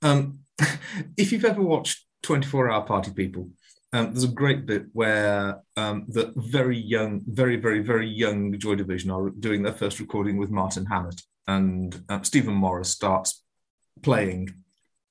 Um, 0.00 0.40
if 1.18 1.32
you've 1.32 1.44
ever 1.44 1.62
watched 1.62 2.06
24 2.22 2.70
Hour 2.70 2.82
Party 2.86 3.10
People, 3.12 3.50
um, 3.92 4.12
there's 4.12 4.24
a 4.24 4.28
great 4.28 4.64
bit 4.64 4.86
where 4.94 5.60
um, 5.76 6.06
the 6.08 6.32
very 6.34 6.78
young, 6.78 7.20
very, 7.26 7.56
very, 7.56 7.80
very 7.80 8.08
young 8.08 8.58
Joy 8.58 8.76
Division 8.76 9.10
are 9.10 9.28
doing 9.28 9.62
their 9.62 9.74
first 9.74 10.00
recording 10.00 10.38
with 10.38 10.50
Martin 10.50 10.86
Hannett, 10.86 11.20
and 11.46 12.02
uh, 12.08 12.22
Stephen 12.22 12.54
Morris 12.54 12.88
starts 12.88 13.42
playing, 14.00 14.59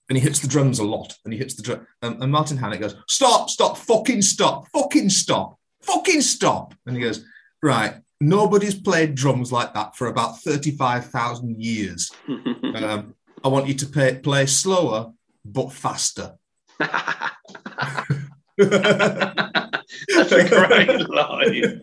and 0.09 0.17
he 0.17 0.23
hits 0.23 0.39
the 0.39 0.47
drums 0.47 0.79
a 0.79 0.83
lot, 0.83 1.15
and 1.23 1.33
he 1.33 1.39
hits 1.39 1.53
the 1.53 1.61
drum, 1.61 1.87
um, 2.01 2.21
and 2.21 2.31
Martin 2.31 2.57
Hannett 2.57 2.81
goes, 2.81 2.95
"Stop! 3.07 3.49
Stop! 3.49 3.77
Fucking 3.77 4.21
stop! 4.21 4.67
Fucking 4.73 5.09
stop! 5.09 5.57
Fucking 5.81 6.21
stop!" 6.21 6.73
And 6.85 6.95
he 6.95 7.01
goes, 7.01 7.23
"Right, 7.61 7.95
nobody's 8.19 8.75
played 8.75 9.15
drums 9.15 9.51
like 9.51 9.73
that 9.73 9.95
for 9.95 10.07
about 10.07 10.39
thirty-five 10.41 11.05
thousand 11.05 11.61
years." 11.61 12.11
Um, 12.69 13.15
I 13.43 13.47
want 13.47 13.67
you 13.67 13.73
to 13.73 13.85
play, 13.85 14.15
play 14.15 14.45
slower 14.45 15.11
but 15.43 15.71
faster. 15.71 16.35
That's 18.59 20.31
a 20.31 20.47
great 20.49 21.09
line. 21.09 21.81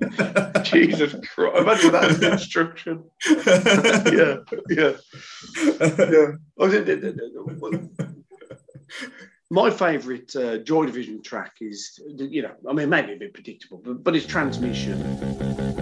Jesus 0.64 1.14
Christ. 1.35 1.57
Imagine 1.57 1.93
that's 1.93 2.22
instruction. 2.22 3.05
yeah, 3.27 4.37
yeah, 4.68 4.93
yeah. 5.99 6.33
Oh, 6.59 6.68
My 9.51 9.70
favourite 9.70 10.35
uh, 10.37 10.59
Joy 10.59 10.87
Division 10.87 11.22
track 11.22 11.55
is, 11.61 12.01
you 12.16 12.43
know, 12.43 12.53
I 12.68 12.72
mean, 12.72 12.89
maybe 12.89 13.12
a 13.12 13.16
bit 13.16 13.33
predictable, 13.33 13.81
but, 13.85 14.03
but 14.03 14.16
it's 14.16 14.27
Transmission. 14.27 15.76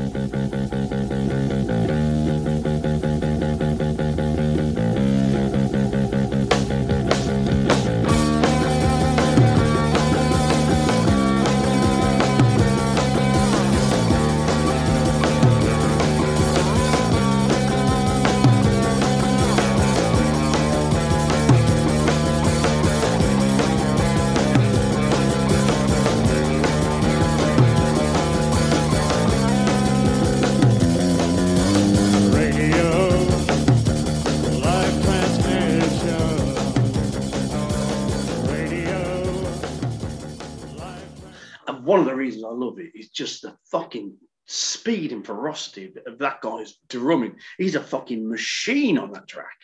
Love 42.55 42.78
it. 42.78 42.92
it 42.94 42.98
is 42.98 43.09
just 43.11 43.42
the 43.42 43.57
fucking 43.70 44.14
speed 44.46 45.12
and 45.12 45.24
ferocity 45.24 45.92
of 46.07 46.18
that 46.18 46.40
guy's 46.40 46.74
drumming. 46.88 47.36
He's 47.59 47.74
a 47.74 47.80
fucking 47.82 48.28
machine 48.28 48.98
on 48.98 49.12
that 49.12 49.26
track. 49.28 49.57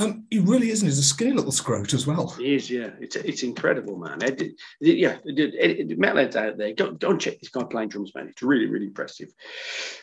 Um, 0.00 0.26
he 0.30 0.38
really 0.38 0.70
isn't. 0.70 0.86
He's 0.86 0.98
a 0.98 1.02
skinny 1.02 1.32
little 1.32 1.50
scrote 1.50 1.92
as 1.92 2.06
well. 2.06 2.28
He 2.28 2.54
is, 2.54 2.70
yeah. 2.70 2.90
It's 3.00 3.16
it's 3.16 3.42
incredible, 3.42 3.96
man. 3.98 4.22
Ed, 4.22 4.40
Ed- 4.40 4.52
yeah, 4.80 5.18
Ed- 5.28 5.40
Ed- 5.58 5.76
Ed- 5.80 5.98
metalheads 5.98 6.36
out 6.36 6.56
there, 6.56 6.72
go, 6.72 6.92
go 6.92 7.10
and 7.10 7.20
check 7.20 7.40
this 7.40 7.48
guy 7.48 7.64
playing 7.64 7.88
drums, 7.88 8.14
man. 8.14 8.28
It's 8.28 8.42
really, 8.42 8.66
really 8.66 8.86
impressive. 8.86 9.32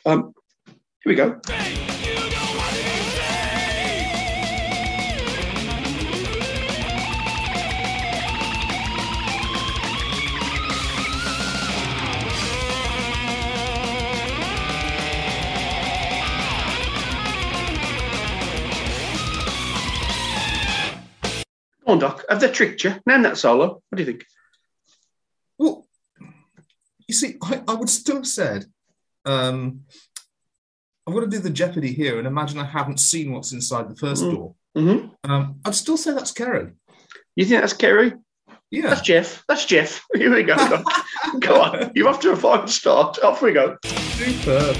Um, 0.05 0.33
Here 0.65 0.75
we 1.05 1.15
go. 1.15 1.39
Come 21.85 21.93
on, 21.93 21.99
Doc. 21.99 22.23
Have 22.29 22.39
they 22.39 22.51
tricked 22.51 22.83
you? 22.83 22.95
Name 23.05 23.21
that 23.23 23.37
solo. 23.37 23.67
What 23.89 23.95
do 23.95 24.01
you 24.03 24.05
think? 24.05 24.25
Well, 25.59 25.87
you 27.07 27.13
see, 27.13 27.35
I, 27.43 27.61
I 27.67 27.73
would 27.75 27.89
still 27.89 28.15
have 28.17 28.27
said, 28.27 28.65
um, 29.25 29.81
I'm 31.07 31.13
going 31.13 31.29
to 31.29 31.37
do 31.37 31.41
the 31.41 31.49
Jeopardy 31.51 31.93
here 31.93 32.17
and 32.17 32.25
imagine 32.27 32.57
I 32.59 32.65
haven't 32.65 32.99
seen 32.99 33.31
what's 33.31 33.51
inside 33.53 33.89
the 33.89 33.95
1st 33.95 34.23
Mm. 34.23 34.31
door. 34.33 34.55
hmm 34.75 35.07
Um, 35.23 35.59
I'd 35.63 35.75
still 35.75 35.97
say 35.97 36.13
that's 36.13 36.31
Kerry. 36.31 36.71
You 37.35 37.45
think 37.45 37.61
that's 37.61 37.73
Kerry? 37.73 38.13
Yeah. 38.71 38.89
That's 38.89 39.01
Jeff. 39.01 39.43
That's 39.47 39.65
Jeff. 39.65 40.03
Here 40.15 40.33
we 40.33 40.41
go. 40.43 40.55
Go 41.39 41.61
on. 41.61 41.91
You're 41.93 42.09
off 42.09 42.19
to 42.21 42.31
a 42.31 42.35
fine 42.35 42.67
start. 42.67 43.19
Off 43.23 43.41
we 43.43 43.51
go. 43.53 43.77
Superb. 43.85 44.75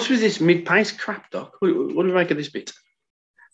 What's 0.00 0.10
with 0.10 0.20
this 0.20 0.40
mid-pace 0.40 0.92
crap, 0.92 1.30
Doc? 1.30 1.56
What, 1.58 1.74
what 1.94 2.02
do 2.04 2.08
we 2.08 2.12
make 2.12 2.30
of 2.30 2.38
this 2.38 2.48
bit? 2.48 2.72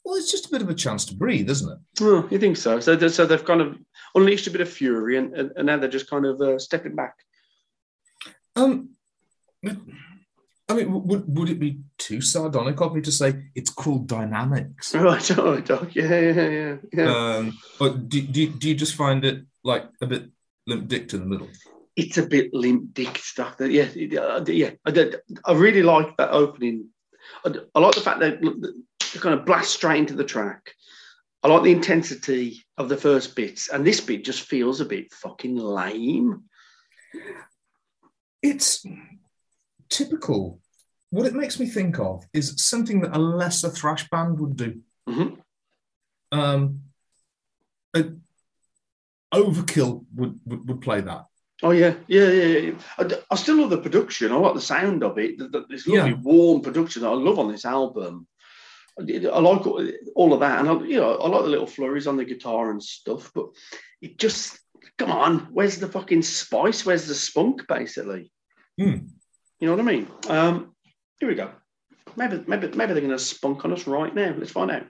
Well, 0.04 0.14
it's 0.14 0.30
just 0.30 0.46
a 0.46 0.50
bit 0.50 0.62
of 0.62 0.70
a 0.70 0.74
chance 0.74 1.04
to 1.06 1.16
breathe, 1.16 1.50
isn't 1.50 1.72
it? 1.72 1.78
Oh, 2.00 2.28
you 2.30 2.38
think 2.38 2.56
so? 2.56 2.78
So, 2.78 3.08
so 3.08 3.26
they've 3.26 3.44
kind 3.44 3.60
of 3.60 3.76
unleashed 4.14 4.46
a 4.46 4.52
bit 4.52 4.60
of 4.60 4.68
fury, 4.68 5.16
and, 5.16 5.34
and, 5.34 5.50
and 5.56 5.66
now 5.66 5.76
they're 5.78 5.88
just 5.88 6.08
kind 6.08 6.24
of 6.24 6.40
uh, 6.40 6.60
stepping 6.60 6.94
back. 6.94 7.16
Um, 8.54 8.90
I 9.64 10.74
mean, 10.74 11.04
would, 11.08 11.36
would 11.36 11.50
it 11.50 11.58
be 11.58 11.80
too 11.98 12.20
sardonic 12.20 12.80
of 12.80 12.94
me 12.94 13.00
to 13.00 13.10
say 13.10 13.46
it's 13.56 13.70
called 13.70 14.06
dynamics? 14.06 14.94
Right, 14.94 15.28
right, 15.30 15.64
Doc. 15.64 15.96
Yeah, 15.96 16.20
yeah, 16.20 16.48
yeah, 16.48 16.76
yeah. 16.92 17.36
Um, 17.36 17.58
but 17.80 18.08
do, 18.08 18.22
do, 18.22 18.48
do 18.50 18.68
you 18.68 18.76
just 18.76 18.94
find 18.94 19.24
it 19.24 19.44
like 19.64 19.86
a 20.00 20.06
bit 20.06 20.30
limp 20.68 20.86
dick 20.86 21.12
in 21.12 21.20
the 21.20 21.26
middle? 21.26 21.48
It's 21.96 22.18
a 22.18 22.26
bit 22.26 22.52
limp 22.52 22.92
dick 22.92 23.18
stuff. 23.18 23.56
That 23.56 23.70
yeah, 23.70 23.88
uh, 24.20 24.44
yeah. 24.46 24.70
I, 24.84 25.12
I 25.44 25.52
really 25.54 25.82
like 25.82 26.16
that 26.18 26.30
opening. 26.30 26.88
I, 27.44 27.54
I 27.74 27.80
like 27.80 27.94
the 27.94 28.00
fact 28.02 28.20
that 28.20 28.40
they 28.42 29.18
kind 29.20 29.38
of 29.38 29.46
blast 29.46 29.72
straight 29.72 29.98
into 30.00 30.14
the 30.14 30.24
track. 30.24 30.72
I 31.42 31.48
like 31.48 31.62
the 31.62 31.72
intensity 31.72 32.64
of 32.76 32.88
the 32.88 32.96
first 32.96 33.34
bits, 33.34 33.68
and 33.68 33.86
this 33.86 34.00
bit 34.00 34.24
just 34.24 34.42
feels 34.42 34.80
a 34.80 34.84
bit 34.84 35.12
fucking 35.12 35.56
lame. 35.56 36.44
It's 38.42 38.84
typical. 39.88 40.60
What 41.10 41.26
it 41.26 41.34
makes 41.34 41.58
me 41.58 41.66
think 41.66 41.98
of 41.98 42.26
is 42.32 42.54
something 42.56 43.00
that 43.00 43.16
a 43.16 43.18
lesser 43.18 43.70
thrash 43.70 44.08
band 44.10 44.38
would 44.40 44.56
do. 44.56 44.80
Mhm. 45.08 45.38
Um, 46.32 46.80
a- 47.94 48.16
Overkill 49.32 50.04
would, 50.14 50.40
would 50.44 50.68
would 50.68 50.80
play 50.80 51.00
that. 51.00 51.26
Oh 51.62 51.70
yeah, 51.70 51.94
yeah, 52.06 52.28
yeah. 52.28 52.58
yeah. 52.58 52.72
I, 52.98 53.10
I 53.30 53.34
still 53.36 53.56
love 53.60 53.70
the 53.70 53.78
production. 53.78 54.30
I 54.32 54.36
like 54.36 54.54
the 54.54 54.60
sound 54.60 55.02
of 55.02 55.18
it. 55.18 55.38
th- 55.38 55.50
th- 55.50 55.64
This 55.70 55.86
lovely 55.86 56.10
Yeah. 56.12 56.16
warm 56.22 56.60
production 56.60 57.02
that 57.02 57.08
I 57.08 57.14
love 57.14 57.38
on 57.38 57.50
this 57.50 57.64
album. 57.64 58.26
I, 58.98 59.02
I 59.32 59.38
like 59.40 59.66
all, 59.66 59.88
all 60.14 60.32
of 60.34 60.40
that, 60.40 60.58
and 60.60 60.68
I, 60.68 60.72
you 60.84 60.96
know, 60.98 61.16
I 61.16 61.28
like 61.28 61.42
the 61.44 61.48
little 61.50 61.66
flurries 61.66 62.06
on 62.06 62.16
the 62.16 62.24
guitar 62.24 62.70
and 62.70 62.82
stuff. 62.82 63.30
But 63.34 63.46
it 64.02 64.18
just, 64.18 64.58
come 64.98 65.10
on, 65.10 65.48
where's 65.52 65.78
the 65.78 65.88
fucking 65.88 66.22
spice? 66.22 66.84
Where's 66.84 67.06
the 67.06 67.14
spunk? 67.14 67.66
Basically, 67.68 68.30
Hmm. 68.78 69.06
you 69.60 69.66
know 69.66 69.72
what 69.72 69.80
I 69.80 69.84
mean? 69.84 70.08
Um, 70.28 70.74
here 71.20 71.28
we 71.28 71.34
go. 71.34 71.50
Maybe, 72.16 72.42
maybe, 72.46 72.68
maybe 72.68 72.92
they're 72.92 73.00
going 73.02 73.10
to 73.10 73.18
spunk 73.18 73.64
on 73.64 73.72
us 73.72 73.86
right 73.86 74.14
now. 74.14 74.34
Let's 74.36 74.52
find 74.52 74.70
out. 74.70 74.84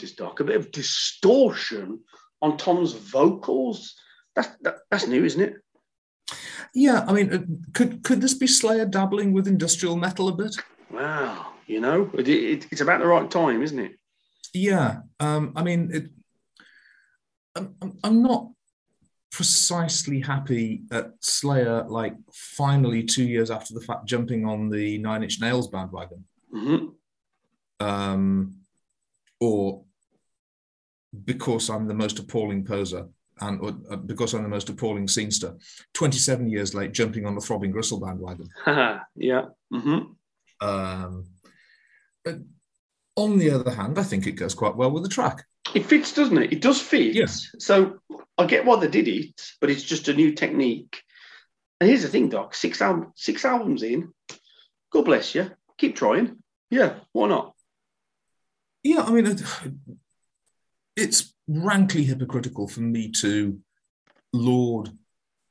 Can't 0.00 0.18
help 0.18 0.36
but 0.36 0.40
notice, 0.40 0.40
Doc, 0.40 0.40
a 0.40 0.44
bit 0.44 0.56
of 0.56 0.70
distortion 0.72 2.00
on 2.42 2.56
Tom's 2.56 2.92
vocals. 2.92 3.94
That's 4.34 4.48
that, 4.62 4.78
that's 4.90 5.06
new, 5.06 5.24
isn't 5.24 5.40
it? 5.42 5.54
Yeah, 6.74 7.04
I 7.08 7.12
mean, 7.12 7.32
uh, 7.32 7.44
could 7.72 8.02
could 8.04 8.20
this 8.20 8.34
be 8.34 8.46
Slayer 8.46 8.86
dabbling 8.86 9.32
with 9.32 9.46
industrial 9.46 9.96
metal 9.96 10.28
a 10.28 10.32
bit? 10.32 10.56
Wow, 10.90 11.52
you 11.66 11.80
know, 11.80 12.10
it, 12.14 12.28
it, 12.28 12.66
it's 12.70 12.80
about 12.80 13.00
the 13.00 13.06
right 13.06 13.30
time, 13.30 13.62
isn't 13.62 13.78
it? 13.78 13.92
Yeah, 14.54 15.00
um, 15.20 15.52
I 15.56 15.62
mean, 15.62 15.90
it, 15.92 16.10
I'm, 17.54 17.76
I'm- 18.04 18.22
not 18.22 18.50
precisely 19.30 20.20
happy 20.20 20.82
at 20.90 21.12
Slayer, 21.20 21.84
like 21.88 22.14
finally 22.32 23.02
two 23.04 23.24
years 23.24 23.50
after 23.50 23.74
the 23.74 23.80
fact, 23.80 24.06
jumping 24.06 24.46
on 24.46 24.70
the 24.70 24.98
Nine 24.98 25.22
Inch 25.22 25.40
Nails 25.40 25.68
bandwagon, 25.68 26.24
hmm 26.52 26.86
um, 27.80 28.54
or 29.40 29.84
because 31.24 31.70
I'm 31.70 31.86
the 31.86 31.94
most 31.94 32.18
appalling 32.18 32.64
poser. 32.64 33.08
And 33.40 33.60
or, 33.60 33.76
uh, 33.90 33.96
because 33.96 34.32
I'm 34.32 34.42
the 34.42 34.48
most 34.48 34.70
appalling 34.70 35.06
scenester, 35.06 35.60
27 35.92 36.48
years 36.48 36.74
late, 36.74 36.92
jumping 36.92 37.26
on 37.26 37.34
the 37.34 37.40
Throbbing 37.40 37.70
Gristle 37.70 38.00
bandwagon. 38.00 38.48
yeah. 39.14 39.46
hmm 39.70 39.98
Um, 40.62 41.26
but 42.24 42.36
on 43.16 43.38
the 43.38 43.50
other 43.50 43.70
hand, 43.70 43.98
I 43.98 44.04
think 44.04 44.26
it 44.26 44.32
goes 44.32 44.54
quite 44.54 44.74
well 44.74 44.90
with 44.90 45.02
the 45.02 45.10
track. 45.10 45.44
It 45.74 45.84
fits, 45.84 46.14
doesn't 46.14 46.38
it? 46.38 46.52
It 46.52 46.62
does 46.62 46.80
fit. 46.80 47.14
Yes. 47.14 47.50
So 47.58 47.98
I 48.38 48.46
get 48.46 48.64
why 48.64 48.78
they 48.78 48.88
did 48.88 49.08
it, 49.08 49.40
but 49.60 49.70
it's 49.70 49.82
just 49.82 50.08
a 50.08 50.14
new 50.14 50.32
technique. 50.32 51.02
And 51.80 51.88
here's 51.90 52.02
the 52.02 52.08
thing, 52.08 52.28
Doc: 52.28 52.54
six 52.54 52.80
album, 52.80 53.12
six 53.16 53.44
albums 53.44 53.82
in. 53.82 54.12
God 54.90 55.04
bless 55.04 55.34
you. 55.34 55.50
Keep 55.76 55.96
trying. 55.96 56.42
Yeah, 56.70 57.00
why 57.12 57.28
not? 57.28 57.54
Yeah, 58.82 59.02
I 59.02 59.10
mean, 59.10 59.36
it's 60.96 61.34
rankly 61.46 62.04
hypocritical 62.04 62.68
for 62.68 62.80
me 62.80 63.10
to 63.10 63.58
laud 64.32 64.96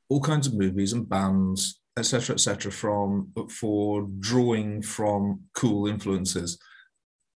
all 0.08 0.20
kinds 0.20 0.46
of 0.46 0.54
movies 0.54 0.92
and 0.92 1.08
bands, 1.08 1.80
etc., 1.96 2.34
etc., 2.34 2.70
from 2.70 3.32
for 3.50 4.06
drawing 4.20 4.82
from 4.82 5.40
cool 5.54 5.86
influences, 5.86 6.58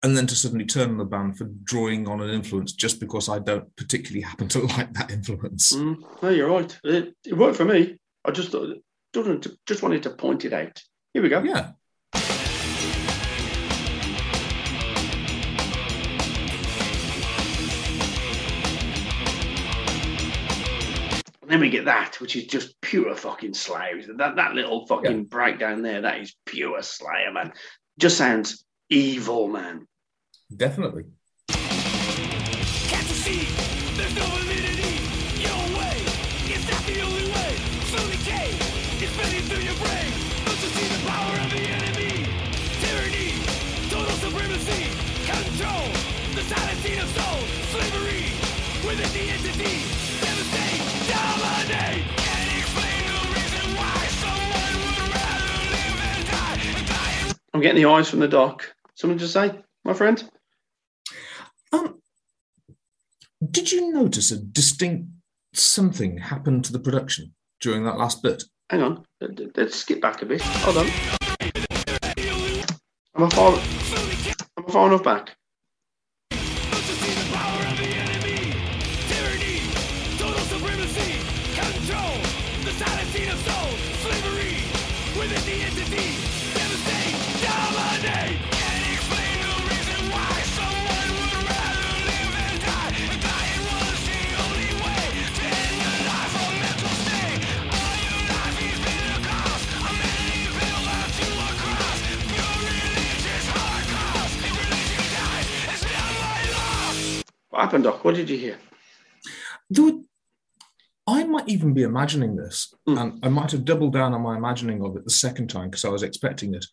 and 0.02 0.16
then 0.16 0.26
to 0.26 0.36
suddenly 0.36 0.64
turn 0.64 0.90
on 0.90 0.98
the 0.98 1.04
band 1.04 1.36
for 1.36 1.48
drawing 1.64 2.08
on 2.08 2.20
an 2.20 2.30
influence 2.30 2.72
just 2.72 3.00
because 3.00 3.28
I 3.28 3.38
don't 3.38 3.74
particularly 3.76 4.22
happen 4.22 4.48
to 4.48 4.60
like 4.76 4.92
that 4.94 5.10
influence. 5.10 5.72
Mm, 5.72 5.96
no, 6.22 6.28
you're 6.28 6.50
right. 6.50 6.78
It, 6.84 7.14
it 7.24 7.36
worked 7.36 7.56
for 7.56 7.64
me. 7.64 7.98
I 8.24 8.30
just 8.30 8.54
just 9.66 9.82
wanted 9.82 10.02
to 10.02 10.10
point 10.10 10.44
it 10.44 10.52
out. 10.52 10.82
Here 11.14 11.22
we 11.22 11.28
go. 11.28 11.42
Yeah, 11.42 11.72
And 21.48 21.54
then 21.54 21.60
we 21.60 21.70
get 21.70 21.86
that, 21.86 22.20
which 22.20 22.36
is 22.36 22.44
just 22.44 22.78
pure 22.82 23.14
fucking 23.16 23.54
Slayer. 23.54 24.02
That 24.18 24.36
that 24.36 24.52
little 24.52 24.86
fucking 24.86 25.24
breakdown 25.24 25.80
there, 25.80 26.02
that 26.02 26.20
is 26.20 26.36
pure 26.44 26.82
Slayer, 26.82 27.32
man. 27.32 27.54
Just 27.98 28.18
sounds 28.18 28.66
evil, 28.90 29.48
man. 29.48 29.86
definitely. 30.54 31.04
I'm 57.58 57.62
getting 57.62 57.82
the 57.82 57.90
eyes 57.90 58.08
from 58.08 58.20
the 58.20 58.28
doc. 58.28 58.72
Something 58.94 59.18
to 59.18 59.26
say, 59.26 59.50
my 59.84 59.92
friend? 59.92 60.22
Um, 61.72 62.00
Did 63.50 63.72
you 63.72 63.92
notice 63.92 64.30
a 64.30 64.38
distinct 64.40 65.08
something 65.54 66.18
happened 66.18 66.64
to 66.66 66.72
the 66.72 66.78
production 66.78 67.34
during 67.60 67.82
that 67.82 67.98
last 67.98 68.22
bit? 68.22 68.44
Hang 68.70 68.82
on. 68.82 69.04
Let- 69.20 69.40
let- 69.40 69.56
Let's 69.56 69.74
skip 69.74 70.00
back 70.00 70.22
a 70.22 70.26
bit. 70.26 70.40
Hold 70.40 70.76
on. 70.76 70.86
Am 73.16 73.24
I 73.24 73.28
far, 73.30 73.54
am 73.54 74.64
I 74.68 74.70
far 74.70 74.86
enough 74.86 75.02
back? 75.02 75.36
What 107.50 107.62
happened, 107.62 107.84
Doc? 107.84 108.04
What 108.04 108.14
did 108.14 108.28
you 108.30 108.38
hear? 108.38 108.58
Were- 109.76 110.02
I 111.06 111.24
might 111.24 111.48
even 111.48 111.72
be 111.72 111.82
imagining 111.82 112.36
this, 112.36 112.74
Mm. 112.86 113.00
and 113.00 113.24
I 113.24 113.30
might 113.30 113.50
have 113.52 113.64
doubled 113.64 113.94
down 113.94 114.12
on 114.12 114.20
my 114.20 114.36
imagining 114.36 114.82
of 114.84 114.94
it 114.96 115.04
the 115.04 115.10
second 115.10 115.48
time 115.48 115.70
because 115.70 115.84
I 115.86 115.88
was 115.88 116.02
expecting 116.02 116.54
it. 116.54 116.66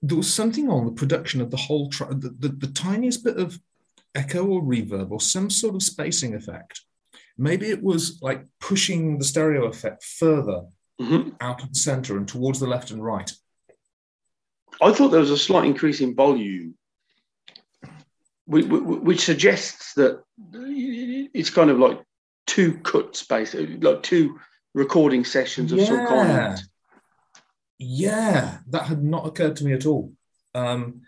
There 0.00 0.16
was 0.16 0.32
something 0.32 0.68
on 0.70 0.86
the 0.86 0.92
production 0.92 1.40
of 1.40 1.50
the 1.50 1.56
whole, 1.56 1.88
tra- 1.90 2.14
the, 2.14 2.30
the, 2.38 2.48
the 2.48 2.66
tiniest 2.68 3.24
bit 3.24 3.36
of 3.38 3.58
echo 4.14 4.46
or 4.46 4.62
reverb 4.62 5.10
or 5.10 5.20
some 5.20 5.50
sort 5.50 5.74
of 5.74 5.82
spacing 5.82 6.34
effect. 6.34 6.82
Maybe 7.36 7.68
it 7.70 7.82
was 7.82 8.20
like 8.22 8.46
pushing 8.60 9.18
the 9.18 9.24
stereo 9.24 9.64
effect 9.66 10.04
further 10.04 10.66
hmm 11.00 11.30
out 11.40 11.62
of 11.62 11.70
the 11.70 11.74
center 11.74 12.16
and 12.16 12.28
towards 12.28 12.60
the 12.60 12.66
left 12.68 12.90
and 12.92 13.02
right. 13.02 13.32
I 14.80 14.92
thought 14.92 15.08
there 15.08 15.20
was 15.20 15.30
a 15.30 15.38
slight 15.38 15.64
increase 15.64 16.00
in 16.00 16.14
volume, 16.14 16.76
which, 18.46 19.20
suggests 19.20 19.94
that 19.94 20.22
it's 20.52 21.50
kind 21.50 21.70
of 21.70 21.78
like 21.78 22.00
two 22.46 22.78
cuts, 22.78 23.24
basically, 23.24 23.78
like 23.78 24.02
two 24.02 24.38
recording 24.74 25.24
sessions 25.24 25.72
of 25.72 25.80
some 25.82 26.06
kind. 26.06 26.58
Yeah, 27.78 28.58
that 28.68 28.84
had 28.84 29.02
not 29.02 29.26
occurred 29.26 29.56
to 29.56 29.64
me 29.64 29.72
at 29.72 29.86
all. 29.86 30.12
Um, 30.54 31.02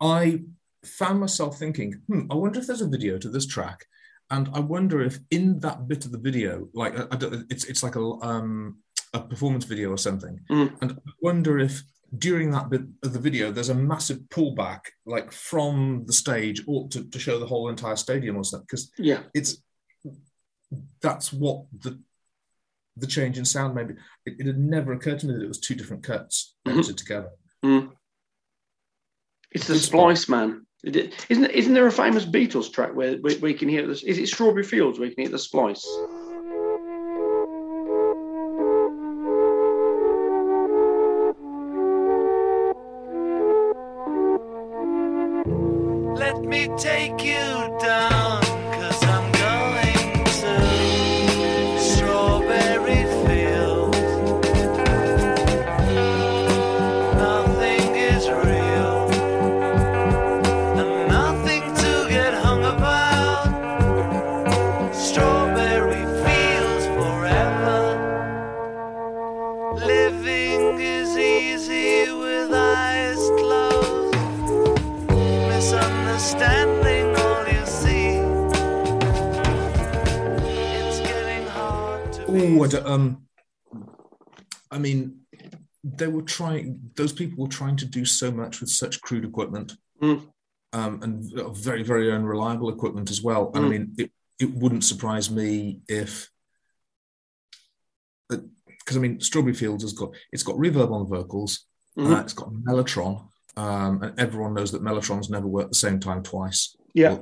I 0.00 0.42
found 0.84 1.20
myself 1.20 1.58
thinking, 1.58 2.02
hmm, 2.06 2.22
I 2.30 2.34
wonder 2.34 2.60
if 2.60 2.66
there's 2.66 2.80
a 2.80 2.88
video 2.88 3.18
to 3.18 3.28
this 3.28 3.46
track, 3.46 3.86
and 4.30 4.48
I 4.54 4.60
wonder 4.60 5.02
if 5.02 5.18
in 5.30 5.58
that 5.60 5.88
bit 5.88 6.04
of 6.04 6.12
the 6.12 6.18
video, 6.18 6.68
like 6.74 6.96
I, 6.98 7.06
it's 7.50 7.64
it's 7.64 7.82
like 7.82 7.96
a 7.96 8.00
um, 8.00 8.78
a 9.12 9.20
performance 9.20 9.64
video 9.64 9.90
or 9.90 9.98
something, 9.98 10.40
Mm. 10.50 10.76
and 10.80 10.92
I 10.92 11.12
wonder 11.20 11.58
if 11.58 11.82
during 12.18 12.50
that 12.50 12.70
bit 12.70 12.82
of 13.04 13.12
the 13.12 13.18
video 13.18 13.50
there's 13.50 13.68
a 13.68 13.74
massive 13.74 14.18
pullback, 14.30 14.80
like 15.06 15.30
from 15.32 16.04
the 16.06 16.12
stage, 16.12 16.62
or 16.66 16.88
to, 16.88 17.04
to 17.04 17.18
show 17.18 17.38
the 17.38 17.46
whole 17.46 17.68
entire 17.68 17.96
stadium 17.96 18.36
or 18.36 18.44
something, 18.44 18.66
because 18.68 18.90
Yeah. 18.98 19.22
it's 19.34 19.62
that's 21.00 21.32
what 21.32 21.64
the 21.80 22.00
the 22.96 23.06
change 23.06 23.38
in 23.38 23.44
sound 23.44 23.74
maybe 23.74 23.94
it, 24.26 24.34
it 24.38 24.46
had 24.46 24.58
never 24.58 24.92
occurred 24.92 25.18
to 25.18 25.26
me 25.26 25.32
that 25.32 25.42
it 25.42 25.48
was 25.48 25.58
two 25.60 25.74
different 25.74 26.02
cuts 26.02 26.54
edited 26.66 26.84
mm-hmm. 26.84 26.94
together 26.96 27.30
mm. 27.64 27.90
It's 29.52 29.66
the 29.66 29.74
Good 29.74 29.82
Splice 29.82 30.28
Man. 30.28 30.66
It- 30.84 30.96
it- 30.96 31.26
Isn't, 31.28 31.50
isn't 31.50 31.74
there 31.74 31.86
a 31.86 31.92
famous 31.92 32.24
Beatles 32.24 32.72
track 32.72 32.94
where, 32.94 33.16
where, 33.16 33.34
where 33.36 33.50
you 33.50 33.58
can 33.58 33.68
hear 33.68 33.86
this? 33.86 34.02
Is 34.02 34.18
it 34.18 34.28
Strawberry 34.28 34.62
Fields 34.62 34.98
where 34.98 35.08
you 35.08 35.14
can 35.14 35.24
hear 35.24 35.32
the 35.32 35.38
splice? 35.38 35.84
Trying 86.36 86.64
those 87.00 87.12
people 87.20 87.36
were 87.42 87.48
trying 87.60 87.76
to 87.82 87.86
do 87.98 88.04
so 88.20 88.30
much 88.40 88.54
with 88.60 88.70
such 88.82 89.00
crude 89.06 89.24
equipment 89.24 89.68
Mm. 90.02 90.18
um, 90.78 90.92
and 91.04 91.12
very 91.68 91.82
very 91.92 92.08
unreliable 92.18 92.70
equipment 92.76 93.10
as 93.14 93.20
well 93.28 93.42
and 93.54 93.64
i 93.64 93.68
Mm. 93.68 93.70
mean 93.74 93.84
it, 94.02 94.10
it 94.44 94.50
wouldn't 94.60 94.84
surprise 94.92 95.26
me 95.30 95.80
if 95.88 96.10
because 98.28 98.96
i 98.96 99.00
mean 99.00 99.20
strawberry 99.20 99.54
fields 99.54 99.82
has 99.84 99.92
got 99.92 100.10
it's 100.32 100.42
got 100.48 100.56
reverb 100.56 100.90
on 100.92 101.00
the 101.04 101.16
vocals 101.16 101.52
Mhm. 101.98 102.16
Uh, 102.16 102.20
it's 102.20 102.32
got 102.40 102.52
Mellotron, 102.66 103.14
um, 103.56 104.00
and 104.04 104.18
everyone 104.24 104.54
knows 104.54 104.70
that 104.72 104.80
Mellotrons 104.88 105.28
never 105.28 105.48
work 105.48 105.68
the 105.68 105.74
same 105.86 105.98
time 105.98 106.22
twice. 106.22 106.60
Yeah. 106.94 107.18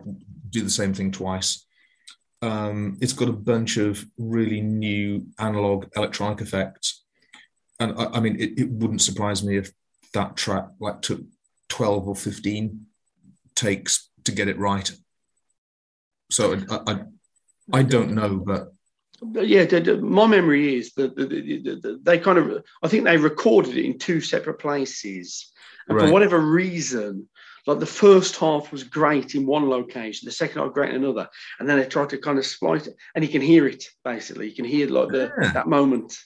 do 0.50 0.62
the 0.62 0.76
same 0.80 0.92
thing 0.94 1.10
twice. 1.10 1.50
Um, 2.42 2.96
it's 3.02 3.14
got 3.20 3.28
a 3.30 3.40
bunch 3.52 3.78
of 3.78 4.04
really 4.18 4.60
new 4.60 5.26
analog 5.38 5.86
electronic 5.96 6.40
effects, 6.42 7.04
and 7.80 7.92
I, 7.98 8.04
I 8.16 8.20
mean, 8.20 8.36
it, 8.40 8.58
it 8.58 8.70
wouldn't 8.70 9.02
surprise 9.02 9.42
me 9.44 9.56
if 9.56 9.72
that 10.14 10.36
track 10.36 10.66
like 10.80 11.02
took 11.02 11.20
twelve 11.68 12.08
or 12.08 12.14
fifteen 12.16 12.86
takes 13.54 14.08
to 14.24 14.32
get 14.32 14.48
it 14.48 14.58
right. 14.58 14.90
So 16.30 16.54
I, 16.70 16.92
I, 16.92 17.00
I 17.72 17.82
don't 17.82 18.12
know, 18.12 18.36
but 18.36 18.72
yeah, 19.48 19.64
my 20.00 20.26
memory 20.26 20.76
is 20.76 20.92
that 20.94 21.16
the, 21.16 21.26
the, 21.26 21.40
the, 21.62 21.74
the- 21.80 22.00
they 22.02 22.18
kind 22.18 22.38
of, 22.38 22.62
I 22.82 22.88
think 22.88 23.04
they 23.04 23.16
recorded 23.16 23.76
it 23.76 23.84
in 23.84 23.98
two 23.98 24.20
separate 24.20 24.58
places. 24.58 25.50
And 25.88 25.96
Right. 25.96 26.06
for 26.06 26.12
whatever 26.12 26.38
reason, 26.38 27.28
like 27.66 27.78
the 27.80 27.86
first 27.86 28.36
half 28.36 28.70
was 28.70 28.84
great 28.84 29.34
in 29.34 29.46
one 29.46 29.68
location, 29.70 30.26
the 30.26 30.32
second 30.32 30.60
half 30.60 30.74
great 30.74 30.90
in 30.90 31.02
another. 31.02 31.28
And 31.58 31.66
then 31.68 31.78
they 31.78 31.86
tried 31.86 32.10
to 32.10 32.18
kind 32.18 32.38
of 32.38 32.44
splice 32.44 32.86
it, 32.86 32.94
and 33.14 33.24
you 33.24 33.30
can 33.30 33.40
hear 33.40 33.66
it 33.66 33.84
basically. 34.04 34.50
You 34.50 34.54
can 34.54 34.66
hear 34.66 34.86
like 34.88 35.08
the, 35.08 35.32
Yeah. 35.40 35.52
that 35.52 35.66
moment. 35.66 36.18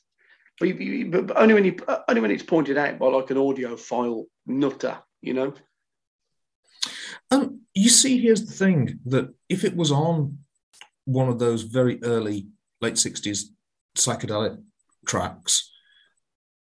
But, 0.59 0.69
you- 0.69 0.75
you- 0.75 1.11
but 1.11 1.37
only 1.37 1.55
when 1.55 1.65
you 1.65 1.77
only 2.09 2.21
when 2.21 2.31
it's 2.31 2.43
pointed 2.43 2.77
out 2.79 2.99
by 2.99 3.07
like 3.07 3.31
an 3.31 3.37
audiophile 3.37 4.25
nutter, 4.47 4.99
you 5.21 5.35
know. 5.35 5.55
Um, 7.31 7.61
you 7.75 7.89
see, 7.89 8.19
here's 8.21 8.45
the 8.45 8.53
thing 8.53 9.01
that 9.07 9.33
if 9.49 9.65
it 9.65 9.75
was 9.77 9.91
on 9.91 10.39
one 11.05 11.29
of 11.29 11.39
those 11.39 11.63
very 11.63 12.03
early 12.05 12.49
late 12.81 12.95
60s 12.95 13.45
psychedelic 13.97 14.63
tracks, 15.07 15.71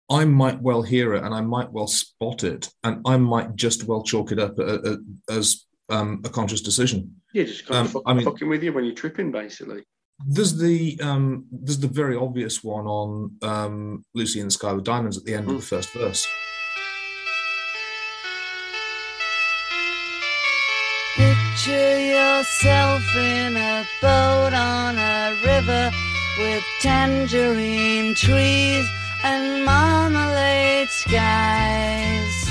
I 0.09 0.25
might 0.25 0.61
well 0.61 0.83
hear 0.83 1.15
it 1.15 1.25
and 1.25 1.35
I 1.35 1.41
might 1.41 1.73
well 1.73 1.87
spot 1.87 2.45
it 2.45 2.69
and 2.85 3.01
I 3.07 3.17
might 3.17 3.55
just 3.57 3.85
well 3.85 4.03
chalk 4.03 4.33
it 4.33 4.39
up 4.39 4.59
a- 4.59 4.93
a- 4.93 4.99
as 5.33 5.67
um, 5.89 6.23
a 6.25 6.29
conscious 6.29 6.61
decision. 6.63 7.21
Yeah, 7.35 7.45
just 7.45 7.67
kind 7.67 7.81
of 7.81 7.87
Um, 7.87 7.93
fuck, 7.93 8.03
I 8.07 8.15
mean- 8.15 8.25
fucking 8.25 8.49
with 8.49 8.63
you 8.63 8.73
when 8.73 8.85
you're 8.85 8.95
tripping, 8.95 9.33
basically. 9.33 9.83
There's 10.27 10.59
the 10.59 10.99
um, 11.03 11.47
there's 11.51 11.79
the 11.79 11.87
very 11.87 12.17
obvious 12.17 12.63
one 12.63 12.87
on 12.87 13.37
um, 13.43 14.05
Lucy 14.15 14.41
in 14.41 14.47
the 14.47 14.51
Sky 14.51 14.73
with 14.73 14.85
Diamonds 14.85 15.17
at 15.17 15.25
the 15.25 15.35
end 15.35 15.49
of 15.49 15.57
the 15.57 15.63
first 15.63 15.93
verse. 15.93 16.27
Picture 21.17 22.01
yourself 22.01 23.03
in 23.17 23.57
a 23.57 23.85
boat 24.01 24.53
on 24.53 24.99
a 24.99 25.35
river 25.45 25.91
with 26.39 26.65
tangerine 26.81 28.15
trees 28.15 28.87
and 29.25 29.65
marmalade 29.65 30.89
skies. 30.91 32.51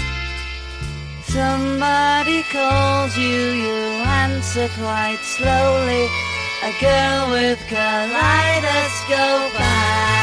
Somebody 1.25 2.43
calls 2.51 3.15
you, 3.15 3.51
you 3.51 3.75
answer 4.05 4.67
quite 4.75 5.19
slowly. 5.21 6.28
A 6.61 6.71
girl 6.81 7.31
with 7.31 7.57
kaleidoscope 7.67 9.55
eyes. 9.59 10.19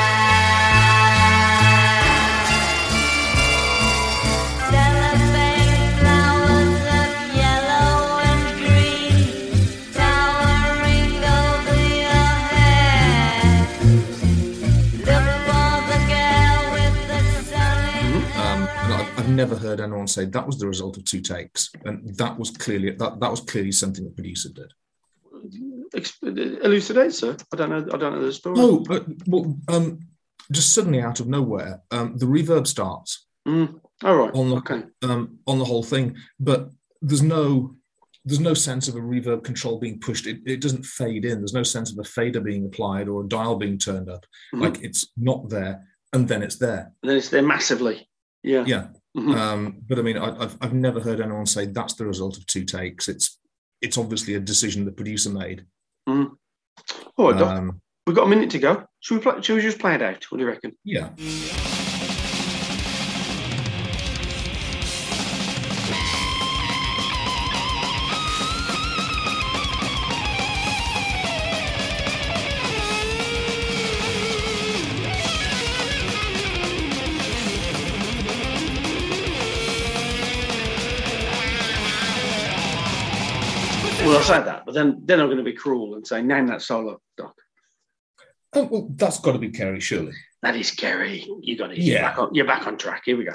Cellophane 4.71 5.99
flowers 5.99 6.83
of 7.01 7.11
yellow 7.35 8.21
and 8.21 8.45
green, 8.59 9.51
towering 9.95 11.17
over 11.25 11.75
the 15.89 16.01
girl 16.07 16.61
with 16.75 16.97
the 17.09 17.21
sun. 17.45 17.79
Mm-hmm. 18.13 18.41
Um, 18.41 18.61
I've 19.17 19.31
never 19.31 19.57
heard 19.57 19.81
anyone 19.81 20.07
say 20.07 20.27
that 20.27 20.47
was 20.47 20.59
the 20.59 20.69
result 20.69 20.99
of 20.99 21.05
two 21.07 21.23
takes, 21.23 21.71
and 21.87 22.15
that 22.19 22.39
was 22.39 22.51
clearly 22.51 22.91
that, 22.91 23.21
that 23.21 23.31
was 23.31 23.41
clearly 23.41 23.73
something 23.73 24.05
the 24.05 24.11
producer 24.11 24.51
did. 24.51 24.73
Elucidate, 26.23 27.13
sir. 27.13 27.37
I 27.53 27.57
don't 27.57 27.71
know. 27.71 27.87
I 27.93 27.97
don't 27.97 28.15
know 28.15 28.25
the 28.25 28.33
story. 28.33 28.57
Oh, 28.59 28.81
but, 28.81 29.07
well, 29.27 29.57
um, 29.69 30.01
just 30.53 30.75
suddenly 30.75 31.01
out 31.01 31.21
of 31.21 31.27
nowhere, 31.29 31.81
um, 31.91 32.17
the 32.17 32.27
reverb 32.27 32.67
starts 32.67 33.27
Mm. 33.47 33.81
All 34.05 34.17
right. 34.17 34.35
on 34.35 34.51
the 34.51 34.57
Okay. 34.57 34.83
um, 35.03 35.39
on 35.47 35.59
the 35.59 35.65
whole 35.65 35.83
thing, 35.83 36.17
but 36.41 36.71
there's 37.03 37.23
no 37.23 37.75
there's 38.25 38.41
no 38.41 38.55
sense 38.55 38.89
of 38.89 38.97
a 38.97 39.01
reverb 39.01 39.45
control 39.45 39.79
being 39.79 40.01
pushed. 40.01 40.27
It, 40.27 40.41
it 40.47 40.61
doesn't 40.61 40.85
fade 40.85 41.25
in. 41.25 41.39
There's 41.39 41.55
no 41.55 41.63
sense 41.63 41.93
of 41.93 41.99
a 42.01 42.03
fader 42.05 42.41
being 42.41 42.67
applied 42.67 43.07
or 43.07 43.23
a 43.25 43.29
dial 43.29 43.55
being 43.55 43.79
turned 43.79 44.09
up. 44.11 44.27
Mhm. 44.53 44.63
Like 44.63 44.83
it's 44.83 45.07
not 45.17 45.49
there, 45.49 45.87
and 46.13 46.27
then 46.27 46.43
it's 46.43 46.57
there. 46.57 46.93
And 47.03 47.11
then 47.11 47.17
it's 47.19 47.29
there 47.29 47.43
massively. 47.43 48.09
Yeah. 48.43 48.65
Yeah. 48.67 48.89
Mhm. 49.17 49.35
Um, 49.37 49.77
but 49.89 50.01
I 50.01 50.03
mean, 50.03 50.19
I, 50.19 50.37
I've 50.43 50.57
I've 50.61 50.75
never 50.75 50.99
heard 51.01 51.21
anyone 51.21 51.47
say 51.47 51.67
that's 51.67 51.95
the 51.95 52.05
result 52.07 52.37
of 52.37 52.45
two 52.47 52.65
takes. 52.65 53.09
It's 53.09 53.39
it's 53.81 53.97
obviously 53.97 54.35
a 54.35 54.41
decision 54.41 54.85
the 54.85 54.91
producer 54.93 55.31
made. 55.31 55.65
All 56.07 57.31
right, 57.31 57.39
Doc. 57.39 57.57
Um, 57.59 57.81
We've 58.07 58.15
got 58.15 58.27
a 58.27 58.29
minute 58.29 58.51
to 58.51 58.59
go. 58.61 58.85
Should 59.01 59.17
we 59.17 59.21
play? 59.21 59.43
Should 59.43 59.57
we 59.57 59.63
just 59.63 59.81
play 59.81 59.95
it 59.95 60.03
out? 60.03 60.25
What 60.31 60.39
do 60.39 60.45
you 60.45 60.49
reckon? 60.49 60.77
yeah. 60.85 61.11
Then 84.77 85.01
then 85.05 85.21
I'm 85.21 85.27
going 85.27 85.39
to 85.39 85.45
be 85.45 85.55
cruel 85.55 85.95
and 85.95 86.07
say 86.07 86.23
name 86.23 86.47
that 86.49 86.63
solo, 86.63 87.01
Doc. 87.17 87.35
Oh, 88.53 88.65
well, 88.65 88.89
that's 88.95 89.19
got 89.19 89.33
to 89.33 89.39
be 89.39 89.51
Kerry, 89.51 89.81
surely. 89.81 90.13
That 90.43 90.57
is 90.57 90.71
Kerry. 90.71 91.27
You 91.41 91.57
got 91.57 91.73
it. 91.73 91.79
Yeah. 91.79 91.95
You're 91.95 92.03
back 92.03 92.19
on, 92.19 92.35
you're 92.35 92.47
back 92.47 92.67
on 92.67 92.79
track. 92.79 93.03
Here 93.05 93.17
we 93.17 93.25
go. 93.25 93.33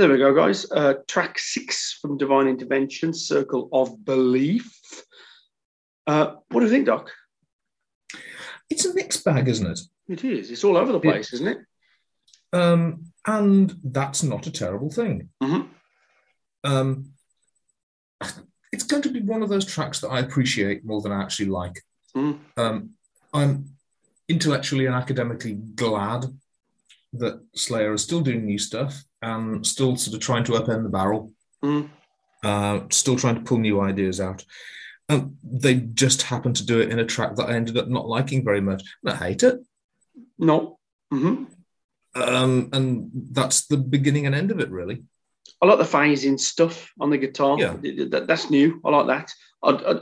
So 0.00 0.08
there 0.08 0.16
we 0.16 0.18
go, 0.18 0.34
guys. 0.34 0.64
Uh, 0.72 0.94
track 1.08 1.38
six 1.38 1.98
from 2.00 2.16
Divine 2.16 2.48
Intervention, 2.48 3.12
Circle 3.12 3.68
of 3.70 4.02
Belief. 4.02 4.72
Uh, 6.06 6.36
what 6.48 6.60
do 6.60 6.64
you 6.64 6.72
think, 6.72 6.86
Doc? 6.86 7.10
It's 8.70 8.86
a 8.86 8.94
mixed 8.94 9.22
bag, 9.26 9.46
isn't 9.46 9.66
it? 9.66 9.80
It 10.08 10.24
is. 10.24 10.50
It's 10.50 10.64
all 10.64 10.78
over 10.78 10.90
the 10.90 11.00
place, 11.00 11.34
isn't 11.34 11.48
it? 11.48 11.58
Um, 12.50 13.12
and 13.26 13.74
that's 13.84 14.22
not 14.22 14.46
a 14.46 14.50
terrible 14.50 14.88
thing. 14.88 15.28
Mhm. 15.42 15.68
Um, 16.64 17.12
it's 18.72 18.84
going 18.84 19.02
to 19.02 19.10
be 19.10 19.20
one 19.20 19.42
of 19.42 19.50
those 19.50 19.66
tracks 19.66 20.00
that 20.00 20.08
I 20.08 20.20
appreciate 20.20 20.82
more 20.82 21.02
than 21.02 21.12
I 21.12 21.20
actually 21.20 21.50
like. 21.50 21.78
Mm. 22.16 22.38
Um, 22.56 22.90
I'm 23.34 23.66
intellectually 24.30 24.86
and 24.86 24.94
academically 24.94 25.56
glad 25.56 26.24
that 27.14 27.40
Slayer 27.54 27.92
is 27.92 28.02
still 28.02 28.20
doing 28.20 28.44
new 28.44 28.58
stuff 28.58 29.02
and 29.22 29.66
still 29.66 29.96
sort 29.96 30.14
of 30.14 30.20
trying 30.20 30.44
to 30.44 30.52
upend 30.52 30.82
the 30.84 30.88
barrel, 30.88 31.32
Mm. 31.62 31.90
uh, 32.42 32.80
still 32.90 33.16
trying 33.16 33.34
to 33.34 33.40
pull 33.42 33.58
new 33.58 33.80
ideas 33.80 34.20
out. 34.20 34.44
Um, 35.08 35.36
they 35.42 35.74
just 35.74 36.22
happened 36.22 36.56
to 36.56 36.66
do 36.66 36.80
it 36.80 36.90
in 36.90 37.00
a 37.00 37.04
track 37.04 37.36
that 37.36 37.48
I 37.48 37.54
ended 37.54 37.76
up 37.76 37.88
not 37.88 38.06
liking 38.06 38.44
very 38.44 38.60
much. 38.60 38.82
And 39.02 39.12
I 39.12 39.16
hate 39.16 39.42
it. 39.42 39.58
No. 40.38 40.78
hmm 41.10 41.44
Um, 42.14 42.70
and 42.72 43.10
that's 43.32 43.66
the 43.66 43.76
beginning 43.76 44.26
and 44.26 44.34
end 44.34 44.50
of 44.50 44.60
it, 44.60 44.70
really. 44.70 45.02
I 45.60 45.66
like 45.66 45.78
the 45.78 45.84
phasing 45.84 46.38
stuff 46.40 46.90
on 47.00 47.10
the 47.10 47.18
guitar. 47.18 47.58
Yeah. 47.58 47.76
That's 48.08 48.50
new. 48.50 48.80
I 48.84 48.90
like 48.90 49.06
that. 49.08 49.34
I, 49.62 49.70
I, 49.70 49.94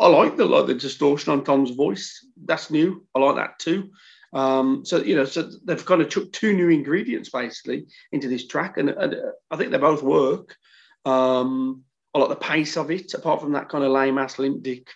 I 0.00 0.06
like 0.08 0.36
the 0.36 0.46
like 0.46 0.66
the 0.66 0.74
distortion 0.74 1.32
on 1.32 1.44
Tom's 1.44 1.72
voice. 1.72 2.26
That's 2.42 2.70
new. 2.70 3.04
I 3.14 3.18
like 3.18 3.36
that 3.36 3.58
too. 3.58 3.90
Um, 4.34 4.84
so 4.84 4.98
you 4.98 5.14
know, 5.14 5.24
so 5.24 5.48
they've 5.64 5.86
kind 5.86 6.02
of 6.02 6.08
took 6.08 6.32
two 6.32 6.54
new 6.54 6.68
ingredients 6.68 7.30
basically 7.30 7.86
into 8.12 8.28
this 8.28 8.46
track, 8.46 8.76
and, 8.78 8.90
and 8.90 9.16
I 9.50 9.56
think 9.56 9.70
they 9.70 9.78
both 9.78 10.02
work. 10.02 10.56
Um, 11.04 11.82
I 12.12 12.18
like 12.18 12.28
the 12.30 12.36
pace 12.36 12.76
of 12.76 12.90
it, 12.90 13.14
apart 13.14 13.40
from 13.40 13.52
that 13.52 13.68
kind 13.68 13.84
of 13.84 13.92
lame 13.92 14.18
ass 14.18 14.38
limp 14.38 14.62
dick, 14.62 14.88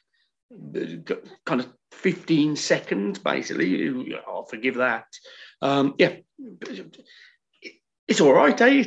uh, 0.52 1.14
kind 1.46 1.60
of 1.60 1.68
fifteen 1.92 2.56
seconds 2.56 3.18
basically. 3.20 4.14
I'll 4.26 4.44
forgive 4.46 4.74
that. 4.76 5.06
Um, 5.62 5.94
yeah, 5.98 6.16
it's 8.08 8.20
all 8.20 8.32
right, 8.32 8.60
eh? 8.60 8.84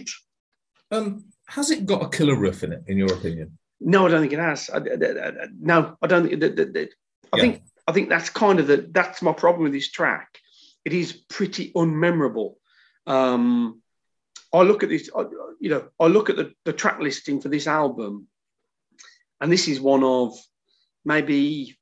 Um, 0.91 1.25
has 1.47 1.71
it 1.71 1.85
got 1.85 2.03
a 2.03 2.09
killer 2.09 2.37
riff 2.37 2.63
in 2.63 2.73
it, 2.73 2.83
in 2.87 2.97
your 2.97 3.13
opinion? 3.13 3.57
No, 3.79 4.05
I 4.05 4.09
don't 4.09 4.21
think 4.21 4.33
it 4.33 4.39
has. 4.39 4.69
I, 4.69 4.77
I- 4.77 5.27
I- 5.29 5.47
no, 5.59 5.95
I 6.01 6.07
don't 6.07 6.27
think. 6.27 6.43
I 6.43 7.37
Yeah. 7.37 7.41
think. 7.41 7.61
I 7.87 7.93
think 7.93 8.09
that's 8.09 8.29
kind 8.29 8.59
of 8.59 8.67
the. 8.67 8.87
That's 8.91 9.21
my 9.21 9.33
problem 9.33 9.63
with 9.63 9.73
this 9.73 9.89
track. 9.91 10.37
It 10.85 10.93
is 10.93 11.13
pretty 11.13 11.71
unmemorable. 11.73 12.55
Um, 13.07 13.81
I 14.53 14.61
look 14.63 14.83
at 14.83 14.89
this. 14.89 15.09
I, 15.15 15.21
you 15.59 15.69
know, 15.69 15.87
I 15.99 16.07
look 16.07 16.29
at 16.29 16.35
the, 16.35 16.53
the 16.65 16.73
track 16.73 16.99
listing 16.99 17.39
for 17.39 17.49
this 17.49 17.67
album, 17.67 18.27
and 19.39 19.51
this 19.51 19.67
is 19.67 19.79
one 19.79 20.03
of 20.03 20.37
maybe 21.05 21.77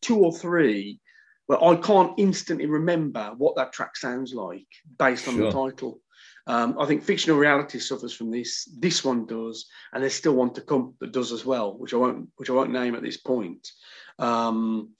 two 0.00 0.18
or 0.18 0.32
three 0.32 1.00
where 1.46 1.62
I 1.64 1.76
can't 1.76 2.12
instantly 2.18 2.66
remember 2.66 3.32
what 3.36 3.56
that 3.56 3.72
track 3.72 3.96
sounds 3.96 4.34
like 4.34 4.66
based 4.98 5.26
on 5.28 5.38
the 5.38 5.50
title. 5.50 6.00
Um, 6.46 6.76
I 6.78 6.86
think 6.86 7.02
fictional 7.02 7.38
reality 7.38 7.78
suffers 7.78 8.14
from 8.14 8.30
this. 8.30 8.70
This 8.78 9.02
one 9.02 9.26
does, 9.26 9.66
and 9.92 10.02
there's 10.02 10.14
still 10.14 10.34
one 10.34 10.52
to 10.54 10.60
come 10.60 10.94
that 11.00 11.12
does 11.12 11.32
as 11.32 11.44
well, 11.44 11.76
which 11.76 11.94
I 11.94 11.96
won't, 11.96 12.28
which 12.36 12.50
I 12.50 12.52
won't 12.52 12.72
name 12.72 12.94
at 12.94 13.02
this 13.02 13.16
point. 13.16 13.66
Um, 14.18 14.90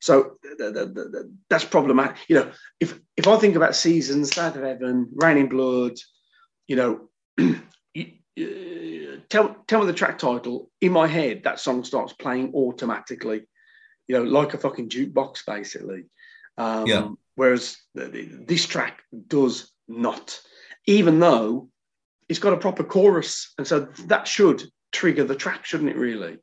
so 0.00 0.36
th- 0.42 0.58
th- 0.58 0.74
th- 0.74 0.94
th- 0.94 1.26
that's 1.48 1.64
problematic. 1.64 2.16
You 2.28 2.36
know, 2.36 2.52
if 2.80 2.98
if 3.16 3.26
I 3.26 3.36
think 3.38 3.56
about 3.56 3.76
seasons, 3.76 4.34
South 4.34 4.56
of 4.56 4.62
Heaven, 4.62 5.08
Raining 5.14 5.48
Blood, 5.48 5.94
you 6.68 6.76
know, 6.76 7.08
tell 9.28 9.56
tell 9.66 9.80
me 9.80 9.86
the 9.86 9.92
track 9.92 10.18
title. 10.18 10.70
In 10.80 10.92
my 10.92 11.06
head, 11.06 11.42
that 11.44 11.60
song 11.60 11.84
starts 11.84 12.12
playing 12.12 12.52
automatically. 12.54 13.46
You 14.08 14.18
know, 14.18 14.24
like 14.24 14.54
a 14.54 14.58
fucking 14.58 14.88
jukebox, 14.88 15.44
basically. 15.46 16.04
Um, 16.58 16.86
Yeah. 16.86 17.08
Whereas 17.34 17.76
this 17.94 18.64
track 18.66 19.02
does 19.28 19.70
not, 19.88 20.40
even 20.86 21.20
though 21.20 21.68
it's 22.30 22.38
got 22.38 22.54
a 22.54 22.56
proper 22.56 22.82
chorus, 22.82 23.52
and 23.58 23.66
so 23.66 23.88
that 24.06 24.26
should 24.26 24.62
trigger 24.90 25.24
the 25.24 25.34
track, 25.34 25.66
shouldn't 25.66 25.90
it? 25.90 25.96
Really, 25.96 26.38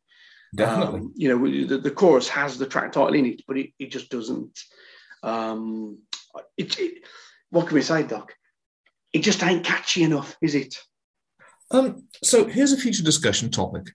Definitely. 0.56 1.00
Um, 1.02 1.14
you 1.16 1.30
know, 1.30 1.68
the, 1.68 1.78
the 1.78 1.92
chorus 1.92 2.30
has 2.30 2.58
the 2.58 2.66
track 2.68 2.92
title 2.92 3.14
in 3.16 3.26
it, 3.26 3.42
but 3.48 3.58
it, 3.58 3.72
it 3.80 3.92
just 3.92 4.10
doesn't. 4.10 4.60
Um, 5.24 6.00
it, 6.58 6.80
it- 6.80 7.04
what 7.50 7.68
can 7.68 7.76
we 7.76 7.82
say, 7.84 8.02
Doc? 8.02 8.34
It 9.14 9.20
just 9.20 9.44
ain't 9.44 9.64
catchy 9.64 10.02
enough, 10.02 10.36
is 10.42 10.56
it? 10.56 10.76
Um, 11.70 12.08
so 12.24 12.46
here's 12.46 12.72
a 12.72 12.78
future 12.78 13.04
discussion 13.04 13.52
topic. 13.52 13.92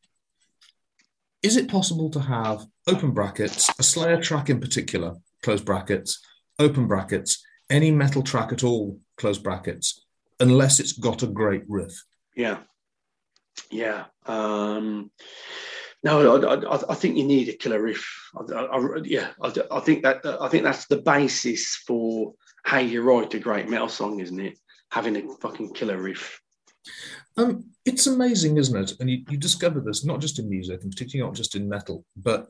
Is 1.43 1.57
it 1.57 1.69
possible 1.69 2.09
to 2.11 2.21
have 2.21 2.65
open 2.87 3.11
brackets, 3.11 3.69
a 3.79 3.83
Slayer 3.83 4.21
track 4.21 4.49
in 4.49 4.61
particular, 4.61 5.15
close 5.43 5.61
brackets, 5.61 6.21
open 6.61 6.87
brackets, 6.87 7.45
any 7.69 7.91
metal 7.91 8.23
track 8.23 8.53
at 8.53 8.63
all, 8.63 9.01
close 9.17 9.39
brackets, 9.39 10.05
unless 10.39 10.79
it's 10.79 10.93
got 10.93 11.23
a 11.25 11.27
great 11.27 11.65
riff? 11.69 12.05
Yeah, 12.37 12.59
yeah. 13.71 14.05
Um, 14.27 15.11
no, 16.05 16.47
I, 16.47 16.93
I, 16.93 16.95
think 16.95 17.17
you 17.17 17.25
need 17.25 17.49
a 17.49 17.55
killer 17.55 17.83
riff. 17.83 18.31
I, 18.37 18.55
I- 18.55 19.01
yeah, 19.05 19.31
I, 19.41 19.81
think 19.81 20.03
that 20.05 20.25
I 20.41 20.49
think 20.49 20.63
that's 20.63 20.87
the 20.87 20.99
basis 20.99 21.77
for 21.87 22.35
how 22.63 22.79
you 22.79 23.03
write 23.03 23.35
a 23.35 23.39
great 23.39 23.69
metal 23.69 23.89
song, 23.89 24.21
isn't 24.21 24.41
it? 24.41 24.59
Having 24.91 25.17
a 25.17 25.35
fucking 25.37 25.75
killer 25.75 26.01
riff. 26.01 26.41
Um, 27.37 27.65
it's 27.85 28.07
amazing, 28.07 28.57
isn't 28.59 28.77
it? 28.77 28.93
And 29.01 29.11
you, 29.11 29.25
you 29.29 29.37
discover 29.37 29.81
this 29.81 30.05
not 30.05 30.21
just 30.21 30.39
in 30.39 30.49
music, 30.49 30.83
and 30.83 30.91
particularly 30.91 31.29
not 31.29 31.37
just 31.37 31.57
in 31.57 31.69
metal, 31.69 32.05
but 32.17 32.49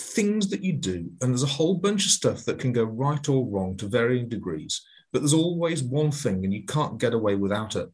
things 0.00 0.48
that 0.48 0.62
you 0.62 0.74
do, 0.74 1.10
and 1.20 1.30
there's 1.30 1.42
a 1.42 1.46
whole 1.46 1.74
bunch 1.74 2.04
of 2.04 2.10
stuff 2.12 2.44
that 2.44 2.58
can 2.58 2.72
go 2.72 2.84
right 2.84 3.26
or 3.28 3.46
wrong 3.46 3.76
to 3.78 3.86
varying 3.86 4.28
degrees. 4.28 4.82
But 5.12 5.20
there's 5.20 5.34
always 5.34 5.82
one 5.82 6.10
thing, 6.10 6.44
and 6.44 6.52
you 6.52 6.64
can't 6.64 6.98
get 6.98 7.14
away 7.14 7.36
without 7.36 7.76
it. 7.76 7.88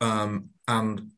Um, 0.00 0.50
and 0.68 1.10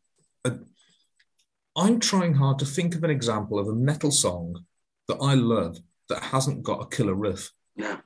I'm 1.77 2.01
trying 2.01 2.35
hard 2.35 2.59
to 2.61 2.65
think 2.65 2.95
of 2.95 3.05
an 3.05 3.11
example 3.11 3.59
of 3.59 3.69
a 3.69 3.75
metal 3.75 4.11
song 4.11 4.65
that 5.09 5.19
I 5.21 5.35
love 5.35 5.79
that 6.09 6.23
hasn't 6.23 6.63
got 6.63 6.81
a 6.83 6.87
killer 6.87 7.15
riff, 7.15 7.51
No, 7.77 7.99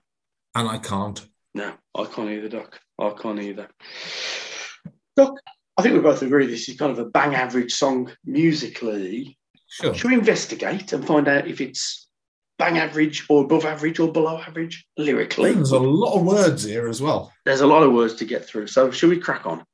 and 0.54 0.68
I 0.68 0.78
can't. 0.78 1.24
no, 1.54 1.74
I 1.96 2.04
can't 2.06 2.30
either, 2.30 2.48
Doc. 2.48 2.80
I 2.98 3.10
can't 3.10 3.38
either. 3.40 3.68
Doc, 5.16 5.34
I 5.76 5.82
think 5.82 5.94
we 5.94 6.00
both 6.00 6.22
agree 6.22 6.46
this 6.46 6.68
is 6.68 6.76
kind 6.76 6.90
of 6.92 6.98
a 6.98 7.04
bang 7.10 7.34
average 7.34 7.72
song 7.72 8.10
musically. 8.24 9.38
Sure. 9.68 9.94
Should 9.94 10.10
we 10.10 10.16
investigate 10.16 10.92
and 10.92 11.06
find 11.06 11.28
out 11.28 11.46
if 11.46 11.60
it's 11.60 12.08
bang 12.58 12.76
average 12.78 13.24
or 13.28 13.44
above 13.44 13.64
average 13.64 14.00
or 14.00 14.10
below 14.12 14.38
average 14.38 14.84
lyrically? 14.96 15.52
There's 15.52 15.70
a 15.70 15.78
lot 15.78 16.18
of 16.18 16.26
words 16.26 16.64
here 16.64 16.88
as 16.88 17.00
well. 17.00 17.32
There's 17.44 17.60
a 17.60 17.66
lot 17.68 17.84
of 17.84 17.92
words 17.92 18.14
to 18.14 18.24
get 18.24 18.44
through. 18.44 18.66
So, 18.66 18.90
should 18.90 19.10
we 19.10 19.18
crack 19.20 19.46
on? 19.46 19.64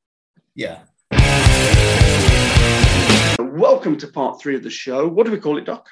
Yeah. 0.54 0.80
Welcome 3.38 3.98
to 3.98 4.08
part 4.08 4.40
three 4.40 4.56
of 4.56 4.62
the 4.62 4.70
show. 4.70 5.06
What 5.08 5.26
do 5.26 5.32
we 5.32 5.38
call 5.38 5.58
it, 5.58 5.64
Doc? 5.64 5.88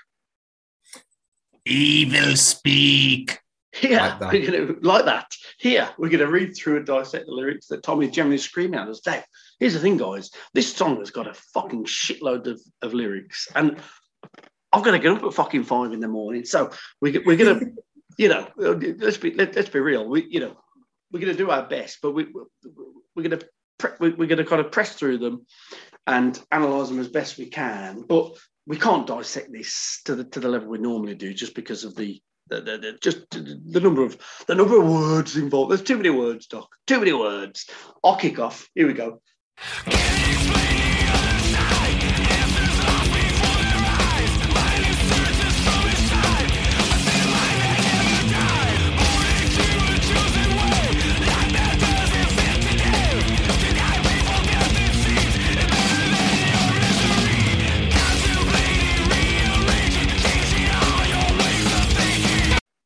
Evil 1.65 2.37
speak. 2.37 3.39
Here, 3.73 3.99
Like 3.99 4.19
that. 4.21 4.33
we're 4.33 4.51
gonna 4.51 4.75
like 4.83 5.05
that. 5.07 5.27
Here, 5.59 5.89
we're 5.99 6.09
gonna 6.09 6.31
read 6.31 6.55
through 6.57 6.77
and 6.77 6.87
dissect 6.87 7.27
the 7.27 7.33
lyrics 7.33 7.67
that 7.67 7.83
Tommy 7.83 8.09
generally 8.09 8.39
screaming 8.39 8.79
at 8.79 8.89
us. 8.89 9.01
Dave, 9.01 9.25
here's 9.59 9.75
the 9.75 9.81
thing, 9.81 9.97
guys. 9.97 10.31
This 10.53 10.73
song 10.75 10.99
has 10.99 11.11
got 11.11 11.27
a 11.27 11.35
fucking 11.35 11.85
shitload 11.85 12.47
of, 12.47 12.61
of 12.83 12.95
lyrics, 12.95 13.49
and 13.55 13.79
I've 14.73 14.85
got 14.85 14.93
to 14.93 14.99
get 15.01 15.13
up 15.13 15.25
at 15.25 15.35
fucking 15.35 15.65
five 15.65 15.93
in 15.93 16.01
the 16.01 16.09
morning. 16.09 16.45
So 16.45 16.71
we, 17.01 17.19
we're 17.19 17.37
gonna, 17.37 17.61
you 18.19 18.29
know, 18.29 18.49
let's 18.57 19.17
be 19.17 19.35
let, 19.35 19.57
us 19.57 19.69
be 19.69 19.81
real. 19.81 20.09
We, 20.09 20.25
you 20.31 20.41
know, 20.41 20.57
we're 21.11 21.21
gonna 21.21 21.35
do 21.35 21.51
our 21.51 21.65
best, 21.67 21.99
but 22.01 22.13
we 22.13 22.27
we're 23.17 23.23
gonna 23.25 23.39
pre- 23.39 23.49
we- 24.01 24.11
we're 24.11 24.29
gonna 24.29 24.45
kind 24.45 24.65
of 24.65 24.73
press 24.73 24.95
through 24.95 25.19
them 25.19 25.47
and 26.07 26.39
analyze 26.53 26.89
them 26.89 27.01
as 27.01 27.09
best 27.09 27.39
we 27.39 27.47
can. 27.47 28.03
But 28.03 28.37
we 28.67 28.79
can't 28.79 29.07
dissect 29.07 29.53
this 29.53 30.01
to 30.05 30.15
the 30.15 30.25
to 30.25 30.41
the 30.41 30.49
level 30.49 30.69
we 30.69 30.79
normally 30.79 31.15
do, 31.15 31.33
just 31.35 31.55
because 31.55 31.85
of 31.85 31.95
the 31.97 32.21
the, 32.49 32.61
the, 32.61 32.79
the 32.79 32.99
just 33.01 33.31
the 33.31 33.81
number 33.81 34.03
of 34.03 34.19
the 34.47 34.55
number 34.55 34.79
of 34.81 34.89
words 34.89 35.37
involved. 35.37 35.71
There's 35.71 35.83
too 35.83 35.97
many 35.97 36.11
words, 36.11 36.47
Doc. 36.47 36.69
Too 36.87 36.99
many 36.99 37.13
words. 37.13 37.69
I'll 38.03 38.17
kick 38.17 38.39
off. 38.39 38.69
Here 38.75 38.87
we 38.87 38.93
go. 38.95 39.21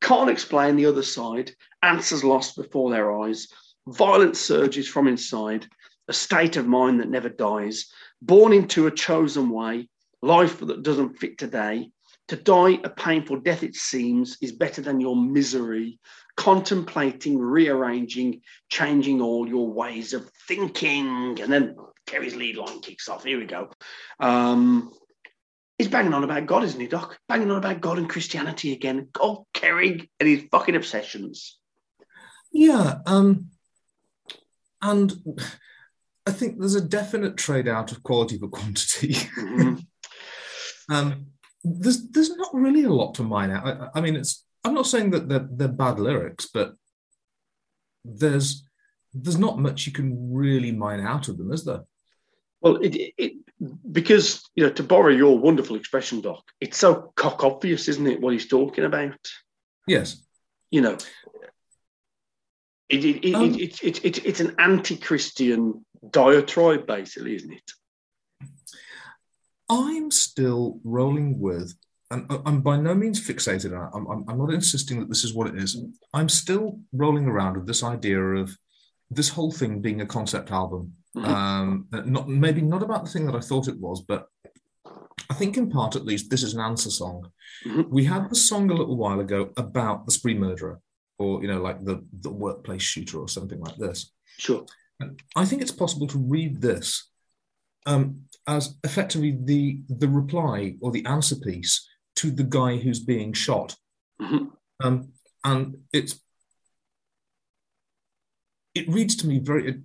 Can't 0.09 0.31
explain 0.31 0.77
the 0.77 0.87
other 0.87 1.03
side. 1.03 1.51
Answers 1.83 2.25
lost 2.25 2.57
before 2.57 2.91
their 2.91 3.21
eyes. 3.21 3.47
Violent 3.89 4.39
surges 4.39 4.89
from 4.89 5.07
inside. 5.07 5.67
A 6.09 6.15
state 6.15 6.57
of 6.57 6.67
mind 6.67 7.01
that 7.01 7.11
never 7.11 7.29
dies. 7.29 7.93
Born 8.23 8.55
into 8.55 8.87
a 8.87 8.91
chosen 8.91 9.51
way. 9.51 9.91
Life 10.23 10.61
that 10.61 10.83
doesn't 10.83 11.19
fit 11.19 11.37
today. 11.37 11.91
To 12.29 12.37
die 12.37 12.79
a 12.85 12.89
painful 12.89 13.41
death, 13.41 13.63
it 13.63 13.75
seems, 13.75 14.39
is 14.41 14.53
better 14.53 14.81
than 14.81 14.99
your 14.99 15.15
misery. 15.15 15.99
Contemplating, 16.39 17.39
rearranging, 17.39 18.41
changing 18.71 19.21
all 19.21 19.47
your 19.47 19.71
ways 19.71 20.15
of 20.15 20.31
thinking. 20.49 21.39
And 21.39 21.53
then 21.53 21.77
Kerry's 22.07 22.35
lead 22.35 22.57
line 22.57 22.81
kicks 22.81 23.11
off. 23.11 23.25
Here 23.25 23.39
we 23.39 23.45
go. 23.45 23.71
Um, 24.21 24.91
He's 25.79 25.89
banging 25.89 26.13
on 26.13 26.25
about 26.25 26.47
God, 26.47 26.65
isn't 26.65 26.81
he, 26.81 26.89
Doc? 26.89 27.17
Banging 27.29 27.51
on 27.53 27.59
about 27.59 27.81
God 27.81 27.99
and 27.99 28.09
Christianity 28.09 28.73
again. 28.73 29.09
Oh, 29.19 29.47
Kerry 29.55 30.11
and 30.19 30.29
his 30.29 30.45
fucking 30.51 30.75
obsessions. 30.75 31.57
Yeah. 32.53 32.99
Um, 33.07 33.47
and 34.83 35.13
I 36.27 36.33
think 36.33 36.59
there's 36.59 36.75
a 36.75 36.81
definite 36.81 37.37
trade 37.37 37.69
out 37.69 37.93
of 37.93 38.03
quality 38.03 38.39
for 38.39 38.49
quantity. 38.49 39.15
Mhm. 39.39 39.87
um, 40.91 41.27
there's 41.65 42.09
there's 42.11 42.35
not 42.37 42.55
really 42.55 42.85
a 42.85 42.93
lot 42.93 43.15
to 43.15 43.23
mine 43.23 43.51
out. 43.51 43.67
I, 43.67 43.99
I 43.99 44.01
mean, 44.01 44.17
it's 44.17 44.45
I'm 44.65 44.75
not 44.75 44.87
saying 44.87 45.11
that 45.11 45.29
they're, 45.29 45.49
they're 45.51 45.69
bad 45.69 45.99
lyrics, 45.99 46.49
but 46.53 46.75
there's 48.05 48.67
there's 49.15 49.39
not 49.39 49.59
much 49.59 49.87
you 49.87 49.93
can 49.93 50.33
really 50.33 50.73
mine 50.73 51.01
out 51.01 51.29
of 51.29 51.39
them, 51.39 51.53
is 51.53 51.65
there? 51.65 51.83
Well, 52.61 52.77
it, 52.77 53.13
it 53.17 53.33
because 53.91 54.49
you 54.55 54.65
know 54.65 54.71
to 54.71 54.83
borrow 54.83 55.11
your 55.11 55.39
wonderful 55.39 55.77
expression, 55.77 56.21
Doc. 56.21 56.43
It's 56.61 56.79
so 56.79 57.13
cock 57.17 57.45
obvious, 57.45 57.89
isn't 57.89 58.07
it? 58.07 58.21
What 58.21 58.33
he's 58.33 58.49
talking 58.49 58.85
about. 58.85 59.19
Yes. 59.87 60.23
You 60.71 60.83
know, 60.83 60.99
it, 62.89 63.05
it, 63.05 63.25
it, 63.29 63.35
Um, 63.35 63.55
it, 63.55 63.61
it, 63.61 63.83
it, 63.83 64.05
it, 64.05 64.27
it's 64.27 64.41
an 64.41 64.55
anti-Christian 64.59 65.85
diatribe, 66.11 66.87
basically, 66.87 67.37
isn't 67.37 67.53
it? 67.53 67.73
I'm 69.71 70.11
still 70.11 70.81
rolling 70.85 71.39
with, 71.39 71.75
and 72.11 72.31
I'm 72.45 72.61
by 72.61 72.77
no 72.77 72.95
means 72.95 73.27
fixated 73.27 73.77
on 73.77 73.87
it. 73.87 73.91
I'm, 73.95 74.07
I'm, 74.07 74.25
I'm 74.29 74.39
not 74.39 74.53
insisting 74.53 75.01
that 75.01 75.09
this 75.09 75.25
is 75.25 75.35
what 75.35 75.47
it 75.49 75.57
is. 75.57 75.83
I'm 76.13 76.29
still 76.29 76.81
rolling 76.93 77.27
around 77.27 77.57
with 77.57 77.67
this 77.67 77.83
idea 77.83 78.21
of 78.21 78.57
this 79.11 79.29
whole 79.29 79.53
thing 79.53 79.81
being 79.81 80.01
a 80.01 80.07
concept 80.07 80.51
album. 80.51 80.95
Mhm. 81.19 81.25
Um, 81.27 81.89
not 82.07 82.29
maybe 82.29 82.61
not 82.63 82.83
about 82.83 83.05
the 83.05 83.11
thing 83.11 83.27
that 83.27 83.35
I 83.35 83.41
thought 83.41 83.69
it 83.69 83.79
was, 83.81 84.03
but 84.03 84.29
I 85.31 85.35
think 85.35 85.57
in 85.57 85.69
part 85.71 85.97
at 85.97 86.05
least 86.05 86.31
this 86.31 86.43
is 86.43 86.55
an 86.55 86.61
answer 86.61 86.91
song. 86.91 87.33
Mhm. 87.65 87.89
We 87.89 88.05
had 88.05 88.31
the 88.31 88.37
song 88.37 88.71
a 88.71 88.75
little 88.75 88.97
while 88.97 89.21
ago 89.21 89.53
about 89.57 90.07
the 90.07 90.13
spree 90.13 90.35
murderer, 90.39 90.81
or 91.19 91.43
you 91.43 91.49
know, 91.49 91.61
like 91.61 91.85
the 91.85 92.07
the 92.21 92.31
workplace 92.31 92.83
shooter 92.83 93.19
or 93.19 93.29
something 93.29 93.61
like 93.61 93.77
this. 93.77 94.13
Sure. 94.39 94.65
I 95.37 95.45
think 95.45 95.63
it's 95.63 95.71
possible 95.73 96.09
to 96.09 96.19
read 96.19 96.61
this 96.61 97.09
um, 97.87 98.25
as 98.47 98.77
effectively 98.85 99.33
the 99.43 99.83
the 99.89 100.09
reply 100.09 100.77
or 100.81 100.91
the 100.93 101.07
answer 101.07 101.37
piece 101.37 101.89
to 102.17 102.31
the 102.31 102.45
guy 102.45 102.77
who's 102.77 103.01
being 103.01 103.33
shot, 103.33 103.77
Mhm. 104.21 104.53
um, 104.85 105.13
and 105.45 105.85
it's 105.93 106.21
it 108.75 108.89
reads 108.89 109.15
to 109.17 109.27
me 109.27 109.39
very 109.39 109.69
it, 109.71 109.77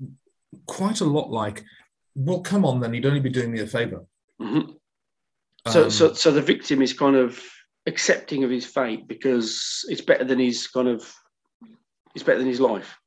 quite 0.65 1.01
a 1.01 1.05
lot 1.05 1.29
like, 1.31 1.63
well, 2.15 2.41
come 2.41 2.65
on, 2.65 2.79
then 2.79 2.93
you'd 2.93 3.05
only 3.05 3.19
be 3.19 3.29
doing 3.29 3.51
me 3.51 3.59
a 3.61 3.67
favor. 3.67 4.05
Mhm. 4.41 4.75
So, 5.71 5.85
Um, 5.85 5.91
so, 5.91 6.13
so 6.13 6.31
the 6.31 6.41
victim 6.41 6.81
is 6.81 6.93
kind 6.93 7.15
of 7.15 7.41
accepting 7.85 8.43
of 8.43 8.49
his 8.49 8.65
fate 8.65 9.07
because 9.07 9.85
it's 9.89 10.01
better 10.01 10.23
than 10.23 10.39
his 10.39 10.67
kind 10.67 10.87
of, 10.87 11.11
it's 12.15 12.23
better 12.23 12.39
than 12.39 12.47
his 12.47 12.59
life. 12.59 12.97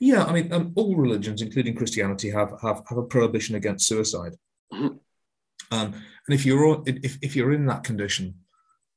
Yeah, 0.00 0.24
I 0.24 0.32
mean, 0.32 0.52
um, 0.52 0.72
all 0.76 0.96
religions, 0.96 1.42
including 1.42 1.76
Christianity, 1.76 2.30
have 2.30 2.52
have, 2.62 2.82
have 2.88 2.98
a 2.98 3.02
prohibition 3.04 3.54
against 3.54 3.86
suicide. 3.86 4.34
Mhm. 4.72 4.98
Um, 5.70 5.94
and 6.26 6.34
if 6.34 6.44
you're 6.44 6.64
all- 6.64 6.82
if, 6.86 7.18
if 7.22 7.36
you're 7.36 7.52
in 7.52 7.66
that 7.66 7.84
condition, 7.84 8.34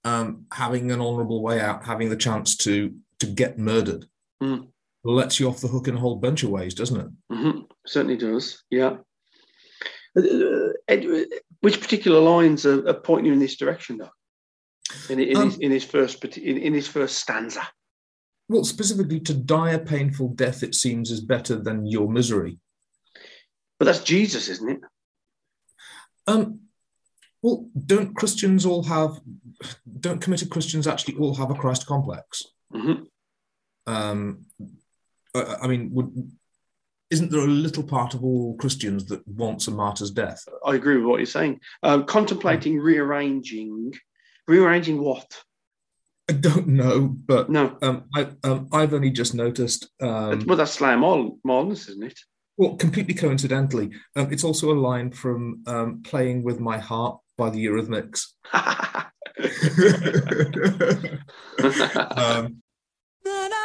um, 0.03 0.45
having 0.52 0.91
an 0.91 1.02
honourable 1.02 1.41
way 1.41 1.60
out, 1.60 1.85
having 1.85 2.10
the 2.10 2.15
chance 2.18 2.56
to 2.57 2.95
to 3.19 3.26
get 3.27 3.57
murdered, 3.57 4.06
Mm. 4.43 4.68
Lets 5.14 5.40
you 5.40 5.48
off 5.48 5.61
the 5.61 5.68
hook 5.68 5.88
in 5.88 5.95
a 5.95 5.99
whole 5.99 6.15
bunch 6.15 6.44
of 6.44 6.49
ways, 6.49 6.73
doesn't 6.73 6.99
it? 6.99 7.07
hmm 7.32 7.60
Certainly 7.86 8.18
does. 8.18 8.64
Yeah. 8.72 8.98
Uh, 10.18 11.23
which 11.61 11.82
particular 11.82 12.19
lines 12.19 12.65
are, 12.65 12.88
are 12.88 12.99
pointing 12.99 13.27
you 13.27 13.34
in 13.34 13.40
this 13.40 13.57
direction, 13.57 13.98
though? 13.98 14.10
In, 15.10 15.19
in, 15.19 15.30
his, 15.30 15.56
Um, 15.56 15.61
in 15.61 15.72
his 15.72 15.84
first 15.84 16.23
in, 16.38 16.57
in 16.57 16.73
his 16.73 16.88
first 16.88 17.18
stanza. 17.18 17.68
Well, 18.48 18.64
specifically, 18.64 19.19
to 19.22 19.34
die 19.34 19.72
a 19.72 19.80
painful 19.80 20.30
death, 20.30 20.64
it 20.64 20.76
seems, 20.76 21.11
is 21.11 21.22
better 21.22 21.56
than 21.56 21.86
your 21.86 22.10
misery. 22.10 22.60
But 23.77 23.86
that's 23.86 24.03
Jesus, 24.03 24.48
isn't 24.49 24.69
it? 24.69 24.80
Um, 26.27 26.61
well, 27.41 27.69
don't 27.86 28.15
Christians 28.15 28.65
all 28.65 28.84
have? 28.84 29.19
Don't 29.99 30.22
committed 30.22 30.49
Christians 30.49 30.88
actually 30.88 31.18
all 31.18 31.36
have 31.36 31.52
a 31.52 31.56
Christ 31.56 31.86
complex? 31.86 32.44
hmm 32.72 33.03
um, 33.88 34.45
I, 35.35 35.57
I 35.63 35.67
mean, 35.67 35.91
would, 35.93 36.31
isn't 37.11 37.31
there 37.31 37.41
a 37.41 37.47
little 37.47 37.83
part 37.83 38.13
of 38.13 38.23
all 38.23 38.55
Christians 38.57 39.05
that 39.05 39.27
wants 39.27 39.67
a 39.67 39.71
martyr's 39.71 40.11
death? 40.11 40.47
I 40.65 40.75
agree 40.75 40.97
with 40.97 41.05
what 41.05 41.17
you're 41.17 41.25
saying. 41.25 41.59
Um, 41.83 42.05
contemplating 42.05 42.79
rearranging, 42.79 43.93
rearranging 44.47 45.01
what? 45.01 45.41
I 46.27 46.33
don't 46.33 46.67
know, 46.67 47.01
but 47.01 47.51
No, 47.51 47.77
um, 47.83 48.05
I, 48.15 48.27
um, 48.43 48.67
I've 48.71 48.95
only 48.95 49.11
just 49.11 49.35
noticed. 49.35 49.87
Um, 50.01 50.43
well, 50.47 50.57
that's 50.57 50.71
slam 50.71 51.01
Marlins, 51.01 51.87
isn't 51.89 52.03
it? 52.03 52.19
Well, 52.57 52.77
completely 52.77 53.13
coincidentally, 53.13 53.91
um, 54.15 54.31
it's 54.31 54.43
also 54.43 54.71
a 54.71 54.73
line 54.73 55.11
from 55.11 55.61
um, 55.67 56.01
"Playing 56.03 56.41
with 56.41 56.59
My 56.59 56.79
Heart" 56.79 57.19
by 57.37 57.51
the 57.51 57.63
Eurythmics. 57.63 58.25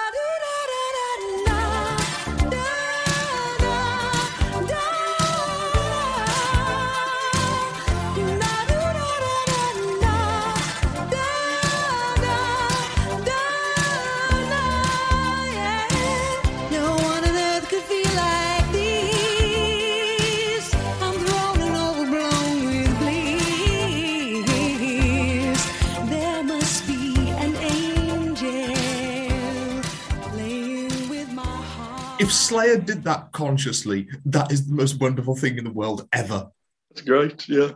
if 32.30 32.36
Slayer 32.36 32.76
did 32.76 33.02
that 33.02 33.32
consciously, 33.32 34.06
that 34.24 34.52
is 34.52 34.68
the 34.68 34.72
most 34.72 35.00
wonderful 35.00 35.34
thing 35.34 35.58
in 35.58 35.64
the 35.64 35.72
world 35.72 36.08
ever. 36.12 36.48
That's 36.88 37.00
great, 37.00 37.48
yeah. 37.48 37.70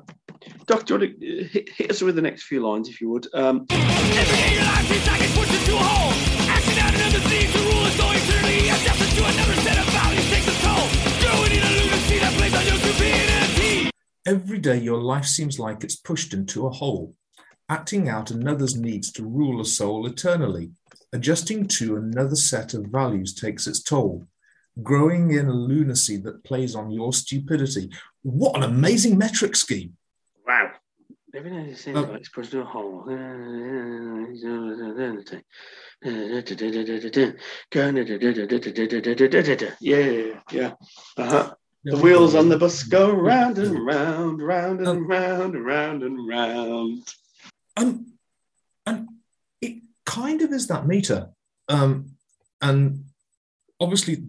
Doctor, 0.66 0.94
uh, 0.94 1.00
hit, 1.00 1.70
hit 1.70 1.90
us 1.90 2.02
with 2.02 2.14
the 2.14 2.22
next 2.22 2.44
few 2.44 2.64
lines, 2.64 2.88
if 2.88 3.00
you 3.00 3.08
would. 3.10 3.26
Um, 3.34 3.66
Everyday 3.68 4.60
life 4.60 4.88
like 5.08 5.22
it's 5.22 5.34
pushed 5.34 5.58
into 5.58 5.74
a 5.74 5.82
hole. 5.82 6.12
Acting 6.46 6.78
out 6.78 6.94
rule 7.64 7.82
to 9.16 9.24
another 9.24 9.56
set 9.60 9.76
of 9.76 9.86
values, 9.86 10.30
takes 10.30 10.46
toll. 10.62 10.86
Growing 11.18 11.50
in 11.50 11.58
a 11.58 11.70
lunacy 11.70 12.18
that 12.20 12.32
plays 12.38 12.54
on 12.54 12.64
your 12.64 12.76
stupidity. 12.76 13.90
Every 14.24 14.58
day 14.58 14.78
your 14.78 15.02
life 15.02 15.24
seems 15.26 15.58
like 15.58 15.82
it's 15.82 15.96
pushed 15.96 16.32
into 16.32 16.68
a 16.68 16.70
hole. 16.70 17.16
Acting 17.68 18.08
out 18.08 18.30
another's 18.30 18.76
needs 18.76 19.10
to 19.14 19.24
rule 19.24 19.60
a 19.60 19.64
soul 19.64 20.06
eternally. 20.06 20.70
Adjusting 21.12 21.66
to 21.66 21.96
another 21.96 22.36
set 22.36 22.72
of 22.72 22.86
values 22.86 23.34
takes 23.34 23.66
its 23.66 23.82
toll. 23.82 24.28
Growing 24.82 25.30
in 25.32 25.46
a 25.46 25.52
lunacy 25.52 26.16
that 26.18 26.42
plays 26.44 26.74
on 26.74 26.90
your 26.90 27.12
stupidity. 27.12 27.90
What 28.22 28.56
an 28.56 28.62
amazing 28.64 29.16
metric 29.16 29.54
scheme! 29.56 29.96
wow. 30.46 30.70
Every 31.34 31.50
day 31.50 31.70
it 31.70 31.78
seems 31.78 31.98
like 31.98 32.22
to 32.22 32.60
a 32.60 32.64
hole. 32.64 33.04
Yeah, 39.80 40.34
yeah. 40.52 40.72
Uh-huh. 41.16 41.54
The 41.84 41.96
wheels 41.98 42.34
on 42.34 42.48
the 42.48 42.56
bus 42.56 42.84
go 42.84 43.10
round 43.10 43.58
and 43.58 43.84
round, 43.86 44.40
round 44.40 44.80
and 44.80 45.08
round 45.08 45.54
and 45.54 45.66
round 45.66 46.02
and 46.02 46.28
round. 46.28 47.08
Um, 47.76 48.06
and 48.86 49.08
it 49.60 49.82
kind 50.06 50.40
of 50.40 50.52
is 50.52 50.68
that 50.68 50.86
meter. 50.86 51.30
Um, 51.68 52.10
and 52.62 53.04
obviously, 53.80 54.24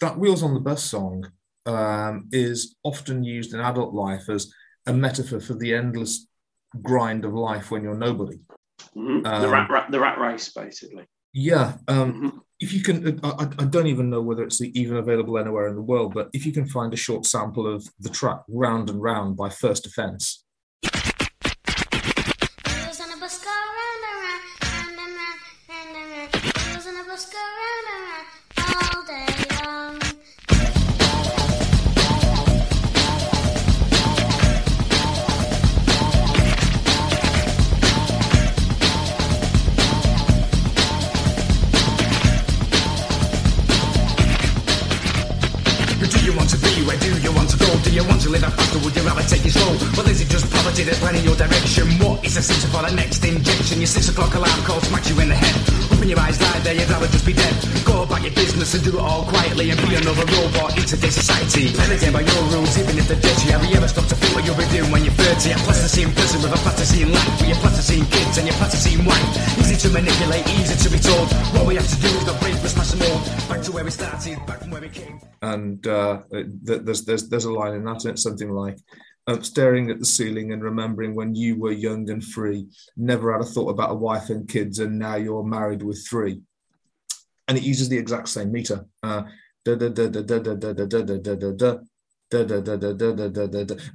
that 0.00 0.18
Wheels 0.18 0.42
on 0.42 0.54
the 0.54 0.60
Bus 0.60 0.82
song 0.82 1.30
um, 1.66 2.28
is 2.32 2.74
often 2.82 3.22
used 3.22 3.54
in 3.54 3.60
adult 3.60 3.94
life 3.94 4.28
as 4.28 4.52
a 4.86 4.92
metaphor 4.92 5.40
for 5.40 5.54
the 5.54 5.74
endless 5.74 6.26
grind 6.82 7.24
of 7.24 7.34
life 7.34 7.70
when 7.70 7.82
you're 7.82 7.94
nobody. 7.96 8.38
Mhm. 8.96 9.22
the, 9.22 9.30
Um, 9.44 9.52
rat, 9.52 9.70
rat, 9.70 9.90
the 9.90 10.00
rat 10.00 10.18
race, 10.18 10.50
basically. 10.52 11.04
Yeah. 11.34 11.76
Um, 11.86 12.12
Mhm. 12.32 12.40
if 12.60 12.72
you 12.72 12.82
can, 12.82 13.20
I, 13.22 13.28
I- 13.28 13.54
I 13.58 13.64
don't 13.66 13.86
even 13.88 14.08
know 14.08 14.22
whether 14.22 14.42
it's 14.42 14.60
even 14.62 14.96
available 14.96 15.38
anywhere 15.38 15.68
in 15.68 15.76
the 15.76 15.82
world, 15.82 16.14
but 16.14 16.30
if 16.32 16.46
you 16.46 16.52
can 16.52 16.66
find 16.66 16.92
a 16.94 16.96
short 16.96 17.26
sample 17.26 17.66
of 17.66 17.86
the 18.00 18.08
track 18.08 18.40
Round 18.48 18.88
and 18.88 19.02
Round 19.02 19.36
by 19.36 19.50
First 19.50 19.86
Offense, 19.86 20.44
Your 53.80 53.88
six 53.88 54.10
o'clock 54.12 54.34
alarm 54.36 54.60
call 54.68 54.78
smacks 54.84 55.08
you 55.08 55.16
in 55.24 55.28
the 55.32 55.34
head. 55.34 55.56
Open 55.88 56.04
your 56.06 56.20
eyes, 56.20 56.36
lie 56.36 56.60
there, 56.60 56.76
you'd 56.76 56.90
rather 56.92 57.08
just 57.08 57.24
be 57.24 57.32
dead. 57.32 57.54
Go 57.88 58.02
about 58.04 58.20
your 58.20 58.32
business 58.36 58.74
and 58.76 58.84
do 58.84 58.92
it 58.92 59.00
all 59.00 59.24
quietly 59.24 59.70
and 59.72 59.80
be 59.88 59.96
another 59.96 60.20
robot 60.36 60.76
in 60.76 60.84
today's 60.84 61.16
society. 61.16 61.72
Play 61.72 61.88
the 61.88 61.96
game 61.96 62.12
by 62.12 62.20
your 62.20 62.42
rules, 62.52 62.76
even 62.76 62.98
if 63.00 63.08
they're 63.08 63.16
dirty. 63.24 63.48
Have 63.48 63.64
you 63.64 63.72
ever 63.80 63.88
stopped 63.88 64.10
to 64.12 64.16
think 64.20 64.36
what 64.36 64.44
you'll 64.44 64.60
be 64.60 64.68
doing 64.68 64.92
when 64.92 65.00
you're 65.08 65.16
30? 65.16 65.56
A 65.56 65.58
plasticine 65.64 66.12
prison 66.12 66.44
with 66.44 66.52
a 66.52 66.60
plasticine 66.60 67.08
life. 67.08 67.24
With 67.40 67.48
your 67.48 67.60
plasticine 67.64 68.04
kids 68.12 68.36
and 68.36 68.44
your 68.52 68.56
plasticine 68.60 69.00
wife. 69.08 69.28
Easy 69.64 69.76
to 69.80 69.88
manipulate, 69.96 70.44
easy 70.60 70.76
to 70.76 70.88
be 70.92 71.00
told. 71.00 71.26
What 71.56 71.64
we 71.64 71.74
have 71.80 71.88
to 71.88 71.98
do 72.04 72.08
is 72.12 72.24
go 72.28 72.36
break, 72.36 72.60
we 72.60 72.68
smash 72.68 72.92
them 72.92 73.00
all. 73.08 73.18
Back 73.48 73.64
to 73.64 73.72
where 73.72 73.84
we 73.88 73.90
started, 73.90 74.36
back 74.44 74.60
from 74.60 74.76
where 74.76 74.84
we 74.84 74.92
came. 74.92 75.16
and 75.40 75.80
uh, 75.88 76.20
th- 76.28 76.84
there's 76.84 77.08
there's 77.08 77.32
there's 77.32 77.48
a 77.48 77.52
line 77.52 77.80
in 77.80 77.84
that, 77.88 78.04
and 78.04 78.12
it's 78.12 78.22
something 78.28 78.52
like 78.52 78.76
staring 79.42 79.90
at 79.90 79.98
the 79.98 80.04
ceiling 80.04 80.52
and 80.52 80.62
remembering 80.62 81.14
when 81.14 81.34
you 81.34 81.56
were 81.58 81.72
young 81.72 82.10
and 82.10 82.24
free, 82.24 82.68
never 82.96 83.32
had 83.32 83.42
a 83.42 83.44
thought 83.44 83.70
about 83.70 83.92
a 83.92 83.94
wife 83.94 84.30
and 84.30 84.48
kids, 84.48 84.78
and 84.78 84.98
now 84.98 85.16
you're 85.16 85.44
married 85.44 85.82
with 85.82 86.06
three. 86.08 86.42
And 87.46 87.56
it 87.58 87.64
uses 87.64 87.88
the 87.88 87.98
exact 87.98 88.28
same 88.28 88.52
meter. 88.52 88.86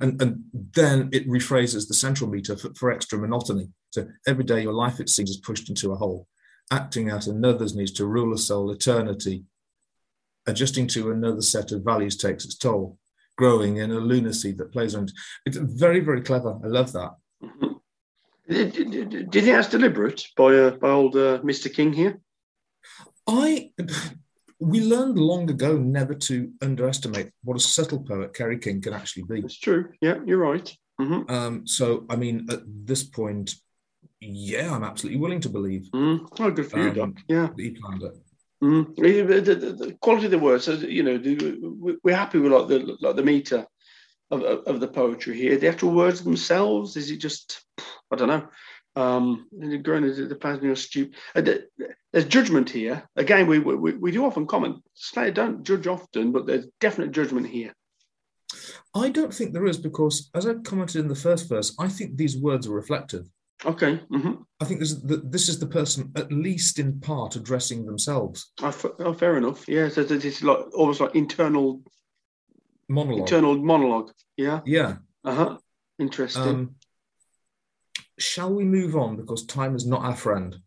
And, 0.02 0.22
and 0.22 0.44
then 0.74 1.10
it 1.14 1.28
rephrases 1.28 1.88
the 1.88 1.94
central 1.94 2.30
meter 2.30 2.58
for, 2.58 2.74
for 2.76 2.92
extra 2.92 3.18
monotony. 3.18 3.70
So 3.92 4.08
every 4.28 4.44
day 4.44 4.62
your 4.62 4.74
life, 4.74 5.00
it 5.00 5.10
seems, 5.10 5.30
is 5.30 5.38
pushed 5.38 5.70
into 5.70 5.94
a 5.94 5.96
hole, 5.96 6.28
acting 6.70 7.10
out 7.10 7.28
another's 7.28 7.76
needs 7.76 7.94
to 7.94 8.06
rule 8.06 8.34
a 8.34 8.38
soul 8.38 8.72
eternity. 8.72 9.46
Adjusting 10.48 10.88
to 10.88 11.12
another 11.12 11.42
set 11.42 11.72
of 11.72 11.84
values 11.84 12.18
takes 12.18 12.46
its 12.46 12.56
toll 12.56 12.98
growing 13.38 13.78
in 13.78 13.92
a 13.92 14.00
lunacy 14.00 14.52
that 14.54 14.72
plays 14.72 14.96
on. 14.96 15.08
It's 15.46 15.58
very, 15.58 16.00
very 16.00 16.22
clever. 16.22 16.58
I 16.64 16.68
love 16.68 16.92
that. 16.94 17.12
Do 17.42 18.56
you 18.58 19.26
think 19.32 19.46
that's 19.46 19.70
deliberate 19.70 20.24
by, 20.38 20.56
uh, 20.56 20.72
by 20.72 20.90
old 20.90 21.16
uh, 21.16 21.40
Mr. 21.40 21.74
King 21.74 21.94
here? 21.94 22.20
I 23.28 23.72
we 24.60 24.82
learned 24.82 25.18
long 25.18 25.50
ago 25.50 25.78
never 25.78 26.14
to 26.14 26.52
underestimate 26.62 27.32
what 27.44 27.58
a 27.58 27.60
subtle 27.60 28.00
poet 28.04 28.34
Kerry 28.34 28.58
King 28.60 28.82
can 28.82 28.94
actually 28.94 29.24
be. 29.24 29.40
It's 29.40 29.60
true. 29.60 29.90
Yeah, 30.00 30.20
you're 30.26 30.38
right. 30.38 30.72
hmm 31.00 31.22
Um, 31.28 31.68
so, 31.68 32.06
I 32.10 32.16
mean, 32.16 32.46
at 32.52 32.62
this 32.66 33.04
point, 33.04 33.56
yeah, 34.22 34.74
I'm 34.74 34.84
absolutely 34.84 35.20
willing 35.20 35.42
to 35.42 35.50
believe 35.50 35.90
Mm. 35.94 36.28
Oh, 36.40 36.52
good 36.52 36.68
for 36.70 36.78
you, 36.80 36.90
Um, 36.90 36.94
Doc. 36.96 37.10
Yeah. 37.28 37.50
he 37.58 37.72
planned 37.72 38.04
it. 38.04 38.14
Mm. 38.66 38.96
The, 38.96 39.42
the- 39.42 39.56
the- 39.56 39.94
quality 40.02 40.26
of 40.26 40.32
the 40.32 40.40
words, 40.40 40.68
you 40.68 41.04
know, 41.04 41.98
we're 42.04 42.16
happy 42.16 42.40
with 42.40 42.52
like 42.52 42.68
the 42.68 42.98
like 43.00 43.16
the 43.16 43.24
meter 43.24 43.68
of, 44.32 44.42
of, 44.44 44.80
the 44.80 44.88
poetry 44.88 45.38
here. 45.38 45.58
The 45.58 45.68
actual 45.68 45.92
words 45.92 46.24
themselves, 46.24 46.98
is 46.98 47.12
it 47.12 47.18
just, 47.18 47.64
I 48.12 48.16
don't 48.16 48.28
know. 48.28 48.48
Um, 48.96 49.48
growing 49.84 50.06
into 50.06 50.26
the 50.26 50.36
plasma 50.36 50.76
stupid. 50.76 51.16
Uh, 51.36 51.42
there's 52.12 52.26
judgment 52.26 52.70
here. 52.70 53.08
Again, 53.16 53.46
we, 53.46 53.60
we 53.60 53.94
we 53.94 54.12
do 54.12 54.26
often 54.26 54.48
comment. 54.48 54.78
Slayer 54.94 55.32
don't 55.32 55.64
judge 55.64 55.86
often, 55.86 56.32
but 56.32 56.48
there's 56.48 56.66
definite 56.80 57.12
judgment 57.12 57.48
here. 57.48 57.74
I 58.96 59.10
don't 59.10 59.34
think 59.34 59.52
there 59.52 59.66
is 59.68 59.78
because, 59.78 60.30
as 60.34 60.48
I 60.48 60.54
commented 60.56 61.02
in 61.02 61.10
the 61.10 61.24
first 61.28 61.50
verse, 61.50 61.76
I 61.78 61.90
think 61.90 62.16
these 62.16 62.38
words 62.38 62.68
are 62.68 62.74
reflective. 62.74 63.28
Okay. 63.64 64.02
hmm 64.10 64.34
I 64.62 64.66
think 64.66 64.80
this 64.80 64.92
is 64.92 65.02
the, 65.02 65.18
this 65.18 65.50
is 65.50 65.60
the 65.60 65.68
person, 65.68 66.12
at 66.16 66.32
least 66.32 66.80
in 66.80 67.00
part, 67.00 67.36
addressing 67.36 67.86
themselves. 67.86 68.52
Oh, 68.62 68.68
f- 68.68 68.86
oh, 69.00 69.14
fair 69.14 69.38
enough. 69.38 69.68
Yeah. 69.68 69.90
So 69.90 70.04
this 70.04 70.24
is 70.26 70.44
like 70.44 70.60
almost 70.74 71.02
like 71.02 71.14
internal 71.16 71.82
Monologue. 72.88 73.20
internal 73.22 73.58
monologue. 73.58 74.12
Yeah. 74.38 74.62
Yeah. 74.66 74.98
Uh 75.24 75.36
huh. 75.36 75.58
Interesting. 76.00 76.42
Um, 76.44 76.76
shall 78.18 78.54
we 78.54 78.64
move 78.64 78.96
on 78.96 79.18
because 79.18 79.46
time 79.46 79.76
is 79.76 79.86
not 79.86 80.04
our 80.04 80.16
friend? 80.16 80.58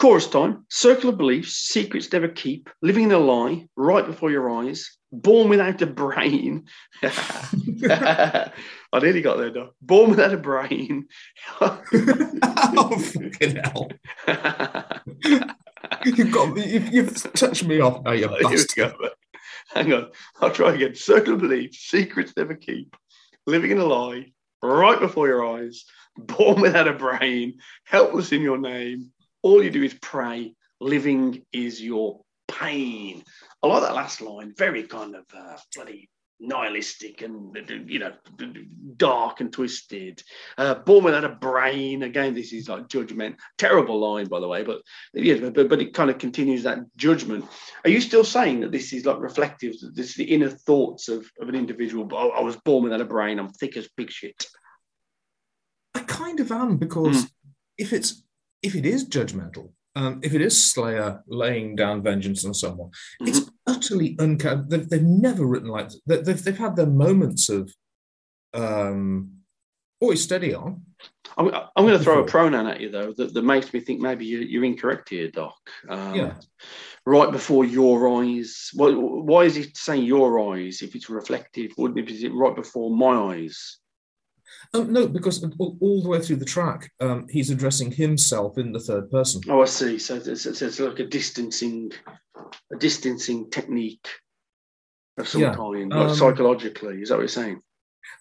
Chorus 0.00 0.28
time. 0.28 0.64
Circle 0.70 1.10
of 1.10 1.18
beliefs, 1.18 1.52
secrets 1.52 2.10
never 2.10 2.26
keep, 2.26 2.70
living 2.80 3.04
in 3.04 3.12
a 3.12 3.18
lie, 3.18 3.68
right 3.76 4.06
before 4.06 4.30
your 4.30 4.50
eyes, 4.50 4.96
born 5.12 5.50
without 5.50 5.82
a 5.82 5.86
brain. 5.86 6.64
I 7.02 8.50
nearly 8.94 9.20
got 9.20 9.36
there, 9.36 9.50
Doc. 9.50 9.74
Born 9.82 10.08
without 10.08 10.32
a 10.32 10.38
brain. 10.38 11.06
oh, 11.60 12.98
fucking 12.98 13.56
hell. 13.56 13.90
You've 16.06 16.32
got 16.32 16.54
me, 16.54 16.66
you've, 16.66 16.92
you've 16.94 17.32
touched 17.34 17.64
me 17.64 17.80
off 17.80 18.02
now, 18.02 18.12
you 18.12 18.28
we 18.28 18.42
bastard. 18.42 18.94
go. 18.98 19.10
Hang 19.74 19.92
on. 19.92 20.10
I'll 20.40 20.50
try 20.50 20.72
again. 20.72 20.94
Circle 20.94 21.34
of 21.34 21.40
beliefs, 21.40 21.78
secrets 21.78 22.32
never 22.36 22.54
keep, 22.54 22.96
living 23.46 23.70
in 23.70 23.78
a 23.78 23.84
lie, 23.84 24.32
right 24.62 24.98
before 24.98 25.26
your 25.28 25.44
eyes, 25.58 25.84
born 26.16 26.62
without 26.62 26.88
a 26.88 26.94
brain, 26.94 27.58
helpless 27.84 28.32
in 28.32 28.40
your 28.40 28.56
name. 28.56 29.10
All 29.42 29.62
you 29.62 29.70
do 29.70 29.82
is 29.82 29.94
pray. 29.94 30.54
Living 30.80 31.44
is 31.52 31.80
your 31.82 32.20
pain. 32.48 33.22
I 33.62 33.66
like 33.66 33.82
that 33.82 33.94
last 33.94 34.20
line. 34.20 34.54
Very 34.56 34.84
kind 34.84 35.14
of 35.14 35.24
uh, 35.36 35.56
bloody 35.74 36.08
nihilistic 36.42 37.20
and 37.20 37.54
you 37.86 37.98
know 37.98 38.12
dark 38.96 39.40
and 39.40 39.52
twisted. 39.52 40.22
Uh, 40.56 40.74
born 40.74 41.04
without 41.04 41.24
a 41.24 41.28
brain. 41.28 42.02
Again, 42.02 42.34
this 42.34 42.52
is 42.52 42.68
like 42.68 42.88
judgment. 42.88 43.36
Terrible 43.58 44.00
line, 44.00 44.26
by 44.26 44.40
the 44.40 44.48
way, 44.48 44.62
but 44.62 44.80
yeah, 45.12 45.50
but, 45.50 45.68
but 45.68 45.82
it 45.82 45.92
kind 45.92 46.08
of 46.10 46.16
continues 46.18 46.62
that 46.62 46.78
judgment. 46.96 47.44
Are 47.84 47.90
you 47.90 48.00
still 48.00 48.24
saying 48.24 48.60
that 48.60 48.72
this 48.72 48.92
is 48.94 49.04
like 49.04 49.20
reflective? 49.20 49.78
That 49.80 49.94
this 49.94 50.10
is 50.10 50.14
the 50.16 50.24
inner 50.24 50.48
thoughts 50.48 51.08
of, 51.08 51.30
of 51.40 51.48
an 51.50 51.54
individual? 51.54 52.08
Oh, 52.12 52.30
I 52.30 52.40
was 52.40 52.56
born 52.56 52.84
without 52.84 53.02
a 53.02 53.04
brain. 53.06 53.38
I'm 53.38 53.50
thick 53.52 53.76
as 53.76 53.88
pig 53.96 54.10
shit. 54.10 54.46
I 55.94 56.00
kind 56.00 56.40
of 56.40 56.50
am 56.52 56.76
because 56.78 57.24
Mm. 57.24 57.30
if 57.76 57.92
it's 57.92 58.22
if 58.62 58.74
it 58.74 58.86
is 58.86 59.08
judgmental, 59.08 59.70
um, 59.96 60.20
if 60.22 60.34
it 60.34 60.40
is 60.40 60.72
Slayer 60.72 61.22
laying 61.26 61.74
down 61.76 62.02
vengeance 62.02 62.44
on 62.44 62.54
someone, 62.54 62.90
it's 63.20 63.50
utterly 63.66 64.16
uncanny. 64.18 64.62
They've, 64.68 64.88
they've 64.88 65.02
never 65.02 65.44
written 65.44 65.68
like 65.68 65.90
they- 66.06 66.22
they've 66.22 66.42
they've 66.42 66.58
had 66.58 66.76
their 66.76 66.86
moments 66.86 67.48
of 67.48 67.72
um, 68.54 69.32
always 70.00 70.22
steady 70.22 70.54
on. 70.54 70.82
I'm, 71.36 71.48
I'm 71.76 71.86
going 71.86 71.96
to 71.98 72.02
throw 72.04 72.22
a 72.22 72.26
pronoun 72.26 72.66
at 72.66 72.80
you 72.80 72.90
though 72.90 73.12
that, 73.16 73.32
that 73.34 73.44
makes 73.44 73.72
me 73.72 73.80
think 73.80 74.00
maybe 74.00 74.26
you're, 74.26 74.42
you're 74.42 74.64
incorrect 74.64 75.08
here, 75.10 75.30
Doc. 75.30 75.56
Um, 75.88 76.14
Yeah. 76.14 76.34
Right 77.06 77.32
before 77.32 77.64
your 77.64 78.20
eyes. 78.22 78.70
Why, 78.74 78.90
why 78.92 79.44
is 79.44 79.54
he 79.54 79.66
saying 79.74 80.04
your 80.04 80.52
eyes 80.54 80.82
if 80.82 80.94
it's 80.94 81.08
reflective? 81.08 81.72
Wouldn't 81.78 81.98
it? 81.98 82.12
Is 82.14 82.22
it 82.22 82.34
right 82.34 82.54
before 82.54 82.94
my 82.94 83.34
eyes? 83.34 83.78
Um, 84.72 84.92
no, 84.92 85.08
because 85.08 85.42
all, 85.58 85.76
all 85.80 86.02
the 86.02 86.08
way 86.08 86.20
through 86.20 86.36
the 86.36 86.44
track, 86.44 86.92
um, 87.00 87.26
he's 87.28 87.50
addressing 87.50 87.90
himself 87.90 88.56
in 88.56 88.72
the 88.72 88.78
third 88.78 89.10
person. 89.10 89.42
Oh, 89.48 89.62
I 89.62 89.64
see. 89.64 89.98
So 89.98 90.14
it's, 90.16 90.46
it's, 90.46 90.62
it's 90.62 90.78
like 90.78 91.00
a 91.00 91.06
distancing, 91.06 91.90
a 92.72 92.76
distancing 92.76 93.50
technique 93.50 94.06
of 95.18 95.26
some 95.26 95.40
Yeah, 95.40 95.54
kind, 95.54 95.90
like 95.90 96.10
um, 96.10 96.14
psychologically. 96.14 97.02
Is 97.02 97.08
that 97.08 97.16
what 97.16 97.22
you're 97.22 97.28
saying? 97.28 97.60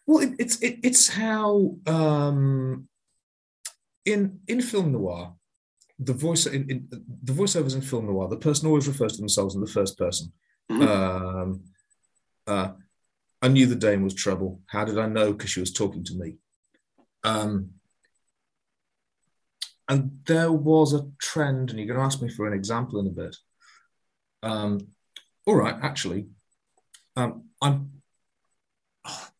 Well, 0.08 0.24
it, 0.24 0.32
it's 0.40 0.60
it, 0.62 0.80
it's 0.84 1.08
how 1.08 1.78
um, 1.86 2.88
in 4.06 4.40
in 4.48 4.62
film 4.62 4.92
noir, 4.92 5.34
the 6.00 6.14
voice 6.14 6.48
in, 6.48 6.70
in 6.70 6.88
the 7.24 7.34
voiceovers 7.34 7.76
in 7.76 7.82
film 7.82 8.08
noir, 8.08 8.28
the 8.28 8.38
person 8.38 8.68
always 8.68 8.88
refers 8.88 9.14
to 9.14 9.22
themselves 9.22 9.56
in 9.56 9.62
the 9.62 9.68
first 9.68 9.98
person. 9.98 10.34
Mhm. 10.72 10.88
Um, 10.88 11.64
uh, 12.48 12.72
I 13.42 13.48
knew 13.48 13.66
the 13.66 13.76
dame 13.76 14.04
was 14.04 14.14
trouble. 14.14 14.62
How 14.68 14.86
did 14.86 14.98
I 14.98 15.08
know? 15.08 15.32
Because 15.32 15.50
she 15.50 15.60
was 15.60 15.72
talking 15.72 16.04
to 16.06 16.16
me. 16.16 16.36
Um, 17.24 17.72
and 19.88 20.20
there 20.28 20.52
was 20.52 20.94
a 20.94 21.10
trend, 21.20 21.70
and 21.70 21.80
you're 21.80 21.88
going 21.88 22.00
to 22.00 22.06
ask 22.06 22.22
me 22.22 22.30
for 22.30 22.48
an 22.48 22.54
example 22.54 23.00
in 23.00 23.08
a 23.08 23.10
bit. 23.10 23.36
Um, 24.44 24.80
all 25.46 25.56
right, 25.56 25.76
actually, 25.82 26.28
um, 27.16 27.46
I'm. 27.62 27.92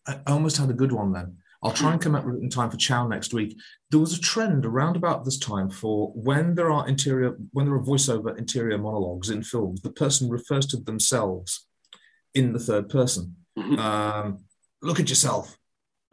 I 0.08 0.18
almost 0.26 0.58
had 0.58 0.72
a 0.72 0.74
good 0.74 0.92
one 0.92 1.12
then. 1.12 1.38
I'll 1.62 1.72
try 1.72 1.92
and 1.92 2.02
come 2.02 2.16
up 2.16 2.26
with 2.26 2.38
it 2.38 2.42
in 2.42 2.50
time 2.50 2.72
for 2.72 2.78
Chow 2.78 3.08
next 3.08 3.34
week. 3.34 3.56
There 3.92 4.00
was 4.00 4.18
a 4.18 4.22
trend 4.22 4.66
around 4.66 4.96
about 4.96 5.24
this 5.24 5.38
time 5.38 5.70
for 5.70 6.12
when 6.16 6.56
there 6.56 6.72
are 6.72 6.88
interior, 6.88 7.36
when 7.52 7.66
there 7.66 7.76
are 7.76 7.84
voiceover 7.84 8.36
interior 8.38 8.78
monologues 8.78 9.30
in 9.30 9.44
films, 9.44 9.82
the 9.82 9.92
person 9.92 10.30
refers 10.30 10.66
to 10.68 10.78
themselves 10.78 11.68
in 12.34 12.54
the 12.54 12.60
third 12.60 12.90
person. 12.90 13.36
Mhm. 13.60 13.78
Um, 13.78 14.40
look 14.82 15.00
at 15.00 15.10
yourself. 15.10 15.58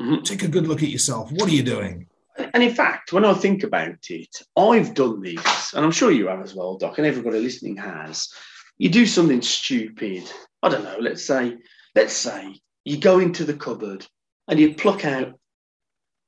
Mhm. 0.01 0.25
Take 0.25 0.43
a 0.43 0.49
good 0.49 0.67
look 0.67 0.83
at 0.83 0.89
yourself. 0.89 1.31
What 1.33 1.49
are 1.49 1.55
you 1.55 1.63
doing? 1.63 2.09
And 2.53 2.63
in 2.63 2.75
fact, 2.75 3.13
when 3.13 3.25
I 3.25 3.33
think 3.33 3.63
about 3.63 4.11
it, 4.11 4.37
I've 4.57 4.95
done 4.95 5.23
this, 5.23 5.73
and 5.73 5.85
I'm 5.85 5.93
sure 5.93 6.11
you 6.11 6.27
have 6.27 6.43
as 6.43 6.55
well, 6.55 6.77
Doc, 6.77 6.99
and 6.99 7.07
everybody 7.07 7.41
listening 7.41 7.77
has. 7.79 8.29
You 8.77 8.91
do 8.91 9.07
something 9.07 9.41
stupid. 9.41 10.31
I 10.63 10.69
don't 10.69 10.85
know. 10.85 10.99
Let's 11.01 11.25
say, 11.25 11.57
let's 11.95 12.13
say 12.13 12.61
you 12.85 12.99
go 12.99 13.21
into 13.21 13.45
the 13.45 13.55
cupboard 13.55 14.07
and 14.49 14.61
you 14.61 14.75
pluck 14.75 15.05
out 15.05 15.39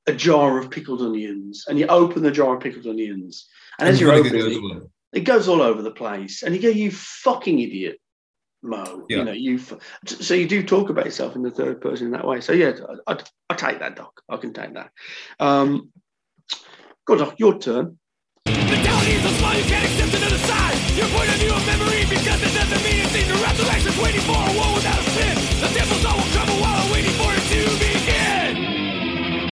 a 0.06 0.14
jar 0.14 0.58
of 0.58 0.70
pickled 0.70 1.02
onions, 1.02 1.66
and 1.68 1.78
you 1.78 1.86
open 1.88 2.22
the 2.22 2.30
jar 2.30 2.56
of 2.56 2.62
pickled 2.62 2.86
onions, 2.86 3.46
and, 3.78 3.86
as 3.86 4.00
you're 4.00 4.12
opening 4.12 4.40
it, 5.12 5.18
it 5.18 5.24
goes 5.24 5.48
all 5.48 5.60
over 5.60 5.82
the 5.82 5.90
place, 5.90 6.42
and 6.42 6.54
you 6.54 6.62
go, 6.62 6.70
"You 6.70 6.90
fucking 6.90 7.58
idiot." 7.58 8.00
Mo, 8.62 9.06
Yeah. 9.08 9.18
you 9.18 9.24
know, 9.24 9.32
you. 9.32 9.58
So 10.06 10.34
you 10.34 10.46
do 10.48 10.62
talk 10.64 10.90
about 10.90 11.04
yourself 11.04 11.36
in 11.36 11.42
the 11.42 11.50
third 11.50 11.80
person 11.80 12.06
in 12.06 12.12
that 12.12 12.26
way. 12.26 12.40
So 12.40 12.52
yeah, 12.52 12.72
I, 13.06 13.12
I, 13.12 13.18
I 13.50 13.54
take 13.54 13.78
that, 13.80 13.94
Doc. 13.96 14.20
I 14.28 14.36
can 14.36 14.52
take 14.52 14.74
that. 14.74 14.90
Um, 15.38 15.92
Good, 17.06 17.18
Doc, 17.20 17.34
your 17.38 17.58
turn. 17.58 17.98
Mentality 18.46 19.12
is 19.12 19.22
so 19.22 19.28
small 19.38 19.54
you 19.54 19.64
can't 19.64 19.84
accept 19.84 20.14
another 20.14 20.38
side. 20.38 20.76
Your 20.98 21.06
point 21.08 21.28
of 21.28 21.36
view 21.36 21.52
of 21.54 21.64
memory 21.66 22.02
because 22.10 22.42
it 22.42 22.52
doesn't 22.54 22.82
mean 22.84 23.00
it's 23.04 23.14
in 23.14 23.28
the 23.28 23.34
resurrection's 23.42 23.98
waiting 24.02 24.20
for 24.22 24.36
a 24.36 24.52
world 24.58 24.74
without 24.76 24.98
a 24.98 25.10
sin. 25.16 25.36
The 25.60 25.68
temple's 25.78 26.04
all 26.04 26.16
will 26.16 26.30
crumble 26.34 26.56
while 26.60 26.82
I'm 26.82 26.90
waiting 26.92 27.12
for 27.12 27.30
it 27.32 27.44
to 27.52 27.60
begin. 27.78 29.48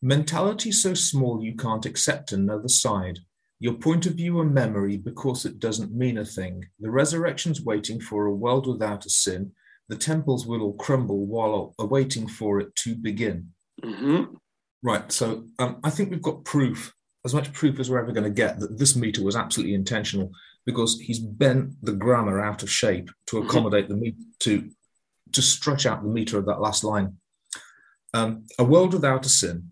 Mentality 0.00 0.70
so 0.72 0.94
small 0.94 1.42
you 1.42 1.56
can't 1.56 1.84
accept 1.84 2.32
another 2.32 2.68
side. 2.68 3.18
Your 3.60 3.74
point 3.74 4.06
of 4.06 4.14
view 4.14 4.40
and 4.40 4.52
memory 4.52 4.96
because 4.96 5.44
it 5.44 5.58
doesn't 5.58 5.92
mean 5.92 6.18
a 6.18 6.24
thing. 6.24 6.64
The 6.80 6.90
resurrection's 6.90 7.62
waiting 7.62 8.00
for 8.00 8.26
a 8.26 8.34
world 8.34 8.66
without 8.66 9.06
a 9.06 9.10
sin. 9.10 9.52
The 9.88 9.96
temples 9.96 10.46
will 10.46 10.62
all 10.62 10.74
crumble 10.74 11.26
while 11.26 11.74
awaiting 11.78 12.26
for 12.26 12.60
it 12.60 12.74
to 12.76 12.94
begin. 12.94 13.50
hmm 13.82 14.24
Right. 14.82 15.10
So 15.10 15.46
um, 15.58 15.80
I 15.82 15.88
think 15.88 16.10
we've 16.10 16.20
got 16.20 16.44
proof, 16.44 16.92
as 17.24 17.32
much 17.32 17.54
proof 17.54 17.80
as 17.80 17.90
we're 17.90 18.02
ever 18.02 18.12
going 18.12 18.24
to 18.24 18.30
get, 18.30 18.60
that 18.60 18.78
this 18.78 18.94
meter 18.94 19.24
was 19.24 19.34
absolutely 19.34 19.74
intentional 19.74 20.30
because 20.66 21.00
he's 21.00 21.18
bent 21.20 21.72
the 21.82 21.92
grammar 21.92 22.42
out 22.44 22.62
of 22.62 22.70
shape 22.70 23.10
to 23.28 23.38
accommodate 23.38 23.88
the 23.88 23.96
meter, 23.96 24.18
to, 24.40 24.70
to 25.32 25.40
stretch 25.40 25.86
out 25.86 26.02
the 26.02 26.08
meter 26.10 26.38
of 26.38 26.44
that 26.46 26.60
last 26.60 26.84
line. 26.84 27.16
Um, 28.12 28.44
a 28.58 28.64
world 28.64 28.92
without 28.92 29.24
a 29.24 29.28
sin 29.30 29.70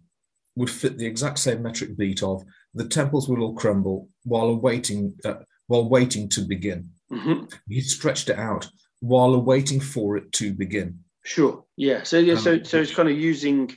would 0.56 0.70
fit 0.70 0.96
the 0.98 1.06
exact 1.06 1.38
same 1.38 1.62
metric 1.62 1.96
beat 1.96 2.22
of 2.22 2.42
the 2.74 2.86
temples 2.88 3.28
will 3.28 3.42
all 3.42 3.54
crumble 3.54 4.08
while 4.24 4.46
awaiting, 4.48 5.14
uh, 5.24 5.34
while 5.66 5.88
waiting 5.88 6.28
to 6.30 6.40
begin. 6.42 6.90
hmm 7.10 7.44
He 7.68 7.80
stretched 7.80 8.28
it 8.28 8.38
out 8.38 8.68
while 9.00 9.34
awaiting 9.34 9.80
for 9.80 10.16
it 10.16 10.32
to 10.32 10.52
begin. 10.52 11.00
Sure. 11.24 11.64
Yeah. 11.76 12.02
So 12.02 12.18
yeah. 12.18 12.36
So 12.36 12.54
Um, 12.54 12.64
so 12.64 12.80
it's 12.80 12.94
kind 12.94 13.08
of 13.08 13.16
using. 13.16 13.76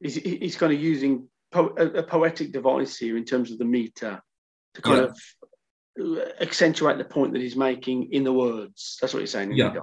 He's, 0.00 0.16
he's 0.16 0.56
kind 0.56 0.72
of 0.72 0.80
using 0.80 1.28
po- 1.52 1.74
a, 1.78 1.86
a 1.86 2.02
poetic 2.02 2.52
device 2.52 2.96
here 2.98 3.16
in 3.16 3.24
terms 3.24 3.50
of 3.52 3.58
the 3.58 3.64
meter 3.64 4.20
to 4.74 4.82
kind 4.82 4.98
Yeah. 4.98 5.04
of 5.04 6.18
uh, 6.18 6.28
accentuate 6.40 6.98
the 6.98 7.04
point 7.04 7.32
that 7.32 7.42
he's 7.42 7.56
making 7.56 8.12
in 8.12 8.24
the 8.24 8.32
words. 8.32 8.96
That's 9.00 9.12
what 9.14 9.20
you're 9.20 9.26
saying, 9.28 9.52
Yeah. 9.52 9.74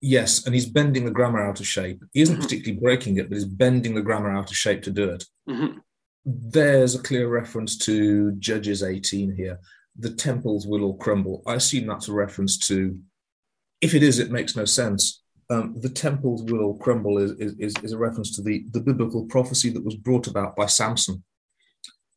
Yes, 0.00 0.44
and 0.44 0.54
he's 0.54 0.66
bending 0.66 1.04
the 1.06 1.10
grammar 1.10 1.42
out 1.46 1.60
of 1.60 1.66
shape. 1.66 2.02
He 2.12 2.20
isn't 2.20 2.36
Mhm. 2.36 2.42
particularly 2.42 2.80
breaking 2.80 3.16
it, 3.18 3.28
but 3.28 3.36
he's 3.36 3.44
bending 3.46 3.94
the 3.94 4.02
grammar 4.02 4.30
out 4.30 4.50
of 4.50 4.56
shape 4.56 4.82
to 4.82 4.90
do 4.90 5.08
it. 5.10 5.24
hmm 5.46 5.78
There's 6.24 6.94
a 6.94 7.02
clear 7.02 7.28
reference 7.28 7.76
to 7.78 8.32
Judges 8.32 8.82
18 8.82 9.34
here. 9.34 9.58
The 9.98 10.10
temples 10.10 10.66
will 10.66 10.82
all 10.82 10.96
crumble. 10.96 11.42
I 11.46 11.54
assume 11.54 11.86
that's 11.86 12.08
a 12.08 12.12
reference 12.12 12.58
to, 12.68 12.98
if 13.80 13.94
it 13.94 14.02
is, 14.02 14.18
it 14.18 14.30
makes 14.30 14.56
no 14.56 14.64
sense. 14.64 15.22
Um, 15.50 15.74
the 15.78 15.90
temples 15.90 16.42
will 16.44 16.62
all 16.62 16.78
crumble 16.78 17.18
is, 17.18 17.32
is, 17.32 17.74
is, 17.82 17.92
a 17.92 17.98
reference 17.98 18.34
to 18.36 18.42
the, 18.42 18.64
the 18.70 18.80
biblical 18.80 19.26
prophecy 19.26 19.68
that 19.70 19.84
was 19.84 19.94
brought 19.94 20.26
about 20.26 20.56
by 20.56 20.64
Samson, 20.66 21.22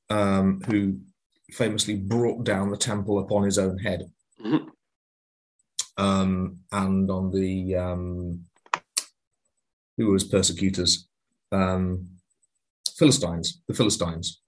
um, 0.10 0.62
who 0.66 0.98
famously 1.52 1.96
brought 1.96 2.46
down 2.46 2.72
the 2.72 2.78
temple 2.78 3.20
upon 3.20 3.44
his 3.44 3.58
own 3.58 3.78
head 3.80 4.10
Mhm. 4.44 4.70
um, 5.98 6.60
and 6.72 7.10
on 7.10 7.32
the 7.32 7.76
um, 7.76 8.46
who 9.98 10.08
were 10.08 10.14
his 10.14 10.24
persecutors, 10.24 11.08
um, 11.52 12.17
Philistines, 12.98 13.62
the 13.68 13.74
Philistines. 13.74 14.42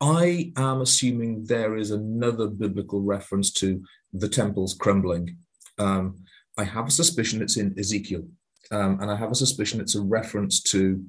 I 0.00 0.52
am 0.56 0.80
assuming 0.80 1.44
there 1.44 1.76
is 1.76 1.90
another 1.90 2.48
biblical 2.48 3.00
reference 3.02 3.52
to 3.54 3.82
the 4.12 4.28
temples 4.28 4.74
crumbling. 4.74 5.36
Um, 5.78 6.24
I 6.58 6.64
have 6.64 6.86
a 6.88 6.90
suspicion 6.90 7.42
it's 7.42 7.56
in 7.56 7.78
Ezekiel, 7.78 8.24
um, 8.70 9.00
and 9.00 9.10
I 9.10 9.16
have 9.16 9.30
a 9.30 9.34
suspicion 9.34 9.80
it's 9.80 9.94
a 9.94 10.02
reference 10.02 10.62
to. 10.64 11.04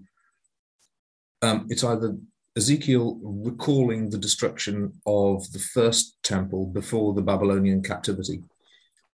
Um, 1.41 1.67
it's 1.69 1.83
either 1.83 2.17
Ezekiel 2.57 3.19
recalling 3.23 4.09
the 4.09 4.17
destruction 4.17 4.93
of 5.05 5.51
the 5.53 5.59
first 5.59 6.21
temple 6.21 6.67
before 6.67 7.13
the 7.13 7.21
Babylonian 7.21 7.81
captivity, 7.81 8.43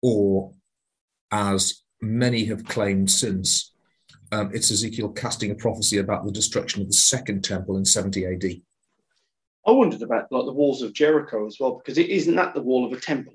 or 0.03 0.53
as 1.31 1.83
many 2.01 2.47
have 2.47 2.65
claimed 2.65 3.11
since, 3.11 3.73
um, 4.33 4.51
it's 4.55 4.71
Ezekiel 4.71 5.11
casting 5.11 5.51
a 5.51 5.55
prophecy 5.55 5.99
about 5.99 6.25
the 6.25 6.33
destruction 6.33 6.83
of 6.83 6.89
the 6.89 6.95
second 6.95 7.45
temple 7.45 7.77
in 7.77 7.85
70 7.85 8.27
AD. 8.27 8.45
I 9.67 9.71
wondered 9.73 10.03
about 10.03 10.31
like 10.31 10.45
the 10.45 10.53
walls 10.53 10.83
of 10.83 10.93
Jericho 10.93 11.47
as 11.47 11.57
well, 11.59 11.77
because 11.77 11.99
it 11.99 12.09
isn't 12.09 12.37
that 12.37 12.55
the 12.55 12.63
wall 12.63 12.85
of 12.87 12.93
a 12.93 13.01
temple. 13.01 13.35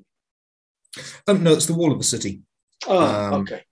Um, 1.28 1.44
no, 1.44 1.52
it's 1.54 1.66
the 1.66 1.74
wall 1.74 1.92
of 1.92 2.00
a 2.00 2.04
city. 2.04 2.42
Oh, 2.88 3.00
Um, 3.00 3.34
okay. 3.42 3.64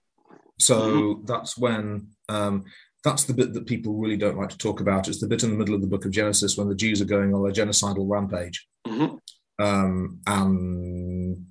So 0.59 1.21
that's 1.25 1.57
when 1.57 2.09
um, 2.27 2.65
that's 3.03 3.23
the 3.23 3.33
bit 3.33 3.53
that 3.53 3.65
people 3.65 3.95
really 3.95 4.17
don't 4.17 4.37
like 4.37 4.49
to 4.49 4.57
talk 4.57 4.81
about. 4.81 5.07
It's 5.07 5.21
the 5.21 5.27
bit 5.27 5.43
in 5.43 5.51
the 5.51 5.55
middle 5.57 5.73
of 5.73 5.81
the 5.81 5.87
book 5.87 6.03
of 6.03 6.11
Genesis 6.11 6.57
when 6.57 6.67
the 6.67 6.75
Jews 6.75 7.01
are 7.01 7.05
going 7.05 7.33
on 7.33 7.49
a 7.49 7.53
genocidal 7.53 8.09
rampage 8.09 8.67
Mhm. 8.85 9.19
um, 9.59 10.19
and 10.27 11.45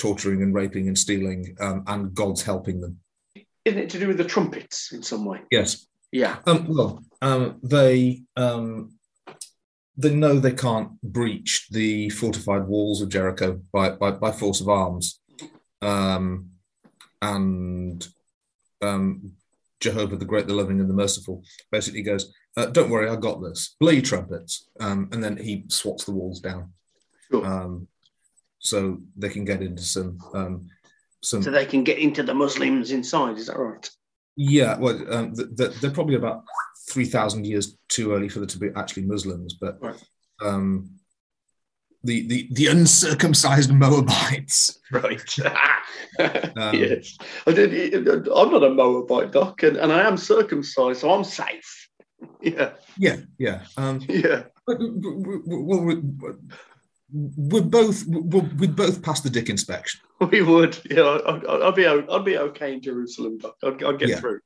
torturing 0.00 0.42
and 0.42 0.52
raping 0.52 0.88
and 0.88 0.98
stealing, 0.98 1.56
um, 1.60 1.84
and 1.86 2.12
God's 2.14 2.42
helping 2.42 2.80
them. 2.80 2.98
Isn't 3.64 3.78
it 3.78 3.90
to 3.90 3.98
do 3.98 4.08
with 4.08 4.18
the 4.18 4.24
trumpets 4.24 4.92
in 4.92 5.02
some 5.02 5.24
way? 5.24 5.40
Yes. 5.50 5.86
Yeah. 6.10 6.38
Um, 6.46 6.66
well, 6.68 7.02
um, 7.22 7.58
they 7.62 8.22
um, 8.36 8.92
they 9.96 10.14
know 10.14 10.38
they 10.38 10.52
can't 10.52 11.00
breach 11.02 11.68
the 11.70 12.10
fortified 12.10 12.66
walls 12.66 13.00
of 13.00 13.08
Jericho 13.08 13.60
by 13.72 13.90
by, 13.90 14.10
by 14.10 14.32
force 14.32 14.60
of 14.60 14.68
arms, 14.68 15.20
um, 15.80 16.50
and 17.22 18.06
um, 18.82 19.32
Jehovah 19.80 20.16
the 20.16 20.24
Great, 20.24 20.46
the 20.46 20.54
Loving, 20.54 20.80
and 20.80 20.90
the 20.90 20.94
Merciful 20.94 21.42
basically 21.70 22.02
goes, 22.02 22.32
uh, 22.56 22.66
"Don't 22.66 22.90
worry, 22.90 23.08
I 23.08 23.16
got 23.16 23.40
this. 23.42 23.76
Blow 23.80 23.92
your 23.92 24.02
trumpets," 24.02 24.68
um, 24.80 25.08
and 25.12 25.22
then 25.22 25.36
he 25.36 25.64
swats 25.68 26.04
the 26.04 26.12
walls 26.12 26.40
down, 26.40 26.72
Sure. 27.30 27.46
um, 27.46 27.88
so 28.58 28.98
they 29.16 29.28
can 29.30 29.44
get 29.44 29.62
into 29.62 29.82
some 29.82 30.18
um, 30.34 30.68
some 31.22 31.42
so 31.42 31.50
they 31.50 31.66
can 31.66 31.84
get 31.84 31.98
into 31.98 32.22
the 32.22 32.34
Muslims 32.34 32.90
inside. 32.90 33.38
Is 33.38 33.46
that 33.46 33.58
right? 33.58 33.88
Yeah, 34.36 34.78
well, 34.78 34.98
um, 35.12 35.34
th- 35.34 35.48
th- 35.56 35.74
they're 35.80 35.90
probably 35.90 36.16
about 36.16 36.44
three 36.88 37.04
thousand 37.04 37.46
years 37.46 37.76
too 37.88 38.12
early 38.12 38.28
for 38.28 38.38
them 38.40 38.48
to 38.48 38.58
be 38.58 38.70
actually 38.76 39.04
Muslims, 39.04 39.54
but 39.54 39.78
Right. 39.80 40.02
um, 40.42 40.90
the, 42.04 42.26
the 42.26 42.48
the 42.52 42.66
uncircumcised 42.66 43.72
Moabites. 43.72 44.78
Right. 44.92 45.34
Um, 46.18 46.74
yes. 46.74 47.16
I 47.46 47.52
did, 47.52 47.94
I'm 48.28 48.50
not 48.50 48.62
a 48.64 48.68
Moabite 48.68 49.32
doc, 49.32 49.62
and, 49.62 49.78
and 49.78 49.90
I 49.90 50.06
am 50.06 50.18
circumcised, 50.18 51.00
so 51.00 51.10
I'm 51.10 51.24
safe. 51.24 51.88
Yeah. 52.42 52.72
Yeah, 52.98 53.16
yeah, 53.38 53.62
um, 53.78 54.00
Yeah. 54.08 54.44
but 54.66 54.76
well, 54.80 55.80
we- 55.80 56.02
we're 57.12 57.60
both 57.62 58.04
we're, 58.06 58.40
we'd 58.58 58.74
both 58.76 59.02
pass 59.02 59.20
the 59.20 59.30
dick 59.30 59.48
inspection. 59.48 60.00
We 60.30 60.40
would. 60.40 60.78
Yeah. 60.88 61.18
I'd, 61.26 61.44
I'd, 61.46 61.62
I'd 61.62 61.74
be. 61.74 61.86
o- 61.86 62.06
I'd 62.08 62.24
be 62.24 62.38
okay 62.38 62.74
in 62.74 62.80
Jerusalem, 62.80 63.38
doc. 63.38 63.56
I'd, 63.64 63.82
I'd 63.82 63.98
get 63.98 64.08
Yeah. 64.10 64.20
through. 64.20 64.38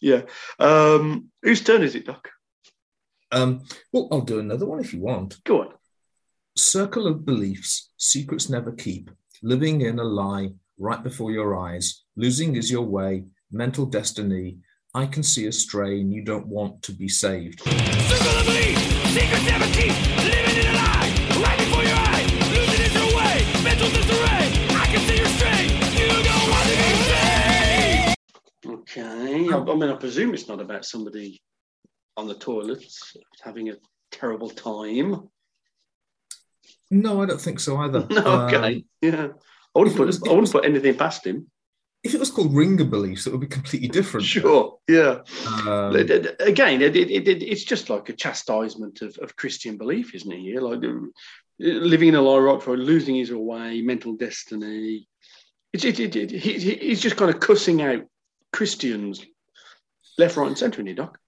Yeah. 0.00 0.22
Um, 0.60 1.30
whose 1.42 1.64
turn 1.64 1.82
is 1.82 1.96
it, 1.96 2.06
doc? 2.06 2.28
Um, 3.32 3.64
well, 3.92 4.06
I'll 4.12 4.20
do 4.20 4.38
another 4.38 4.66
one 4.66 4.78
if 4.78 4.92
you 4.94 5.00
want. 5.00 5.42
Go 5.42 5.62
on. 5.62 5.72
Circle 6.56 7.08
of 7.08 7.24
beliefs, 7.26 7.90
secrets 7.96 8.48
never 8.48 8.70
keep, 8.72 9.10
living 9.42 9.80
in 9.80 9.98
a 9.98 10.04
lie 10.04 10.50
right 10.78 11.02
before 11.02 11.32
your 11.32 11.56
eyes. 11.58 12.04
Losing 12.16 12.54
is 12.54 12.70
your 12.70 12.82
way, 12.86 13.24
mental 13.50 13.84
destiny. 13.84 14.58
I 14.94 15.06
can 15.06 15.22
see 15.24 15.46
a 15.46 15.52
stray 15.52 16.00
and 16.00 16.12
you 16.12 16.22
don't 16.22 16.46
want 16.46 16.82
to 16.84 16.92
be 16.92 17.08
saved. 17.08 17.60
Circle 17.60 18.38
of 18.38 18.46
belief, 18.46 18.78
secrets 19.08 19.44
never 19.44 19.66
keep, 19.74 19.92
I, 29.36 29.58
I 29.58 29.74
mean, 29.74 29.90
I 29.90 29.94
presume 29.96 30.34
it's 30.34 30.48
not 30.48 30.60
about 30.60 30.84
somebody 30.84 31.40
on 32.16 32.26
the 32.28 32.34
toilets 32.34 33.16
having 33.42 33.68
a 33.70 33.74
terrible 34.10 34.50
time. 34.50 35.28
No, 36.90 37.22
I 37.22 37.26
don't 37.26 37.40
think 37.40 37.60
so 37.60 37.76
either. 37.78 38.06
No, 38.10 38.46
okay. 38.46 38.76
Um, 38.76 38.84
yeah. 39.02 39.28
I 39.74 39.78
wouldn't 39.78 39.96
put. 39.96 40.06
was- 40.06 40.22
I 40.22 40.30
wouldn't 40.30 40.50
put 40.52 40.64
anything 40.64 40.96
past 40.96 41.26
him. 41.26 41.50
if 42.04 42.14
it 42.14 42.20
was 42.20 42.30
called 42.30 42.54
Ringer 42.54 42.84
beliefs, 42.84 43.26
it 43.26 43.32
would 43.32 43.40
be 43.40 43.46
completely 43.48 43.88
different. 43.88 44.24
Sure. 44.26 44.78
Yeah. 44.88 45.18
Um, 45.66 45.94
it- 45.96 46.36
Again, 46.40 46.80
it, 46.82 46.96
it, 46.96 47.10
it, 47.28 47.42
it's 47.42 47.64
just 47.64 47.90
like 47.90 48.08
a 48.08 48.12
chastisement 48.14 49.02
of, 49.02 49.18
of 49.18 49.36
Christian 49.36 49.76
belief, 49.76 50.14
isn't 50.14 50.32
it? 50.32 50.40
Here, 50.40 50.60
like 50.60 50.82
uh, 50.84 50.92
living 51.58 52.08
in 52.10 52.14
a 52.14 52.22
lie 52.22 52.38
right 52.38 52.62
for 52.62 52.76
losing 52.76 53.16
his 53.16 53.32
way, 53.32 53.82
mental 53.82 54.14
destiny. 54.16 55.08
It's 55.72 55.84
it, 55.84 55.98
it, 56.00 56.14
it, 56.16 56.30
he- 56.30 56.58
he's 56.76 57.00
just 57.00 57.16
kind 57.16 57.30
of 57.34 57.40
cussing 57.40 57.82
out 57.82 58.04
Christians 58.56 59.22
left, 60.16 60.38
right, 60.38 60.46
and 60.46 60.56
centre 60.56 60.80
in 60.80 60.86
here, 60.86 60.96
Doc. 60.96 61.18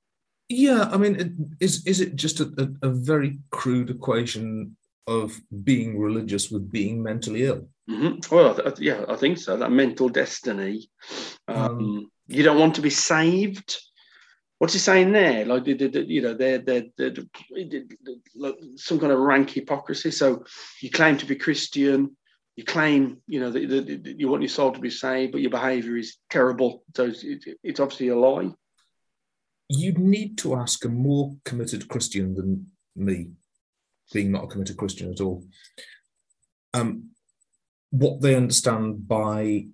Yeah, 0.49 0.89
I 0.91 0.97
mean, 0.97 1.57
is 1.61 1.87
is 1.87 2.01
it 2.01 2.17
just 2.17 2.41
a, 2.41 2.75
a, 2.83 2.89
very 2.89 3.39
crude 3.51 3.91
equation 3.91 4.79
of 5.07 5.39
being 5.63 5.99
religious 5.99 6.51
with 6.51 6.73
being 6.73 7.03
mentally 7.03 7.43
ill? 7.45 7.69
hmm 7.87 8.15
Well, 8.31 8.59
I 8.59 8.71
th- 8.71 8.81
yeah, 8.81 9.05
I 9.09 9.17
think 9.17 9.37
so. 9.37 9.59
That 9.59 9.71
mental 9.71 10.09
destiny. 10.09 10.89
Um, 11.49 12.11
you 12.29 12.43
don't 12.43 12.59
want 12.59 12.77
to 12.77 12.81
be 12.81 12.91
saved. 12.91 13.79
What's 14.59 14.73
he 14.73 14.79
saying 14.79 15.13
there? 15.13 15.45
Like, 15.45 15.65
the- 15.65 15.75
the- 15.75 15.89
the- 15.89 16.11
you 16.15 16.23
know, 16.23 16.33
they're, 16.33 16.59
they're, 16.59 16.87
they're, 16.97 17.13
like 18.35 18.57
some 18.77 18.99
kind 18.99 19.13
of 19.13 19.19
rank 19.19 19.51
hypocrisy. 19.51 20.11
So 20.11 20.45
you 20.81 20.91
claim 20.91 21.19
to 21.19 21.27
be 21.27 21.37
Christian, 21.37 22.17
you 22.59 22.65
claim, 22.65 23.19
you 23.29 23.39
know, 23.39 23.53
that, 23.53 23.69
that- 23.69 24.17
you 24.19 24.29
want 24.29 24.43
your 24.43 24.49
soul 24.49 24.73
to 24.73 24.81
be 24.81 24.91
saved, 24.91 25.31
but 25.31 25.41
your 25.41 25.53
behaviour 25.53 25.97
is 25.97 26.17
terrible. 26.29 26.83
So 26.97 27.05
it's, 27.05 27.23
it- 27.23 27.57
it's 27.63 27.79
obviously 27.79 28.09
a 28.09 28.17
lie. 28.19 28.51
You'd 29.69 29.99
need 29.99 30.39
to 30.39 30.57
ask 30.57 30.85
a 30.85 30.89
more 30.89 31.37
committed 31.45 31.87
Christian 31.87 32.35
than 32.35 32.67
me, 32.97 33.29
being 34.13 34.33
not 34.33 34.43
a 34.43 34.47
committed 34.49 34.77
Christian 34.77 35.13
at 35.13 35.21
all, 35.21 35.45
um, 36.75 37.11
what 37.91 38.23
they 38.23 38.35
understand 38.35 39.07
by 39.07 39.69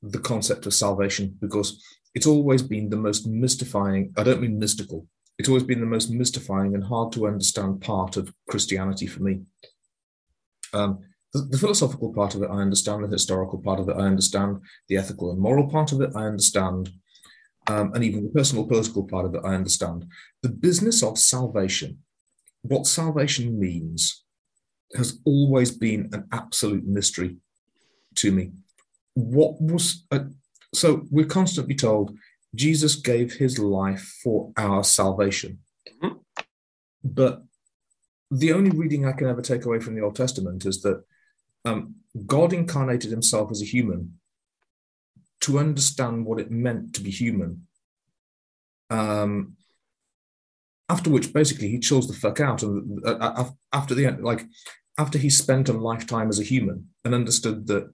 the 0.00 0.18
concept 0.18 0.64
of 0.64 0.72
salvation, 0.72 1.36
because 1.42 1.84
it's 2.14 2.26
always 2.26 2.62
been 2.62 2.88
the 2.88 2.96
most 2.96 3.26
mystifying. 3.26 4.14
I 4.16 4.22
don't 4.22 4.40
mean 4.40 4.58
mystical. 4.58 5.06
It's 5.38 5.50
always 5.50 5.64
been 5.64 5.80
the 5.80 5.94
most 5.94 6.10
mystifying 6.10 6.74
and 6.74 6.84
hard 6.84 7.12
to 7.12 7.26
understand 7.26 7.82
part 7.82 8.16
of 8.16 8.32
Christianity 8.48 9.06
for 9.06 9.22
me. 9.22 9.42
Um, 10.72 11.00
the, 11.32 11.42
the 11.42 11.58
philosophical 11.58 12.12
part 12.12 12.34
of 12.34 12.42
it, 12.42 12.50
I 12.50 12.60
understand. 12.60 13.04
The 13.04 13.08
historical 13.08 13.58
part 13.58 13.80
of 13.80 13.88
it, 13.88 13.96
I 13.96 14.06
understand. 14.06 14.60
The 14.88 14.96
ethical 14.96 15.30
and 15.30 15.40
moral 15.40 15.68
part 15.68 15.92
of 15.92 16.00
it, 16.00 16.10
I 16.14 16.24
understand. 16.24 16.90
Um, 17.66 17.92
and 17.94 18.02
even 18.02 18.24
the 18.24 18.30
personal 18.30 18.66
political 18.66 19.04
part 19.04 19.26
of 19.26 19.34
it, 19.34 19.42
I 19.44 19.54
understand. 19.54 20.06
The 20.42 20.48
business 20.48 21.02
of 21.02 21.18
salvation, 21.18 21.98
what 22.62 22.86
salvation 22.86 23.58
means, 23.58 24.24
has 24.96 25.20
always 25.24 25.70
been 25.70 26.08
an 26.12 26.26
absolute 26.32 26.86
mystery 26.86 27.36
to 28.16 28.32
me. 28.32 28.50
What 29.14 29.60
was 29.60 30.04
uh, 30.10 30.24
so? 30.74 31.06
We're 31.10 31.26
constantly 31.26 31.76
told 31.76 32.16
Jesus 32.54 32.96
gave 32.96 33.34
his 33.34 33.58
life 33.58 34.18
for 34.22 34.52
our 34.56 34.82
salvation, 34.82 35.60
Mhm. 36.02 36.18
but 37.04 37.44
the 38.32 38.52
only 38.52 38.70
reading 38.70 39.06
I 39.06 39.12
can 39.12 39.28
ever 39.28 39.42
take 39.42 39.64
away 39.64 39.78
from 39.80 39.94
the 39.94 40.02
Old 40.02 40.16
Testament 40.16 40.66
is 40.66 40.82
that 40.82 41.04
um, 41.64 41.96
God 42.26 42.52
incarnated 42.52 43.10
himself 43.10 43.50
as 43.50 43.62
a 43.62 43.66
human 43.66 44.18
to 45.42 45.58
understand 45.58 46.26
what 46.26 46.40
it 46.40 46.50
meant 46.50 46.94
to 46.94 47.00
be 47.00 47.10
human. 47.10 47.66
Um, 48.90 49.56
after 50.88 51.08
which, 51.08 51.32
basically, 51.32 51.68
he 51.68 51.78
chills 51.78 52.08
the 52.08 52.14
fuck 52.14 52.40
out, 52.40 52.62
and 52.62 53.06
uh, 53.06 53.16
uh, 53.20 53.50
after 53.72 53.94
the 53.94 54.06
end, 54.06 54.24
like 54.24 54.44
after 54.98 55.18
he 55.18 55.30
spent 55.30 55.68
a 55.68 55.72
lifetime 55.72 56.28
as 56.28 56.40
a 56.40 56.44
human 56.44 56.88
and 57.04 57.14
understood 57.14 57.66
that 57.68 57.92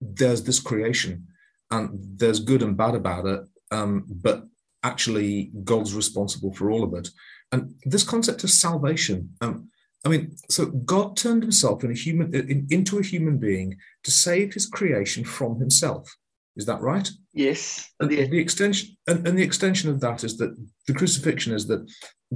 there's 0.00 0.44
this 0.44 0.60
creation 0.60 1.26
and 1.70 1.88
there's 2.16 2.40
good 2.40 2.62
and 2.62 2.76
bad 2.76 2.94
about 2.94 3.26
it, 3.26 3.40
um, 3.70 4.04
but 4.08 4.44
actually 4.82 5.50
God's 5.64 5.94
responsible 5.94 6.54
for 6.54 6.70
all 6.70 6.84
of 6.84 6.94
it. 6.94 7.08
And 7.52 7.74
this 7.84 8.04
concept 8.04 8.44
of 8.44 8.50
salvation, 8.50 9.34
um, 9.40 9.68
I 10.04 10.08
mean, 10.08 10.34
so 10.48 10.66
God 10.66 11.16
turned 11.16 11.42
himself 11.42 11.84
in 11.84 11.90
a 11.90 11.94
human 11.94 12.34
in, 12.34 12.66
into 12.70 12.98
a 12.98 13.02
human 13.02 13.38
being 13.38 13.76
to 14.04 14.10
save 14.10 14.54
his 14.54 14.66
creation 14.66 15.24
from 15.24 15.58
himself. 15.58 16.10
Is 16.56 16.66
that 16.66 16.80
right? 16.80 17.08
Yes. 17.32 17.90
And 18.00 18.10
The- 18.10 18.26
the 18.26 18.38
extension 18.38 18.96
and, 19.06 19.26
and 19.26 19.38
the 19.38 19.42
extension 19.42 19.90
of 19.90 20.00
that 20.00 20.24
is 20.24 20.36
that 20.38 20.56
the 20.86 20.94
crucifixion 20.94 21.52
is 21.52 21.66
that 21.66 21.86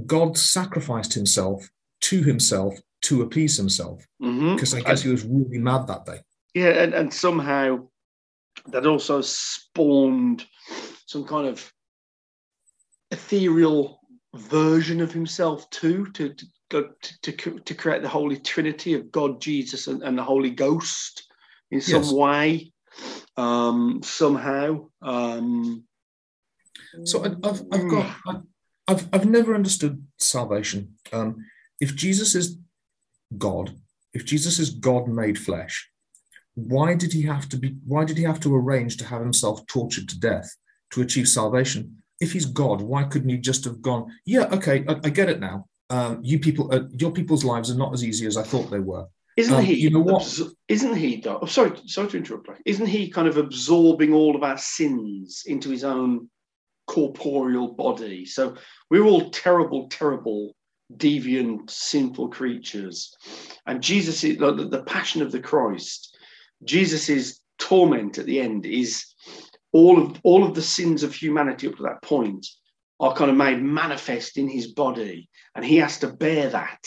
God 0.05 0.37
sacrificed 0.37 1.13
himself 1.13 1.67
to 2.01 2.21
himself 2.21 2.75
to 3.03 3.21
appease 3.23 3.57
himself. 3.57 4.05
Mm-hmm. 4.21 4.55
Because 4.55 4.73
I 4.73 4.81
guess 4.81 5.01
he 5.01 5.09
was 5.09 5.23
really 5.23 5.59
mad 5.59 5.87
that 5.87 6.05
day. 6.05 6.19
Yeah, 6.53 6.69
and, 6.69 6.93
and 6.93 7.13
somehow 7.13 7.87
that 8.67 8.85
also 8.85 9.21
spawned 9.21 10.45
some 11.05 11.25
kind 11.25 11.47
of 11.47 11.71
ethereal 13.11 13.99
version 14.35 15.01
of 15.01 15.11
himself 15.11 15.69
too 15.69 16.07
to 16.13 16.33
to 16.33 16.45
to, 16.69 16.89
to, 17.21 17.31
to 17.59 17.73
create 17.75 18.01
the 18.01 18.09
Holy 18.09 18.37
Trinity 18.37 18.93
of 18.93 19.11
God, 19.11 19.41
Jesus, 19.41 19.87
and, 19.87 20.01
and 20.03 20.17
the 20.17 20.23
Holy 20.23 20.51
Ghost 20.51 21.23
in 21.71 21.81
some 21.81 22.01
Yes. 22.03 22.11
way, 22.13 22.71
um, 23.37 24.01
somehow. 24.03 24.87
Um, 25.01 25.85
So 27.03 27.23
I've, 27.23 27.61
I've 27.71 27.89
got, 27.89 28.15
I- 28.27 28.41
I've, 28.87 29.07
I've 29.11 29.25
never 29.25 29.55
understood 29.55 30.05
salvation. 30.19 30.95
Um, 31.11 31.37
if 31.79 31.95
Jesus 31.95 32.35
is 32.35 32.57
God, 33.37 33.75
if 34.13 34.25
Jesus 34.25 34.59
is 34.59 34.69
God 34.69 35.07
made 35.07 35.39
flesh, 35.39 35.89
why 36.53 36.93
did 36.93 37.11
he 37.11 37.23
have 37.23 37.49
to 37.49 37.57
be? 37.57 37.75
Why 37.85 38.05
did 38.05 38.17
he 38.17 38.23
have 38.23 38.39
to 38.41 38.55
arrange 38.55 38.97
to 38.97 39.05
have 39.05 39.21
himself 39.21 39.65
tortured 39.65 40.07
to 40.09 40.19
death 40.19 40.55
to 40.91 41.01
achieve 41.01 41.27
salvation? 41.27 42.01
If 42.21 42.31
he's 42.31 42.45
God, 42.45 42.81
why 42.81 43.03
couldn't 43.03 43.29
he 43.29 43.37
just 43.37 43.65
have 43.65 43.81
gone? 43.81 44.11
Yeah, 44.25 44.45
okay, 44.53 44.85
I, 44.87 44.99
I 45.03 45.09
get 45.09 45.29
it 45.29 45.39
now. 45.39 45.67
Um, 45.89 46.19
you 46.23 46.39
people, 46.39 46.73
uh, 46.73 46.87
your 46.97 47.11
people's 47.11 47.45
lives 47.45 47.69
are 47.69 47.75
not 47.77 47.93
as 47.93 48.03
easy 48.03 48.25
as 48.25 48.37
I 48.37 48.43
thought 48.43 48.71
they 48.71 48.79
were. 48.79 49.05
Isn't 49.37 49.53
Um, 49.55 49.63
he? 49.65 49.73
you 49.75 49.89
know 49.89 49.99
what? 49.99 50.23
absor- 50.23 50.53
Isn't 50.67 50.95
he? 50.95 51.17
Doc? 51.17 51.39
Oh, 51.41 51.45
sorry, 51.45 51.77
sorry 51.85 52.07
to 52.09 52.17
interrupt. 52.17 52.45
Blake. 52.47 52.61
Isn't 52.65 52.87
he 52.87 53.09
kind 53.09 53.27
of 53.27 53.37
absorbing 53.37 54.13
all 54.13 54.35
of 54.35 54.43
our 54.43 54.57
sins 54.57 55.43
into 55.45 55.69
his 55.69 55.83
own 55.83 56.29
corporeal 56.87 57.73
body? 57.73 58.25
So 58.25 58.55
we're 58.89 59.03
all 59.03 59.29
terrible, 59.31 59.87
terrible, 59.89 60.55
deviant, 60.95 61.69
sinful 61.69 62.29
creatures, 62.29 63.13
and 63.65 63.81
Jesus 63.83 64.23
is 64.23 64.39
like, 64.39 64.55
the, 64.57 64.67
the 64.69 64.83
passion 64.83 65.21
of 65.21 65.31
the 65.31 65.39
Christ. 65.39 66.17
Jesus's 66.63 67.41
torment 67.59 68.17
at 68.17 68.25
the 68.25 68.39
end 68.39 68.65
is 68.65 69.05
all 69.73 70.01
of 70.01 70.17
all 70.23 70.43
of 70.45 70.55
the 70.55 70.61
sins 70.61 71.03
of 71.03 71.13
humanity 71.13 71.67
up 71.67 71.75
to 71.75 71.83
that 71.83 72.01
point 72.01 72.47
are 72.99 73.13
kind 73.13 73.29
of 73.29 73.37
made 73.37 73.61
manifest 73.61 74.37
in 74.37 74.47
his 74.47 74.67
body, 74.67 75.29
and 75.55 75.65
he 75.65 75.77
has 75.77 75.99
to 75.99 76.07
bear 76.07 76.49
that. 76.49 76.79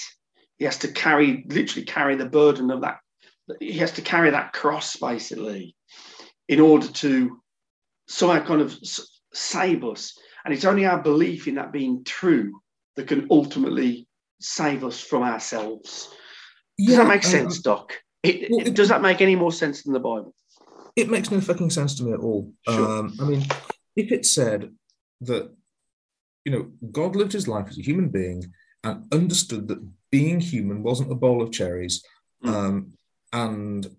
He 0.58 0.64
has 0.64 0.78
to 0.78 0.88
carry 0.92 1.44
literally 1.48 1.84
carry 1.84 2.16
the 2.16 2.26
burden 2.26 2.70
of 2.70 2.80
that. 2.80 2.98
He 3.60 3.78
has 3.78 3.92
to 3.92 4.02
carry 4.02 4.30
that 4.30 4.52
cross 4.52 4.96
basically 4.96 5.74
in 6.48 6.60
order 6.60 6.88
to 6.88 7.40
somehow 8.08 8.44
kind 8.44 8.60
of 8.60 8.76
save 9.34 9.84
us. 9.84 10.16
And 10.44 10.54
it's 10.54 10.64
only 10.64 10.86
our 10.86 11.02
belief 11.02 11.46
in 11.46 11.56
that 11.56 11.72
being 11.72 12.04
true 12.04 12.60
that 12.96 13.06
can 13.06 13.26
ultimately 13.30 14.06
save 14.40 14.84
us 14.84 15.00
from 15.00 15.22
ourselves. 15.22 16.10
Does 16.78 16.96
that 16.96 17.06
make 17.08 17.22
sense 17.22 17.60
doc? 17.60 17.92
It, 18.22 18.50
well, 18.50 18.66
it- 18.66 18.74
does 18.74 18.88
that 18.88 19.02
make 19.02 19.20
any 19.20 19.36
more 19.36 19.52
sense 19.52 19.82
than 19.82 19.92
the 19.92 20.00
bible? 20.00 20.34
It 20.96 21.08
makes 21.10 21.30
no 21.30 21.40
fucking 21.40 21.70
sense 21.70 21.94
to 21.96 22.02
me 22.04 22.12
at 22.12 22.18
all. 22.20 22.52
Sure. 22.68 22.98
Um, 23.00 23.14
I 23.20 23.24
mean, 23.24 23.46
if 23.94 24.10
it 24.10 24.26
said 24.26 24.74
that, 25.20 25.54
you 26.48 26.54
know, 26.56 26.70
God 26.90 27.14
lived 27.14 27.32
his 27.32 27.46
life 27.46 27.66
as 27.68 27.78
a 27.78 27.82
human 27.82 28.08
being 28.08 28.42
and 28.82 29.04
understood 29.12 29.68
that 29.68 29.86
being 30.10 30.40
human 30.40 30.82
wasn't 30.82 31.12
a 31.12 31.14
bowl 31.14 31.42
of 31.42 31.52
cherries, 31.52 32.02
Mm. 32.42 32.54
um, 32.54 32.92
and 33.32 33.90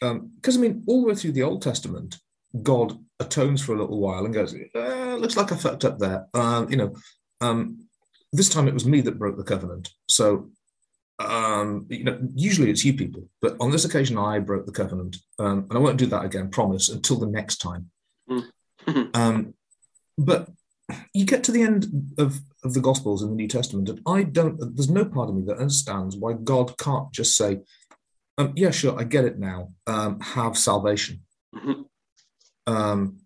um, 0.00 0.30
because 0.36 0.56
I 0.56 0.60
mean, 0.60 0.84
all 0.86 1.02
the 1.02 1.08
way 1.08 1.14
through 1.14 1.32
the 1.32 1.42
Old 1.42 1.60
Testament, 1.60 2.18
God 2.62 2.96
atones 3.20 3.60
for 3.62 3.74
a 3.74 3.80
little 3.80 3.98
while 3.98 4.24
and 4.24 4.32
goes, 4.32 4.54
uh, 4.54 5.16
"Looks 5.16 5.36
like 5.36 5.50
I 5.52 5.56
fucked 5.56 5.84
up 5.84 5.98
there." 5.98 6.28
Um, 6.32 6.70
you 6.70 6.76
know, 6.76 6.94
um, 7.40 7.88
this 8.32 8.48
time 8.48 8.68
it 8.68 8.74
was 8.74 8.86
me 8.86 9.00
that 9.02 9.18
broke 9.18 9.36
the 9.36 9.44
covenant, 9.44 9.90
so 10.08 10.50
um, 11.18 11.86
you 11.90 12.04
know, 12.04 12.18
usually 12.34 12.70
it's 12.70 12.84
you 12.84 12.94
people, 12.94 13.28
but 13.42 13.56
on 13.60 13.72
this 13.72 13.84
occasion 13.84 14.16
I 14.16 14.38
broke 14.38 14.66
the 14.66 14.80
covenant, 14.82 15.16
um, 15.38 15.66
and 15.68 15.76
I 15.76 15.78
won't 15.78 15.98
do 15.98 16.06
that 16.06 16.24
again. 16.24 16.48
Promise 16.48 16.88
until 16.88 17.18
the 17.18 17.26
next 17.26 17.56
time. 17.58 17.90
Mm. 18.30 18.46
um, 19.14 19.54
but 20.16 20.48
you 21.14 21.24
get 21.24 21.44
to 21.44 21.52
the 21.52 21.62
end 21.62 22.12
of, 22.18 22.40
of 22.64 22.74
the 22.74 22.80
Gospels 22.80 23.22
in 23.22 23.30
the 23.30 23.34
New 23.36 23.48
Testament, 23.48 23.88
and 23.88 24.00
I 24.06 24.22
don't. 24.22 24.58
There's 24.76 24.90
no 24.90 25.04
part 25.04 25.28
of 25.28 25.34
me 25.34 25.42
that 25.46 25.58
understands 25.58 26.16
why 26.16 26.32
God 26.34 26.76
can't 26.78 27.10
just 27.12 27.36
say, 27.36 27.60
um, 28.38 28.52
"Yeah, 28.56 28.70
sure, 28.70 28.98
I 28.98 29.04
get 29.04 29.24
it 29.24 29.38
now. 29.38 29.72
Um, 29.86 30.20
have 30.20 30.56
salvation." 30.56 31.20
Mhm. 31.54 31.84
Um, 32.66 33.18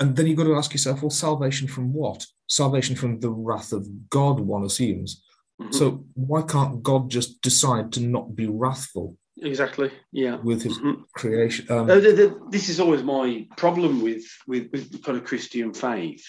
and 0.00 0.14
then 0.16 0.26
you've 0.26 0.36
got 0.38 0.44
to 0.44 0.56
ask 0.56 0.72
yourself, 0.72 1.02
well, 1.02 1.10
salvation 1.10 1.66
from 1.68 1.92
what? 1.92 2.26
Salvation 2.48 2.94
from 2.96 3.18
the 3.20 3.30
wrath 3.30 3.72
of 3.72 3.86
God, 4.10 4.38
one 4.40 4.64
assumes. 4.64 5.24
Mhm. 5.60 5.74
So 5.74 6.04
why 6.14 6.42
can't 6.42 6.82
God 6.82 7.10
just 7.10 7.40
decide 7.42 7.92
to 7.94 8.00
not 8.00 8.36
be 8.36 8.46
wrathful 8.46 9.16
exactly 9.40 9.90
yeah 10.12 10.36
with 10.36 10.62
his 10.62 10.78
Mhm. 10.78 11.02
creation? 11.14 11.66
Um, 11.70 11.90
Uh, 11.90 11.98
this 12.50 12.68
is 12.68 12.78
always 12.78 13.02
my 13.02 13.46
problem 13.56 14.00
with, 14.02 14.24
with 14.46 14.70
with 14.70 15.02
kind 15.02 15.18
of 15.18 15.24
Christian 15.24 15.72
faith. 15.74 16.24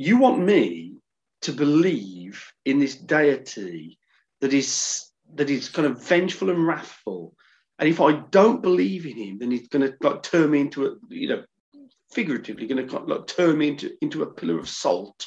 You 0.00 0.16
want 0.16 0.38
me 0.40 0.94
to 1.42 1.52
believe 1.52 2.42
in 2.64 2.78
this 2.78 2.94
deity 2.96 3.98
that 4.40 4.54
is 4.54 5.10
that 5.34 5.50
is 5.50 5.68
kind 5.68 5.86
of 5.86 6.02
vengeful 6.02 6.48
and 6.48 6.66
wrathful, 6.66 7.34
and 7.78 7.86
if 7.86 8.00
I 8.00 8.12
don't 8.30 8.62
believe 8.62 9.04
in 9.04 9.16
him, 9.16 9.38
then 9.38 9.50
he's 9.50 9.68
going 9.68 9.86
to 9.86 9.94
like 10.00 10.22
turn 10.22 10.52
me 10.52 10.60
into 10.60 10.86
a 10.86 10.94
you 11.10 11.28
know 11.28 11.42
figuratively 12.12 12.66
going 12.66 12.88
to 12.88 12.98
like 12.98 13.26
turn 13.26 13.58
me 13.58 13.68
into 13.68 13.90
into 14.00 14.22
a 14.22 14.32
pillar 14.32 14.58
of 14.58 14.70
salt 14.70 15.26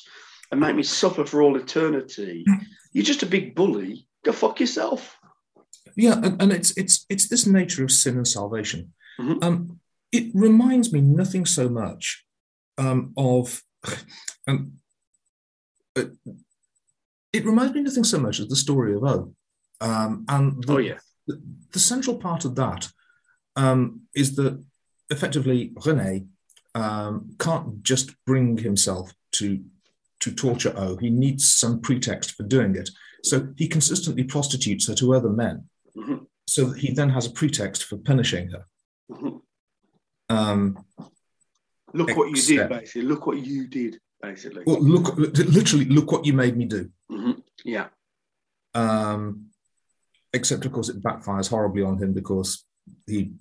and 0.51 0.59
make 0.59 0.75
me 0.75 0.81
suffer 0.83 1.23
for 1.23 1.43
all 1.43 1.55
eternity. 1.55 2.43
You're 2.93 3.05
just 3.05 3.21
a 3.21 3.27
big 3.27 3.53
bully. 3.53 4.07
Go 4.25 4.31
fuck 4.31 4.59
yourself. 4.59 5.19
yeah, 5.95 6.15
and, 6.15 6.41
and 6.41 6.51
it's 6.51 6.75
it's 6.75 7.05
it's 7.09 7.27
this 7.27 7.45
nature 7.45 7.83
of 7.83 7.91
sin 7.91 8.17
and 8.17 8.27
salvation. 8.27 8.91
Mhm. 9.19 9.43
Um, 9.43 9.79
it 10.11 10.31
reminds 10.33 10.91
me 10.91 11.01
nothing 11.01 11.45
so 11.45 11.69
much 11.69 12.25
um, 12.79 13.13
of, 13.17 13.61
um, 14.47 14.73
uh, 15.95 16.05
it 17.31 17.45
reminds 17.45 17.73
me 17.73 17.81
nothing 17.81 18.03
so 18.03 18.19
much 18.19 18.39
as 18.39 18.47
the 18.47 18.55
story 18.55 18.95
of 18.95 19.03
O. 19.03 19.33
Um, 19.81 20.25
and 20.29 20.63
the, 20.63 20.73
Oh 20.73 20.77
yeah. 20.77 20.97
the, 21.27 21.41
the 21.71 21.79
central 21.79 22.17
part 22.17 22.45
of 22.45 22.55
that 22.55 22.89
um, 23.55 24.01
is 24.15 24.35
that 24.35 24.63
effectively 25.09 25.73
Rene 25.85 26.25
um, 26.75 27.35
can't 27.39 27.83
just 27.83 28.11
bring 28.25 28.57
himself 28.57 29.11
to 29.33 29.63
to 30.21 30.31
torture 30.33 30.73
O. 30.77 30.95
He 30.95 31.09
needs 31.09 31.53
some 31.53 31.81
pretext 31.81 32.31
for 32.31 32.43
doing 32.43 32.75
it. 32.77 32.89
So 33.23 33.53
he 33.57 33.67
consistently 33.67 34.23
prostitutes 34.23 34.87
her 34.87 34.95
to 34.95 35.13
other 35.13 35.29
men, 35.29 35.67
Mhm. 35.97 36.27
so 36.47 36.65
that 36.69 36.79
he 36.79 36.93
then 36.93 37.09
has 37.09 37.25
a 37.25 37.31
pretext 37.31 37.83
for 37.83 37.97
punishing 37.97 38.49
her. 38.51 38.65
Mhm. 39.11 39.41
Um, 40.29 40.85
Look 41.93 42.15
what 42.17 42.29
you 42.29 42.35
did, 42.41 42.69
basically. 42.69 43.01
Look 43.03 43.27
what 43.27 43.37
you 43.37 43.67
did, 43.67 43.99
basically. 44.21 44.63
well, 44.65 44.81
look, 44.81 45.15
literally, 45.17 45.85
look 45.85 46.11
what 46.11 46.25
you 46.25 46.33
made 46.33 46.57
me 46.57 46.65
do. 46.65 46.89
Mhm. 47.11 47.41
Yeah. 47.63 47.87
Um, 48.73 49.47
except, 50.33 50.65
of 50.65 50.71
course, 50.71 50.89
it 50.89 51.01
backfires 51.03 51.49
horribly 51.49 51.83
on 51.83 51.97
him 52.01 52.13
because 52.13 52.65
he 53.07 53.33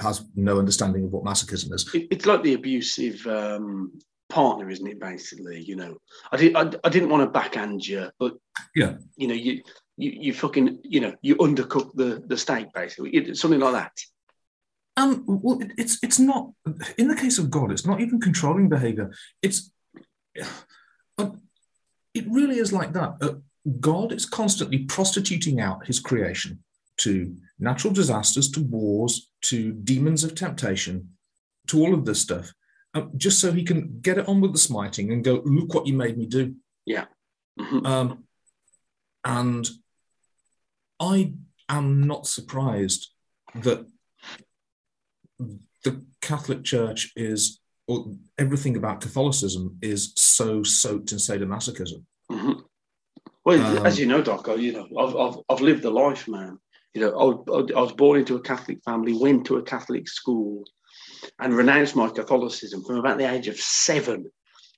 has 0.00 0.24
no 0.34 0.58
understanding 0.58 1.04
of 1.04 1.10
what 1.12 1.24
masochism 1.24 1.72
is. 1.74 1.88
It, 1.94 2.08
it's 2.10 2.26
like 2.26 2.42
the 2.42 2.54
abusive 2.54 3.26
um, 3.26 3.92
partner, 4.28 4.70
isn't 4.70 4.86
it? 4.86 5.00
Basically, 5.00 5.60
you 5.60 5.74
know, 5.76 5.96
I 6.30 6.36
did. 6.36 6.54
I, 6.54 6.70
I 6.84 6.88
didn't 6.88 7.08
want 7.08 7.22
to 7.24 7.30
backhand 7.30 7.86
you, 7.86 8.08
but 8.18 8.34
Yeah. 8.74 8.96
you 9.16 9.26
know, 9.28 9.34
you 9.34 9.62
you, 9.98 10.10
you 10.20 10.32
fucking, 10.34 10.78
you 10.84 11.00
know, 11.00 11.14
you 11.22 11.36
undercook 11.36 11.90
the 11.94 12.22
the 12.26 12.36
steak, 12.36 12.66
basically, 12.74 13.10
It- 13.10 13.36
something 13.36 13.60
like 13.60 13.72
that. 13.72 13.92
Um, 14.96 15.24
well, 15.26 15.60
it's 15.76 15.98
it's 16.02 16.18
not 16.18 16.52
in 16.96 17.08
the 17.08 17.16
case 17.16 17.38
of 17.38 17.50
God. 17.50 17.70
It's 17.70 17.86
not 17.86 18.00
even 18.00 18.20
controlling 18.20 18.68
behavior. 18.68 19.12
It's 19.42 19.70
uh, 21.18 21.30
it 22.14 22.24
really 22.28 22.58
is 22.58 22.72
like 22.72 22.92
that. 22.94 23.16
Uh, 23.20 23.34
God 23.80 24.12
is 24.12 24.24
constantly 24.26 24.84
prostituting 24.84 25.60
out 25.60 25.86
His 25.86 26.00
creation 26.00 26.62
to 26.98 27.36
natural 27.58 27.92
disasters, 27.92 28.50
to 28.52 28.62
wars, 28.62 29.28
to 29.42 29.72
demons 29.72 30.24
of 30.24 30.34
temptation, 30.34 31.10
to 31.66 31.80
all 31.80 31.92
of 31.92 32.06
this 32.06 32.22
stuff, 32.22 32.52
um, 32.94 33.10
just 33.16 33.38
so 33.38 33.52
He 33.52 33.64
can 33.64 33.98
get 34.00 34.16
it 34.18 34.28
on 34.28 34.40
with 34.40 34.52
the 34.52 34.58
smiting 34.58 35.12
and 35.12 35.22
go, 35.22 35.42
"Look 35.44 35.74
what 35.74 35.86
you 35.86 35.92
made 35.92 36.16
me 36.16 36.26
do." 36.26 36.54
Mhm. 37.60 37.86
Um, 37.86 38.24
and 39.24 39.68
I 41.00 41.34
am 41.68 42.06
not 42.06 42.26
surprised 42.26 43.10
that 43.56 43.86
the 45.38 46.02
Catholic 46.20 46.64
Church 46.64 47.12
is, 47.16 47.60
or 47.86 48.12
everything 48.38 48.76
about 48.76 49.00
Catholicism 49.00 49.78
is 49.82 50.12
so 50.16 50.62
soaked 50.62 51.12
in 51.12 51.18
sadomasochism. 51.18 52.04
Mhm. 52.30 52.62
Well, 53.44 53.78
Um, 53.78 53.86
as 53.86 53.98
you 53.98 54.06
know, 54.06 54.22
Doc, 54.22 54.48
you 54.58 54.72
know, 54.72 54.88
I've, 54.98 55.16
I've 55.16 55.40
I've 55.48 55.60
lived 55.60 55.82
the 55.82 55.90
life, 55.90 56.26
man. 56.26 56.58
You 56.94 57.02
know, 57.02 57.44
I, 57.48 57.78
I 57.78 57.80
was 57.82 57.92
born 57.92 58.18
into 58.18 58.36
a 58.36 58.40
Catholic 58.40 58.82
family, 58.84 59.12
went 59.12 59.46
to 59.46 59.56
a 59.58 59.62
Catholic 59.62 60.08
school, 60.08 60.64
and 61.38 61.54
renounced 61.54 61.94
my 61.94 62.08
Catholicism 62.08 62.82
from 62.84 62.96
about 62.96 63.18
the 63.18 63.30
age 63.30 63.48
of 63.48 63.56
seven, 63.60 64.30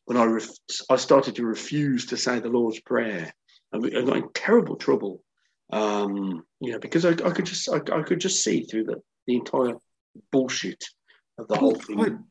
when 0.05 0.16
I 0.18 0.24
ref, 0.24 0.48
I 0.90 0.97
started 0.97 1.36
to 1.36 1.47
refuse 1.47 2.06
to 2.06 2.16
say 2.16 2.40
the 2.40 2.48
Lord's 2.48 2.80
Prayer, 2.80 3.32
and 3.72 3.86
I 3.86 4.02
got 4.02 4.16
in 4.16 4.28
terrible 4.35 4.76
trouble. 4.76 5.22
Um, 5.70 6.44
you 6.60 6.72
know, 6.72 6.78
because 6.78 7.05
I, 7.05 7.10
I 7.10 7.30
could 7.30 7.47
just 7.47 7.68
I, 7.68 7.76
I 7.93 8.02
could 8.02 8.20
just 8.20 8.43
see 8.43 8.64
through 8.64 8.85
the, 8.85 9.02
the 9.26 9.36
entire 9.36 9.76
bullshit 10.32 10.82
of 11.39 11.49
the 11.49 11.57
whole 11.57 11.74
thing. 11.74 12.24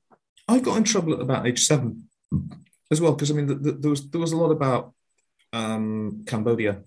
I, 0.48 0.56
I 0.56 0.60
got 0.60 0.78
in 0.78 0.84
trouble 0.84 1.14
at 1.14 1.22
about 1.22 1.48
age 1.48 1.66
seven 1.66 2.10
as 2.92 3.02
well 3.02 3.14
because 3.14 3.32
I 3.32 3.34
mean, 3.34 3.48
the, 3.48 3.56
the, 3.56 3.72
there 3.74 3.90
was 3.90 4.10
there 4.10 4.22
was 4.22 4.32
a 4.32 4.38
lot 4.38 4.52
about 4.52 4.94
um, 5.54 6.24
Cambodia 6.26 6.82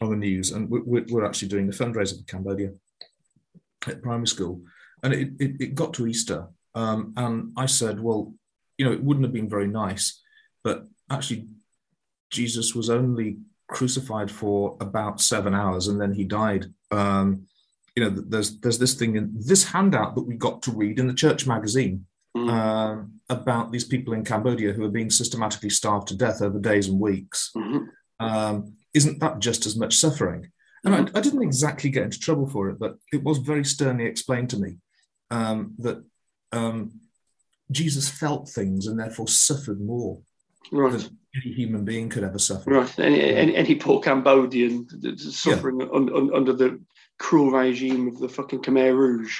on 0.00 0.10
the 0.10 0.16
news, 0.16 0.52
and 0.52 0.70
we, 0.70 0.80
we- 0.80 1.04
we're 1.10 1.24
actually 1.26 1.48
doing 1.48 1.68
a 1.68 1.72
fundraiser 1.72 2.16
for 2.18 2.24
Cambodia 2.24 2.70
at 3.86 4.02
primary 4.02 4.26
school, 4.26 4.62
and 5.02 5.12
it, 5.12 5.30
it, 5.38 5.60
it 5.60 5.74
got 5.74 5.94
to 5.94 6.06
Easter, 6.06 6.48
um, 6.74 7.12
and 7.16 7.52
I 7.56 7.66
said, 7.66 8.00
well, 8.00 8.34
you 8.78 8.84
know, 8.86 8.92
it 8.92 9.02
wouldn't 9.02 9.24
have 9.24 9.32
been 9.32 9.48
very 9.48 9.66
nice, 9.68 10.22
but 10.64 10.84
actually, 11.10 11.48
Jesus 12.30 12.74
was 12.74 12.88
only 12.90 13.38
crucified 13.68 14.30
for 14.30 14.76
about 14.80 15.20
seven 15.20 15.54
hours, 15.54 15.88
and 15.88 16.00
then 16.00 16.12
he 16.12 16.24
died. 16.24 16.66
Um, 16.90 17.46
you 18.00 18.10
know, 18.10 18.22
there's 18.28 18.58
there's 18.60 18.78
this 18.78 18.94
thing 18.94 19.16
in 19.16 19.30
this 19.34 19.64
handout 19.64 20.14
that 20.14 20.22
we 20.22 20.34
got 20.36 20.62
to 20.62 20.70
read 20.70 20.98
in 20.98 21.06
the 21.06 21.12
church 21.14 21.46
magazine 21.46 22.06
um, 22.34 23.20
about 23.28 23.70
these 23.72 23.84
people 23.84 24.14
in 24.14 24.24
Cambodia 24.24 24.72
who 24.72 24.84
are 24.84 24.90
being 24.90 25.10
systematically 25.10 25.68
starved 25.70 26.08
to 26.08 26.16
death 26.16 26.40
over 26.40 26.58
days 26.58 26.88
and 26.88 26.98
weeks. 26.98 27.50
Mhm. 27.54 27.88
Um, 28.20 28.74
isn't 28.94 29.20
that 29.20 29.38
just 29.40 29.66
as 29.66 29.76
much 29.76 29.96
suffering? 29.96 30.50
And 30.84 30.94
I, 30.94 31.18
I 31.18 31.20
didn't 31.20 31.42
exactly 31.42 31.90
get 31.90 32.04
into 32.04 32.18
trouble 32.18 32.46
for 32.48 32.70
it, 32.70 32.78
but 32.78 32.96
it 33.12 33.22
was 33.22 33.38
very 33.38 33.64
sternly 33.64 34.06
explained 34.06 34.48
to 34.50 34.58
me 34.58 34.78
um, 35.30 35.74
that 35.78 36.02
um, 36.52 36.92
Jesus 37.70 38.08
felt 38.08 38.48
things 38.48 38.86
and 38.86 38.98
therefore 38.98 39.28
suffered 39.28 39.80
more 39.80 40.20
Right. 40.72 40.92
than 40.92 41.18
any 41.34 41.52
human 41.54 41.84
being 41.84 42.08
could 42.08 42.22
ever 42.24 42.38
suffer. 42.38 42.70
Right. 42.70 42.98
Any, 42.98 43.20
any, 43.34 43.56
any 43.56 43.74
poor 43.74 44.00
Cambodian 44.00 44.86
that's 45.02 45.36
suffering 45.36 45.82
un, 45.82 46.14
un, 46.14 46.30
under 46.34 46.52
the 46.52 46.80
cruel 47.20 47.50
regime 47.52 48.08
of 48.08 48.18
the 48.18 48.28
fucking 48.28 48.62
Khmer 48.62 48.96
Rouge. 48.96 49.38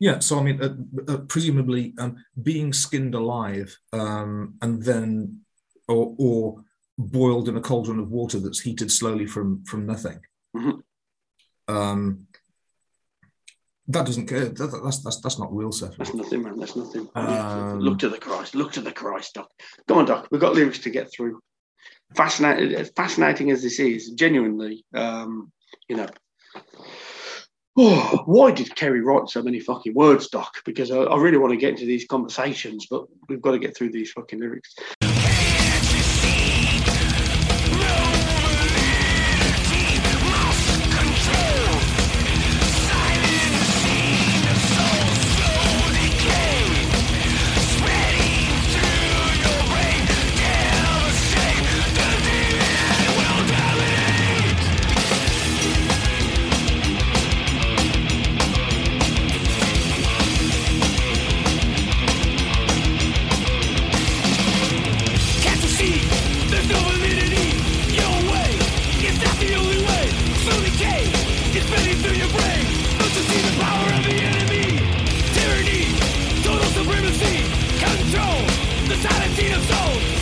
Yeah, 0.00 0.18
so 0.20 0.38
I 0.38 0.42
mean, 0.42 0.62
uh, 0.62 1.12
uh, 1.12 1.18
presumably 1.28 1.94
um, 1.98 2.16
being 2.42 2.72
skinned 2.72 3.14
alive 3.14 3.76
um, 3.92 4.54
and 4.62 4.82
then, 4.82 5.40
or, 5.88 6.14
or 6.18 6.64
boiled 6.96 7.48
in 7.48 7.56
a 7.56 7.60
cauldron 7.60 7.98
of 8.00 8.10
water 8.10 8.38
that's 8.40 8.60
heated 8.60 8.90
slowly 8.90 9.26
from 9.26 9.64
from 9.64 9.86
nothing. 9.86 10.20
Mhm. 10.56 10.80
Um, 11.68 12.26
that 13.88 14.06
doesn't 14.06 14.28
that, 14.30 14.56
that- 14.56 14.80
that's 14.84 15.02
that's 15.02 15.20
that's 15.20 15.38
not 15.38 15.54
real 15.54 15.72
suffering. 15.72 15.98
That's 15.98 16.14
nothing, 16.14 16.42
man. 16.42 16.58
That's 16.58 16.76
nothing. 16.76 17.08
Um, 17.14 17.80
look 17.80 17.98
to 18.00 18.08
the 18.08 18.18
Christ. 18.18 18.54
Look 18.54 18.72
to 18.72 18.80
the 18.80 18.92
Christ, 18.92 19.34
Doc. 19.34 19.50
Come 19.86 19.98
on, 19.98 20.06
Doc. 20.06 20.28
We've 20.30 20.40
got 20.40 20.54
lyrics 20.54 20.78
to 20.80 20.90
get 20.90 21.10
through. 21.12 21.40
Fascinating, 22.16 22.74
as 22.74 22.90
fascinating 22.96 23.50
as 23.50 23.62
this 23.62 23.78
is, 23.80 24.10
genuinely, 24.10 24.84
um, 24.94 25.50
you 25.88 25.96
know. 25.96 26.08
Why 28.26 28.50
did 28.50 28.74
Kerry 28.74 29.02
write 29.02 29.28
so 29.28 29.40
many 29.40 29.60
fucking 29.60 29.94
words, 29.94 30.26
Doc? 30.26 30.62
Because 30.64 30.90
I, 30.90 30.96
I 30.96 31.16
really 31.16 31.38
want 31.38 31.52
to 31.52 31.56
get 31.56 31.70
into 31.70 31.86
these 31.86 32.06
conversations, 32.06 32.86
but 32.90 33.04
we've 33.28 33.40
got 33.40 33.52
to 33.52 33.58
get 33.60 33.76
through 33.76 33.92
these 33.92 34.10
fucking 34.10 34.40
lyrics. 34.40 34.74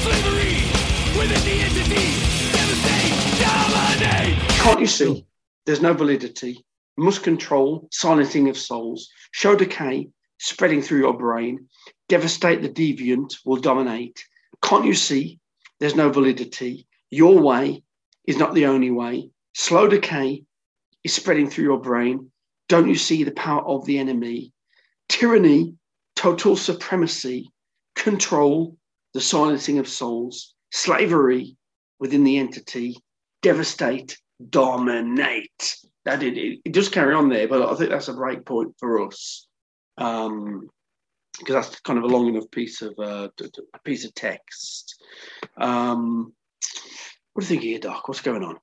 Slavery 0.06 0.54
within 1.18 1.74
the. 1.74 2.06
Can't 4.62 4.80
you 4.80 4.86
see? 4.86 5.26
There's 5.64 5.82
no 5.82 5.94
validity. 5.94 6.64
Must 6.96 7.22
control, 7.22 7.88
silencing 7.90 8.48
of 8.48 8.56
souls, 8.56 9.08
show 9.32 9.56
decay, 9.56 10.08
spreading 10.38 10.80
through 10.80 11.00
your 11.00 11.16
brain, 11.16 11.68
devastate 12.08 12.62
the 12.62 12.68
deviant, 12.68 13.34
will 13.44 13.56
dominate. 13.56 14.24
Can't 14.62 14.84
you 14.84 14.94
see? 14.94 15.40
There's 15.80 15.96
no 15.96 16.10
validity. 16.10 16.86
Your 17.10 17.40
way 17.40 17.82
is 18.26 18.38
not 18.38 18.54
the 18.54 18.66
only 18.66 18.90
way. 18.90 19.30
Slow 19.54 19.88
decay 19.88 20.44
is 21.04 21.14
spreading 21.14 21.50
through 21.50 21.64
your 21.64 21.80
brain. 21.80 22.30
Don't 22.68 22.88
you 22.88 22.96
see 22.96 23.24
the 23.24 23.32
power 23.32 23.62
of 23.62 23.86
the 23.86 23.98
enemy? 23.98 24.52
Tyranny, 25.08 25.74
total 26.14 26.56
supremacy, 26.56 27.50
control, 27.94 28.76
the 29.16 29.22
silencing 29.22 29.78
of 29.78 29.88
souls, 29.88 30.54
slavery 30.70 31.56
within 31.98 32.22
the 32.22 32.36
entity, 32.36 32.94
devastate, 33.40 34.18
dominate. 34.50 35.78
That 36.04 36.22
it, 36.22 36.36
it, 36.36 36.60
it 36.66 36.72
does 36.72 36.90
carry 36.90 37.14
on 37.14 37.30
there, 37.30 37.48
but 37.48 37.62
I 37.62 37.74
think 37.76 37.88
that's 37.88 38.08
a 38.08 38.12
break 38.12 38.44
point 38.44 38.74
for 38.78 39.06
us. 39.06 39.48
Um, 39.96 40.68
because 41.38 41.54
that's 41.54 41.80
kind 41.80 41.98
of 41.98 42.04
a 42.04 42.08
long 42.08 42.28
enough 42.28 42.50
piece 42.50 42.82
of 42.82 42.92
uh, 42.98 43.28
a 43.74 43.78
piece 43.84 44.04
of 44.04 44.14
text. 44.14 45.02
Um, 45.56 46.34
what 47.32 47.40
do 47.40 47.46
you 47.46 47.48
think 47.48 47.62
here, 47.62 47.78
Doc? 47.78 48.08
What's 48.08 48.20
going 48.20 48.44
on? 48.44 48.58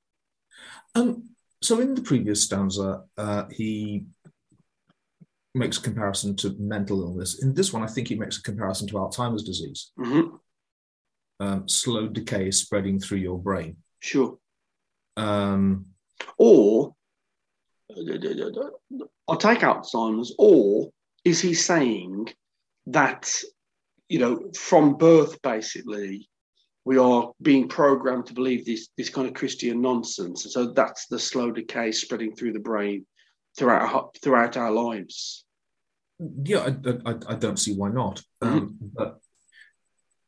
Um, 0.94 1.30
so 1.64 1.80
in 1.80 1.96
the 1.96 2.02
previous 2.04 2.44
stanza, 2.44 3.06
uh, 3.18 3.46
he 3.52 4.06
makes 5.56 5.80
a 5.80 5.82
comparison 5.82 6.36
to 6.36 6.56
mental 6.60 7.02
illness. 7.02 7.42
In 7.42 7.56
this 7.56 7.74
one, 7.74 7.82
I 7.82 7.88
think 7.88 8.08
he 8.08 8.16
makes 8.16 8.38
a 8.38 8.44
comparison 8.44 8.88
to 8.90 8.96
Alzheimer's 8.96 9.44
disease. 9.44 9.92
Mhm. 9.98 10.40
Um, 11.40 11.68
slow 11.68 12.08
decay 12.08 12.48
is 12.48 12.60
spreading 12.60 13.00
through 13.00 13.18
your 13.20 13.40
brain. 13.40 13.78
Sure. 14.00 14.38
Um, 15.18 15.88
Or 16.38 16.96
I'll 19.28 19.38
take 19.38 19.60
Alzheimer's. 19.60 20.34
Or 20.38 20.92
is 21.26 21.42
he 21.42 21.54
saying 21.54 22.30
that 22.88 23.32
you 24.10 24.20
know 24.20 24.52
from 24.56 24.98
birth, 24.98 25.42
basically, 25.42 26.30
we 26.86 26.98
are 26.98 27.32
being 27.42 27.68
programmed 27.68 28.28
to 28.28 28.34
believe 28.34 28.66
this 28.66 28.90
this 28.98 29.10
kind 29.10 29.28
of 29.28 29.34
Christian 29.34 29.82
nonsense, 29.82 30.46
and 30.46 30.52
so 30.52 30.72
that's 30.72 31.08
the 31.08 31.20
slow 31.20 31.52
decay 31.52 31.92
spreading 31.92 32.36
through 32.36 32.54
the 32.54 32.60
brain 32.60 33.06
throughout 33.58 33.94
our, 33.94 34.10
throughout 34.22 34.58
our 34.58 34.72
lives. 34.72 35.46
yeah, 36.44 36.70
I, 36.86 37.12
I, 37.12 37.16
I 37.30 37.36
don't 37.36 37.60
see 37.60 37.76
why 37.76 37.90
not. 37.90 38.22
Um, 38.42 38.78
But 38.82 39.20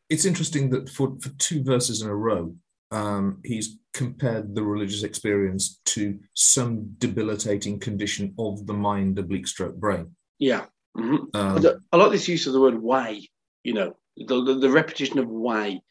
it's 0.10 0.26
interesting 0.26 0.70
that 0.72 0.90
for, 0.90 1.16
for 1.22 1.30
two 1.38 1.64
verses 1.64 2.02
in 2.02 2.10
a 2.10 2.16
row, 2.16 2.56
um, 2.92 3.40
he's 3.44 3.78
compared 3.94 4.54
the 4.54 4.64
religious 4.64 5.04
experience 5.04 5.80
to 5.86 6.20
some 6.34 6.94
debilitating 6.98 7.80
condition 7.80 8.34
of 8.38 8.66
the 8.68 8.74
mind, 8.74 9.18
oblique 9.18 9.48
stroke 9.48 9.76
brain. 9.76 10.16
Yeah. 10.40 10.66
Mhm. 10.98 11.34
Um, 11.34 11.82
I 11.92 11.98
like 11.98 12.12
this 12.12 12.28
use 12.28 12.48
of 12.48 12.54
the 12.54 12.62
word 12.62 12.82
way, 12.82 13.30
you 13.64 13.74
know, 13.74 13.98
the, 14.16 14.44
the, 14.44 14.56
the 14.56 14.70
repetition 14.70 15.20
of 15.20 15.28
way 15.28 15.82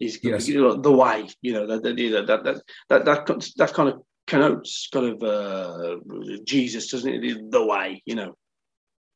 is 0.00 0.18
Yes. 0.22 0.48
you 0.48 0.60
know, 0.60 0.76
the 0.76 0.92
way, 0.92 1.28
you 1.42 1.52
know, 1.52 1.66
that 1.66 1.82
that 1.82 1.96
that 1.96 2.26
that 2.26 2.44
that, 2.88 3.04
that, 3.04 3.50
that, 3.56 3.74
kind 3.74 3.88
of 3.90 4.02
connotes 4.26 4.88
kind 4.92 5.06
of 5.06 5.22
uh, 5.22 5.96
Jesus, 6.44 6.90
doesn't 6.90 7.12
it? 7.24 7.50
The 7.50 7.64
way, 7.64 8.02
you 8.06 8.14
know. 8.14 8.36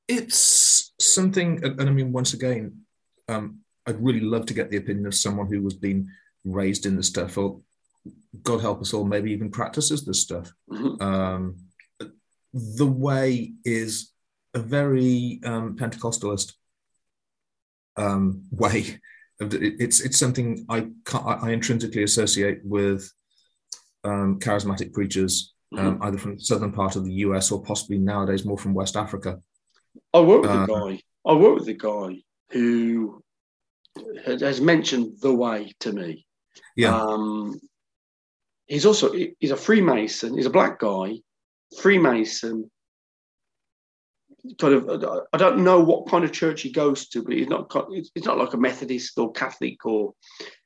it's 0.06 0.92
something, 1.00 1.64
and 1.64 1.80
and 1.80 1.88
I 1.88 1.92
mean, 1.92 2.12
once 2.12 2.34
again, 2.34 2.84
um, 3.28 3.60
I'd 3.88 4.04
really 4.04 4.20
love 4.20 4.44
to 4.46 4.54
get 4.54 4.70
the 4.70 4.76
opinion 4.76 5.06
of 5.06 5.14
someone 5.14 5.46
who 5.46 5.62
has 5.64 5.74
been 5.74 6.08
raised 6.44 6.84
in 6.86 6.94
this 6.96 7.08
stuff, 7.08 7.38
or 7.38 7.60
God 8.42 8.60
help 8.60 8.80
us 8.82 8.92
all, 8.92 9.04
maybe 9.04 9.32
even 9.32 9.50
practices 9.50 10.04
this 10.04 10.20
stuff. 10.20 10.52
Mhm. 10.70 11.00
Um, 11.00 11.56
the 12.52 12.86
way 12.86 13.54
is 13.64 14.12
a 14.54 14.58
very 14.58 15.40
um, 15.44 15.76
Pentecostalist 15.76 16.52
um, 17.96 18.44
way. 18.50 19.00
It's 19.40 20.00
it's 20.00 20.18
something 20.18 20.66
I 20.68 20.88
I 21.14 21.50
intrinsically 21.52 22.02
associate 22.02 22.60
with 22.64 23.10
um, 24.04 24.38
charismatic 24.40 24.92
preachers, 24.92 25.54
um, 25.76 25.98
either 26.02 26.18
from 26.18 26.36
the 26.36 26.40
southern 26.40 26.72
part 26.72 26.96
of 26.96 27.04
the 27.04 27.12
US 27.26 27.50
or 27.52 27.62
possibly 27.62 27.98
nowadays 27.98 28.44
more 28.44 28.58
from 28.58 28.74
West 28.74 28.96
Africa. 28.96 29.40
I 30.12 30.20
work 30.20 30.42
with 30.42 30.50
Uh, 30.50 30.64
a 30.64 30.66
guy. 30.66 31.02
I 31.24 31.34
work 31.34 31.58
with 31.58 31.68
a 31.68 31.74
guy 31.74 32.22
who 32.52 33.22
has 34.26 34.60
mentioned 34.60 35.14
the 35.20 35.34
way 35.34 35.74
to 35.80 35.92
me. 35.92 36.26
Yeah. 36.76 36.94
Um, 36.96 37.60
he's 38.66 38.86
also 38.86 39.12
he's 39.38 39.50
a 39.50 39.56
Freemason. 39.56 40.34
He's 40.34 40.46
a 40.46 40.50
black 40.50 40.78
guy, 40.78 41.16
Freemason. 41.80 42.70
Kind 44.60 44.74
of, 44.74 45.04
I 45.32 45.36
don't 45.36 45.64
know 45.64 45.80
what 45.80 46.08
kind 46.08 46.24
of 46.24 46.32
church 46.32 46.62
he 46.62 46.70
goes 46.70 47.08
to, 47.08 47.22
but 47.22 47.32
he's 47.34 47.48
not. 47.48 47.70
It's 47.90 48.10
it's 48.14 48.24
not 48.26 48.38
like 48.38 48.54
a 48.54 48.58
Methodist 48.58 49.18
or 49.18 49.32
Catholic 49.32 49.84
or 49.84 50.14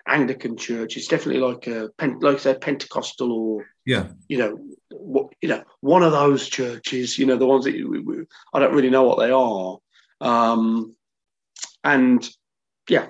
Anglican 0.07 0.57
church. 0.57 0.97
It's 0.97 1.09
definitely 1.09 1.41
like 1.41 1.67
a 1.67 1.91
like 1.99 2.37
I 2.37 2.39
said, 2.39 2.61
Pentecostal 2.61 3.33
or 3.33 3.67
Yeah. 3.87 4.09
you 4.29 4.39
know, 4.39 4.59
what 4.91 5.33
you 5.41 5.49
know, 5.49 5.65
one 5.81 6.03
of 6.03 6.13
those 6.13 6.49
churches. 6.49 7.19
You 7.19 7.27
know, 7.27 7.37
the 7.37 7.47
ones 7.47 7.65
that 7.65 7.73
we, 7.75 7.99
we- 8.01 8.27
I 8.53 8.61
don't 8.61 8.75
really 8.75 8.91
know 8.91 9.05
what 9.05 9.19
they 9.19 9.31
are. 9.31 9.79
Um, 10.21 10.95
and 11.83 12.29
yeah, 12.89 13.09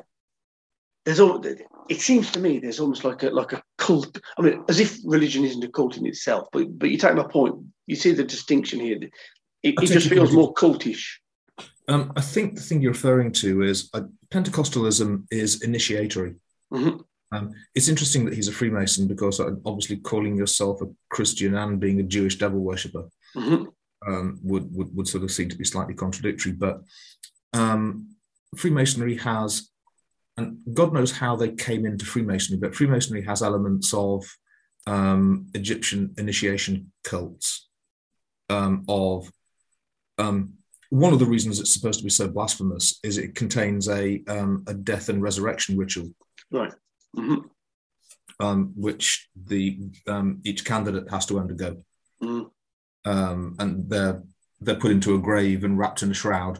there's 1.04 1.20
all. 1.20 1.44
It 1.88 2.00
seems 2.00 2.30
to 2.32 2.40
me 2.40 2.58
there's 2.58 2.80
almost 2.80 3.04
like 3.04 3.22
a 3.22 3.30
like 3.30 3.52
a 3.52 3.62
cult. 3.78 4.18
I 4.38 4.42
mean, 4.42 4.64
as 4.68 4.80
if 4.80 4.98
religion 5.04 5.44
isn't 5.44 5.64
a 5.64 5.68
cult 5.68 5.96
in 5.96 6.06
itself. 6.06 6.48
But 6.52 6.78
but 6.78 6.90
you 6.90 6.98
take 6.98 7.14
my 7.14 7.24
point. 7.24 7.56
You 7.86 7.96
see 7.96 8.12
the 8.12 8.24
distinction 8.24 8.80
here. 8.80 8.98
It, 9.62 9.74
it 9.80 9.86
just 9.86 10.08
feels 10.08 10.32
more 10.32 10.54
cultish. 10.54 11.04
Um, 11.88 12.12
I 12.16 12.20
think 12.20 12.54
the 12.54 12.60
thing 12.60 12.80
you're 12.80 12.92
referring 12.92 13.32
to 13.32 13.62
is 13.62 13.90
uh, 13.92 14.02
Pentecostalism 14.30 15.24
is 15.30 15.62
initiatory. 15.62 16.36
Mhm. 16.72 17.04
Um, 17.32 17.52
it's 17.74 17.88
interesting 17.88 18.24
that 18.26 18.34
he's 18.34 18.48
a 18.48 18.52
Freemason 18.52 19.08
because 19.08 19.40
obviously 19.40 19.96
calling 19.96 20.36
yourself 20.36 20.82
a 20.82 20.86
Christian 21.10 21.54
and 21.54 21.80
being 21.80 21.98
a 21.98 22.02
Jewish 22.04 22.36
devil 22.38 22.60
worshipper 22.60 23.08
Mhm. 23.34 23.72
um, 24.06 24.38
would, 24.42 24.74
would 24.74 24.94
would 24.94 25.08
sort 25.08 25.24
of 25.24 25.30
seem 25.32 25.48
to 25.48 25.56
be 25.56 25.64
slightly 25.64 25.94
contradictory. 25.94 26.52
But 26.52 26.82
um, 27.52 28.14
Freemasonry 28.56 29.16
has, 29.16 29.70
and 30.36 30.58
God 30.72 30.92
knows 30.92 31.12
how 31.12 31.36
they 31.36 31.50
came 31.52 31.84
into 31.86 32.04
Freemasonry, 32.04 32.58
but 32.58 32.74
Freemasonry 32.74 33.22
has 33.24 33.42
elements 33.42 33.92
of 33.92 34.24
um, 34.86 35.46
Egyptian 35.54 36.14
initiation 36.18 36.92
cults. 37.04 37.68
Um, 38.50 38.84
of 38.88 39.30
um, 40.18 40.54
one 40.90 41.12
of 41.14 41.18
the 41.18 41.24
reasons 41.26 41.58
it's 41.58 41.72
supposed 41.72 42.00
to 42.00 42.04
be 42.04 42.10
so 42.10 42.28
blasphemous 42.28 42.98
is 43.02 43.16
it 43.16 43.34
contains 43.34 43.88
a 43.88 44.22
um, 44.28 44.62
a 44.66 44.74
death 44.74 45.08
and 45.08 45.22
resurrection 45.22 45.78
ritual 45.78 46.10
Right. 46.50 46.74
Mhm. 47.16 47.44
um, 48.40 48.72
which 48.76 49.30
the 49.36 49.78
um, 50.06 50.40
each 50.44 50.64
candidate 50.66 51.08
has 51.10 51.24
to 51.26 51.38
undergo, 51.38 51.82
Mm. 52.22 52.50
um, 53.06 53.56
and 53.58 53.88
they're 53.88 54.22
they're 54.60 54.76
put 54.76 54.90
into 54.92 55.14
a 55.14 55.18
grave 55.20 55.64
and 55.64 55.78
wrapped 55.78 56.02
in 56.02 56.10
a 56.10 56.14
shroud, 56.14 56.58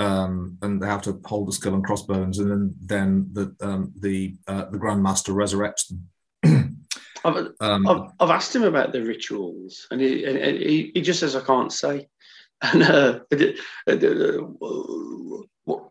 um, 0.00 0.56
and 0.62 0.80
they 0.82 0.86
have 0.86 1.02
to 1.02 1.20
hold 1.26 1.48
the 1.48 1.52
skull 1.52 1.74
and 1.74 1.84
crossbones, 1.84 2.38
and 2.38 2.50
then 2.50 2.74
then 2.80 3.28
the 3.32 3.54
um, 3.60 3.92
the 4.00 4.34
uh, 4.48 4.64
the 4.70 4.78
Grand 4.78 5.02
Master 5.02 5.32
resurrects 5.32 5.88
them. 5.88 6.08
I've, 7.24 7.48
Um, 7.60 7.86
I've, 7.86 8.02
I've 8.18 8.30
asked 8.30 8.56
him 8.56 8.62
about 8.64 8.92
the 8.92 9.02
rituals, 9.02 9.86
and 9.90 10.00
he, 10.00 10.24
and 10.24 10.56
he, 10.56 10.90
he 10.94 11.02
just 11.02 11.20
says 11.20 11.36
I 11.36 11.42
can't 11.44 11.72
say. 11.72 12.08
And 12.62 12.82
uh, 12.82 13.20
it- 13.30 13.58
uh, 13.86 13.96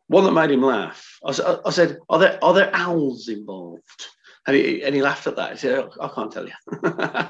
one 0.07 0.23
that 0.23 0.33
made 0.33 0.51
him 0.51 0.61
laugh. 0.61 1.03
I 1.25 1.31
said, 1.71 1.97
"Are 2.09 2.19
there 2.19 2.37
are 2.43 2.53
there 2.53 2.69
owls 2.73 3.27
involved?" 3.27 4.05
And 4.45 4.55
he 4.55 4.83
and 4.83 4.93
he 4.93 5.01
laughed 5.01 5.25
at 5.25 5.35
that. 5.37 5.51
He 5.53 5.57
said, 5.57 5.89
"I 5.99 6.07
can't 6.09 6.31
tell 6.31 6.47
you." 6.47 6.53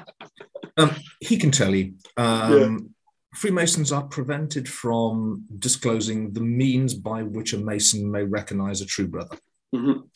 Um, 0.76 0.94
he 1.20 1.36
can 1.36 1.50
tell 1.50 1.74
you. 1.74 1.94
Um, 2.16 2.94
Freemasons 3.34 3.92
are 3.92 4.02
prevented 4.02 4.68
from 4.68 5.44
disclosing 5.58 6.32
the 6.32 6.40
means 6.40 6.94
by 6.94 7.22
which 7.22 7.52
a 7.52 7.58
Mason 7.58 8.10
may 8.10 8.24
recognize 8.24 8.80
a 8.80 8.86
true 8.86 9.06
brother 9.06 9.36
Mhm. 9.74 10.08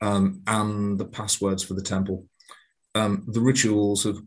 um, 0.00 0.42
and 0.46 0.98
the 0.98 1.04
passwords 1.04 1.62
for 1.62 1.74
the 1.74 1.82
temple. 1.82 2.26
Um, 2.94 3.24
the 3.26 3.40
rituals 3.40 4.04
have, 4.04 4.18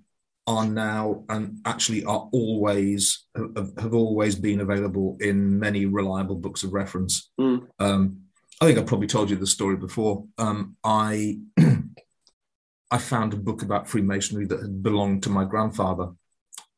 are 0.47 0.65
now 0.67 1.23
and 1.29 1.59
actually 1.65 2.03
are 2.05 2.29
always 2.31 3.25
have, 3.35 3.73
have 3.79 3.93
always 3.95 4.35
been 4.35 4.59
available 4.61 5.17
in 5.19 5.59
many 5.59 5.85
reliable 5.87 6.35
books 6.35 6.63
of 6.63 6.71
reference. 6.73 7.31
Mm. 7.39 7.67
Um, 7.79 8.17
I 8.61 8.65
think 8.67 8.77
I 8.79 8.83
probably 8.83 9.07
told 9.07 9.29
you 9.29 9.35
the 9.37 9.47
story 9.47 9.75
before. 9.75 10.25
Um, 10.37 10.77
I 10.83 11.39
I 12.91 12.99
found 12.99 13.33
a 13.33 13.37
book 13.37 13.63
about 13.63 13.89
Freemasonry 13.89 14.45
that 14.45 14.61
had 14.61 14.83
belonged 14.83 15.23
to 15.23 15.29
my 15.29 15.43
grandfather, 15.45 16.11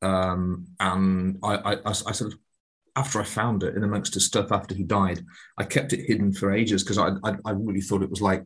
um, 0.01 0.67
and 0.79 1.39
I, 1.43 1.55
I, 1.55 1.73
I, 1.73 1.89
I 1.89 1.93
sort 1.93 2.33
of 2.33 2.39
after 2.95 3.21
I 3.21 3.23
found 3.23 3.61
it 3.61 3.75
in 3.75 3.83
amongst 3.83 4.15
his 4.15 4.25
stuff 4.25 4.51
after 4.51 4.73
he 4.73 4.83
died, 4.83 5.23
I 5.57 5.63
kept 5.63 5.93
it 5.93 6.07
hidden 6.07 6.33
for 6.33 6.51
ages 6.51 6.83
because 6.83 6.97
I, 6.97 7.09
I 7.23 7.35
I 7.45 7.51
really 7.51 7.81
thought 7.81 8.03
it 8.03 8.09
was 8.09 8.21
like 8.21 8.43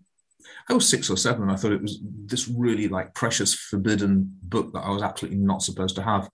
I 0.69 0.73
was 0.73 0.87
six 0.87 1.09
or 1.09 1.17
seven, 1.17 1.43
and 1.43 1.51
I 1.51 1.55
thought 1.55 1.71
it 1.71 1.81
was 1.81 1.99
this 2.25 2.47
really 2.47 2.87
like 2.87 3.13
precious 3.13 3.53
forbidden 3.53 4.37
book 4.43 4.73
that 4.73 4.81
I 4.81 4.89
was 4.89 5.03
absolutely 5.03 5.39
not 5.39 5.63
supposed 5.63 5.95
to 5.95 6.03
have. 6.03 6.29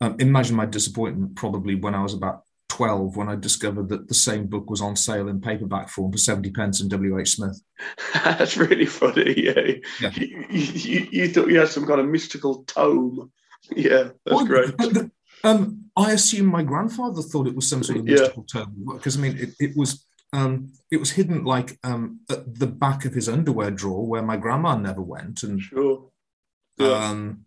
Um, 0.00 0.16
imagine 0.18 0.56
my 0.56 0.66
disappointment 0.66 1.36
probably 1.36 1.74
when 1.74 1.94
I 1.94 2.02
was 2.02 2.14
about 2.14 2.42
12 2.70 3.16
when 3.16 3.28
I 3.28 3.36
discovered 3.36 3.90
that 3.90 4.08
the 4.08 4.14
same 4.14 4.46
book 4.46 4.70
was 4.70 4.80
on 4.80 4.96
sale 4.96 5.28
in 5.28 5.40
paperback 5.40 5.90
form 5.90 6.12
for 6.12 6.18
70 6.18 6.50
pence 6.52 6.80
in 6.80 6.88
WH 6.88 7.26
Smith. 7.26 7.60
That's 8.14 8.56
really 8.56 8.86
funny. 8.86 9.34
Yeah, 9.36 9.72
Yeah. 10.00 10.10
You, 10.14 10.46
you, 10.50 11.08
you 11.10 11.28
thought 11.28 11.48
you 11.48 11.58
had 11.58 11.68
some 11.68 11.86
kind 11.86 12.00
of 12.00 12.08
mystical 12.08 12.64
tome. 12.64 13.30
Yeah, 13.74 14.10
that's 14.24 14.44
great. 14.44 14.74
um, 15.44 15.84
I 15.96 16.12
assume 16.12 16.46
my 16.46 16.62
grandfather 16.62 17.22
thought 17.22 17.46
it 17.46 17.54
was 17.54 17.68
some 17.68 17.82
sort 17.82 17.98
of 17.98 18.08
Yeah. 18.08 18.14
mystical 18.16 18.44
term 18.44 18.74
because 18.94 19.16
I 19.16 19.20
mean 19.20 19.36
it, 19.38 19.50
it 19.60 19.76
was 19.76 20.04
um, 20.32 20.72
it 20.90 20.98
was 20.98 21.10
hidden 21.10 21.44
like 21.44 21.78
um, 21.82 22.20
at 22.30 22.58
the 22.58 22.66
back 22.66 23.04
of 23.04 23.14
his 23.14 23.28
underwear 23.28 23.70
drawer 23.70 24.06
where 24.06 24.22
my 24.22 24.36
grandma 24.36 24.76
never 24.76 25.02
went, 25.02 25.42
and 25.42 25.60
Sure. 25.60 26.08
Yeah. 26.78 27.08
um, 27.10 27.44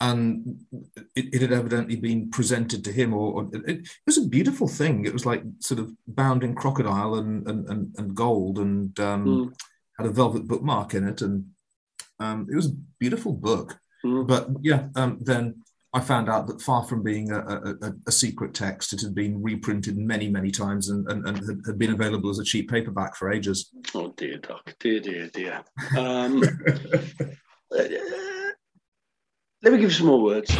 and 0.00 0.60
it, 1.14 1.34
it 1.34 1.40
had 1.42 1.52
evidently 1.52 1.96
been 1.96 2.30
presented 2.30 2.84
to 2.84 2.92
him, 2.92 3.14
or, 3.14 3.32
or 3.32 3.48
it, 3.52 3.62
it 3.68 3.88
was 4.04 4.18
a 4.18 4.26
beautiful 4.28 4.68
thing. 4.68 5.06
It 5.06 5.12
was 5.12 5.24
like 5.24 5.42
sort 5.60 5.80
of 5.80 5.90
bound 6.06 6.44
in 6.44 6.54
crocodile 6.54 7.14
and 7.14 7.46
and, 7.48 7.68
and, 7.68 7.94
and 7.98 8.14
gold, 8.14 8.58
and 8.58 8.98
um, 9.00 9.24
Mm. 9.26 9.54
had 9.98 10.06
a 10.06 10.10
velvet 10.10 10.46
bookmark 10.46 10.94
in 10.94 11.06
it, 11.08 11.22
and 11.22 11.46
um, 12.18 12.46
it 12.50 12.56
was 12.56 12.66
a 12.66 12.76
beautiful 12.98 13.32
book. 13.32 13.78
Mm. 14.06 14.26
But 14.26 14.48
yeah, 14.62 14.88
um, 14.94 15.18
then 15.20 15.62
I 15.92 16.00
found 16.00 16.28
out 16.28 16.46
that 16.48 16.60
far 16.60 16.84
from 16.84 17.02
being 17.02 17.30
a, 17.32 17.38
a, 17.38 17.74
a, 17.82 17.92
a 18.08 18.12
secret 18.12 18.54
text, 18.54 18.92
it 18.92 19.00
had 19.00 19.14
been 19.14 19.42
reprinted 19.42 19.96
many, 19.96 20.28
many 20.28 20.50
times 20.50 20.90
and, 20.90 21.10
and, 21.10 21.26
and 21.26 21.38
had, 21.38 21.60
had 21.66 21.78
been 21.78 21.92
available 21.92 22.28
as 22.30 22.38
a 22.38 22.44
cheap 22.44 22.70
paperback 22.70 23.16
for 23.16 23.32
ages. 23.32 23.70
Oh 23.94 24.12
dear, 24.16 24.38
Doc. 24.38 24.74
Dear, 24.78 25.00
dear, 25.00 25.28
dear. 25.28 25.64
Um, 25.96 26.42
uh, 26.42 27.82
let 29.62 29.72
me 29.72 29.78
give 29.78 29.80
you 29.80 29.90
some 29.90 30.06
more 30.06 30.22
words. 30.22 30.54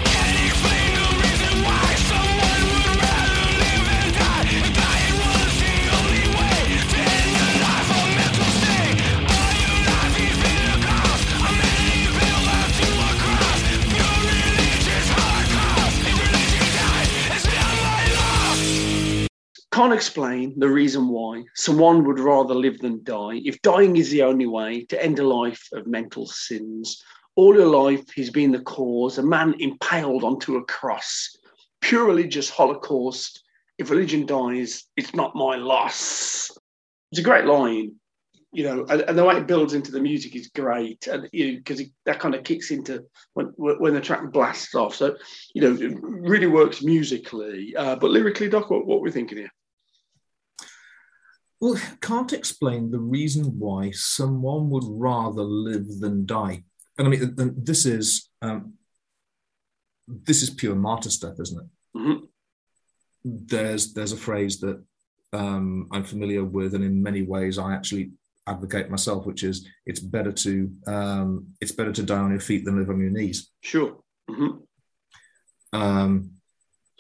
Can't 19.77 19.93
explain 19.93 20.59
the 20.59 20.71
reason 20.71 21.09
why 21.09 21.45
someone 21.55 22.03
would 22.05 22.19
rather 22.19 22.55
live 22.55 22.79
than 22.79 23.05
die. 23.05 23.43
If 23.45 23.61
dying 23.61 23.99
is 23.99 24.09
the 24.09 24.23
only 24.23 24.47
way 24.47 24.87
to 24.87 25.05
end 25.05 25.19
a 25.19 25.29
life 25.29 25.69
of 25.75 25.87
mental 25.87 26.27
sins, 26.27 27.05
all 27.35 27.55
your 27.55 27.67
life 27.67 28.11
he's 28.15 28.31
been 28.31 28.53
the 28.53 28.61
cause, 28.61 29.19
a 29.19 29.23
man 29.23 29.55
impaled 29.59 30.25
onto 30.25 30.57
a 30.57 30.65
cross, 30.65 31.37
pure 31.83 32.07
religious 32.07 32.49
holocaust. 32.49 33.45
If 33.77 33.91
religion 33.91 34.25
dies, 34.25 34.85
it's 34.97 35.15
not 35.15 35.37
my 35.37 35.57
loss. 35.57 36.51
It's 37.13 37.21
a 37.21 37.23
great 37.23 37.45
line, 37.45 37.97
you 38.53 38.65
know, 38.65 38.87
and, 38.89 39.03
and 39.03 39.19
the 39.19 39.27
way 39.27 39.37
it 39.37 39.47
builds 39.47 39.75
into 39.75 39.93
the 39.93 40.01
music 40.01 40.35
is 40.35 40.49
great, 40.49 41.07
and 41.07 41.29
you 41.35 41.59
because 41.59 41.83
that 42.07 42.19
kind 42.19 42.35
of 42.35 42.45
kicks 42.45 42.71
into 42.71 43.05
when 43.35 43.49
when 43.59 43.93
the 43.93 44.01
track 44.01 44.33
blasts 44.33 44.75
off. 44.75 44.95
So, 44.95 45.17
you 45.55 45.61
know, 45.61 45.77
it 45.79 45.99
really 46.01 46.47
works 46.47 46.83
musically, 46.83 47.77
uh, 47.77 47.97
but 47.97 48.11
lyrically, 48.11 48.49
Doc, 48.49 48.71
what, 48.71 48.87
what 48.87 49.03
we're 49.03 49.11
thinking 49.11 49.37
here? 49.37 49.51
Well, 51.61 51.81
can't 52.01 52.33
explain 52.33 52.91
the 52.91 52.99
reason 52.99 53.59
why 53.59 53.91
someone 53.93 54.69
would 54.71 54.85
rather 54.87 55.43
live 55.43 56.01
than 56.01 56.27
die. 56.27 56.65
And 56.99 57.07
I 57.07 57.11
mean, 57.11 57.21
th- 57.21 57.37
th- 57.37 57.53
this 57.57 57.87
is 57.87 58.29
um, 58.43 58.75
this 60.07 60.43
is 60.43 60.51
pure 60.51 60.75
martyr 60.75 61.11
stuff, 61.11 61.41
isn't 61.41 61.61
it? 61.63 61.99
Mhm. 61.99 62.29
There's 63.25 63.93
there's 63.95 64.13
a 64.13 64.17
phrase 64.17 64.61
that 64.61 64.83
um, 65.33 65.89
I'm 65.93 66.05
familiar 66.05 66.45
with, 66.45 66.75
and 66.75 66.85
in 66.85 67.03
many 67.03 67.23
ways 67.23 67.59
I 67.59 67.75
actually 67.75 68.13
advocate 68.47 68.91
myself, 68.91 69.27
which 69.27 69.43
is 69.43 69.67
it's 69.87 70.01
better 70.01 70.33
to 70.33 70.71
um, 70.87 71.47
it's 71.61 71.73
better 71.73 71.93
to 71.93 72.03
die 72.03 72.19
on 72.19 72.31
your 72.31 72.41
feet 72.41 72.65
than 72.65 72.79
live 72.79 72.91
on 72.91 73.01
your 73.01 73.11
knees. 73.11 73.51
Sure. 73.63 73.97
hmm 74.29 74.59
Um, 75.73 76.33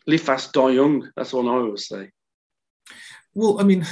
Live 0.09 0.21
fast, 0.23 0.53
die 0.53 0.71
young. 0.71 1.11
That's 1.17 1.33
what 1.33 1.47
I 1.47 1.57
always 1.57 1.89
say. 1.89 2.11
Well, 3.35 3.61
I 3.61 3.65
mean, 3.65 3.85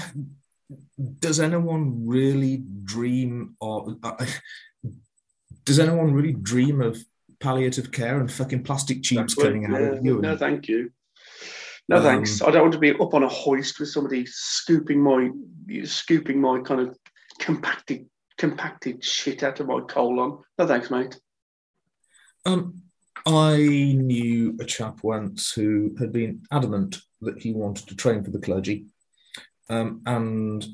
does 1.19 1.41
anyone 1.41 2.07
really 2.07 2.63
dream 2.85 3.57
of? 3.61 3.97
Uh, 4.03 4.25
does 5.65 5.79
anyone 5.79 6.13
really 6.13 6.33
dream 6.33 6.81
of 6.81 6.99
palliative 7.41 7.91
care 7.93 8.19
and 8.21 8.31
fucking 8.31 8.63
plastic 8.65 9.03
tubes 9.03 9.35
coming 9.35 9.67
out 9.67 9.81
of 9.83 10.05
you? 10.05 10.21
No, 10.21 10.31
and- 10.31 10.39
thank 10.39 10.69
you. 10.69 10.91
No, 11.89 11.97
Um, 11.99 12.03
thanks. 12.03 12.41
I 12.41 12.51
don't 12.51 12.63
want 12.63 12.73
to 12.73 12.79
be 12.79 12.93
up 12.93 13.13
on 13.13 13.23
a 13.23 13.29
hoist 13.29 13.79
with 13.79 13.91
somebody 13.91 14.25
scooping 14.27 15.03
my 15.03 15.31
scooping 15.85 16.41
my 16.41 16.61
kind 16.61 16.81
of 16.81 16.97
compacted 17.39 18.09
compacted 18.39 19.05
shit 19.05 19.43
out 19.43 19.61
of 19.61 19.67
my 19.67 19.81
colon. 19.81 20.39
No 20.59 20.67
thanks, 20.67 20.91
mate. 20.91 21.19
Um, 22.47 22.83
I 23.27 23.57
knew 23.97 24.57
a 24.61 24.65
chap 24.65 25.01
once 25.03 25.53
who 25.53 25.95
had 25.99 26.11
been 26.13 26.43
adamant 26.51 26.99
that 27.21 27.41
he 27.41 27.53
wanted 27.53 27.89
to 27.89 27.97
train 27.97 28.23
for 28.25 28.31
the 28.31 28.39
clergy, 28.41 28.87
um, 29.69 30.03
and 30.07 30.65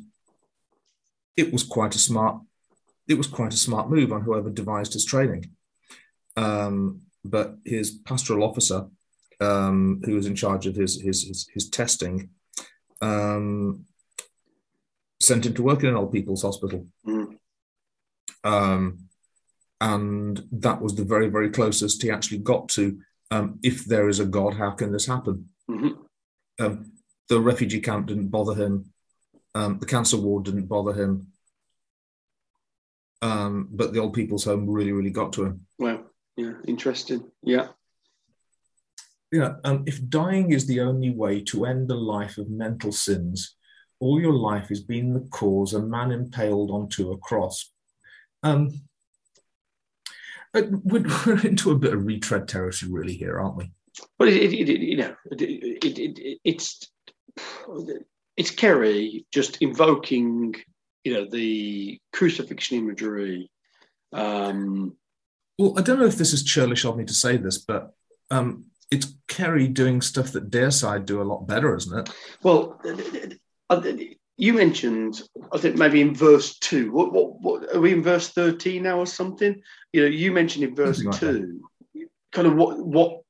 it 1.36 1.52
was 1.52 1.62
quite 1.62 1.94
a 1.94 1.98
smart. 1.98 2.40
It 3.08 3.14
was 3.14 3.26
quite 3.26 3.54
a 3.54 3.58
smart 3.58 3.90
move 3.90 4.12
on 4.12 4.22
whoever 4.22 4.50
devised 4.50 4.92
his 4.92 5.04
training. 5.04 5.50
Um, 6.36 7.02
but 7.24 7.56
his 7.64 7.90
pastoral 7.90 8.44
officer, 8.44 8.86
um, 9.40 10.00
who 10.04 10.14
was 10.14 10.26
in 10.26 10.34
charge 10.34 10.66
of 10.66 10.74
his 10.74 11.00
his 11.00 11.24
his, 11.24 11.48
his 11.52 11.68
testing, 11.68 12.30
um, 13.00 13.84
sent 15.20 15.46
him 15.46 15.54
to 15.54 15.62
work 15.62 15.82
in 15.82 15.90
an 15.90 15.96
old 15.96 16.12
people's 16.12 16.42
hospital. 16.42 16.86
Mm. 17.06 17.36
Um, 18.44 19.08
and 19.80 20.42
that 20.52 20.80
was 20.80 20.94
the 20.94 21.04
very, 21.04 21.28
very 21.28 21.50
closest 21.50 22.02
he 22.02 22.10
actually 22.10 22.38
got 22.38 22.68
to 22.70 22.98
um, 23.30 23.58
if 23.62 23.84
there 23.84 24.08
is 24.08 24.20
a 24.20 24.24
God, 24.24 24.54
how 24.54 24.70
can 24.72 24.92
this 24.92 25.06
happen? 25.06 25.50
Mhm. 25.68 25.98
The 27.30 27.40
refugee 27.40 27.80
camp 27.80 28.08
didn't 28.08 28.28
bother 28.28 28.54
him, 28.54 28.92
um, 29.54 29.78
the 29.78 29.86
cancer 29.86 30.18
ward 30.18 30.44
didn't 30.44 30.66
bother 30.66 30.92
him, 30.92 31.28
um, 33.22 33.68
but 33.70 33.92
the 33.92 34.00
old 34.00 34.14
people's 34.14 34.44
home 34.44 34.68
really, 34.68 34.92
really 34.92 35.10
got 35.10 35.32
to 35.34 35.44
him. 35.44 35.66
Well, 35.78 36.04
yeah, 36.36 36.54
interesting. 36.66 37.30
Yeah. 37.42 37.68
Yeah, 39.32 39.54
um, 39.64 39.84
if 39.86 40.06
dying 40.08 40.52
is 40.52 40.66
the 40.66 40.80
only 40.80 41.10
way 41.10 41.40
to 41.44 41.64
end 41.64 41.90
a 41.90 41.94
life 41.94 42.36
of 42.36 42.50
mental 42.50 42.90
sins, 42.90 43.54
all 44.00 44.20
your 44.20 44.32
life 44.32 44.68
has 44.68 44.80
been 44.80 45.14
the 45.14 45.20
cause 45.30 45.72
a 45.72 45.80
man 45.80 46.10
impaled 46.10 46.70
onto 46.70 47.12
a 47.12 47.18
cross. 47.18 47.70
Um, 48.42 48.80
we're, 50.52 51.06
we're 51.26 51.46
into 51.46 51.70
a 51.70 51.78
bit 51.78 51.94
of 51.94 52.06
retread 52.06 52.48
territory, 52.48 52.90
really, 52.90 53.14
here, 53.14 53.38
aren't 53.38 53.56
we? 53.56 53.72
But 54.18 54.28
it, 54.28 54.52
it, 54.52 54.68
it, 54.68 54.80
you 54.80 54.96
know, 54.96 55.14
it, 55.30 55.42
it, 55.42 55.84
it, 55.84 56.18
it, 56.18 56.40
it's 56.42 56.90
it's 58.36 58.50
Kerry 58.50 59.26
just 59.32 59.58
invoking, 59.60 60.54
you 61.04 61.14
know, 61.14 61.26
the 61.28 61.98
crucifixion 62.12 62.78
imagery. 62.78 63.50
Um, 64.12 64.96
Well, 65.58 65.78
I 65.78 65.82
don't 65.82 65.98
know 65.98 66.06
if 66.06 66.16
this 66.16 66.32
is 66.32 66.42
churlish 66.42 66.84
of 66.84 66.96
me 66.96 67.04
to 67.04 67.14
say 67.14 67.36
this, 67.36 67.58
but 67.58 67.92
um, 68.30 68.66
it's 68.90 69.14
Kerry 69.28 69.68
doing 69.68 70.00
stuff 70.00 70.32
that 70.32 70.50
Deicide 70.50 71.04
do 71.06 71.22
a 71.22 71.24
lot 71.24 71.46
better, 71.46 71.76
isn't 71.76 71.98
it? 71.98 72.14
well, 72.42 72.80
uh, 73.68 73.82
you 74.36 74.54
mentioned, 74.54 75.22
I 75.52 75.58
think 75.58 75.76
maybe 75.76 76.00
in 76.00 76.14
verse 76.14 76.58
two. 76.58 76.90
What, 76.92 77.12
what, 77.12 77.40
what 77.42 77.76
are 77.76 77.80
we 77.80 77.92
in 77.92 78.02
verse 78.02 78.30
thirteen 78.30 78.84
now 78.84 78.98
or 78.98 79.06
something? 79.06 79.60
You 79.92 80.00
know, 80.02 80.08
you 80.08 80.32
mentioned 80.32 80.64
in 80.64 80.74
verse 80.74 81.02
Something 81.02 81.12
like 81.12 81.20
two, 81.20 82.08
kind 82.32 82.46
of 82.46 82.54
what 82.54 82.78
what 82.78 83.20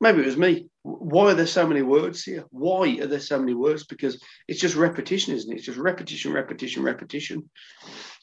maybe 0.00 0.22
it 0.22 0.26
was 0.26 0.38
me. 0.38 0.68
Why 0.86 1.32
are 1.32 1.34
there 1.34 1.46
so 1.48 1.66
many 1.66 1.82
words 1.82 2.22
here? 2.22 2.44
Why 2.50 2.98
are 3.00 3.08
there 3.08 3.18
so 3.20 3.38
many 3.40 3.54
words? 3.54 3.84
Because 3.86 4.22
it's 4.46 4.60
just 4.60 4.76
repetition, 4.76 5.34
isn't 5.34 5.50
it? 5.52 5.56
It's 5.56 5.66
just 5.66 5.78
repetition, 5.78 6.32
repetition, 6.32 6.84
repetition. 6.84 7.50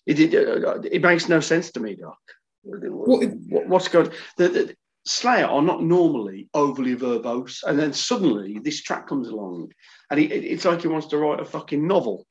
It 0.05 0.19
it, 0.19 0.33
uh, 0.65 0.79
it 0.89 1.01
makes 1.01 1.27
no 1.27 1.41
sense 1.41 1.71
to 1.71 1.79
me, 1.81 1.95
Doc. 1.95 2.17
What- 2.63 3.67
what's 3.67 3.89
going? 3.89 4.11
The, 4.37 4.47
the 4.47 4.75
Slayer 5.05 5.45
are 5.45 5.61
not 5.61 5.83
normally 5.83 6.47
overly 6.53 6.95
verbose, 6.95 7.63
and 7.67 7.77
then 7.77 7.91
suddenly 7.91 8.59
this 8.63 8.81
track 8.81 9.07
comes 9.07 9.27
along, 9.27 9.73
and 10.09 10.19
he, 10.19 10.27
it- 10.27 10.45
it's 10.45 10.63
like 10.63 10.81
he 10.81 10.87
wants 10.87 11.07
to 11.07 11.17
write 11.17 11.41
a 11.41 11.45
fucking 11.45 11.85
novel. 11.85 12.25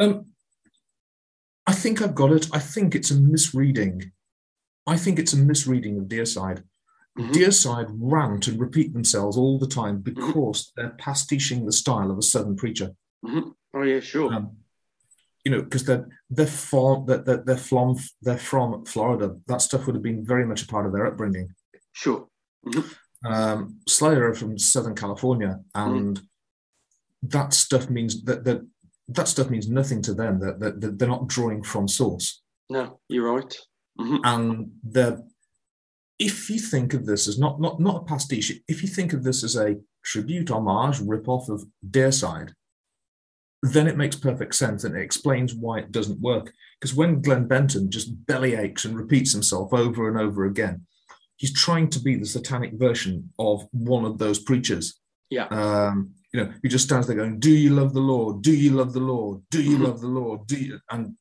Um, 0.00 0.26
I 1.66 1.74
think 1.74 2.00
I've 2.00 2.14
got 2.14 2.32
it. 2.32 2.46
I 2.54 2.58
think 2.60 2.94
it's 2.94 3.10
a 3.10 3.20
misreading. 3.20 4.12
I 4.86 4.96
think 4.96 5.18
it's 5.18 5.34
a 5.34 5.36
misreading 5.36 5.98
of 5.98 6.04
Deicide. 6.04 6.62
Mhm. 7.16 7.32
Deicide 7.32 7.88
rant 7.98 8.46
and 8.48 8.60
repeat 8.60 8.92
themselves 8.92 9.36
all 9.38 9.58
the 9.58 9.66
time 9.66 10.00
because 10.00 10.72
they're 10.76 10.90
pastiching 10.98 11.64
the 11.64 11.72
style 11.72 12.10
of 12.10 12.18
a 12.18 12.22
Southern 12.22 12.56
preacher. 12.56 12.94
Oh 13.24 13.82
yeah, 13.82 14.00
sure. 14.00 14.32
Um, 14.32 14.58
you 15.44 15.50
know, 15.52 15.62
because 15.62 15.84
they're 15.84 16.06
they're 16.28 16.46
from 16.46 17.06
they're, 17.06 17.18
they're, 17.18 17.42
they're 17.46 17.56
from 17.56 17.96
they're 18.22 18.38
from 18.38 18.84
Florida. 18.84 19.36
That 19.46 19.62
stuff 19.62 19.86
would 19.86 19.94
have 19.94 20.02
been 20.02 20.24
very 20.26 20.44
much 20.44 20.62
a 20.62 20.66
part 20.66 20.86
of 20.86 20.92
their 20.92 21.06
upbringing. 21.06 21.54
Sure. 21.92 22.28
Um, 23.24 23.80
Slayer 23.88 24.28
are 24.28 24.34
from 24.34 24.58
Southern 24.58 24.94
California, 24.94 25.60
and 25.74 26.20
that 27.22 27.54
stuff 27.54 27.88
means 27.88 28.22
that 28.24 28.44
that 28.44 28.60
that 29.08 29.28
stuff 29.28 29.48
means 29.50 29.68
nothing 29.68 30.02
to 30.02 30.14
them. 30.14 30.40
That 30.40 30.60
that 30.60 30.80
that 30.80 30.98
they're 30.98 31.08
not 31.08 31.28
drawing 31.28 31.62
from 31.62 31.88
source. 31.88 32.42
No, 32.68 33.00
you're 33.08 33.32
right. 33.32 33.56
Mhm. 33.98 34.20
and 34.24 34.72
the 34.84 35.26
if 36.18 36.48
you 36.48 36.58
think 36.58 36.94
of 36.94 37.06
this 37.06 37.28
as 37.28 37.38
not 37.38 37.60
not 37.60 37.80
not 37.80 38.02
a 38.02 38.04
pastiche, 38.04 38.52
if 38.68 38.82
you 38.82 38.88
think 38.88 39.12
of 39.12 39.22
this 39.22 39.44
as 39.44 39.56
a 39.56 39.76
tribute, 40.04 40.50
homage, 40.50 41.00
rip-off 41.00 41.48
of 41.48 41.64
Deicide, 41.90 42.52
then 43.62 43.86
it 43.86 43.96
makes 43.96 44.16
perfect 44.16 44.54
sense 44.54 44.84
and 44.84 44.96
it 44.96 45.02
explains 45.02 45.54
why 45.54 45.78
it 45.78 45.90
doesn't 45.92 46.20
work. 46.20 46.52
Because 46.80 46.94
when 46.94 47.20
Glenn 47.22 47.48
Benton 47.48 47.90
just 47.90 48.26
belly 48.26 48.54
aches 48.54 48.84
and 48.84 48.96
repeats 48.96 49.32
himself 49.32 49.72
over 49.72 50.08
and 50.08 50.18
over 50.18 50.44
again, 50.44 50.86
he's 51.36 51.52
trying 51.52 51.88
to 51.90 52.00
be 52.00 52.14
the 52.16 52.26
satanic 52.26 52.72
version 52.74 53.32
of 53.38 53.66
one 53.72 54.04
of 54.04 54.18
those 54.18 54.38
preachers. 54.38 55.00
Yeah. 55.30 55.46
Um, 55.46 56.12
you 56.32 56.44
know, 56.44 56.52
he 56.62 56.68
just 56.68 56.84
stands 56.84 57.06
there 57.06 57.16
going, 57.16 57.40
"Do 57.40 57.50
you 57.50 57.70
love 57.70 57.94
the 57.94 58.00
Lord? 58.00 58.42
Do 58.42 58.54
you 58.54 58.70
love 58.70 58.92
the 58.92 59.00
Lord? 59.00 59.42
Do 59.50 59.62
you 59.62 59.78
Mhm. 59.78 59.84
love 59.84 60.00
the 60.00 60.08
Lord? 60.08 60.46
Do 60.46 60.56
you?" 60.56 60.78
And 60.90 61.16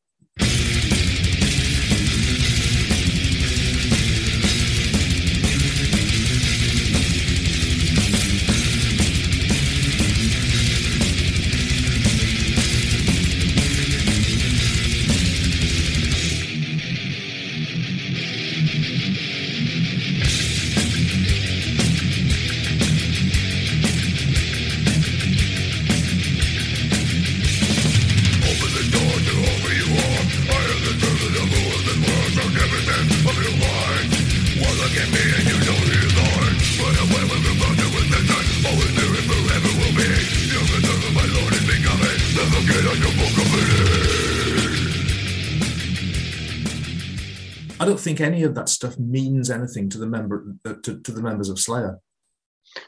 I 47.80 47.86
don't 47.86 48.00
think 48.00 48.22
any 48.22 48.44
of 48.44 48.56
that 48.56 48.70
stuff 48.70 48.98
means 48.98 49.50
anything 49.50 49.90
to 49.90 49.98
the 49.98 50.08
member 50.08 50.56
uh, 50.66 50.74
to, 50.84 51.00
to 51.00 51.12
the 51.12 51.22
members 51.22 51.50
of 51.50 51.60
Slayer. 51.60 52.00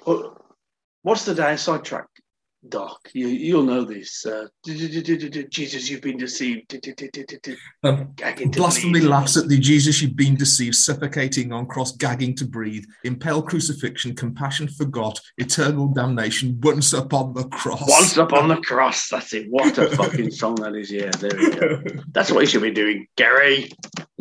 Well, 0.05 0.38
what's 1.01 1.26
the 1.26 1.34
Deicide 1.34 1.84
track, 1.84 2.07
Doc? 2.68 3.09
You 3.14 3.27
you'll 3.27 3.64
know 3.64 3.84
this. 3.84 4.26
Uh, 4.26 4.47
Jesus, 4.65 5.89
you've 5.89 6.01
been 6.01 6.18
deceived. 6.18 6.73
Um, 7.84 8.14
blasphemy 8.51 9.01
laughs 9.01 9.38
at 9.38 9.47
the 9.47 9.59
Jesus 9.59 10.01
you've 10.01 10.15
been 10.15 10.35
deceived, 10.35 10.76
suffocating 10.76 11.51
on 11.51 11.68
cross, 11.68 11.95
gagging 11.95 12.35
to 12.35 12.45
breathe, 12.45 12.85
impale 13.03 13.41
crucifixion, 13.41 14.15
compassion 14.15 14.68
forgot, 14.69 15.19
eternal 15.38 15.88
damnation, 15.89 16.59
once 16.61 16.93
upon 16.93 17.34
the 17.34 17.47
cross. 17.49 17.88
Once 17.88 18.18
upon 18.18 18.47
the 18.47 18.57
cross. 18.57 19.09
That's 19.09 19.34
it. 19.34 19.47
What 19.49 19.77
a 19.77 19.89
fucking 19.89 20.31
song 20.31 20.55
that 20.55 20.76
is. 20.76 20.91
Yeah, 20.91 21.11
there 21.11 21.38
we 21.38 21.49
go. 21.51 21.84
That's 22.11 22.31
what 22.31 22.41
you 22.41 22.47
should 22.47 22.61
be 22.61 22.72
doing, 22.72 23.07
Gary. 23.18 23.69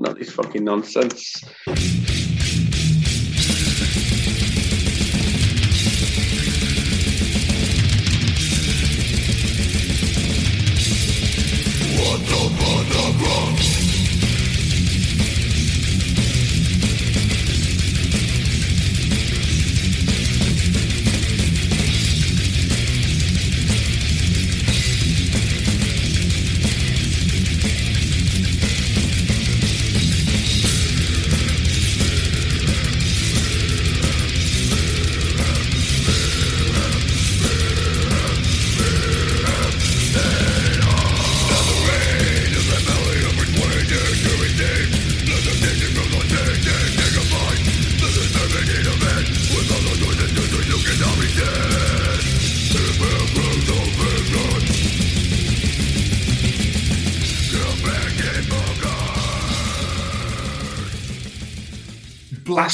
Not 0.06 0.20
this 0.20 0.30
fucking 0.30 0.62
nonsense. 0.62 1.42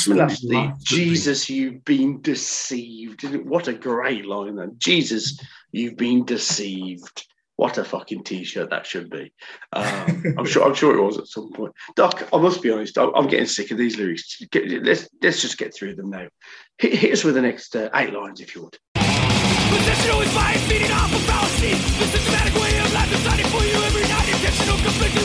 Last 0.07 0.45
me 0.45 0.51
blasphemy 0.51 0.55
lastly, 0.55 0.57
laughs 0.57 0.93
at 0.93 0.99
me. 0.99 1.05
Jesus, 1.05 1.51
you've 1.51 1.85
been 1.85 2.20
deceived. 2.23 3.24
What 3.47 3.69
a 3.69 3.73
great 3.73 4.24
line 4.27 4.57
then. 4.57 4.74
Jesus, 4.79 5.39
you've 5.73 5.97
been 5.97 6.24
deceived. 6.24 7.27
What 7.57 7.79
a 7.79 7.85
fucking 7.85 8.24
t-shirt 8.24 8.70
that 8.70 8.87
should 8.87 9.11
be. 9.11 9.33
Um, 9.73 10.35
I'm 10.39 10.47
sure. 10.47 10.65
I'm 10.65 10.74
sure 10.74 10.97
it 10.97 11.03
was 11.03 11.19
at 11.19 11.27
some 11.29 11.53
point. 11.53 11.73
Doc, 11.97 12.27
I 12.33 12.39
must 12.39 12.62
be 12.62 12.70
honest. 12.70 12.97
I- 12.99 13.11
I'm 13.15 13.29
getting 13.29 13.47
sick 13.47 13.70
of 13.70 13.79
these 13.79 13.97
lyrics. 13.99 14.41
Get- 14.51 14.83
Let's 14.83 15.09
let's 15.23 15.41
just 15.43 15.59
get 15.59 15.74
through 15.74 15.95
them 15.97 16.11
now. 16.11 16.27
Hit, 16.79 16.95
hit 16.95 17.12
us 17.12 17.23
with 17.24 17.35
the 17.35 17.43
next 17.43 17.77
uh, 17.77 17.91
eight 17.95 18.12
lines, 18.12 18.41
if 18.41 18.55
you 18.57 18.62
would. 18.62 18.79
Positional 18.97 20.23
is 20.24 20.35
bias 20.35 20.62
feeding 20.66 20.91
off 20.93 21.12
of 21.15 21.20
fallacy. 21.23 21.70
The 21.73 22.07
systematic 22.12 22.55
way 22.61 22.79
of 22.79 22.93
life 22.93 23.11
decided 23.11 23.47
for 23.47 23.62
you 23.65 23.74
every 23.85 24.03
night. 24.09 24.29
Intentional 24.29 24.77
conflicting 24.79 25.22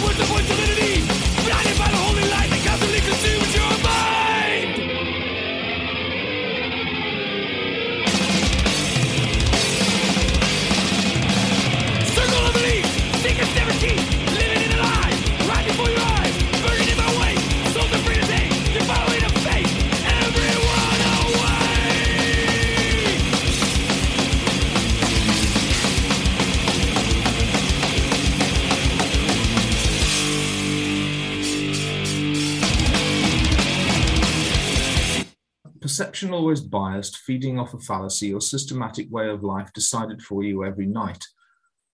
Perception 35.87 36.31
always 36.33 36.59
biased, 36.59 37.15
feeding 37.19 37.57
off 37.57 37.73
a 37.73 37.79
fallacy 37.79 38.33
or 38.33 38.41
systematic 38.41 39.09
way 39.09 39.29
of 39.29 39.41
life 39.41 39.71
decided 39.71 40.21
for 40.21 40.43
you 40.43 40.65
every 40.65 40.85
night. 40.85 41.23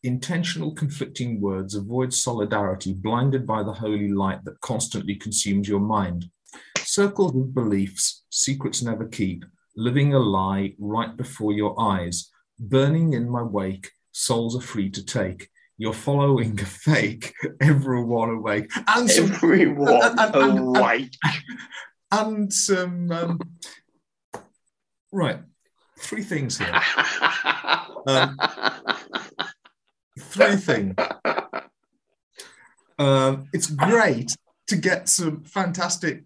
Intentional 0.02 0.74
conflicting 0.74 1.40
words 1.40 1.76
avoid 1.76 2.12
solidarity, 2.12 2.92
blinded 2.92 3.46
by 3.46 3.62
the 3.62 3.72
holy 3.72 4.10
light 4.10 4.44
that 4.46 4.60
constantly 4.62 5.14
consumes 5.14 5.68
your 5.68 5.80
mind. 5.80 6.26
Circles 6.80 7.36
of 7.36 7.54
beliefs, 7.54 8.24
secrets 8.32 8.82
never 8.82 9.06
keep, 9.08 9.46
living 9.78 10.16
a 10.16 10.20
lie 10.20 10.74
right 10.80 11.16
before 11.16 11.54
your 11.54 11.80
eyes, 11.80 12.32
burning 12.60 13.14
in 13.14 13.30
my 13.30 13.44
wake, 13.44 13.92
souls 14.12 14.56
are 14.58 14.62
free 14.62 14.90
to 14.90 15.06
take. 15.06 15.50
You're 15.78 15.94
following 15.94 16.60
a 16.60 16.66
fake, 16.66 17.32
everyone 17.62 18.32
awake. 18.32 18.72
And 18.88 19.08
some, 19.08 19.32
Everyone 19.34 19.88
and- 20.04 20.20
and- 20.20 20.36
and- 20.36 20.60
awake. 20.78 21.14
and 22.12 22.52
some 22.54 23.12
um, 23.12 23.40
right 25.14 25.40
three 26.00 26.24
things 26.24 26.58
here 26.58 26.74
um, 28.08 28.38
three 30.20 30.56
things 30.56 30.96
um, 33.00 33.48
it's 33.54 33.68
great 33.68 34.36
to 34.68 34.76
get 34.76 35.08
some 35.08 35.44
fantastic 35.44 36.24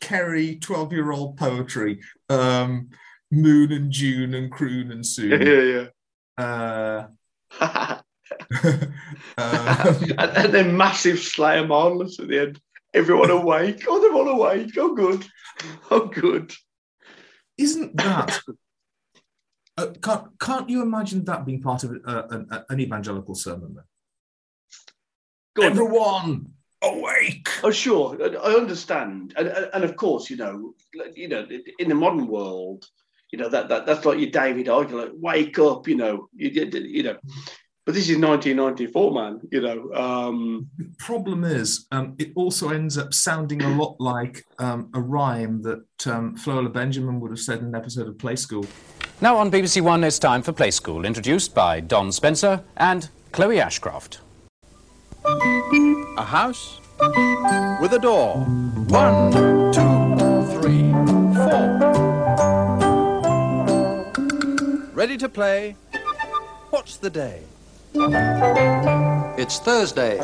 kerry 0.00 0.56
12 0.56 0.92
year 0.92 1.10
old 1.10 1.36
poetry 1.36 2.00
um, 2.28 2.88
moon 3.32 3.72
and 3.72 3.90
june 3.90 4.34
and 4.34 4.52
croon 4.52 4.92
and 4.92 5.04
yeah, 5.04 5.10
soon 5.10 5.42
yeah, 5.42 6.44
uh, 6.44 7.06
yeah. 7.60 8.00
um, 8.64 8.86
and, 9.38 10.18
and 10.18 10.54
then 10.54 10.76
massive 10.76 11.18
slam 11.18 11.70
on 11.70 12.02
at 12.02 12.28
the 12.28 12.40
end. 12.40 12.60
Everyone 12.94 13.30
awake. 13.30 13.84
Oh, 13.88 14.00
they're 14.00 14.12
all 14.12 14.28
awake. 14.28 14.72
Oh, 14.76 14.94
good. 14.94 15.24
Oh, 15.90 16.06
good. 16.06 16.52
Isn't 17.58 17.96
that 17.96 18.40
uh, 19.76 19.86
can't, 20.02 20.38
can't 20.38 20.68
you 20.68 20.82
imagine 20.82 21.24
that 21.24 21.46
being 21.46 21.62
part 21.62 21.84
of 21.84 21.92
uh, 22.06 22.22
an, 22.30 22.48
an 22.68 22.80
evangelical 22.80 23.34
sermon 23.34 23.74
then? 23.74 23.84
Everyone 25.64 26.52
awake. 26.82 27.48
Oh, 27.62 27.70
sure. 27.70 28.18
I 28.22 28.54
understand, 28.54 29.34
and, 29.36 29.48
and 29.48 29.84
of 29.84 29.96
course, 29.96 30.28
you 30.28 30.36
know, 30.36 30.74
you 31.14 31.28
know, 31.28 31.46
in 31.78 31.88
the 31.88 31.94
modern 31.94 32.26
world, 32.26 32.84
you 33.32 33.38
know 33.38 33.48
that, 33.48 33.68
that 33.68 33.86
that's 33.86 34.04
like 34.04 34.18
your 34.18 34.30
David 34.30 34.68
like 34.68 35.10
wake 35.14 35.58
up, 35.58 35.88
you 35.88 35.96
know, 35.96 36.28
you, 36.34 36.50
you 36.50 36.70
you 36.80 37.02
know. 37.02 37.16
But 37.86 37.94
this 37.94 38.08
is 38.08 38.18
1994, 38.18 39.12
man. 39.14 39.40
You 39.52 39.60
know, 39.60 39.94
um, 39.94 40.68
The 40.76 40.88
problem 40.98 41.44
is, 41.44 41.86
um, 41.92 42.16
it 42.18 42.32
also 42.34 42.70
ends 42.70 42.98
up 42.98 43.14
sounding 43.14 43.62
a 43.62 43.68
lot 43.76 43.94
like 44.00 44.44
um, 44.58 44.90
a 44.92 45.00
rhyme 45.00 45.62
that 45.62 46.06
um, 46.08 46.36
Floella 46.36 46.72
Benjamin 46.72 47.20
would 47.20 47.30
have 47.30 47.38
said 47.38 47.60
in 47.60 47.66
an 47.66 47.76
episode 47.76 48.08
of 48.08 48.18
Play 48.18 48.34
School. 48.34 48.66
Now 49.20 49.36
on 49.36 49.52
BBC 49.52 49.82
One, 49.82 50.02
it's 50.02 50.18
time 50.18 50.42
for 50.42 50.52
Play 50.52 50.72
School, 50.72 51.04
introduced 51.04 51.54
by 51.54 51.78
Don 51.78 52.10
Spencer 52.10 52.60
and 52.76 53.08
Chloe 53.30 53.60
Ashcroft. 53.60 54.18
A 55.24 56.24
house 56.24 56.80
with 57.80 57.92
a 57.92 58.00
door. 58.02 58.38
One, 58.88 59.30
two, 59.72 60.16
three, 60.58 60.90
four. 61.36 61.78
Ready 64.92 65.16
to 65.18 65.28
play? 65.28 65.76
What's 66.70 66.96
the 66.96 67.10
day? 67.10 67.42
It's 67.98 69.58
Thursday. 69.58 70.18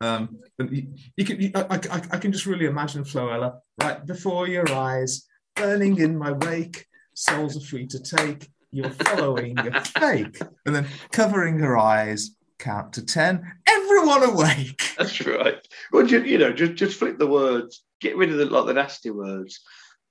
Um, 0.00 0.40
but 0.58 0.72
you, 0.72 0.88
you 1.16 1.24
can, 1.24 1.40
you, 1.40 1.52
I, 1.54 1.62
I, 1.70 2.02
I 2.10 2.18
can 2.18 2.32
just 2.32 2.46
really 2.46 2.66
imagine 2.66 3.04
Floella 3.04 3.60
right 3.80 4.04
before 4.04 4.48
your 4.48 4.68
eyes, 4.72 5.24
burning 5.54 5.98
in 5.98 6.18
my 6.18 6.32
wake. 6.32 6.86
Souls 7.14 7.56
are 7.56 7.60
free 7.64 7.86
to 7.86 8.00
take. 8.00 8.48
You're 8.72 8.90
following 8.90 9.56
a 9.56 9.84
fake, 10.00 10.40
and 10.66 10.74
then 10.74 10.88
covering 11.12 11.60
her 11.60 11.78
eyes. 11.78 12.30
Count 12.58 12.92
to 12.94 13.04
ten. 13.04 13.52
Everyone 13.68 14.24
awake. 14.24 14.82
that's 14.98 15.24
right. 15.24 15.64
Well, 15.92 16.08
you, 16.08 16.24
you 16.24 16.38
know, 16.38 16.52
just 16.52 16.74
just 16.74 16.98
flip 16.98 17.18
the 17.18 17.26
words. 17.28 17.84
Get 18.00 18.16
rid 18.16 18.30
of 18.30 18.38
the 18.38 18.46
like 18.46 18.66
the 18.66 18.74
nasty 18.74 19.10
words. 19.10 19.60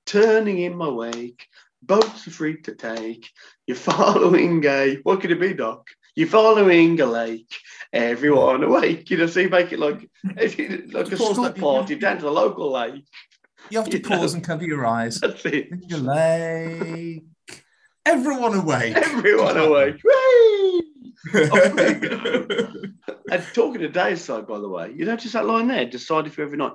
Turning 0.06 0.60
in 0.60 0.76
my 0.76 0.88
wake. 0.88 1.46
Boats 1.86 2.26
are 2.26 2.30
free 2.30 2.60
to 2.62 2.74
take. 2.74 3.28
You're 3.66 3.76
following 3.92 4.64
a 4.64 4.96
what 5.02 5.20
could 5.20 5.30
it 5.30 5.40
be, 5.40 5.54
Doc? 5.54 5.88
You're 6.16 6.28
following 6.28 7.00
a 7.00 7.06
lake. 7.06 7.52
Everyone 7.92 8.62
awake. 8.68 9.10
You 9.10 9.16
know, 9.18 9.26
so 9.26 9.40
you 9.40 9.48
make 9.48 9.72
it 9.72 9.78
like 9.78 10.08
like 10.24 10.58
a 10.58 11.16
Pause 11.16 11.32
school 11.32 11.44
that- 11.44 11.56
party 11.58 11.96
down 11.96 12.16
to 12.18 12.22
the 12.24 12.30
local 12.30 12.70
lake. 12.72 13.04
You 13.70 13.78
have 13.78 13.88
to 13.90 13.96
You 14.02 14.08
know. 14.08 14.16
pause 14.18 14.34
and 14.34 14.44
cover 14.44 14.64
your 14.64 14.84
eyes. 14.86 15.20
That's 15.20 15.44
it. 15.46 15.68
Your 15.88 16.00
lake. 16.00 17.22
Everyone 18.06 18.54
awake. 18.54 18.94
Everyone 18.96 19.56
awake. 19.56 19.96
Whee! 20.04 20.82
Off 21.50 21.74
we 21.74 21.94
go. 21.94 22.46
and 23.30 23.42
talking 23.54 23.80
to 23.80 23.88
Deicide, 23.88 24.46
by 24.46 24.58
the 24.58 24.68
way, 24.68 24.92
you 24.94 25.06
notice 25.06 25.32
that 25.32 25.46
line 25.46 25.68
there? 25.68 25.86
Decided 25.86 26.34
for 26.34 26.42
every 26.42 26.58
night. 26.58 26.72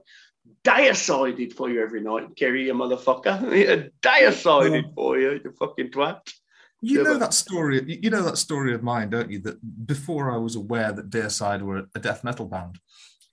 Decided 0.63 1.53
for 1.53 1.69
you 1.69 1.81
every 1.81 2.01
night, 2.01 2.35
Kerry, 2.35 2.65
you 2.67 2.73
motherfucker. 2.73 3.37
Yeah, 4.03 4.29
Decided 4.29 4.85
for 4.95 5.17
you, 5.17 5.31
you 5.43 5.53
fucking 5.57 5.89
twat. 5.91 6.21
You 6.81 7.03
know 7.03 7.17
that 7.17 7.33
story. 7.33 7.81
you- 7.87 7.99
You 8.03 8.09
know 8.09 8.23
that 8.23 8.37
story 8.37 8.73
of 8.73 8.83
mine, 8.83 9.09
don't 9.09 9.29
you? 9.31 9.39
That 9.39 9.57
before 9.85 10.31
I 10.31 10.37
was 10.37 10.55
aware 10.55 10.91
that 10.91 11.09
Deicide 11.09 11.61
were 11.61 11.83
a 11.95 11.99
death 11.99 12.23
metal 12.23 12.45
band, 12.45 12.79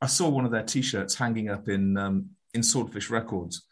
I 0.00 0.06
saw 0.06 0.28
one 0.28 0.44
of 0.44 0.50
their 0.50 0.62
T-shirts 0.64 1.14
hanging 1.14 1.48
up 1.48 1.68
in 1.68 1.96
um, 1.96 2.30
in 2.54 2.62
Swordfish 2.62 3.10
Records, 3.10 3.66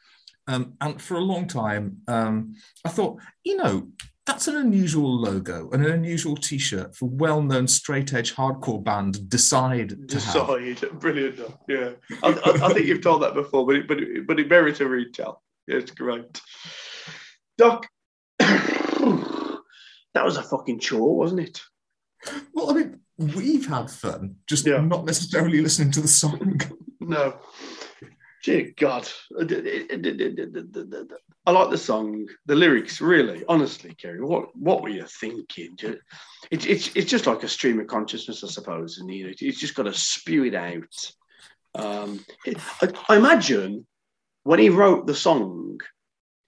um, 0.46 0.74
and 0.80 1.00
for 1.00 1.16
a 1.16 1.20
long 1.32 1.46
time, 1.46 1.98
um, 2.08 2.54
I 2.84 2.88
thought, 2.90 3.18
you 3.44 3.56
know, 3.56 3.88
that's 4.26 4.48
an 4.48 4.56
unusual 4.56 5.14
logo 5.20 5.68
and 5.70 5.84
an 5.84 5.92
unusual 5.92 6.36
T-shirt 6.36 6.96
for 6.96 7.06
well-known 7.10 7.68
straight-edge 7.68 8.34
hardcore 8.34 8.82
band 8.82 9.28
Decide 9.28 9.90
to 9.90 9.96
have. 9.96 10.06
Decide. 10.08 10.98
Brilliant. 10.98 11.40
Yeah. 11.68 11.90
I, 12.22 12.28
I, 12.28 12.66
I 12.66 12.72
think 12.72 12.86
you've 12.86 13.02
told 13.02 13.22
that 13.22 13.34
before, 13.34 13.66
but 13.66 13.76
it, 13.76 13.88
but 13.88 14.00
it, 14.00 14.26
but 14.26 14.40
it 14.40 14.48
merits 14.48 14.80
a 14.80 14.86
retell. 14.86 15.42
Yeah, 15.66 15.76
it's 15.76 15.90
great. 15.90 16.40
Doc, 17.58 17.86
that 18.38 19.60
was 20.24 20.36
a 20.36 20.42
fucking 20.42 20.78
chore, 20.80 21.16
wasn't 21.16 21.40
it? 21.40 21.60
Well, 22.54 22.70
I 22.70 22.74
mean, 22.74 23.00
we've 23.18 23.66
had 23.66 23.90
fun, 23.90 24.36
just 24.46 24.66
Yeah. 24.66 24.80
not 24.80 25.04
necessarily 25.04 25.60
listening 25.60 25.90
to 25.92 26.00
the 26.00 26.08
song. 26.08 26.60
No. 27.00 27.34
Dear 28.44 28.72
God. 28.76 29.08
I 29.40 29.44
like 31.50 31.70
the 31.70 31.78
song, 31.78 32.26
the 32.44 32.54
lyrics, 32.54 33.00
really, 33.00 33.42
honestly, 33.48 33.94
Kerry. 33.94 34.20
What 34.20 34.54
what 34.54 34.82
were 34.82 34.90
you 34.90 35.06
thinking? 35.06 35.76
It's 36.50 36.66
it's 36.66 36.94
it's 36.94 37.10
just 37.10 37.26
like 37.26 37.42
a 37.42 37.48
stream 37.48 37.80
of 37.80 37.86
consciousness, 37.86 38.44
I 38.44 38.48
suppose, 38.48 38.98
and 38.98 39.10
you 39.10 39.24
know, 39.24 39.32
it's 39.38 39.60
just 39.60 39.74
got 39.74 39.84
to 39.84 39.94
spew 39.94 40.44
it 40.44 40.54
out. 40.54 41.12
Um, 41.74 42.22
I, 42.46 42.92
I 43.08 43.16
imagine 43.16 43.86
when 44.42 44.58
he 44.58 44.68
wrote 44.68 45.06
the 45.06 45.14
song, 45.14 45.80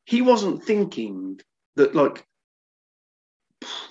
he 0.04 0.20
wasn't 0.20 0.64
thinking 0.64 1.40
that 1.76 1.94
like 1.94 2.26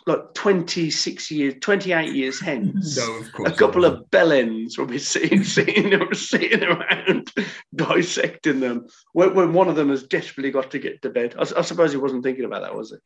like 0.07 0.34
26 0.34 1.31
years, 1.31 1.56
28 1.61 2.14
years 2.14 2.39
hence, 2.39 2.97
No, 2.97 3.14
of 3.15 3.31
course. 3.34 3.52
a 3.52 3.56
couple 3.56 3.85
of 3.85 4.06
bellends 4.11 4.77
will 4.77 4.85
be 4.85 4.99
sitting, 4.99 5.43
sitting, 5.43 6.14
sitting 6.14 6.64
around 6.72 7.31
dissecting 7.76 8.60
them 8.60 8.88
when, 9.14 9.34
when 9.35 9.53
one 9.53 9.68
of 9.68 9.76
them 9.76 9.89
has 9.89 10.03
desperately 10.03 10.52
got 10.52 10.72
to 10.72 10.80
get 10.80 11.02
to 11.02 11.10
bed. 11.10 11.35
I 11.38 11.61
suppose 11.61 11.91
he 11.91 11.97
wasn't 11.97 12.23
thinking 12.23 12.45
about 12.45 12.61
that, 12.61 12.76
was 12.76 12.91
it? 12.91 13.02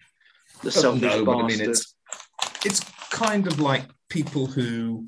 The 0.62 0.68
Oh, 0.68 0.72
selfish 0.72 1.02
no, 1.02 1.26
but 1.26 1.38
I 1.38 1.48
mean, 1.48 1.62
it's 1.62 1.96
it's 2.66 2.82
kind 3.12 3.48
of 3.48 3.60
like 3.60 3.86
people 4.10 4.46
who 4.46 5.06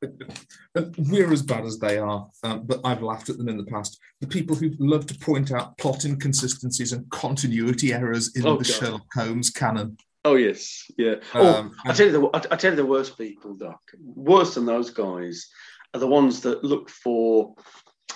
we're 0.98 1.32
as 1.32 1.42
bad 1.42 1.64
as 1.64 1.78
they 1.78 1.98
are, 1.98 2.28
um, 2.44 2.66
but 2.66 2.80
I've 2.84 3.02
laughed 3.02 3.28
at 3.28 3.38
them 3.38 3.48
in 3.48 3.56
the 3.56 3.64
past. 3.64 3.98
The 4.20 4.26
people 4.26 4.56
who 4.56 4.70
love 4.78 5.06
to 5.06 5.18
point 5.18 5.52
out 5.52 5.76
plot 5.78 6.04
inconsistencies 6.04 6.92
and 6.92 7.08
continuity 7.10 7.92
errors 7.92 8.36
in 8.36 8.46
Oh, 8.46 8.56
the 8.56 8.64
God. 8.64 8.72
Sherlock 8.72 9.06
Holmes 9.14 9.50
canon. 9.50 9.96
Oh 10.24 10.34
yes, 10.34 10.90
yeah. 10.98 11.14
Um, 11.34 11.74
oh, 11.84 11.90
I 11.90 11.92
tell 11.92 12.06
you 12.06 12.12
the 12.12 12.26
I, 12.34 12.54
I 12.54 12.56
tell 12.56 12.72
you 12.72 12.76
the 12.76 12.84
worst 12.84 13.16
people, 13.16 13.54
Doc. 13.54 13.80
Worse 14.00 14.54
than 14.54 14.66
those 14.66 14.90
guys 14.90 15.48
are 15.94 16.00
the 16.00 16.06
ones 16.06 16.40
that 16.42 16.64
look 16.64 16.90
for. 16.90 17.54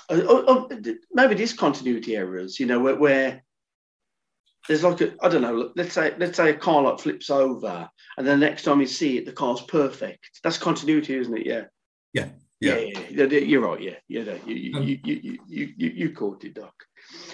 Uh, 0.09 0.21
oh, 0.25 0.45
oh, 0.49 0.69
maybe 1.13 1.35
these 1.35 1.53
continuity 1.53 2.17
errors, 2.17 2.59
you 2.59 2.67
know, 2.67 2.81
where, 2.81 2.97
where 2.97 3.45
there's 4.69 4.85
like 4.85 5.01
a 5.01 5.15
I 5.21 5.29
don't 5.29 5.43
know. 5.43 5.73
Let's 5.77 5.95
say 5.95 6.15
let's 6.19 6.37
say 6.37 6.51
a 6.51 6.55
car 6.55 6.83
like 6.83 7.01
flips 7.01 7.31
over, 7.31 7.89
and 8.17 8.27
then 8.27 8.41
the 8.41 8.47
next 8.47 8.63
time 8.63 8.81
you 8.81 8.87
see 8.87 9.19
it, 9.19 9.27
the 9.27 9.33
car's 9.33 9.63
perfect. 9.63 10.41
That's 10.45 10.59
continuity, 10.59 11.17
isn't 11.17 11.37
it? 11.37 11.47
Yeah. 11.47 11.65
Yeah, 12.13 12.29
Yeah, 12.61 12.77
yeah. 13.11 13.25
yeah, 13.25 13.39
you're 13.39 13.61
right. 13.61 13.81
Yeah, 13.81 13.97
yeah, 14.07 14.37
you, 14.47 14.55
you, 14.55 14.77
Um, 14.77 14.83
you, 14.85 15.01
you, 15.03 15.39
you, 15.49 15.69
you, 15.77 15.89
you 15.89 16.13
caught 16.13 16.45
it, 16.45 16.55
Doc. 16.55 16.73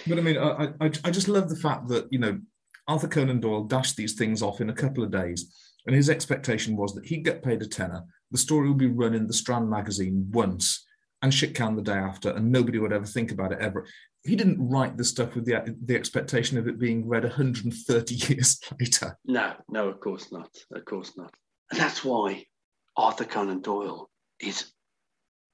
But 0.07 0.19
I 0.19 0.23
mean, 0.23 0.39
I, 0.39 0.69
I, 0.81 0.91
I 1.05 1.11
just 1.11 1.29
love 1.29 1.51
the 1.51 1.57
fact 1.57 1.89
that, 1.89 2.07
you 2.11 2.19
know, 2.19 2.41
Arthur 2.87 3.09
Conan 3.09 3.41
Doyle 3.41 3.65
dashed 3.65 3.97
these 3.97 4.15
things 4.15 4.41
off 4.41 4.63
in 4.63 4.71
a 4.71 4.75
couple 4.75 5.05
of 5.05 5.11
days. 5.11 5.55
And 5.87 5.95
his 5.95 6.09
expectation 6.09 6.77
was 6.77 6.95
that 6.95 7.05
he'd 7.07 7.25
get 7.25 7.43
paid 7.43 7.61
a 7.61 7.67
tenner. 7.67 8.05
The 8.31 8.39
story 8.39 8.69
would 8.69 8.79
be 8.79 8.87
run 8.87 9.15
in 9.15 9.27
the 9.27 9.35
Strand 9.35 9.69
magazine 9.69 10.29
once 10.31 10.87
and 11.21 11.35
shit 11.35 11.55
can 11.55 11.77
the 11.77 11.83
day 11.83 11.93
after, 11.93 12.31
and 12.31 12.51
nobody 12.51 12.79
would 12.79 12.93
ever 12.93 13.07
think 13.07 13.31
about 13.33 13.53
it 13.53 13.59
ever. 13.61 13.87
He 14.29 14.37
didn't 14.37 14.69
write 14.69 14.97
the 14.97 15.05
stuff 15.05 15.35
with 15.35 15.47
the, 15.47 15.77
the 15.85 15.97
expectation 15.97 16.59
of 16.59 16.69
it 16.69 16.79
being 16.79 17.09
read 17.09 17.25
130 17.25 18.15
years 18.35 18.61
later. 18.79 19.19
No, 19.25 19.55
no, 19.69 19.89
of 19.89 20.01
course 20.01 20.31
not. 20.31 20.51
Of 20.73 20.85
course 20.85 21.17
not. 21.17 21.33
And 21.71 21.81
that's 21.81 22.05
why 22.05 22.45
Arthur 22.97 23.25
Conan 23.25 23.63
Doyle 23.63 24.11
is 24.41 24.73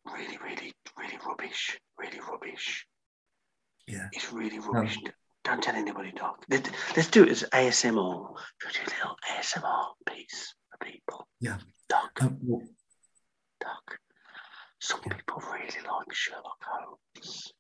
really, 0.05 0.39
really, 0.43 0.73
really 0.99 1.19
rubbish. 1.27 1.79
Really 1.99 2.21
rubbish. 2.21 2.87
Yeah. 3.87 4.09
It's 4.13 4.33
really 4.33 4.59
rubbish. 4.59 4.99
Don't 5.45 5.63
tell 5.63 5.77
anybody, 5.77 6.13
Doc. 6.13 6.45
Let's, 6.49 7.09
do 7.09 7.25
it 7.25 7.29
as 7.29 7.45
ASMR. 7.53 8.35
Just 8.63 8.79
a 8.79 8.91
little 8.91 9.17
ASMR 9.31 9.87
piece 10.09 10.55
for 10.71 10.87
people. 10.87 11.29
Yeah. 11.41 11.59
Doc, 11.89 12.11
Um, 12.23 12.39
well, 12.43 12.67
Doc. 13.61 13.99
Some 14.81 15.01
people 15.01 15.43
really 15.53 15.65
like 15.65 16.13
Sherlock 16.13 16.63
Holmes, 16.63 17.53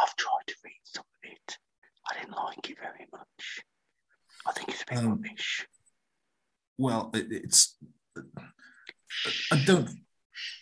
I've 0.00 0.16
tried 0.16 0.46
to 0.48 0.54
read 0.64 0.80
some 0.84 1.04
of 1.04 1.30
it. 1.30 1.58
I 2.10 2.18
didn't 2.20 2.36
like 2.36 2.70
it 2.70 2.76
very 2.78 3.06
much. 3.12 3.62
I 4.46 4.52
think 4.52 4.68
it's 4.70 4.82
a 4.82 4.86
bit 4.86 4.98
Um, 4.98 5.08
rubbish. 5.10 5.66
well, 6.78 7.10
it, 7.14 7.26
it's. 7.30 7.76
I 9.52 9.62
don't. 9.64 9.88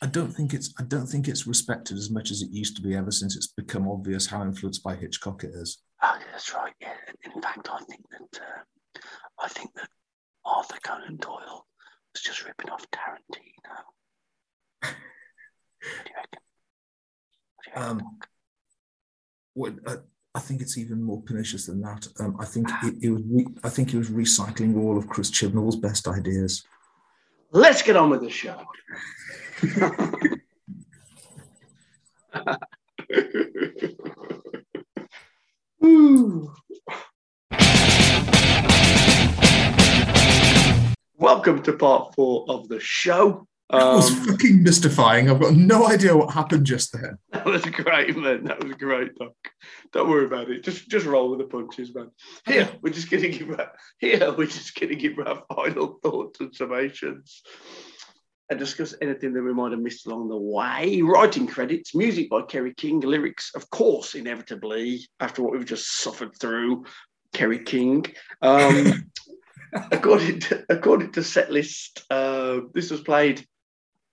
I 0.02 0.06
don't 0.06 0.30
think 0.32 0.52
it's. 0.54 0.72
I 0.78 0.82
don't 0.84 1.06
think 1.06 1.26
it's 1.28 1.46
respected 1.46 1.96
as 1.96 2.10
much 2.10 2.30
as 2.30 2.42
it 2.42 2.50
used 2.50 2.76
to 2.76 2.82
be 2.82 2.94
ever 2.94 3.10
since 3.10 3.34
it's 3.36 3.48
become 3.48 3.88
obvious 3.88 4.26
how 4.26 4.42
influenced 4.42 4.82
by 4.82 4.94
Hitchcock 4.94 5.42
it 5.44 5.50
is. 5.54 5.78
Oh, 6.02 6.16
yeah, 6.18 6.26
that's 6.32 6.52
right. 6.54 6.72
Yeah. 6.80 6.94
In 7.34 7.40
fact, 7.40 7.68
I 7.72 7.78
think 7.88 8.02
that 8.10 8.40
uh, 8.40 9.00
I 9.40 9.48
think 9.48 9.72
that 9.74 9.88
Arthur 10.44 10.78
Conan 10.82 11.16
Doyle 11.16 11.66
was 12.14 12.22
just 12.22 12.44
ripping 12.44 12.70
off 12.70 12.84
Tarantino. 12.90 13.76
what 14.82 14.94
do 16.04 16.10
you 16.10 16.16
reckon? 16.16 16.40
What 17.56 17.64
do 17.64 17.70
you 17.70 17.76
reckon? 17.76 17.90
Um, 18.00 18.18
what, 19.54 19.74
I, 19.86 19.96
I 20.34 20.40
think 20.40 20.62
it's 20.62 20.78
even 20.78 21.02
more 21.02 21.20
pernicious 21.22 21.66
than 21.66 21.80
that. 21.82 22.06
Um, 22.18 22.36
I 22.40 22.44
think 22.44 22.68
it, 22.84 22.94
it 23.02 23.10
was. 23.10 23.22
Re, 23.26 23.46
I 23.62 23.68
think 23.68 23.90
he 23.90 23.98
was 23.98 24.10
recycling 24.10 24.76
all 24.78 24.96
of 24.96 25.08
Chris 25.08 25.30
Chibnall's 25.30 25.76
best 25.76 26.08
ideas. 26.08 26.64
Let's 27.50 27.82
get 27.82 27.96
on 27.96 28.08
with 28.10 28.22
the 28.22 28.30
show. 28.30 28.62
Welcome 41.16 41.62
to 41.62 41.72
part 41.74 42.14
four 42.14 42.46
of 42.48 42.68
the 42.68 42.80
show. 42.80 43.46
That 43.72 43.94
was 43.94 44.10
Um, 44.10 44.26
fucking 44.26 44.62
mystifying. 44.62 45.30
I've 45.30 45.40
got 45.40 45.54
no 45.54 45.86
idea 45.88 46.14
what 46.14 46.34
happened 46.34 46.66
just 46.66 46.92
then. 46.92 47.16
that 47.32 47.46
was 47.46 47.62
great, 47.62 48.16
man. 48.16 48.44
That 48.44 48.62
was 48.62 48.74
great, 48.74 49.14
Doc. 49.16 49.32
Don't 49.92 50.10
worry 50.10 50.26
about 50.26 50.50
it. 50.50 50.62
Just 50.62 50.90
just 50.90 51.06
roll 51.06 51.30
with 51.30 51.38
the 51.38 51.46
punches, 51.46 51.94
man. 51.94 52.10
Here, 52.44 52.68
we're 52.82 52.92
just 52.92 53.10
gonna 53.10 53.28
give 53.28 53.50
our, 53.58 53.72
here 53.98 54.30
we're 54.36 54.46
just 54.46 54.78
gonna 54.78 54.94
give 54.94 55.18
our 55.18 55.42
final 55.54 55.98
thoughts 56.02 56.40
and 56.40 56.52
summations. 56.52 57.40
And 58.50 58.58
discuss 58.58 58.94
anything 59.00 59.32
that 59.32 59.42
we 59.42 59.54
might 59.54 59.72
have 59.72 59.80
missed 59.80 60.06
along 60.06 60.28
the 60.28 60.36
way. 60.36 61.00
Writing 61.00 61.46
credits, 61.46 61.94
music 61.94 62.28
by 62.28 62.42
Kerry 62.42 62.74
King, 62.74 63.00
lyrics, 63.00 63.52
of 63.54 63.70
course, 63.70 64.14
inevitably, 64.14 65.08
after 65.20 65.42
what 65.42 65.52
we've 65.52 65.64
just 65.64 66.00
suffered 66.02 66.36
through, 66.38 66.84
Kerry 67.32 67.60
King. 67.60 68.04
Um, 68.42 69.10
according 69.90 70.40
to 70.40 70.64
according 70.68 71.12
to 71.12 71.20
setlist, 71.20 72.02
uh, 72.10 72.66
this 72.74 72.90
was 72.90 73.00
played. 73.00 73.46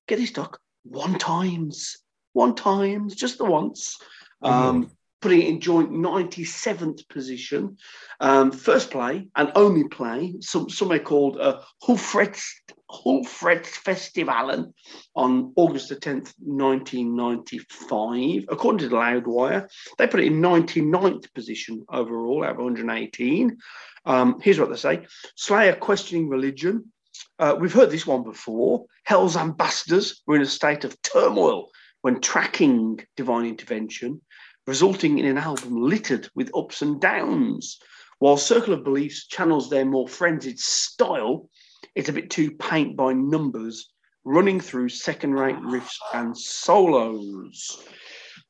Get 0.10 0.18
this, 0.18 0.31
Doc. 0.31 0.60
One 0.86 1.19
times, 1.19 1.98
one 2.34 2.56
times, 2.56 3.14
just 3.14 3.38
the 3.38 3.45
once. 3.45 3.95
Um, 4.41 4.90
putting 5.22 5.44
it 5.44 5.49
in 5.49 5.61
joint 5.61 5.91
97th 5.91 7.07
position. 7.10 7.77
Um, 8.19 8.52
first 8.52 8.90
play 8.90 9.27
and 9.36 9.52
only 9.53 9.88
play, 9.88 10.34
some 10.40 10.68
somewhere 10.68 10.98
called 10.98 11.38
uh, 11.38 11.61
Hulfreds 11.84 12.41
Festivalen 12.90 14.73
on 15.15 15.53
August 15.56 15.90
the 15.90 15.98
10th, 15.98 16.34
1995. 16.40 18.45
According 18.49 18.80
to 18.80 18.90
the 18.90 18.95
Loudwire, 18.95 19.69
they 19.99 20.07
put 20.07 20.22
it 20.22 20.27
in 20.27 20.41
99th 20.41 21.31
position 21.36 21.86
overall 21.88 22.44
out 22.44 22.52
of 22.52 22.57
118. 22.57 23.57
Um, 24.06 24.40
here's 24.41 24.60
what 24.60 24.72
they 24.72 24.76
say 24.76 25.06
Slayer 25.36 25.76
questioning 25.76 26.30
religion. 26.30 26.91
Uh, 27.40 27.56
we've 27.57 27.74
heard 27.74 27.90
this 27.90 28.06
one 28.06 28.24
before. 28.24 28.86
Hell's 29.06 29.38
ambassadors 29.38 30.22
were 30.28 30.36
in 30.36 30.41
a 30.41 30.45
state 30.45 30.84
of 30.84 31.02
turmoil 31.02 31.70
when 32.02 32.20
tracking 32.20 32.99
divine 33.16 33.45
intervention, 33.45 34.22
resulting 34.68 35.20
in 35.20 35.26
an 35.26 35.38
album 35.38 35.82
littered 35.82 36.30
with 36.36 36.52
ups 36.53 36.82
and 36.82 36.99
downs. 36.99 37.80
While 38.20 38.36
Circle 38.36 38.74
of 38.74 38.84
Beliefs 38.84 39.28
channels 39.28 39.70
their 39.70 39.86
more 39.86 40.07
frenzied 40.07 40.60
style, 40.60 41.49
it's 41.95 42.10
a 42.10 42.14
bit 42.14 42.30
too 42.30 42.52
paint 42.52 42.98
by 42.98 43.14
numbers, 43.14 43.90
running 44.26 44.60
through 44.60 44.90
second 44.90 45.34
rate 45.34 45.56
riffs 45.56 45.95
and 46.14 46.38
solos. 46.38 47.82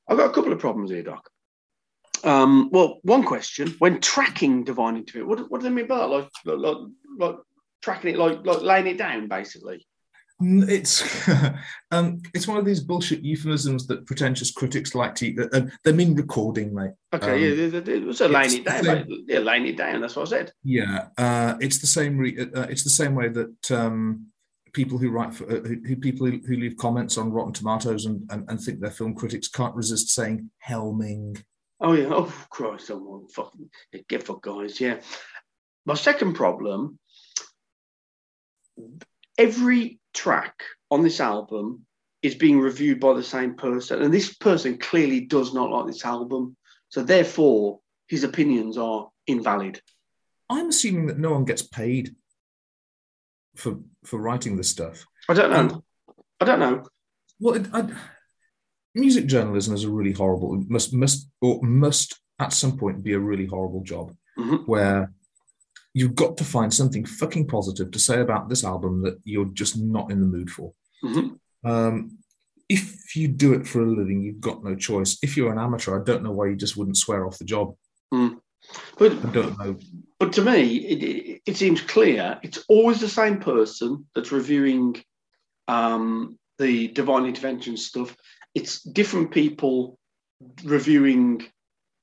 I've 0.07 0.17
got 0.17 0.31
a 0.31 0.33
couple 0.33 0.51
of 0.51 0.57
problems 0.57 0.89
here, 0.89 1.03
Doc. 1.03 1.29
Um, 2.23 2.69
well, 2.71 2.99
one 3.03 3.23
question: 3.23 3.75
when 3.77 4.01
tracking 4.01 4.63
divine 4.63 4.97
intervention, 4.97 5.29
what, 5.29 5.51
what 5.51 5.61
do 5.61 5.69
they 5.69 5.73
mean 5.73 5.85
by 5.85 5.99
that? 5.99 6.07
Like, 6.07 6.29
like, 6.45 6.77
like, 7.19 7.35
tracking 7.81 8.13
it, 8.13 8.19
like, 8.19 8.45
like 8.45 8.61
laying 8.61 8.87
it 8.87 8.97
down, 8.97 9.27
basically. 9.27 9.85
It's 10.41 11.03
um, 11.91 12.21
it's 12.33 12.47
one 12.47 12.57
of 12.57 12.63
these 12.63 12.79
bullshit 12.79 13.21
euphemisms 13.23 13.87
that 13.87 14.05
pretentious 14.05 14.51
critics 14.51 14.95
like 14.95 15.13
to. 15.15 15.35
Uh, 15.37 15.57
uh, 15.57 15.61
they 15.83 15.91
mean 15.91 16.15
recording, 16.15 16.73
mate. 16.73 16.91
Okay, 17.13 17.33
Um, 17.33 17.39
yeah, 17.41 17.67
they- 17.79 17.99
they- 17.99 18.13
so 18.13 18.27
laying 18.27 18.59
it 18.59 18.65
down, 18.65 18.85
mate. 18.85 19.05
yeah, 19.27 19.39
laying 19.39 19.67
it 19.67 19.75
down. 19.75 19.99
That's 19.99 20.15
what 20.15 20.27
I 20.27 20.37
said. 20.37 20.53
Yeah, 20.63 21.07
uh, 21.17 21.55
it's 21.59 21.79
the 21.79 21.87
same. 21.87 22.17
Re- 22.17 22.39
uh, 22.55 22.67
it's 22.69 22.85
the 22.85 22.89
same 22.89 23.15
way 23.15 23.27
that 23.27 23.71
um, 23.71 24.27
people 24.71 24.97
who 24.97 25.09
write 25.11 25.33
for 25.33 25.43
uh, 25.43 25.59
who, 25.59 25.81
who 25.85 25.97
people 25.97 26.25
who, 26.25 26.39
who 26.47 26.55
leave 26.55 26.77
comments 26.77 27.17
on 27.17 27.33
Rotten 27.33 27.51
Tomatoes 27.51 28.05
and, 28.05 28.25
and 28.31 28.49
and 28.49 28.61
think 28.61 28.79
they're 28.79 28.91
film 28.91 29.15
critics 29.15 29.49
can't 29.49 29.75
resist 29.75 30.07
saying 30.09 30.49
helming. 30.65 31.43
Oh 31.81 31.91
yeah. 31.91 32.07
Oh 32.11 32.33
Christ! 32.49 32.87
Someone 32.87 33.27
fucking 33.27 33.69
get 34.07 34.23
for 34.23 34.39
guys. 34.41 34.79
Yeah. 34.79 35.01
My 35.85 35.95
second 35.95 36.35
problem. 36.35 36.97
Every 39.37 39.99
track 40.13 40.63
on 40.91 41.03
this 41.03 41.19
album 41.19 41.85
is 42.21 42.35
being 42.35 42.59
reviewed 42.59 42.99
by 42.99 43.13
the 43.13 43.23
same 43.23 43.55
person, 43.55 44.01
and 44.01 44.13
this 44.13 44.33
person 44.35 44.77
clearly 44.77 45.21
does 45.21 45.53
not 45.53 45.69
like 45.71 45.87
this 45.87 46.03
album. 46.03 46.55
So 46.89 47.03
therefore, 47.03 47.79
his 48.07 48.23
opinions 48.23 48.77
are 48.77 49.09
invalid. 49.27 49.81
I'm 50.49 50.69
assuming 50.69 51.05
that 51.07 51.19
no 51.19 51.31
one 51.31 51.45
gets 51.45 51.61
paid 51.61 52.15
for 53.55 53.79
for 54.03 54.19
writing 54.19 54.57
this 54.57 54.69
stuff. 54.69 55.05
I 55.29 55.33
don't 55.33 55.51
know. 55.51 55.75
Um, 55.75 55.83
I 56.41 56.45
don't 56.45 56.59
know. 56.59 56.83
Well, 57.39 57.55
it, 57.55 57.67
I, 57.73 57.87
music 58.95 59.27
journalism 59.27 59.73
is 59.73 59.83
a 59.83 59.89
really 59.89 60.11
horrible 60.13 60.63
must 60.67 60.93
must 60.93 61.29
or 61.41 61.61
must 61.61 62.19
at 62.39 62.53
some 62.53 62.77
point 62.77 63.03
be 63.03 63.13
a 63.13 63.19
really 63.19 63.45
horrible 63.45 63.83
job 63.83 64.15
Mhm. 64.37 64.65
where 64.67 65.13
you've 65.99 66.15
got 66.15 66.37
to 66.37 66.43
find 66.43 66.73
something 66.73 67.05
fucking 67.05 67.47
positive 67.47 67.91
to 67.91 67.99
say 67.99 68.21
about 68.21 68.47
this 68.47 68.63
album 68.63 69.01
that 69.03 69.19
you're 69.23 69.51
just 69.53 69.77
not 69.77 70.11
in 70.11 70.21
the 70.21 70.27
mood 70.27 70.49
for. 70.49 70.73
Mhm. 71.03 71.39
Um, 71.63 72.17
if 72.69 73.15
you 73.15 73.27
do 73.27 73.53
it 73.53 73.67
for 73.67 73.81
a 73.81 73.91
living, 73.91 74.21
you've 74.21 74.39
got 74.39 74.63
no 74.63 74.75
choice. 74.75 75.17
If 75.21 75.35
you're 75.35 75.51
an 75.51 75.59
amateur, 75.59 75.99
I 75.99 76.03
don't 76.03 76.23
know 76.23 76.31
why 76.31 76.47
you 76.47 76.55
just 76.55 76.77
wouldn't 76.77 76.97
swear 76.97 77.25
off 77.25 77.39
the 77.39 77.45
job. 77.45 77.75
But 78.97 79.13
I 79.25 79.31
don't 79.31 79.57
know. 79.57 79.77
But 80.19 80.33
to 80.33 80.41
me, 80.41 80.77
it, 80.77 81.03
it, 81.03 81.41
it 81.45 81.57
seems 81.57 81.81
clear 81.81 82.39
it's 82.43 82.63
always 82.67 82.99
the 82.99 83.09
same 83.09 83.39
person 83.39 84.05
that's 84.13 84.31
reviewing 84.31 85.01
um, 85.67 86.37
the 86.59 86.89
divine 86.89 87.25
intervention 87.25 87.77
stuff. 87.77 88.15
It's 88.53 88.81
different 88.81 89.31
people 89.31 89.97
reviewing 90.63 91.45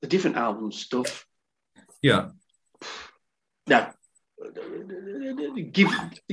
the 0.01 0.07
different 0.07 0.37
album 0.37 0.71
stuff. 0.71 1.25
Yeah, 2.01 2.29
Now, 3.67 3.93
give 5.71 5.89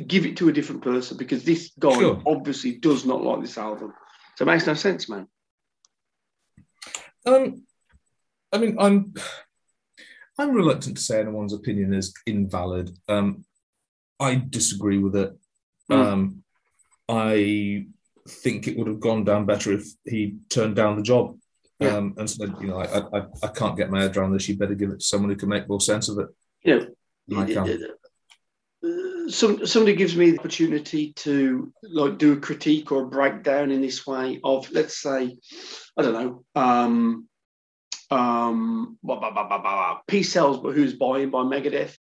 give 0.06 0.26
it 0.26 0.36
to 0.38 0.48
a 0.48 0.52
different 0.52 0.82
person 0.82 1.16
because 1.16 1.44
this 1.44 1.72
guy 1.78 1.98
Sure. 1.98 2.22
obviously 2.26 2.76
does 2.78 3.04
not 3.04 3.22
like 3.22 3.40
this 3.40 3.58
album. 3.58 3.92
So 4.36 4.44
it 4.44 4.46
makes 4.46 4.66
no 4.66 4.74
sense, 4.74 5.08
man. 5.08 5.26
Um, 7.26 7.64
I 8.52 8.58
mean, 8.58 8.76
I'm 8.78 9.14
I'm 10.38 10.50
reluctant 10.54 10.96
to 10.96 11.02
say 11.02 11.20
anyone's 11.20 11.52
opinion 11.52 11.94
is 11.94 12.12
invalid. 12.26 12.90
Um, 13.08 13.44
I 14.20 14.34
disagree 14.48 14.98
with 14.98 15.16
it. 15.16 15.32
Mm. 15.90 15.96
Um, 16.06 16.44
I 17.08 17.86
think 18.28 18.66
it 18.66 18.76
would 18.78 18.86
have 18.88 19.00
gone 19.00 19.24
down 19.24 19.44
better 19.46 19.72
if 19.72 19.86
he 20.04 20.36
turned 20.48 20.76
down 20.76 20.96
the 20.96 21.02
job 21.02 21.38
Yeah. 21.78 21.96
um, 21.96 22.14
and 22.16 22.28
said, 22.28 22.54
you 22.60 22.68
know, 22.68 22.78
I, 22.78 23.18
I, 23.18 23.26
I 23.42 23.48
can't 23.48 23.76
get 23.76 23.90
my 23.90 24.00
head 24.02 24.16
around 24.16 24.32
this. 24.32 24.48
You 24.48 24.56
better 24.56 24.74
give 24.74 24.90
it 24.90 25.00
to 25.00 25.04
someone 25.04 25.30
who 25.30 25.36
can 25.36 25.50
make 25.50 25.68
more 25.68 25.80
sense 25.80 26.08
of 26.08 26.18
it. 26.18 26.28
You 26.64 26.78
know, 26.78 26.86
than 27.28 27.38
I 27.38 27.46
can. 27.46 27.84
uh, 28.84 29.30
some 29.30 29.66
somebody 29.66 29.96
gives 29.96 30.16
me 30.16 30.30
the 30.30 30.38
opportunity 30.38 31.12
to 31.14 31.72
like 31.82 32.18
do 32.18 32.34
a 32.34 32.40
critique 32.40 32.92
or 32.92 33.02
a 33.02 33.08
breakdown 33.08 33.70
in 33.70 33.80
this 33.80 34.06
way 34.06 34.40
of 34.44 34.70
let's 34.72 35.00
say 35.00 35.36
I 35.96 36.02
don't 36.02 36.12
know 36.12 36.44
um 36.54 37.28
um 38.10 38.98
blah, 39.02 39.18
blah, 39.18 39.32
blah, 39.32 39.48
blah, 39.48 39.58
blah, 39.62 39.98
Peace 40.06 40.32
Sells 40.32 40.58
but 40.58 40.74
Who's 40.74 40.94
Buying 40.94 41.30
by 41.30 41.42
Megadeth 41.42 41.96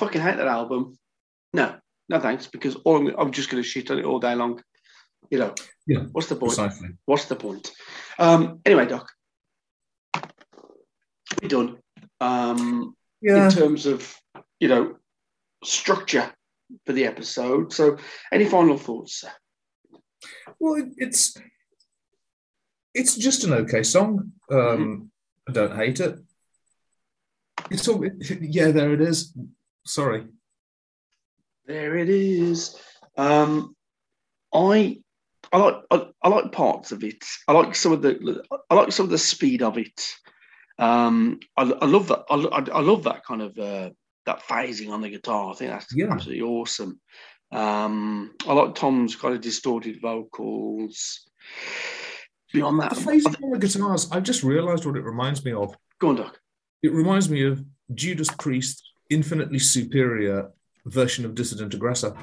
fucking 0.00 0.20
hate 0.20 0.36
that 0.36 0.46
album 0.46 0.98
no 1.52 1.76
no 2.08 2.18
thanks 2.20 2.46
because 2.46 2.74
all 2.84 2.96
I'm, 2.96 3.14
I'm 3.18 3.32
just 3.32 3.50
going 3.50 3.62
to 3.62 3.68
shit 3.68 3.90
on 3.90 3.98
it 3.98 4.04
all 4.04 4.18
day 4.18 4.34
long 4.34 4.62
you 5.30 5.38
know 5.38 5.54
Yeah, 5.86 6.04
what's 6.12 6.28
the 6.28 6.36
point 6.36 6.54
precisely. 6.56 6.88
What's 7.04 7.26
the 7.26 7.36
point? 7.36 7.70
Um, 8.18 8.60
anyway, 8.66 8.86
Doc, 8.86 9.06
we're 11.40 11.48
done. 11.48 11.78
Um, 12.20 12.94
Yeah. 13.20 13.44
In 13.46 13.50
terms 13.50 13.86
of 13.86 13.98
you 14.58 14.68
know 14.68 14.96
structure 15.64 16.26
for 16.86 16.92
the 16.92 17.06
episode. 17.06 17.72
So, 17.72 17.96
any 18.32 18.46
final 18.46 18.78
thoughts? 18.78 19.20
sir? 19.20 19.32
Well, 20.58 20.82
it's 20.96 21.36
it's 22.94 23.16
just 23.16 23.44
an 23.44 23.52
okay 23.52 23.82
song. 23.82 24.32
Um, 24.50 25.10
I 25.48 25.52
don't 25.52 25.76
hate 25.76 26.00
it. 26.00 26.18
It's 27.70 27.88
all 27.88 28.04
yeah. 28.40 28.70
There 28.70 28.92
it 28.94 29.00
is. 29.00 29.34
Sorry. 29.86 30.26
There 31.66 31.96
it 31.96 32.08
is. 32.08 32.76
Um, 33.16 33.74
I 34.52 34.98
I 35.52 35.58
like 35.58 35.74
I, 35.90 36.06
I 36.22 36.28
like 36.28 36.52
parts 36.52 36.92
of 36.92 37.04
it. 37.04 37.24
I 37.48 37.52
like 37.52 37.74
some 37.74 37.92
of 37.92 38.02
the 38.02 38.42
I 38.68 38.74
like 38.74 38.92
some 38.92 39.04
of 39.04 39.10
the 39.10 39.18
speed 39.18 39.62
of 39.62 39.78
it. 39.78 40.08
Um, 40.78 41.40
I, 41.56 41.62
I 41.62 41.84
love 41.86 42.08
that. 42.08 42.24
I, 42.30 42.36
I, 42.36 42.80
love 42.80 43.02
that 43.04 43.22
kind 43.24 43.42
of 43.42 43.58
uh, 43.58 43.90
that 44.24 44.40
phasing 44.44 44.90
on 44.90 45.02
the 45.02 45.10
guitar. 45.10 45.50
I 45.50 45.54
think 45.54 45.70
that's 45.70 45.94
Yeah. 45.94 46.10
absolutely 46.10 46.42
awesome. 46.42 46.98
Um, 47.52 48.32
I 48.48 48.54
like 48.54 48.74
Tom's 48.74 49.14
kind 49.14 49.34
of 49.34 49.42
distorted 49.42 50.00
vocals. 50.00 51.20
Beyond 52.52 52.80
that, 52.80 52.94
The 52.94 53.00
phasing 53.00 53.44
on 53.44 53.50
the 53.50 53.58
guitars. 53.58 54.10
I've 54.10 54.22
just 54.22 54.42
realised 54.42 54.86
what 54.86 54.96
it 54.96 55.04
reminds 55.04 55.44
me 55.44 55.52
of. 55.52 55.74
go 56.00 56.08
on, 56.08 56.16
Doc. 56.16 56.40
It 56.82 56.92
reminds 56.92 57.28
me 57.28 57.44
of 57.44 57.62
Judas 57.94 58.28
Priest's 58.38 58.82
infinitely 59.10 59.58
superior 59.58 60.50
version 60.86 61.24
of 61.24 61.34
Dissident 61.34 61.74
Aggressor. 61.74 62.16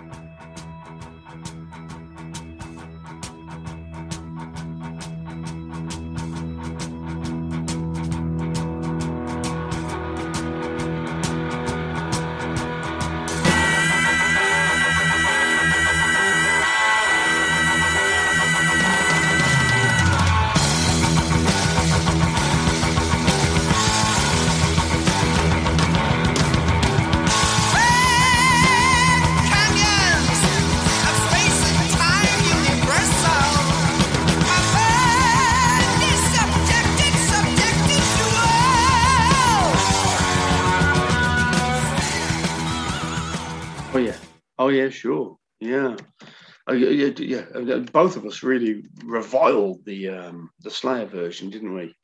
Both 47.92 48.18
of 48.18 48.26
us 48.26 48.44
really 48.44 48.86
reviled 49.04 49.84
the 49.86 50.10
um, 50.10 50.50
the 50.62 50.72
Slayer 50.72 51.06
version, 51.06 51.50
didn't 51.50 51.74
we? 51.74 51.96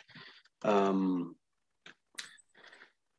Um, 0.64 1.36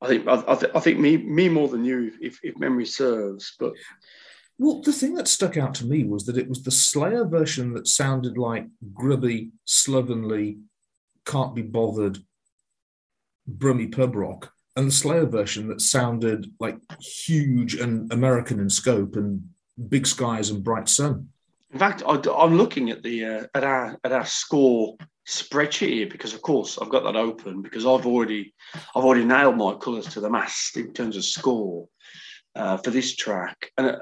I 0.01 0.09
think 0.09 0.29
I, 0.29 0.43
I, 0.47 0.55
th- 0.55 0.73
I 0.75 0.81
think 0.81 0.99
me 0.99 1.17
me 1.17 1.49
more 1.49 1.69
than 1.69 1.85
you, 1.85 2.13
if, 2.21 2.39
if 2.43 2.59
memory 2.59 2.87
serves. 2.87 3.55
But 3.59 3.73
Well, 4.59 4.83
the 4.83 4.93
thing 4.93 5.15
that 5.15 5.29
stuck 5.29 5.57
out 5.57 5.75
to 5.77 5.87
me 5.87 6.05
was 6.05 6.27
that 6.27 6.39
it 6.39 6.49
was 6.49 6.63
the 6.63 6.71
Slayer 6.71 7.25
version 7.25 7.73
that 7.75 7.89
sounded 7.89 8.37
like 8.37 8.67
grubby, 8.93 9.53
slovenly, 9.65 10.59
can't 11.25 11.55
be 11.55 11.63
bothered, 11.63 12.19
brummy 13.47 13.87
pub 13.87 14.15
rock, 14.15 14.53
and 14.77 14.89
the 14.89 14.93
Slayer 14.93 15.27
version 15.27 15.69
that 15.69 15.81
sounded 15.81 16.53
like 16.61 16.79
huge 17.01 17.75
and 17.75 18.13
American 18.13 18.61
in 18.61 18.69
scope 18.69 19.17
and 19.17 19.49
big 19.89 20.07
skies 20.07 20.51
and 20.51 20.63
bright 20.65 20.89
sun. 20.89 21.29
In 21.75 21.81
fact, 21.81 22.05
I, 22.07 22.15
am 22.45 22.57
looking 22.57 22.91
at 22.91 23.03
the 23.03 23.25
uh, 23.25 23.47
at 23.53 23.65
our 23.65 23.99
at 24.05 24.13
our 24.13 24.25
score 24.25 24.97
spreadsheet 25.27 25.89
here 25.89 26.07
because, 26.07 26.33
of 26.33 26.41
course, 26.41 26.79
I've 26.81 26.89
got 26.89 27.03
that 27.03 27.17
open 27.17 27.63
because 27.63 27.85
I've 27.85 28.07
already 28.07 28.55
I've 28.95 29.05
already 29.05 29.25
nailed 29.25 29.57
my 29.57 29.75
colours 29.75 30.07
to 30.11 30.21
the 30.21 30.31
mast 30.31 30.77
in 30.77 30.93
terms 30.93 31.17
of 31.17 31.25
score 31.25 31.89
uh, 32.55 32.77
for 32.77 32.93
this 32.93 33.17
track, 33.17 33.73
and 33.77 33.89
uh, 33.89 33.99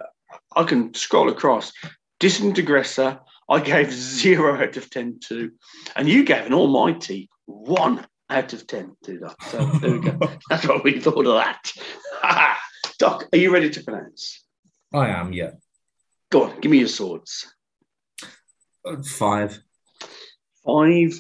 I 0.55 0.65
can 0.65 0.93
scroll 0.93 1.31
across. 1.31 1.73
Dissident 2.21 2.59
Aggressor, 2.59 3.19
I 3.49 3.61
gave 3.61 3.91
zero 3.91 4.63
out 4.63 4.77
of 4.77 4.91
ten 4.91 5.19
to, 5.29 5.51
and 5.97 6.07
you 6.07 6.25
gave 6.25 6.45
an 6.45 6.53
almighty 6.53 7.31
one 7.47 8.07
out 8.29 8.53
of 8.53 8.67
ten 8.67 8.97
to 9.05 9.19
that. 9.21 9.37
So 9.51 9.65
there 9.79 9.93
we 9.93 10.11
go. 10.11 10.19
That's 10.51 10.69
what 10.69 10.85
we 10.85 11.01
thought 11.01 11.27
of 11.27 11.37
that. 11.37 11.73
Doc, 12.99 13.29
are 13.33 13.39
you 13.39 13.51
ready 13.51 13.71
to 13.71 13.83
pronounce? 13.83 14.45
I 14.93 15.09
am, 15.09 15.33
yeah. 15.33 15.53
Go 16.31 16.45
on, 16.45 16.61
give 16.61 16.71
me 16.71 16.79
your 16.79 16.89
swords. 16.89 17.55
Five. 19.07 19.61
Five 20.65 21.19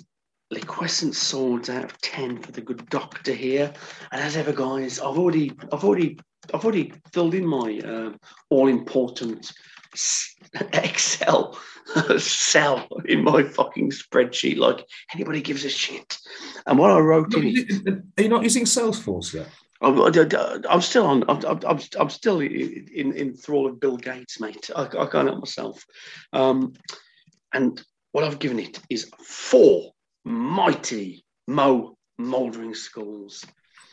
liquescent 0.50 1.14
swords 1.14 1.70
out 1.70 1.84
of 1.84 2.00
ten 2.00 2.38
for 2.38 2.52
the 2.52 2.60
good 2.60 2.88
doctor 2.90 3.32
here. 3.32 3.72
And 4.10 4.20
as 4.20 4.36
ever, 4.36 4.52
guys, 4.52 4.98
I've 4.98 5.18
already 5.18 5.52
I've 5.72 5.84
already 5.84 6.18
I've 6.52 6.64
already 6.64 6.92
filled 7.12 7.34
in 7.34 7.46
my 7.46 7.80
uh, 7.84 8.12
all 8.50 8.68
important 8.68 9.52
Excel 10.72 11.58
cell 12.18 12.88
in 13.06 13.24
my 13.24 13.42
fucking 13.42 13.90
spreadsheet 13.90 14.56
like 14.58 14.86
anybody 15.14 15.40
gives 15.40 15.64
a 15.64 15.70
shit. 15.70 16.18
And 16.66 16.78
what 16.78 16.90
I 16.90 16.98
wrote 16.98 17.34
in 17.34 17.42
it, 17.46 18.02
Are 18.18 18.22
you 18.22 18.28
not 18.28 18.42
using 18.42 18.64
Salesforce 18.64 19.34
yet? 19.34 19.48
I'm, 19.80 19.98
I'm 20.00 20.80
still 20.80 21.06
on. 21.06 21.24
I'm, 21.28 21.44
I'm, 21.44 21.58
I'm- 21.66 21.80
I'm 21.98 22.10
still 22.10 22.38
in, 22.40 22.86
in, 22.94 23.12
in 23.14 23.34
thrall 23.34 23.66
of 23.66 23.80
Bill 23.80 23.96
Gates, 23.96 24.38
mate. 24.40 24.70
I, 24.74 24.82
I 24.84 25.06
can't 25.06 25.26
help 25.28 25.40
myself. 25.40 25.84
Um, 26.32 26.74
and 27.52 27.82
what 28.12 28.24
I've 28.24 28.38
given 28.38 28.58
it 28.58 28.78
is 28.90 29.10
four 29.24 29.92
mighty 30.24 31.24
Mo 31.48 31.96
mouldering 32.18 32.74
skulls. 32.74 33.44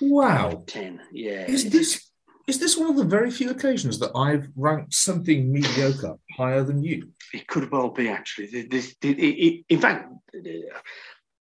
Wow. 0.01 0.63
Ten. 0.67 1.01
Yeah. 1.11 1.45
Is 1.49 1.69
this 1.69 2.09
is 2.47 2.59
this 2.59 2.77
one 2.77 2.89
of 2.89 2.97
the 2.97 3.03
very 3.03 3.31
few 3.31 3.51
occasions 3.51 3.99
that 3.99 4.11
I've 4.15 4.47
ranked 4.55 4.93
something 4.93 5.51
mediocre 5.51 6.15
higher 6.35 6.63
than 6.63 6.83
you? 6.83 7.09
It 7.33 7.47
could 7.47 7.71
well 7.71 7.89
be 7.89 8.09
actually. 8.09 8.47
This, 8.47 8.65
this, 8.69 8.95
it, 9.03 9.19
it, 9.19 9.65
in 9.69 9.79
fact, 9.79 10.11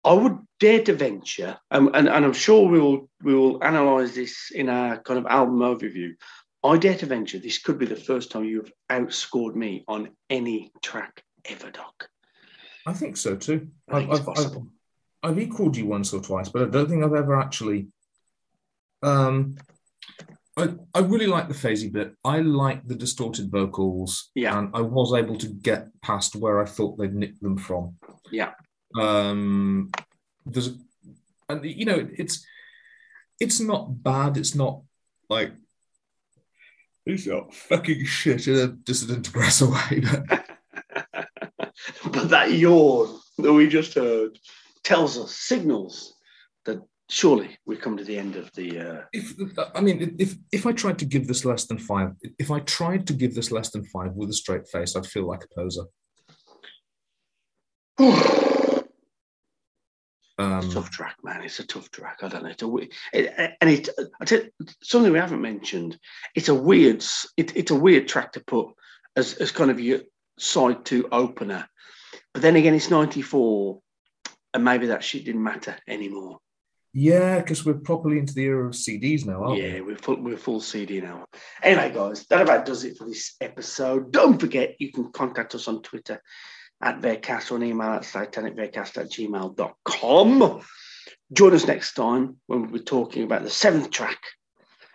I 0.05 0.13
would 0.13 0.37
dare 0.59 0.83
to 0.83 0.93
venture, 0.93 1.57
um, 1.71 1.91
and, 1.93 2.07
and 2.07 2.25
I'm 2.25 2.33
sure 2.33 2.67
we 2.67 2.79
will 2.79 3.09
we 3.21 3.33
will 3.33 3.61
analyse 3.61 4.15
this 4.15 4.51
in 4.53 4.69
our 4.69 5.01
kind 5.01 5.19
of 5.19 5.25
album 5.25 5.59
overview. 5.59 6.11
I 6.63 6.77
dare 6.77 6.95
to 6.95 7.05
venture 7.05 7.39
this 7.39 7.57
could 7.57 7.77
be 7.77 7.85
the 7.85 7.95
first 7.95 8.31
time 8.31 8.45
you've 8.45 8.71
outscored 8.89 9.55
me 9.55 9.83
on 9.87 10.11
any 10.29 10.71
track 10.81 11.23
ever, 11.45 11.71
Doc. 11.71 12.09
I 12.85 12.93
think 12.93 13.17
so 13.17 13.35
too. 13.35 13.69
I 13.89 13.99
think 13.99 14.11
I've, 14.11 14.29
I've, 14.29 14.37
I've. 14.37 14.57
I've 15.23 15.39
equaled 15.39 15.77
you 15.77 15.85
once 15.85 16.13
or 16.13 16.21
twice, 16.21 16.49
but 16.49 16.63
I 16.63 16.65
don't 16.65 16.89
think 16.89 17.03
I've 17.03 17.13
ever 17.13 17.39
actually. 17.39 17.87
Um, 19.01 19.55
I, 20.57 20.69
I 20.93 20.99
really 20.99 21.27
like 21.27 21.47
the 21.47 21.53
phasey 21.53 21.91
bit. 21.91 22.13
I 22.23 22.39
like 22.39 22.85
the 22.85 22.95
distorted 22.95 23.49
vocals. 23.49 24.29
Yeah. 24.35 24.57
And 24.57 24.69
I 24.73 24.81
was 24.81 25.13
able 25.13 25.37
to 25.37 25.47
get 25.47 25.87
past 26.01 26.35
where 26.35 26.61
I 26.61 26.65
thought 26.65 26.97
they'd 26.97 27.15
nicked 27.15 27.41
them 27.41 27.57
from. 27.57 27.95
Yeah. 28.31 28.51
Um, 28.99 29.91
there's, 30.45 30.77
and 31.49 31.65
you 31.65 31.85
know, 31.85 32.07
it's 32.17 32.45
it's 33.39 33.59
not 33.59 34.03
bad. 34.03 34.37
It's 34.37 34.53
not 34.53 34.81
like 35.29 35.53
it's 37.05 37.25
not 37.25 37.53
fucking 37.53 38.05
shit 38.05 38.47
in 38.47 38.55
a 38.55 38.67
Dissident 38.67 39.27
Aggressor 39.29 39.71
way. 39.71 40.01
But 40.01 40.45
But 42.11 42.29
that 42.29 42.51
yawn 42.51 43.19
that 43.39 43.53
we 43.53 43.67
just 43.67 43.93
heard 43.93 44.37
tells 44.83 45.17
us, 45.17 45.35
signals 45.35 46.13
that 46.65 46.81
surely 47.09 47.57
we've 47.65 47.81
come 47.81 47.97
to 47.97 48.03
the 48.03 48.17
end 48.17 48.35
of 48.35 48.51
the. 48.53 48.79
Uh, 48.79 49.01
if 49.13 49.33
I 49.75 49.81
mean, 49.81 50.15
if 50.19 50.35
if 50.51 50.65
I 50.65 50.71
tried 50.71 50.99
to 50.99 51.05
give 51.05 51.27
this 51.27 51.45
less 51.45 51.65
than 51.65 51.77
five, 51.77 52.11
if 52.39 52.51
I 52.51 52.59
tried 52.59 53.07
to 53.07 53.13
give 53.13 53.35
this 53.35 53.51
less 53.51 53.71
than 53.71 53.85
five 53.85 54.13
with 54.13 54.29
a 54.29 54.33
straight 54.33 54.67
face, 54.67 54.95
I'd 54.95 55.05
feel 55.05 55.27
like 55.27 55.43
a 55.43 55.55
poser. 55.55 55.83
Um, 60.39 60.67
tough 60.71 60.89
track, 60.89 61.17
man. 61.23 61.43
It's 61.43 61.59
a 61.59 61.67
tough 61.67 61.91
track. 61.91 62.19
I 62.23 62.27
don't 62.27 62.43
know. 62.43 62.49
It's 62.49 62.63
a 62.63 62.75
it, 63.13 63.55
and 63.61 63.69
it. 63.69 63.89
I 64.19 64.25
tell 64.25 64.41
something 64.81 65.11
we 65.11 65.19
haven't 65.19 65.41
mentioned. 65.41 65.97
It's 66.35 66.49
a 66.49 66.55
weird. 66.55 67.03
It, 67.37 67.55
it's 67.55 67.69
a 67.69 67.75
weird 67.75 68.07
track 68.07 68.31
to 68.33 68.43
put 68.43 68.69
as 69.15 69.35
as 69.35 69.51
kind 69.51 69.69
of 69.69 69.79
your 69.79 69.99
side 70.37 70.85
two 70.85 71.07
opener. 71.11 71.67
But 72.33 72.41
then 72.41 72.55
again, 72.55 72.73
it's 72.73 72.89
ninety 72.89 73.21
four, 73.21 73.81
and 74.53 74.63
maybe 74.63 74.87
that 74.87 75.03
shit 75.03 75.25
didn't 75.25 75.43
matter 75.43 75.75
anymore. 75.87 76.39
yeah, 76.93 77.39
because 77.39 77.65
we're 77.65 77.73
properly 77.73 78.19
into 78.19 78.33
the 78.33 78.43
era 78.43 78.67
of 78.67 78.73
CDs 78.73 79.25
now, 79.25 79.43
aren't 79.43 79.61
Yeah, 79.61 79.81
we're 79.81 79.97
full, 79.97 80.21
we're 80.21 80.37
full 80.37 80.61
CD 80.61 81.01
now. 81.01 81.25
Anyway, 81.61 81.91
guys, 81.91 82.25
that 82.27 82.41
about 82.41 82.65
does 82.65 82.83
it 82.83 82.97
for 82.97 83.05
this 83.05 83.35
episode. 83.41 84.11
Don't 84.11 84.39
forget, 84.39 84.75
you 84.79 84.91
can 84.91 85.11
contact 85.11 85.55
us 85.55 85.67
on 85.67 85.81
Twitter 85.81 86.21
at 86.81 87.01
Vercast 87.01 87.51
or 87.51 87.55
an 87.55 87.63
email 87.63 87.89
at 87.93 88.03
titanicvercast 88.03 88.97
at 88.97 89.09
gmail.com. 89.11 90.61
Join 91.31 91.53
us 91.53 91.65
next 91.65 91.93
time 91.93 92.37
when 92.45 92.61
we'll 92.61 92.71
be 92.71 92.79
talking 92.79 93.23
about 93.23 93.43
the 93.43 93.49
seventh 93.49 93.89
track 93.89 94.19